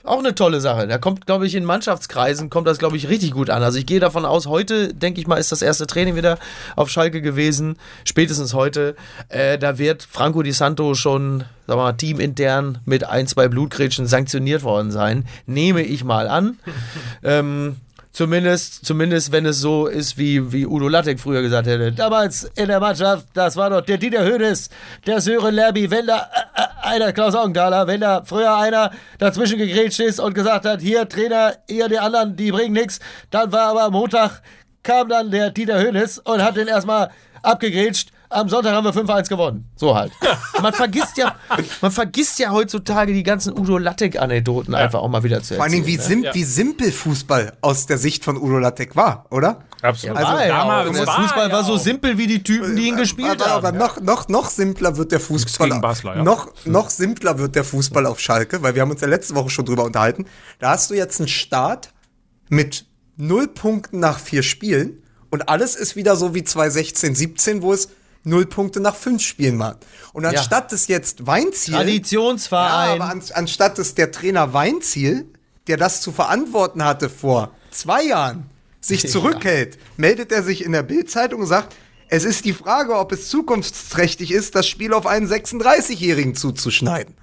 Auch 0.06 0.20
eine 0.20 0.36
tolle 0.36 0.60
Sache. 0.60 0.86
Da 0.86 0.98
kommt, 0.98 1.26
glaube 1.26 1.46
ich, 1.46 1.56
in 1.56 1.64
Mannschaftskreisen 1.64 2.48
kommt 2.48 2.68
das, 2.68 2.78
glaube 2.78 2.96
ich, 2.96 3.08
richtig 3.08 3.32
gut 3.32 3.50
an. 3.50 3.64
Also 3.64 3.78
ich 3.78 3.86
gehe 3.86 3.98
davon 3.98 4.24
aus, 4.24 4.46
heute, 4.46 4.94
denke 4.94 5.20
ich 5.20 5.26
mal, 5.26 5.36
ist 5.36 5.50
das 5.50 5.62
erste 5.62 5.88
Training 5.88 6.14
wieder 6.14 6.38
auf 6.76 6.90
Schalke 6.90 7.20
gewesen. 7.20 7.76
Spätestens 8.04 8.54
heute. 8.54 8.94
Äh, 9.28 9.58
da 9.58 9.78
wird 9.78 10.06
Franco 10.08 10.44
Di 10.44 10.52
Santo 10.52 10.94
schon, 10.94 11.40
sagen 11.66 11.80
wir 11.80 11.84
mal, 11.84 11.92
teamintern 11.94 12.78
mit 12.84 13.02
ein, 13.02 13.26
zwei 13.26 13.48
Blutgrätschen 13.48 14.06
sanktioniert 14.06 14.62
worden 14.62 14.92
sein. 14.92 15.26
Nehme 15.46 15.82
ich 15.82 16.04
mal 16.04 16.28
an. 16.28 16.60
ähm, 17.24 17.76
Zumindest, 18.16 18.86
zumindest 18.86 19.30
wenn 19.30 19.44
es 19.44 19.58
so 19.58 19.88
ist, 19.88 20.16
wie, 20.16 20.50
wie 20.50 20.64
Udo 20.66 20.88
Lattek 20.88 21.20
früher 21.20 21.42
gesagt 21.42 21.66
hätte. 21.66 21.92
Damals 21.92 22.50
in 22.56 22.68
der 22.68 22.80
Mannschaft, 22.80 23.26
das 23.34 23.56
war 23.56 23.68
doch 23.68 23.82
der 23.82 23.98
Dieter 23.98 24.24
Hönes, 24.24 24.70
der 25.06 25.20
Sören 25.20 25.54
Lerby, 25.54 25.90
wenn 25.90 26.06
da 26.06 26.30
äh, 26.54 26.62
äh 26.62 26.94
einer, 26.94 27.12
Klaus 27.12 27.34
Augenthaler, 27.34 27.86
wenn 27.86 28.00
da 28.00 28.22
früher 28.24 28.56
einer 28.56 28.90
dazwischen 29.18 29.58
gegrätscht 29.58 30.00
ist 30.00 30.18
und 30.18 30.32
gesagt 30.32 30.64
hat, 30.64 30.80
hier 30.80 31.06
Trainer, 31.06 31.56
ihr 31.68 31.90
die 31.90 31.98
anderen, 31.98 32.36
die 32.36 32.52
bringen 32.52 32.72
nichts, 32.72 33.00
dann 33.30 33.52
war 33.52 33.68
aber 33.68 33.82
am 33.82 33.92
Montag, 33.92 34.40
kam 34.82 35.10
dann 35.10 35.30
der 35.30 35.50
Dieter 35.50 35.78
Hönes 35.78 36.18
und 36.18 36.42
hat 36.42 36.56
den 36.56 36.68
erstmal 36.68 37.10
abgegrätscht 37.42 38.12
am 38.28 38.48
Sonntag 38.48 38.72
haben 38.72 38.84
wir 38.84 38.92
5-1 38.92 39.28
gewonnen. 39.28 39.70
So 39.76 39.94
halt. 39.94 40.12
Man 40.60 40.72
vergisst 40.72 41.16
ja, 41.16 41.36
man 41.80 41.90
vergisst 41.90 42.38
ja 42.38 42.50
heutzutage 42.50 43.12
die 43.12 43.22
ganzen 43.22 43.56
Udo 43.58 43.78
Lattek-Anekdoten 43.78 44.72
ja. 44.72 44.80
einfach 44.80 45.00
auch 45.00 45.08
mal 45.08 45.22
wieder 45.22 45.42
zu 45.42 45.54
erzählen. 45.54 45.58
Vor 45.58 45.64
allem, 45.64 45.86
wie, 45.86 45.96
ne? 45.96 46.02
sim 46.02 46.22
ja. 46.24 46.34
wie 46.34 46.44
simpel 46.44 46.92
Fußball 46.92 47.52
aus 47.60 47.86
der 47.86 47.98
Sicht 47.98 48.24
von 48.24 48.36
Udo 48.36 48.58
Lattek 48.58 48.96
war, 48.96 49.26
oder? 49.30 49.60
Absolut. 49.82 50.16
Also 50.16 50.32
ja, 50.38 50.48
damals 50.48 50.96
der 50.96 51.06
Fußball 51.06 51.52
war 51.52 51.64
so 51.64 51.76
simpel 51.76 52.18
wie 52.18 52.26
die 52.26 52.42
Typen, 52.42 52.76
die 52.76 52.88
ihn 52.88 52.96
gespielt 52.96 53.42
aber, 53.42 53.50
haben. 53.50 53.66
Aber 53.66 53.76
noch, 53.76 54.00
noch, 54.00 54.28
noch 54.28 54.50
simpler 54.50 54.96
wird 54.96 55.12
der 55.12 55.20
Fußball. 55.20 55.80
Basler, 55.80 56.22
noch, 56.22 56.52
noch 56.64 56.90
simpler 56.90 57.38
wird 57.38 57.54
der 57.54 57.64
Fußball 57.64 58.06
auf 58.06 58.18
Schalke, 58.20 58.62
weil 58.62 58.74
wir 58.74 58.82
haben 58.82 58.90
uns 58.90 59.00
ja 59.00 59.08
letzte 59.08 59.34
Woche 59.34 59.50
schon 59.50 59.64
drüber 59.64 59.84
unterhalten. 59.84 60.26
Da 60.58 60.70
hast 60.70 60.90
du 60.90 60.94
jetzt 60.94 61.20
einen 61.20 61.28
Start 61.28 61.92
mit 62.48 62.86
null 63.16 63.48
Punkten 63.48 64.00
nach 64.00 64.18
vier 64.18 64.42
Spielen 64.42 65.02
und 65.30 65.48
alles 65.48 65.74
ist 65.74 65.96
wieder 65.96 66.16
so 66.16 66.34
wie 66.34 66.44
2016, 66.44 67.14
17, 67.14 67.62
wo 67.62 67.72
es 67.72 67.88
null 68.26 68.46
Punkte 68.46 68.80
nach 68.80 68.94
fünf 68.94 69.22
Spielen 69.22 69.56
machen. 69.56 69.78
Und 70.12 70.24
anstatt 70.26 70.64
ja. 70.64 70.68
des 70.70 70.88
jetzt 70.88 71.26
Weinziel. 71.26 71.74
Traditionsverein. 71.74 72.98
Ja, 72.98 73.04
aber 73.04 73.10
an, 73.12 73.22
anstatt 73.34 73.78
des 73.78 73.94
der 73.94 74.12
Trainer 74.12 74.52
Weinziel, 74.52 75.26
der 75.66 75.76
das 75.76 76.00
zu 76.00 76.12
verantworten 76.12 76.84
hatte 76.84 77.08
vor 77.08 77.52
zwei 77.70 78.04
Jahren, 78.04 78.50
sich 78.80 79.08
zurückhält, 79.08 79.78
meldet 79.96 80.32
er 80.32 80.42
sich 80.42 80.64
in 80.64 80.72
der 80.72 80.82
Bildzeitung 80.82 81.40
und 81.40 81.46
sagt, 81.46 81.74
es 82.08 82.24
ist 82.24 82.44
die 82.44 82.52
Frage, 82.52 82.96
ob 82.96 83.10
es 83.10 83.28
zukunftsträchtig 83.28 84.30
ist, 84.30 84.54
das 84.54 84.68
Spiel 84.68 84.92
auf 84.92 85.06
einen 85.06 85.28
36-Jährigen 85.28 86.36
zuzuschneiden. 86.36 87.14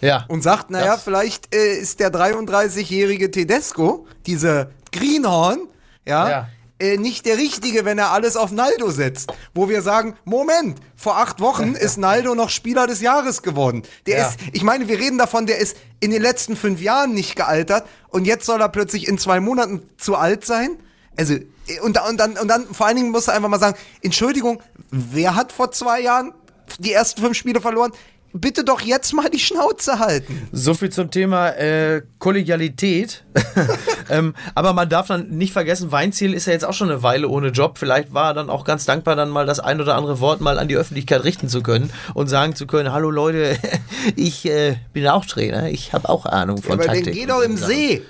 Ja. 0.00 0.24
Und 0.28 0.42
sagt, 0.42 0.70
naja, 0.70 0.96
vielleicht 0.96 1.54
äh, 1.54 1.74
ist 1.74 2.00
der 2.00 2.10
33-jährige 2.10 3.30
Tedesco, 3.30 4.06
diese 4.24 4.70
Greenhorn, 4.92 5.68
ja, 6.06 6.30
ja 6.30 6.48
äh, 6.80 6.96
nicht 6.96 7.26
der 7.26 7.36
Richtige, 7.36 7.84
wenn 7.84 7.98
er 7.98 8.10
alles 8.10 8.36
auf 8.36 8.50
Naldo 8.50 8.90
setzt. 8.90 9.32
Wo 9.54 9.68
wir 9.68 9.82
sagen, 9.82 10.16
Moment, 10.24 10.78
vor 10.96 11.18
acht 11.18 11.40
Wochen 11.40 11.74
ist 11.78 11.98
Naldo 11.98 12.34
noch 12.34 12.50
Spieler 12.50 12.86
des 12.86 13.00
Jahres 13.00 13.42
geworden. 13.42 13.82
Der 14.06 14.18
ja. 14.18 14.28
ist, 14.28 14.38
ich 14.52 14.62
meine, 14.62 14.88
wir 14.88 14.98
reden 14.98 15.18
davon, 15.18 15.46
der 15.46 15.58
ist 15.58 15.76
in 16.00 16.10
den 16.10 16.22
letzten 16.22 16.56
fünf 16.56 16.80
Jahren 16.80 17.12
nicht 17.12 17.36
gealtert 17.36 17.86
und 18.08 18.24
jetzt 18.24 18.46
soll 18.46 18.60
er 18.60 18.68
plötzlich 18.68 19.06
in 19.06 19.18
zwei 19.18 19.40
Monaten 19.40 19.82
zu 19.98 20.16
alt 20.16 20.44
sein. 20.44 20.78
Also, 21.16 21.34
und, 21.82 22.00
und, 22.08 22.18
dann, 22.18 22.38
und 22.38 22.48
dann 22.48 22.66
vor 22.72 22.86
allen 22.86 22.96
Dingen 22.96 23.10
muss 23.10 23.28
er 23.28 23.34
einfach 23.34 23.48
mal 23.48 23.60
sagen, 23.60 23.76
Entschuldigung, 24.02 24.62
wer 24.90 25.34
hat 25.34 25.52
vor 25.52 25.70
zwei 25.72 26.00
Jahren 26.00 26.32
die 26.78 26.92
ersten 26.92 27.20
fünf 27.20 27.36
Spiele 27.36 27.60
verloren? 27.60 27.92
Bitte 28.32 28.64
doch 28.64 28.80
jetzt 28.80 29.12
mal 29.12 29.28
die 29.28 29.38
Schnauze 29.38 29.98
halten. 29.98 30.48
So 30.52 30.74
viel 30.74 30.90
zum 30.90 31.10
Thema 31.10 31.50
äh, 31.50 32.02
Kollegialität. 32.18 33.24
ähm, 34.10 34.34
aber 34.54 34.72
man 34.72 34.88
darf 34.88 35.08
dann 35.08 35.30
nicht 35.30 35.52
vergessen, 35.52 35.92
Weinziel 35.92 36.34
ist 36.34 36.46
ja 36.46 36.52
jetzt 36.52 36.64
auch 36.64 36.72
schon 36.72 36.90
eine 36.90 37.02
Weile 37.02 37.28
ohne 37.28 37.48
Job. 37.48 37.78
Vielleicht 37.78 38.14
war 38.14 38.30
er 38.30 38.34
dann 38.34 38.50
auch 38.50 38.64
ganz 38.64 38.84
dankbar, 38.84 39.16
dann 39.16 39.30
mal 39.30 39.46
das 39.46 39.60
ein 39.60 39.80
oder 39.80 39.96
andere 39.96 40.20
Wort 40.20 40.40
mal 40.40 40.58
an 40.58 40.68
die 40.68 40.76
Öffentlichkeit 40.76 41.24
richten 41.24 41.48
zu 41.48 41.62
können 41.62 41.90
und 42.14 42.28
sagen 42.28 42.54
zu 42.54 42.66
können, 42.66 42.92
hallo 42.92 43.10
Leute, 43.10 43.58
ich 44.16 44.46
äh, 44.46 44.76
bin 44.92 45.06
auch 45.08 45.24
Trainer, 45.24 45.68
ich 45.68 45.92
habe 45.92 46.08
auch 46.08 46.26
Ahnung 46.26 46.62
von 46.62 46.78
ja, 46.78 46.84
aber 46.84 46.86
Taktik. 46.86 47.04
Den 47.06 47.14
geh 47.14 47.26
doch 47.26 47.42
im 47.42 47.56
See. 47.56 48.02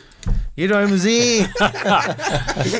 Geh 0.56 0.66
doch 0.66 0.80
im 0.80 0.98
See. 0.98 1.46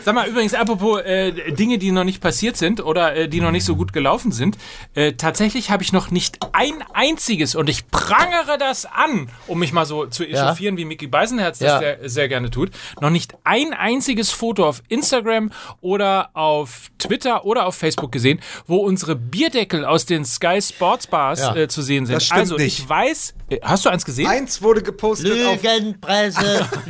Sag 0.05 0.15
mal, 0.15 0.29
übrigens, 0.29 0.55
apropos 0.55 1.01
äh, 1.03 1.53
Dinge, 1.53 1.79
die 1.79 1.93
noch 1.93 2.05
nicht 2.05 2.21
passiert 2.21 2.57
sind 2.57 2.85
oder 2.85 3.15
äh, 3.17 3.29
die 3.29 3.41
noch 3.41 3.51
nicht 3.53 3.65
so 3.65 3.77
gut 3.77 3.93
gelaufen 3.93 4.33
sind. 4.33 4.59
Äh, 4.95 5.13
tatsächlich 5.15 5.71
habe 5.71 5.83
ich 5.83 5.93
noch 5.93 6.11
nicht 6.11 6.39
ein 6.53 6.75
einziges, 6.93 7.55
und 7.55 7.69
ich 7.69 7.89
prangere 7.91 8.59
das 8.59 8.85
an, 8.87 9.29
um 9.47 9.59
mich 9.59 9.73
mal 9.73 9.87
so 9.87 10.07
zu 10.07 10.25
echauffieren, 10.25 10.77
wie 10.77 10.85
Mickey 10.85 11.07
Beisenherz 11.07 11.59
das 11.59 11.69
Ja. 11.69 11.79
sehr, 11.79 12.09
sehr 12.09 12.29
gerne 12.29 12.51
tut, 12.51 12.71
noch 13.01 13.11
nicht 13.11 13.35
ein 13.45 13.73
einziges 13.73 14.31
Foto 14.31 14.67
auf 14.67 14.83
Instagram 14.89 15.51
oder 15.81 16.31
auf 16.35 16.89
Twitter 16.99 17.45
oder 17.47 17.67
auf 17.67 17.77
Facebook 17.77 18.13
gesehen, 18.13 18.41
wo 18.67 18.77
unsere 18.79 19.17
Bierdeckel 19.17 19.85
aus 19.85 20.05
den 20.07 20.25
Sky 20.25 20.61
Sports 20.61 21.07
Bars 21.07 21.41
Ja. 21.41 21.57
äh, 21.57 21.69
zu 21.69 21.81
sehen 21.83 22.05
sind. 22.07 22.17
Das 22.17 22.25
stimmt 22.25 22.41
also, 22.41 22.59
ich 22.59 22.81
nicht. 22.81 22.89
weiß, 22.89 23.35
äh, 23.51 23.59
hast 23.63 23.85
du 23.85 23.89
eins 23.89 24.05
gesehen? 24.05 24.27
Eins 24.27 24.61
wurde 24.61 24.83
gepostet 24.83 25.33
auf 25.47 25.63
Lügenpresse, 25.63 26.69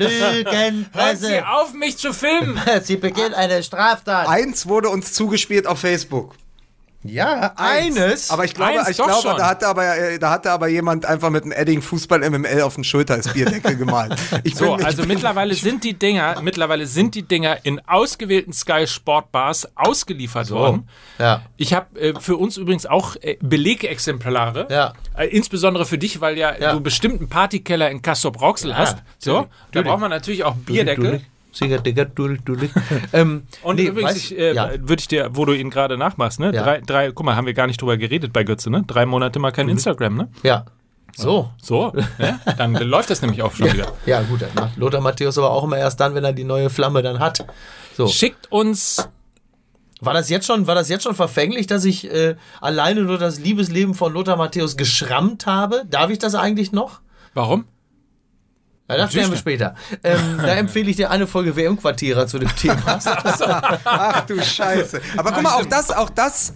Hören 0.93 1.17
Sie 1.17 1.41
auf, 1.41 1.73
mich 1.73 1.99
zu 1.99 2.13
filmen! 2.13 2.61
Sie 2.83 2.97
beginnt 2.97 3.35
eine 3.35 3.63
Straftat. 3.63 4.29
Eins 4.29 4.67
wurde 4.67 4.89
uns 4.89 5.13
zugespielt 5.13 5.67
auf 5.67 5.81
Facebook. 5.81 6.35
Ja, 7.03 7.55
eines. 7.57 8.31
Aber 8.31 8.45
ich 8.45 8.53
glaube, 8.53 8.79
Eins 8.81 8.91
ich 8.91 8.97
glaube 8.99 9.15
schon. 9.23 9.37
da, 9.39 9.47
hatte 9.49 9.67
aber, 9.69 9.97
äh, 9.97 10.19
da 10.19 10.31
hatte 10.31 10.51
aber 10.51 10.69
jemand 10.69 11.07
einfach 11.07 11.31
mit 11.31 11.45
einem 11.45 11.53
Edding 11.53 11.81
Fußball 11.81 12.29
MML 12.29 12.61
auf 12.61 12.75
den 12.75 12.85
Schulter 12.85 13.15
als 13.15 13.33
Bierdeckel 13.33 13.77
gemalt. 13.79 14.15
Ich 14.45 14.55
So, 14.57 14.77
bin- 14.77 14.85
also 14.85 14.99
bin- 15.03 15.09
mittlerweile 15.09 15.55
sind 15.55 15.83
die 15.85 15.95
Dinger, 15.95 16.43
mittlerweile 16.43 16.87
sind 16.87 17.15
die 17.15 17.23
Dinger 17.23 17.59
in 17.65 17.81
ausgewählten 17.89 18.53
Sky 18.53 18.87
Sport 18.87 19.33
Bars 19.33 19.67
ausgeliefert 19.77 20.51
worden. 20.51 20.89
Ja. 21.19 21.41
Ich 21.57 21.73
habe 21.73 21.99
äh, 21.99 22.21
für 22.21 22.37
uns 22.37 22.59
übrigens 22.59 22.85
auch 22.85 23.17
äh, 23.23 23.39
Belegexemplare. 23.41 24.67
Ja. 24.71 24.93
Äh, 25.17 25.29
insbesondere 25.29 25.87
für 25.87 25.97
dich, 25.99 26.21
weil 26.21 26.37
ja, 26.37 26.55
Ja. 26.59 26.73
du 26.73 26.81
bestimmt 26.81 27.21
einen 27.21 27.29
Partykeller 27.31 27.91
in 27.91 28.03
Castrop 28.03 28.41
Rauxel 28.41 28.77
hast. 28.77 28.99
So, 29.19 29.47
da 29.73 29.83
braucht 29.83 30.01
man 30.01 30.11
natürlich 30.11 30.45
auch 30.45 30.55
Bierdeckel. 30.55 31.23
Sicher, 31.53 31.79
Digga, 31.79 32.05
du, 32.05 32.37
du, 32.37 32.57
ähm, 33.13 33.43
Und 33.63 33.77
nee, 33.77 33.87
übrigens, 33.87 34.13
weißt- 34.13 34.17
ich, 34.17 34.39
äh, 34.39 34.55
ja. 34.55 34.71
würde 34.79 35.01
ich 35.01 35.09
dir, 35.09 35.31
wo 35.33 35.45
du 35.45 35.53
ihn 35.53 35.71
gerade 35.71 35.97
nachmachst, 35.99 36.39
ne? 36.41 36.53
Ja. 36.55 36.63
Drei, 36.63 36.81
drei, 36.81 37.11
guck 37.13 37.27
mal, 37.27 37.35
haben 37.37 37.47
wir 37.47 37.55
gar 37.55 37.67
nicht 37.67 37.81
drüber 37.81 37.97
geredet 37.97 38.33
bei 38.33 38.45
Götze, 38.45 38.71
ne? 38.71 38.85
Drei 38.87 39.05
Monate 39.07 39.39
mal 39.39 39.51
kein 39.51 39.67
Mhm. 39.67 39.73
Instagram, 39.73 40.17
ne? 40.17 40.29
ja. 40.43 40.65
So. 41.17 41.51
So, 41.61 41.93
ne? 42.19 42.39
dann 42.57 42.73
läuft 42.89 43.11
das 43.11 43.21
nämlich 43.21 43.43
auch 43.43 43.53
schon 43.53 43.73
wieder. 43.73 43.89
Ja, 44.07 44.23
gut, 44.23 44.43
das 44.43 44.55
macht 44.55 44.77
Lothar 44.77 45.01
Matthäus 45.01 45.37
aber 45.39 45.51
auch 45.51 45.65
immer 45.65 45.77
erst 45.77 45.99
dann, 45.99 46.15
wenn 46.15 46.23
er 46.23 46.33
die 46.33 46.45
neue 46.45 46.71
Flamme 46.71 47.03
dann 47.03 47.19
hat. 47.19 47.45
So. 47.97 48.07
Schickt 48.07 48.51
uns 48.53 49.09
War 50.01 50.15
das 50.15 50.31
jetzt 50.31 50.47
schon, 50.47 50.67
war 50.69 50.77
das 50.77 50.89
jetzt 50.89 51.03
schon 51.03 51.17
verfänglich, 51.17 51.67
dass 51.67 51.85
ich 51.85 52.11
äh, 52.11 52.37
alleine 52.61 53.03
nur 53.03 53.19
das 53.19 53.41
Liebesleben 53.41 53.95
von 53.95 54.13
Lothar 54.15 54.37
Matthäus 54.37 54.77
geschrammt 54.77 55.47
habe? 55.47 55.83
Darf 55.91 56.11
ich 56.11 56.19
das 56.21 56.35
eigentlich 56.37 56.71
noch? 56.73 57.01
Warum? 57.35 57.65
Ja, 58.91 58.97
das 58.97 59.11
klären 59.11 59.31
wir 59.31 59.39
später. 59.39 59.75
Ähm, 60.05 60.39
da 60.39 60.49
empfehle 60.57 60.91
ich 60.91 60.97
dir 60.97 61.11
eine 61.11 61.27
Folge 61.27 61.55
WM-Quartierer 61.57 62.27
zu 62.27 62.39
dem 62.39 62.55
Thema. 62.57 63.01
Ach 63.85 64.27
du 64.27 64.41
Scheiße. 64.43 65.01
Aber 65.17 65.33
guck 65.33 65.43
mal, 65.43 65.55
auch 65.55 65.65
das, 65.67 65.91
auch 65.91 66.11
das, 66.11 66.53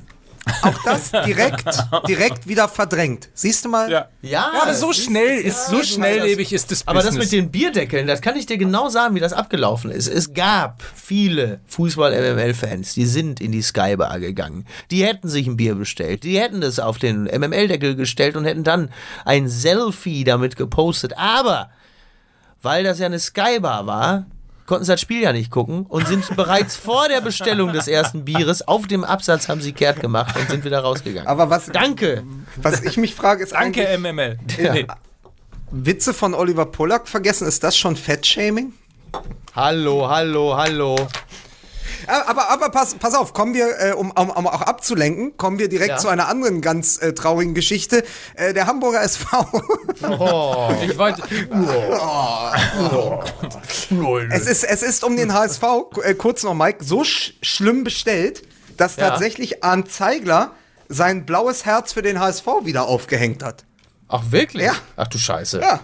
auch 0.62 0.74
das 0.84 1.10
direkt, 1.24 1.64
direkt 2.06 2.46
wieder 2.46 2.68
verdrängt. 2.68 3.30
Siehst 3.32 3.64
du 3.64 3.70
mal? 3.70 3.90
Ja. 3.90 4.08
Ja, 4.20 4.50
Ja, 4.52 4.62
aber 4.62 4.74
so 4.74 4.88
das 4.88 4.98
ist- 4.98 5.04
schnell 5.06 5.38
ist, 5.38 5.68
so 5.68 5.78
Ja, 5.78 5.84
schnelllebig 5.84 6.52
ist 6.52 6.70
das 6.70 6.86
Aber 6.86 6.98
das 7.00 7.06
Business. 7.10 7.32
mit 7.32 7.32
den 7.32 7.50
Bierdeckeln, 7.50 8.06
das 8.06 8.20
kann 8.20 8.36
ich 8.36 8.44
dir 8.44 8.58
genau 8.58 8.90
sagen, 8.90 9.14
wie 9.14 9.20
das 9.20 9.32
abgelaufen 9.32 9.90
ist. 9.90 10.06
Es 10.06 10.34
gab 10.34 10.82
viele 10.94 11.60
Fußball-MML-Fans, 11.66 12.92
die 12.94 13.06
sind 13.06 13.40
in 13.40 13.52
die 13.52 13.62
Skybar 13.62 14.20
gegangen. 14.20 14.66
Die 14.90 15.04
hätten 15.04 15.28
sich 15.28 15.46
ein 15.46 15.56
Bier 15.56 15.76
bestellt. 15.76 16.24
Die 16.24 16.38
hätten 16.38 16.62
es 16.62 16.78
auf 16.78 16.98
den 16.98 17.24
MML-Deckel 17.24 17.94
gestellt 17.96 18.36
und 18.36 18.44
hätten 18.44 18.64
dann 18.64 18.90
ein 19.24 19.48
Selfie 19.48 20.24
damit 20.24 20.56
gepostet. 20.56 21.16
Aber 21.16 21.70
weil 22.64 22.84
das 22.84 22.98
ja 22.98 23.06
eine 23.06 23.18
Skybar 23.18 23.86
war, 23.86 24.26
konnten 24.66 24.84
sie 24.84 24.92
das 24.92 25.00
Spiel 25.00 25.22
ja 25.22 25.32
nicht 25.32 25.50
gucken 25.50 25.86
und 25.86 26.08
sind 26.08 26.24
bereits 26.36 26.76
vor 26.76 27.08
der 27.08 27.20
Bestellung 27.20 27.72
des 27.72 27.86
ersten 27.86 28.24
Bieres 28.24 28.66
auf 28.66 28.86
dem 28.86 29.04
Absatz 29.04 29.48
haben 29.48 29.60
sie 29.60 29.72
kehrt 29.72 30.00
gemacht 30.00 30.34
und 30.36 30.48
sind 30.48 30.64
wieder 30.64 30.80
rausgegangen. 30.80 31.28
Aber 31.28 31.50
was, 31.50 31.66
Danke. 31.66 32.24
was 32.56 32.82
ich 32.82 32.96
mich 32.96 33.14
frage, 33.14 33.42
ist 33.42 33.52
Danke, 33.52 33.86
MML. 33.98 34.38
Nee. 34.58 34.86
Witze 35.70 36.14
von 36.14 36.34
Oliver 36.34 36.66
Pollack 36.66 37.08
vergessen, 37.08 37.46
ist 37.46 37.62
das 37.64 37.76
schon 37.76 37.96
Fettshaming? 37.96 38.72
Hallo, 39.54 40.08
hallo, 40.08 40.56
hallo. 40.56 40.96
Ah, 42.06 42.22
Aber, 42.26 42.50
aber 42.50 42.68
pass, 42.70 42.94
pass 42.94 43.14
auf, 43.14 43.32
kommen 43.32 43.54
wir, 43.54 43.78
äh, 43.80 43.92
um, 43.92 44.10
um, 44.10 44.30
um 44.30 44.46
auch 44.46 44.62
abzulenken, 44.62 45.36
kommen 45.36 45.58
wir 45.58 45.68
direkt 45.68 45.90
Ja. 45.90 45.96
zu 45.98 46.08
einer 46.08 46.28
anderen 46.28 46.60
ganz 46.60 46.98
äh, 46.98 47.12
traurigen 47.14 47.54
Geschichte. 47.54 48.04
Äh, 48.34 48.52
der 48.54 48.66
Hamburger 48.66 49.02
SV. 49.02 49.26
Ich 50.84 50.98
wollte. 50.98 51.22
es, 54.30 54.46
ist, 54.46 54.64
es 54.64 54.82
ist 54.82 55.04
um 55.04 55.16
den 55.16 55.32
HSV, 55.32 55.62
äh, 56.02 56.14
kurz 56.14 56.42
noch 56.42 56.54
Mike, 56.54 56.84
so 56.84 57.04
sch 57.04 57.34
schlimm 57.42 57.84
bestellt, 57.84 58.42
dass 58.76 58.96
Ja. 58.96 59.10
tatsächlich 59.10 59.62
Arndt 59.64 59.90
Zeigler 59.90 60.52
sein 60.88 61.24
blaues 61.26 61.64
Herz 61.64 61.92
für 61.92 62.02
den 62.02 62.20
HSV 62.20 62.46
wieder 62.64 62.86
aufgehängt 62.86 63.42
hat. 63.42 63.64
Ach, 64.08 64.22
wirklich? 64.30 64.66
Ja. 64.66 64.74
Ach 64.96 65.06
du 65.08 65.18
Scheiße. 65.18 65.60
Ja, 65.60 65.80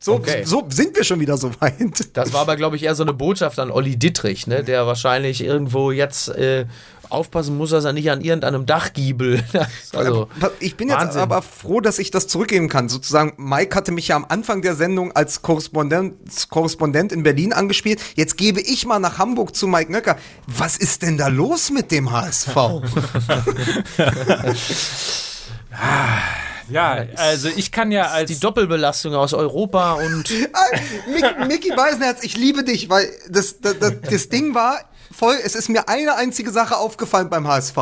so, 0.00 0.14
Okay. 0.14 0.42
so 0.44 0.64
sind 0.68 0.96
wir 0.96 1.04
schon 1.04 1.20
wieder 1.20 1.36
so 1.36 1.50
weit. 1.60 1.76
Das 2.12 2.32
war 2.32 2.42
aber, 2.42 2.56
glaube 2.56 2.76
ich, 2.76 2.84
eher 2.84 2.94
so 2.94 3.02
eine 3.02 3.12
Botschaft 3.12 3.58
an 3.58 3.70
Olli 3.70 3.96
Dittrich, 3.96 4.46
ne? 4.46 4.62
der 4.62 4.86
wahrscheinlich 4.86 5.42
irgendwo 5.42 5.90
jetzt 5.90 6.28
äh, 6.28 6.66
aufpassen 7.10 7.56
muss, 7.56 7.70
dass 7.70 7.84
er 7.84 7.92
nicht 7.94 8.10
an 8.10 8.20
irgendeinem 8.20 8.66
Dachgiebel. 8.66 9.42
also, 9.94 10.28
Ich 10.60 10.76
bin 10.76 10.88
jetzt 10.88 10.98
Wahnsinn. 10.98 11.20
aber 11.22 11.40
froh, 11.42 11.80
dass 11.80 11.98
ich 11.98 12.10
das 12.10 12.28
zurückgeben 12.28 12.68
kann. 12.68 12.88
Sozusagen, 12.90 13.32
Mike 13.38 13.74
hatte 13.74 13.92
mich 13.92 14.08
ja 14.08 14.16
am 14.16 14.26
Anfang 14.28 14.60
der 14.62 14.74
Sendung 14.74 15.12
als 15.12 15.40
Korrespondent, 15.42 16.14
Korrespondent 16.50 17.10
in 17.12 17.22
Berlin 17.22 17.52
angespielt. 17.54 18.00
Jetzt 18.14 18.36
gebe 18.36 18.60
ich 18.60 18.84
mal 18.86 18.98
nach 18.98 19.16
Hamburg 19.18 19.56
zu 19.56 19.66
Mike 19.66 19.90
Nöcker. 19.90 20.16
Was 20.46 20.76
ist 20.76 21.00
denn 21.02 21.16
da 21.16 21.28
los 21.28 21.70
mit 21.70 21.90
dem 21.90 22.12
HSV? 22.12 22.54
Ja, 26.70 27.06
also 27.16 27.48
ich 27.48 27.72
kann 27.72 27.90
ja 27.92 28.08
als. 28.08 28.30
die 28.30 28.38
Doppelbelastung 28.40 29.14
aus 29.14 29.32
Europa 29.34 29.94
und 29.94 30.30
Ah, 30.52 30.78
Mick, 31.10 31.46
Mickey 31.48 31.74
Beisenherz, 31.74 32.22
ich 32.22 32.36
liebe 32.36 32.64
dich, 32.64 32.88
weil 32.90 33.08
das, 33.28 33.60
das, 33.60 33.78
das, 33.78 33.92
das 34.08 34.28
Ding 34.28 34.54
war 34.54 34.78
voll, 35.10 35.36
es 35.42 35.54
ist 35.54 35.68
mir 35.68 35.88
eine 35.88 36.14
einzige 36.16 36.50
Sache 36.50 36.76
aufgefallen 36.76 37.30
beim 37.30 37.46
HSV. 37.48 37.76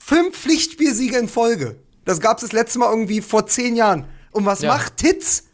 Fünf 0.00 0.38
Pflichtspielsiege 0.38 1.16
in 1.18 1.28
Folge. 1.28 1.76
Das 2.04 2.20
gab 2.20 2.36
es 2.36 2.42
das 2.42 2.52
letzte 2.52 2.78
Mal 2.78 2.90
irgendwie 2.90 3.20
vor 3.22 3.46
zehn 3.46 3.74
Jahren. 3.76 4.06
Und 4.32 4.44
was 4.46 4.60
Ja. 4.60 4.72
macht 4.74 4.98
Titz? 4.98 5.44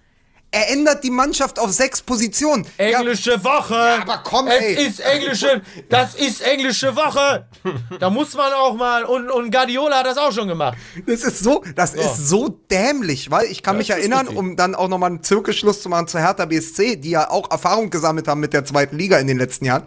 Er 0.52 0.70
ändert 0.70 1.04
die 1.04 1.10
Mannschaft 1.10 1.60
auf 1.60 1.70
sechs 1.70 2.02
Positionen. 2.02 2.66
englische 2.76 3.42
Woche. 3.44 4.02
aber 4.02 4.20
komm, 4.24 4.48
es 4.48 4.60
ey. 4.60 4.86
ist 4.86 5.00
englische, 5.00 5.62
das 5.88 6.16
ist 6.16 6.40
englische 6.40 6.96
Woche. 6.96 7.46
Da 8.00 8.10
muss 8.10 8.34
man 8.34 8.52
auch 8.52 8.74
mal 8.74 9.04
und, 9.04 9.30
und 9.30 9.52
Guardiola 9.52 10.00
hat 10.00 10.06
das 10.06 10.18
auch 10.18 10.32
schon 10.32 10.48
gemacht. 10.48 10.76
Das 11.06 11.22
ist 11.22 11.38
so, 11.38 11.62
das 11.76 11.94
ist 11.94 12.28
so 12.28 12.48
dämlich, 12.48 13.30
weil 13.30 13.46
ich 13.46 13.62
kann 13.62 13.76
mich 13.76 13.88
das 13.88 13.98
ist 13.98 14.08
erinnern, 14.08 14.26
um 14.28 14.56
dann 14.56 14.74
auch 14.74 14.88
nochmal 14.88 15.10
einen 15.10 15.22
Zirkelschluss 15.22 15.82
zu 15.82 15.88
machen 15.88 16.08
zu 16.08 16.18
Hertha 16.18 16.46
BSC, 16.46 16.96
die 16.96 17.10
ja 17.10 17.30
auch 17.30 17.48
Erfahrung 17.50 17.90
gesammelt 17.90 18.26
haben 18.26 18.40
mit 18.40 18.52
der 18.52 18.64
zweiten 18.64 18.98
Liga 18.98 19.18
in 19.18 19.28
den 19.28 19.38
letzten 19.38 19.66
Jahren. 19.66 19.84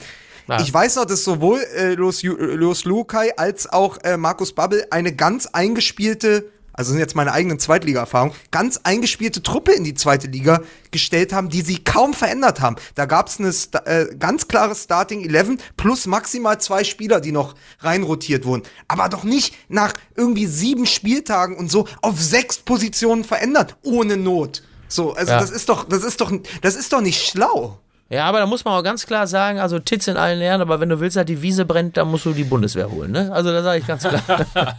Ja. 0.47 0.59
Ich 0.61 0.73
weiß 0.73 0.97
noch, 0.97 1.05
dass 1.05 1.23
sowohl 1.23 1.59
äh, 1.75 1.93
Los, 1.93 2.23
äh, 2.23 2.27
Los 2.27 2.85
Lukai 2.85 3.33
als 3.37 3.71
auch 3.71 3.97
äh, 4.03 4.17
Markus 4.17 4.53
Babbel 4.53 4.85
eine 4.91 5.15
ganz 5.15 5.47
eingespielte, 5.47 6.51
also 6.73 6.91
sind 6.91 6.99
jetzt 6.99 7.15
meine 7.15 7.31
eigenen 7.31 7.59
Zweitliga-Erfahrungen, 7.59 8.33
ganz 8.51 8.79
eingespielte 8.83 9.41
Truppe 9.41 9.71
in 9.73 9.83
die 9.83 9.93
zweite 9.93 10.27
Liga 10.27 10.61
gestellt 10.91 11.31
haben, 11.31 11.49
die 11.49 11.61
sie 11.61 11.83
kaum 11.83 12.13
verändert 12.13 12.61
haben. 12.61 12.75
Da 12.95 13.05
gab 13.05 13.27
es 13.27 13.39
eine 13.39 13.53
äh, 13.85 14.15
ganz 14.15 14.47
klare 14.47 14.75
Starting 14.75 15.23
11 15.23 15.57
plus 15.77 16.07
maximal 16.07 16.59
zwei 16.59 16.83
Spieler, 16.83 17.21
die 17.21 17.31
noch 17.31 17.55
reinrotiert 17.79 18.45
wurden. 18.45 18.63
Aber 18.87 19.09
doch 19.09 19.23
nicht 19.23 19.55
nach 19.69 19.93
irgendwie 20.15 20.47
sieben 20.47 20.85
Spieltagen 20.85 21.55
und 21.57 21.71
so 21.71 21.87
auf 22.01 22.19
sechs 22.21 22.57
Positionen 22.57 23.23
verändert, 23.23 23.77
ohne 23.83 24.17
Not. 24.17 24.63
So, 24.87 25.13
also 25.13 25.31
Ja. 25.31 25.39
das 25.39 25.51
ist 25.51 25.69
doch, 25.69 25.85
das 25.85 26.03
ist 26.03 26.21
doch, 26.21 26.31
das 26.61 26.75
ist 26.75 26.93
doch 26.93 27.01
nicht 27.01 27.27
schlau. 27.27 27.79
Ja, 28.09 28.25
aber 28.25 28.39
da 28.39 28.45
muss 28.45 28.63
man 28.63 28.75
auch 28.75 28.83
ganz 28.83 29.07
klar 29.07 29.25
sagen, 29.25 29.59
also 29.59 29.79
Titz 29.79 30.07
in 30.07 30.17
allen 30.17 30.39
Ehren, 30.39 30.61
aber 30.61 30.79
wenn 30.79 30.89
du 30.89 30.99
willst, 30.99 31.15
dass 31.17 31.25
die 31.25 31.41
Wiese 31.41 31.65
brennt, 31.65 31.97
dann 31.97 32.09
musst 32.11 32.25
du 32.25 32.33
die 32.33 32.43
Bundeswehr 32.43 32.91
holen, 32.91 33.11
ne? 33.11 33.31
Also 33.33 33.51
da 33.51 33.63
sage 33.63 33.79
ich 33.79 33.87
ganz 33.87 34.03
klar. 34.03 34.21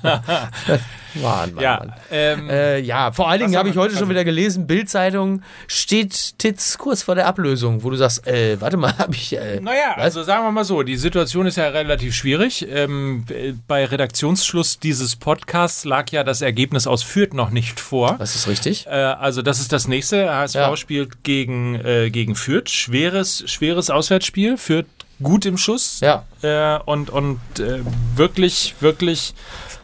Mann, 1.23 1.55
Mann, 1.55 1.63
ja, 1.63 1.79
Mann. 1.79 1.93
ähm, 2.11 2.51
Äh, 2.51 2.79
ja, 2.81 3.13
vor 3.13 3.29
allen 3.29 3.41
Dingen 3.41 3.57
habe 3.57 3.69
ich 3.69 3.77
heute 3.77 3.97
schon 3.97 4.09
wieder 4.09 4.25
gelesen, 4.25 4.67
Bild-Zeitung 4.67 5.43
steht 5.69 6.39
Titz 6.39 6.77
kurz 6.77 7.03
vor 7.03 7.15
der 7.15 7.27
Ablösung, 7.27 7.85
wo 7.85 7.91
du 7.91 7.97
sagst, 7.97 8.27
äh, 8.27 8.61
warte 8.61 8.77
mal, 8.77 8.93
habe 8.99 9.15
ich. 9.15 9.33
Äh, 9.37 9.61
Naja, 9.61 9.93
was? 9.97 10.05
also 10.05 10.23
sagen 10.25 10.45
wir 10.45 10.51
mal 10.53 10.65
so, 10.65 10.83
die 10.83 10.97
Situation 10.97 11.47
ist 11.47 11.57
ja 11.57 11.69
relativ 11.69 12.15
schwierig. 12.17 12.67
Ähm, 12.69 13.25
äh, 13.31 13.53
bei 13.69 13.85
Redaktionsschluss 13.85 14.81
dieses 14.81 15.15
Podcasts 15.17 15.85
lag 15.85 16.11
ja 16.11 16.25
das 16.25 16.43
Ergebnis 16.43 16.87
aus 16.89 17.03
Fürth 17.05 17.33
noch 17.33 17.51
nicht 17.51 17.79
vor. 17.79 18.17
Das 18.19 18.35
ist 18.35 18.49
richtig. 18.49 18.87
Äh, 18.87 18.91
also 18.91 19.41
das 19.43 19.61
ist 19.61 19.73
das 19.73 19.87
nächste. 19.87 20.35
HSV 20.35 20.55
Ja. 20.57 20.77
spielt 20.77 21.23
gegen, 21.23 21.77
äh, 21.77 22.11
gegen 22.11 22.35
Fürth. 22.35 22.69
Schweres, 23.15 23.45
schweres 23.47 23.91
Auswärtsspiel. 23.91 24.57
Fürth 24.57 24.87
gut 25.23 25.47
im 25.47 25.57
Schuss. 25.57 26.01
Ja. 26.01 26.25
Äh, 26.43 26.81
und 26.85 27.11
und 27.11 27.39
äh, 27.61 27.81
wirklich, 28.17 28.75
wirklich 28.81 29.35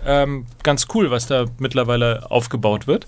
ähm, 0.05 0.47
ganz 0.65 0.89
cool, 0.95 1.13
was 1.13 1.29
da 1.29 1.45
mittlerweile 1.59 2.29
aufgebaut 2.29 2.89
wird. 2.89 3.07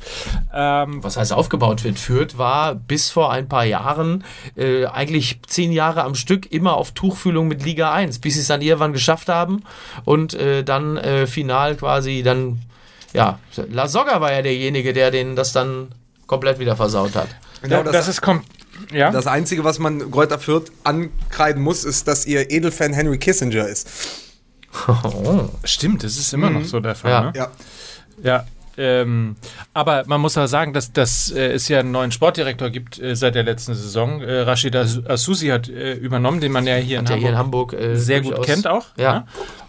Ähm, 0.54 1.02
was 1.02 1.16
heißt 1.16 1.32
aufgebaut 1.32 1.82
wird. 1.82 1.98
Fürth 1.98 2.38
war 2.38 2.76
bis 2.76 3.10
vor 3.10 3.32
ein 3.32 3.48
paar 3.48 3.64
Jahren 3.64 4.22
äh, 4.56 4.86
eigentlich 4.86 5.40
zehn 5.48 5.72
Jahre 5.72 6.04
am 6.04 6.14
Stück 6.14 6.52
immer 6.52 6.74
auf 6.74 6.92
Tuchfühlung 6.92 7.48
mit 7.48 7.64
Liga 7.64 7.92
1, 7.92 8.20
bis 8.20 8.34
sie 8.34 8.40
es 8.40 8.46
dann 8.46 8.62
irgendwann 8.62 8.92
geschafft 8.92 9.28
haben 9.28 9.64
und 10.04 10.34
äh, 10.34 10.62
dann 10.62 10.96
äh, 10.98 11.26
final 11.26 11.74
quasi 11.74 12.22
dann, 12.22 12.60
ja, 13.12 13.40
La 13.70 13.88
Soga 13.88 14.20
war 14.20 14.32
ja 14.32 14.42
derjenige, 14.42 14.92
der 14.92 15.10
den 15.10 15.34
das 15.34 15.52
dann 15.52 15.88
komplett 16.28 16.60
wieder 16.60 16.76
versaut 16.76 17.16
hat. 17.16 17.28
Genau, 17.62 17.82
das, 17.82 17.92
das 17.92 18.08
ist 18.08 18.20
kom 18.20 18.42
ja? 18.92 19.10
das 19.10 19.26
Einzige, 19.26 19.64
was 19.64 19.78
man 19.78 20.10
Kräuter 20.10 20.38
Fürth 20.38 20.70
ankreiden 20.84 21.62
muss, 21.62 21.84
ist, 21.84 22.08
dass 22.08 22.26
ihr 22.26 22.50
Edelfan 22.50 22.92
Henry 22.92 23.18
Kissinger 23.18 23.66
ist. 23.66 23.88
Stimmt, 25.64 26.02
das 26.02 26.16
ist 26.16 26.32
immer 26.32 26.50
noch 26.50 26.64
so 26.64 26.80
der 26.80 26.94
Fall. 26.94 27.10
Ja. 27.10 27.20
Ne? 27.22 27.32
Ja. 27.34 27.50
Ja. 28.22 28.46
Ähm, 28.78 29.36
aber 29.74 30.04
man 30.06 30.20
muss 30.20 30.34
ja 30.34 30.46
sagen, 30.46 30.72
dass, 30.72 30.92
dass 30.92 31.30
äh, 31.30 31.52
es 31.52 31.68
ja 31.68 31.80
einen 31.80 31.90
neuen 31.92 32.12
Sportdirektor 32.12 32.70
gibt 32.70 32.98
äh, 32.98 33.16
seit 33.16 33.34
der 33.34 33.42
letzten 33.42 33.74
Saison. 33.74 34.20
Äh, 34.20 34.40
Rashid 34.40 34.76
As- 34.76 35.04
Asusi 35.06 35.48
hat 35.48 35.68
äh, 35.68 35.94
übernommen, 35.94 36.40
den 36.40 36.52
man 36.52 36.66
ja 36.66 36.76
hier, 36.76 36.98
in, 36.98 37.06
Hamburg 37.06 37.20
hier 37.20 37.28
in 37.30 37.38
Hamburg 37.38 37.72
äh, 37.72 37.96
sehr 37.96 38.20
gut 38.20 38.32
durchaus- 38.32 38.46
kennt 38.46 38.66
auch. 38.66 38.86
Ja. 38.96 39.12
ne? 39.20 39.24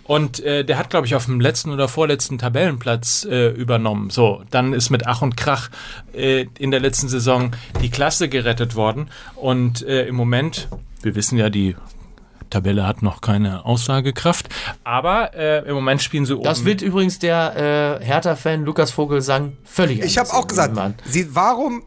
Und 0.05 0.41
äh, 0.43 0.65
der 0.65 0.77
hat, 0.77 0.89
glaube 0.89 1.07
ich, 1.07 1.15
auf 1.15 1.25
dem 1.25 1.39
letzten 1.39 1.71
oder 1.71 1.87
vorletzten 1.87 2.37
Tabellenplatz 2.37 3.25
äh, 3.29 3.47
übernommen. 3.51 4.09
So, 4.09 4.43
dann 4.51 4.73
ist 4.73 4.89
mit 4.89 5.07
Ach 5.07 5.21
und 5.21 5.37
Krach 5.37 5.69
in 6.13 6.71
der 6.71 6.79
letzten 6.81 7.07
Saison 7.07 7.51
die 7.81 7.89
Klasse 7.89 8.27
gerettet 8.27 8.75
worden. 8.75 9.09
Und 9.35 9.81
im 9.81 10.15
Moment, 10.15 10.67
wir 11.01 11.15
wissen 11.15 11.37
ja, 11.37 11.49
die 11.49 11.75
Tabelle 12.53 12.85
hat 12.85 13.01
noch 13.01 13.21
keine 13.21 13.65
Aussagekraft, 13.65 14.47
aber 14.83 15.33
äh, 15.33 15.67
im 15.67 15.73
Moment 15.73 16.03
spielen 16.03 16.25
sie 16.25 16.35
oben. 16.35 16.43
Das 16.43 16.65
wird 16.65 16.83
übrigens 16.83 17.17
der 17.17 17.99
äh, 17.99 18.05
Hertha-Fan 18.05 18.63
Lukas 18.63 18.91
Vogelsang 18.91 19.57
völlig 19.63 20.03
Ich 20.03 20.19
habe 20.19 20.31
auch 20.31 20.45
gesagt, 20.45 20.75
sie, 21.05 21.35
warum, 21.35 21.83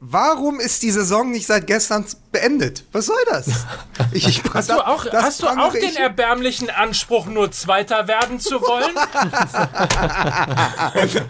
warum 0.00 0.60
ist 0.60 0.82
die 0.84 0.92
Saison 0.92 1.32
nicht 1.32 1.46
seit 1.46 1.66
gestern 1.66 2.04
beendet? 2.34 2.84
Was 2.92 3.06
soll 3.06 3.16
das? 3.30 3.46
Ich, 4.12 4.26
ich, 4.28 4.42
Hast 4.52 4.68
du 4.70 4.74
auch, 4.86 5.06
hast 5.12 5.42
du 5.42 5.46
auch 5.48 5.72
den 5.72 5.96
erbärmlichen 5.96 6.68
Anspruch, 6.70 7.26
nur 7.26 7.50
Zweiter 7.52 8.06
werden 8.06 8.38
zu 8.40 8.60
wollen? 8.60 8.94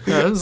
Ja, 0.05 0.29
das 0.29 0.41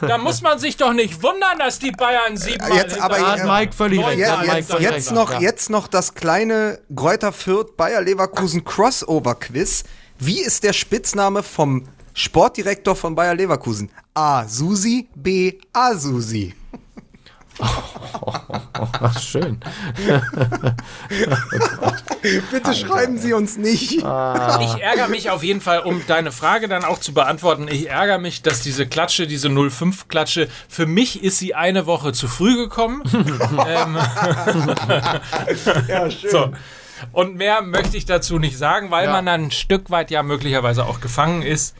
da 0.00 0.18
muss 0.18 0.42
man 0.42 0.58
sich 0.58 0.76
doch 0.76 0.92
nicht 0.92 1.22
wundern, 1.22 1.58
dass 1.58 1.78
die 1.78 1.90
Bayern 1.92 2.36
siebenmal 2.36 2.76
Jetzt 2.76 3.00
aber- 3.00 3.18
hat 3.18 3.38
Ja, 3.38 3.46
Mike 3.46 3.72
völlig 3.72 4.04
recht. 4.04 4.18
Ja, 4.18 4.28
Da 4.28 4.38
hat 4.38 4.46
Mike 4.46 4.56
jetzt, 4.58 4.70
völlig 4.70 4.84
jetzt, 4.84 4.94
recht. 5.06 5.12
noch, 5.14 5.40
jetzt 5.40 5.70
noch 5.70 5.88
das 5.88 6.14
kleine 6.14 6.80
Gräuter 6.94 7.32
Fürth 7.32 7.76
Bayer 7.76 8.02
Leverkusen 8.02 8.64
Crossover 8.64 9.34
Quiz. 9.36 9.84
Wie 10.18 10.40
ist 10.40 10.64
der 10.64 10.72
Spitzname 10.72 11.42
vom 11.42 11.88
Sportdirektor 12.14 12.96
von 12.96 13.14
Bayer 13.14 13.34
Leverkusen? 13.34 13.90
A. 14.14 14.46
Susi, 14.48 15.08
B. 15.14 15.58
A. 15.72 15.94
Susi. 15.94 16.54
Ach, 17.60 19.20
schön. 19.20 19.58
Bitte 22.50 22.74
schreiben 22.74 23.18
Sie 23.18 23.32
uns 23.32 23.56
nicht. 23.56 23.92
Ich 23.92 24.02
ärgere 24.04 25.08
mich 25.08 25.30
auf 25.30 25.42
jeden 25.42 25.60
Fall, 25.60 25.80
um 25.80 26.02
deine 26.06 26.32
Frage 26.32 26.68
dann 26.68 26.84
auch 26.84 26.98
zu 26.98 27.14
beantworten. 27.14 27.68
Ich 27.68 27.88
ärgere 27.88 28.18
mich, 28.18 28.42
dass 28.42 28.60
diese 28.62 28.86
Klatsche, 28.86 29.26
diese 29.26 29.48
05-Klatsche, 29.48 30.48
für 30.68 30.86
mich 30.86 31.22
ist 31.22 31.38
sie 31.38 31.54
eine 31.54 31.86
Woche 31.86 32.12
zu 32.12 32.28
früh 32.28 32.56
gekommen. 32.56 33.02
ähm, 33.66 33.98
Ja, 35.88 36.10
schön. 36.10 36.30
so. 36.30 36.50
Und 37.12 37.36
mehr 37.36 37.62
möchte 37.62 37.96
ich 37.96 38.06
dazu 38.06 38.38
nicht 38.38 38.56
sagen, 38.56 38.90
weil 38.90 39.06
Ja. 39.06 39.12
man 39.12 39.26
dann 39.26 39.44
ein 39.44 39.50
Stück 39.50 39.90
weit 39.90 40.10
ja 40.10 40.22
möglicherweise 40.22 40.84
auch 40.86 41.00
gefangen 41.00 41.42
ist, 41.42 41.76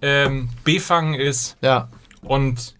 ähm, 0.00 0.48
befangen 0.64 1.14
ist 1.14 1.56
Ja. 1.60 1.88
und 2.22 2.74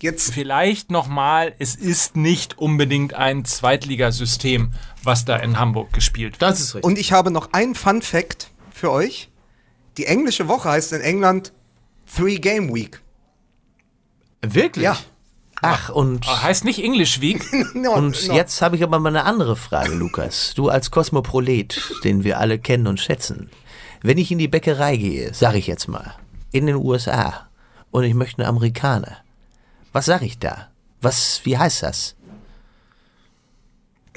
Jetzt 0.00 0.32
vielleicht 0.32 0.90
nochmal, 0.90 1.54
es 1.58 1.74
ist 1.74 2.16
nicht 2.16 2.58
unbedingt 2.58 3.14
ein 3.14 3.44
Zweitligasystem, 3.44 4.72
was 5.02 5.24
da 5.24 5.36
in 5.36 5.58
Hamburg 5.58 5.92
gespielt 5.92 6.34
wird. 6.34 6.42
Das 6.42 6.60
ist 6.60 6.74
richtig. 6.74 6.84
Und 6.84 6.98
ich 6.98 7.12
habe 7.12 7.30
noch 7.30 7.52
einen 7.52 7.74
Fun 7.74 8.02
Fact 8.02 8.50
für 8.70 8.90
euch. 8.90 9.30
Die 9.96 10.04
englische 10.04 10.48
Woche 10.48 10.68
heißt 10.68 10.92
in 10.92 11.00
England 11.00 11.52
Three 12.14 12.36
Game 12.36 12.74
Week. 12.74 13.00
Wirklich? 14.42 14.84
Ja. 14.84 14.98
Ach, 15.62 15.88
und, 15.88 16.26
Heißt 16.26 16.64
nicht 16.64 16.82
English 16.84 17.20
Week. 17.20 17.42
No, 17.74 17.92
und 17.94 18.28
no. 18.28 18.34
jetzt 18.34 18.60
habe 18.60 18.76
ich 18.76 18.82
aber 18.82 18.98
mal 18.98 19.08
eine 19.08 19.24
andere 19.24 19.56
Frage, 19.56 19.94
Lukas. 19.94 20.52
Du 20.54 20.68
als 20.68 20.90
Kosmoprolet, 20.90 21.94
den 22.04 22.24
wir 22.24 22.38
alle 22.38 22.58
kennen 22.58 22.86
und 22.86 23.00
schätzen. 23.00 23.50
Wenn 24.02 24.18
ich 24.18 24.30
in 24.30 24.38
die 24.38 24.48
Bäckerei 24.48 24.96
gehe, 24.96 25.32
sage 25.32 25.58
ich 25.58 25.66
jetzt 25.66 25.88
mal, 25.88 26.14
in 26.52 26.66
den 26.66 26.76
USA, 26.76 27.48
und 27.90 28.04
ich 28.04 28.14
möchte 28.14 28.42
einen 28.42 28.48
Amerikaner, 28.48 29.16
was 29.96 30.04
sage 30.04 30.26
ich 30.26 30.38
da? 30.38 30.68
Was, 31.00 31.40
wie 31.44 31.56
heißt 31.56 31.82
das? 31.82 32.16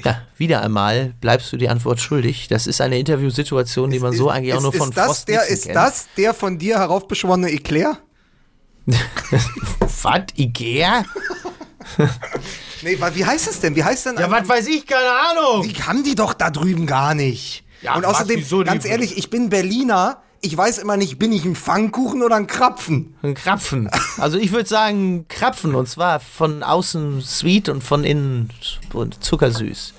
Ja, 0.04 0.20
wieder 0.36 0.60
einmal 0.62 1.14
bleibst 1.22 1.50
du 1.52 1.56
die 1.56 1.70
Antwort 1.70 2.00
schuldig. 2.00 2.48
Das 2.48 2.66
ist 2.66 2.82
eine 2.82 2.98
Interviewsituation, 2.98 3.88
die 3.90 3.98
man 3.98 4.12
so 4.12 4.28
eigentlich 4.28 4.52
auch 4.54 4.60
nur 4.60 4.74
von 4.74 4.90
ist 4.90 4.96
das 4.98 5.06
Frost 5.06 5.28
der, 5.28 5.46
Ist 5.46 5.64
kennt. 5.64 5.76
das 5.76 6.06
der 6.18 6.34
von 6.34 6.58
dir 6.58 6.78
heraufbeschworene 6.78 7.50
Eclair? 7.50 7.98
Was? 10.02 10.22
Ikea? 10.36 11.04
Nee, 12.82 12.98
wie 13.14 13.24
heißt 13.26 13.48
es 13.48 13.60
denn? 13.60 13.74
Wie 13.76 13.84
heißt 13.84 14.06
denn 14.06 14.16
Ja, 14.18 14.30
was 14.30 14.48
weiß 14.48 14.66
ich, 14.68 14.86
keine 14.86 15.10
Ahnung. 15.10 15.68
Die 15.68 15.74
haben 15.82 16.02
die 16.02 16.14
doch 16.14 16.32
da 16.32 16.48
drüben 16.50 16.86
gar 16.86 17.14
nicht. 17.14 17.62
Ja, 17.82 17.94
und 17.96 18.04
was, 18.04 18.14
außerdem, 18.14 18.38
wieso 18.40 18.62
die- 18.62 18.70
ganz 18.70 18.86
ehrlich, 18.86 19.18
ich 19.18 19.28
bin 19.28 19.50
Berliner. 19.50 20.22
Ich 20.42 20.56
weiß 20.56 20.78
immer 20.78 20.96
nicht, 20.96 21.18
bin 21.18 21.32
ich 21.32 21.44
ein 21.44 21.54
Pfannkuchen 21.54 22.22
oder 22.22 22.36
ein 22.36 22.46
Krapfen? 22.46 23.14
Ein 23.22 23.34
Krapfen. 23.34 23.90
Also 24.18 24.38
ich 24.38 24.52
würde 24.52 24.68
sagen 24.68 25.26
Krapfen 25.28 25.74
und 25.74 25.86
zwar 25.88 26.18
von 26.20 26.62
außen 26.62 27.20
sweet 27.20 27.68
und 27.68 27.82
von 27.84 28.04
innen 28.04 28.50
zuckersüß. 29.20 29.92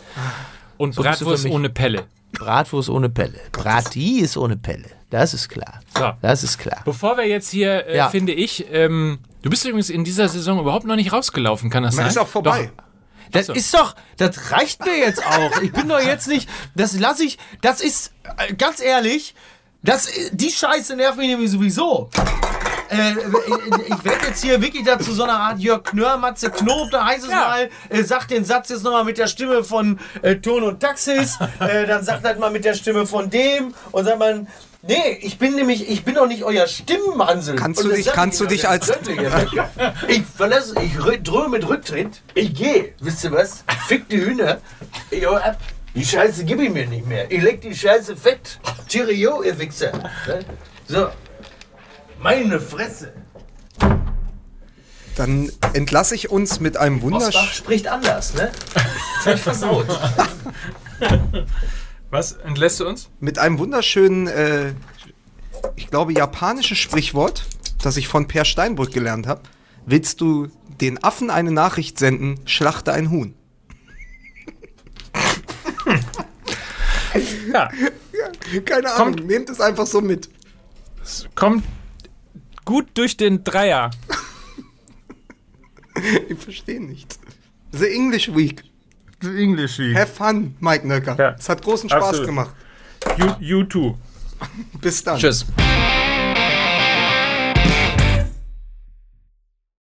Und 0.78 0.96
So 0.96 1.04
Bratwurst 1.04 1.46
ohne 1.46 1.70
Pelle. 1.70 2.06
Bratwurst 2.34 2.90
ohne 2.90 3.10
Pelle. 3.10 3.40
Brati 3.52 4.20
ist 4.20 4.36
ohne 4.36 4.58
Pelle. 4.58 4.90
Das 5.12 5.34
ist 5.36 5.50
klar. 5.50 5.82
So. 5.96 6.12
Das 6.22 6.44
ist 6.44 6.58
klar. 6.58 6.82
Bevor 6.86 7.18
wir 7.18 7.28
jetzt 7.28 7.52
hier, 7.52 7.86
äh, 7.86 7.98
Ja. 7.98 8.10
finde 8.10 8.32
ich, 8.32 8.66
ähm, 8.72 9.20
du 9.44 9.50
bist 9.50 9.64
übrigens 9.66 9.90
in 9.92 10.04
dieser 10.04 10.28
Saison 10.30 10.60
überhaupt 10.60 10.86
noch 10.86 10.96
nicht 10.96 11.12
rausgelaufen, 11.14 11.70
kann 11.70 11.84
das 11.84 11.96
Man 11.96 12.06
sein? 12.06 12.12
ist 12.12 12.18
auch 12.18 12.28
vorbei. 12.28 12.72
Das 13.32 13.46
so. 13.48 13.54
ist 13.54 13.74
doch, 13.74 13.96
das 14.18 14.52
reicht 14.52 14.84
mir 14.86 14.98
jetzt 14.98 15.24
auch. 15.26 15.62
Ich 15.62 15.72
bin 15.72 15.88
doch 15.88 16.00
jetzt 16.02 16.28
nicht, 16.28 16.50
das 16.76 16.98
lasse 16.98 17.24
ich, 17.26 17.38
das 17.62 17.80
ist, 17.82 18.12
äh, 18.38 18.54
ganz 18.56 18.82
ehrlich, 18.82 19.36
das, 19.84 20.08
äh, 20.08 20.30
die 20.32 20.52
Scheiße 20.52 20.96
nervt 20.96 21.18
mich 21.18 21.28
nämlich 21.28 21.52
sowieso. 21.52 22.10
Äh, 22.90 23.14
ich 23.88 24.04
werde 24.04 24.28
jetzt 24.28 24.44
hier 24.44 24.62
wirklich 24.62 24.84
dazu 24.84 25.14
so 25.14 25.24
eine 25.24 25.32
Art 25.32 25.60
Jörg 25.60 25.84
Knör, 25.84 26.18
Matze 26.18 26.50
Knob, 26.52 26.92
da 26.92 27.06
heißt 27.06 27.24
es 27.24 27.32
Ja. 27.32 27.38
mal, 27.48 27.70
äh, 27.90 28.04
sagt 28.04 28.32
den 28.32 28.44
Satz 28.44 28.68
jetzt 28.70 28.84
nochmal 28.84 29.06
mit 29.06 29.18
der 29.18 29.28
Stimme 29.28 29.64
von 29.64 29.98
äh, 30.22 30.36
Ton 30.36 30.64
und 30.64 30.82
Taxis, 30.82 31.38
äh, 31.62 31.88
dann 31.88 32.04
sagt 32.04 32.26
das 32.26 32.38
mal 32.38 32.52
mit 32.52 32.66
der 32.66 32.74
Stimme 32.74 33.08
von 33.08 33.30
dem 33.30 33.74
und 33.94 34.04
sagt 34.04 34.20
man, 34.20 34.48
nee, 34.82 35.18
ich 35.22 35.38
bin 35.38 35.56
nämlich, 35.56 35.90
ich 35.90 36.04
bin 36.04 36.16
doch 36.16 36.28
nicht 36.28 36.44
euer 36.44 36.68
Stimmenhansel. 36.68 37.56
Kannst 37.56 37.82
du 37.82 37.88
dich- 37.90 38.08
kannst 38.08 38.42
ich 38.42 38.48
du 38.48 38.54
dich 38.54 38.68
als-. 38.68 38.92
Ich 40.10 40.24
verlasse, 40.36 40.76
ich 40.84 40.94
drohe 41.24 41.48
mit 41.48 41.66
Rücktritt. 41.70 42.22
Ich 42.34 42.54
gehe. 42.54 42.94
Wisst 43.00 43.24
ihr 43.24 43.32
was? 43.32 43.64
Fick 43.88 44.10
die 44.10 44.20
Hühner. 44.20 44.58
Ich 45.12 45.26
hau 45.26 45.36
ab. 45.36 45.56
Die 45.94 46.06
Scheiße 46.06 46.46
gebe 46.46 46.64
ich 46.64 46.70
mir 46.70 46.88
nicht 46.88 47.06
mehr. 47.06 47.30
Ich 47.30 47.42
leg 47.42 47.60
die 47.62 47.76
Scheiße 47.76 48.16
fett. 48.16 48.60
Cheerio, 48.88 49.44
ihr 49.44 49.60
Wichser. 49.60 49.92
Ne? 50.28 50.46
So. 50.88 51.10
Meine 52.22 52.60
Fresse. 52.62 53.14
Dann 55.16 55.52
entlasse 55.74 56.16
ich 56.16 56.30
uns 56.30 56.62
mit 56.62 56.78
einem 56.78 57.02
wunderschönen. 57.02 57.48
spricht 57.48 57.88
anders, 57.88 58.34
ne? 58.36 58.52
Das 58.74 59.26
hab 59.26 59.36
ich 59.36 59.42
versaut. 59.42 59.88
Was? 62.10 62.34
Entlässt 62.34 62.80
du 62.80 62.88
uns? 62.88 63.10
mit 63.20 63.40
einem 63.40 63.58
wunderschönen, 63.60 64.28
äh, 64.28 64.74
ich 65.76 65.88
glaube, 65.88 66.14
japanischen 66.14 66.76
Sprichwort, 66.76 67.46
das 67.82 67.98
ich 67.98 68.08
von 68.08 68.28
Per 68.28 68.46
Steinbrück 68.46 68.94
gelernt 68.94 69.28
habe. 69.28 69.42
Willst 69.86 70.22
du 70.22 70.48
den 70.80 71.04
Affen 71.04 71.30
eine 71.30 71.52
Nachricht 71.52 72.00
senden, 72.00 72.40
schlachte 72.46 72.94
ein 72.94 73.10
Huhn. 73.10 73.34
Ja. 77.52 77.70
Keine 78.66 78.94
Ahnung, 78.94 79.16
nehmt 79.26 79.50
es 79.50 79.60
einfach 79.60 79.86
so 79.88 80.02
mit. 80.02 80.30
Kommt 81.36 81.64
gut 82.66 82.88
durch 82.94 83.18
den 83.18 83.44
Dreier. 83.44 83.92
Ich 86.30 86.40
verstehe 86.40 86.82
nichts. 86.82 87.20
The 87.74 87.86
English 87.94 88.34
Week. 88.34 88.64
English 89.22 89.78
Week. 89.78 89.96
Have 89.96 90.08
fun, 90.08 90.56
Mike 90.62 90.88
Nöcker. 90.88 91.16
Ja. 91.20 91.36
Es 91.38 91.50
hat 91.50 91.62
großen 91.62 91.90
Spaß 91.90 92.04
Absolut. 92.04 92.28
gemacht. 92.28 92.56
You, 93.18 93.34
you 93.40 93.64
too. 93.64 93.98
Bis 94.80 95.04
dann. 95.04 95.20
Tschüss. 95.20 95.46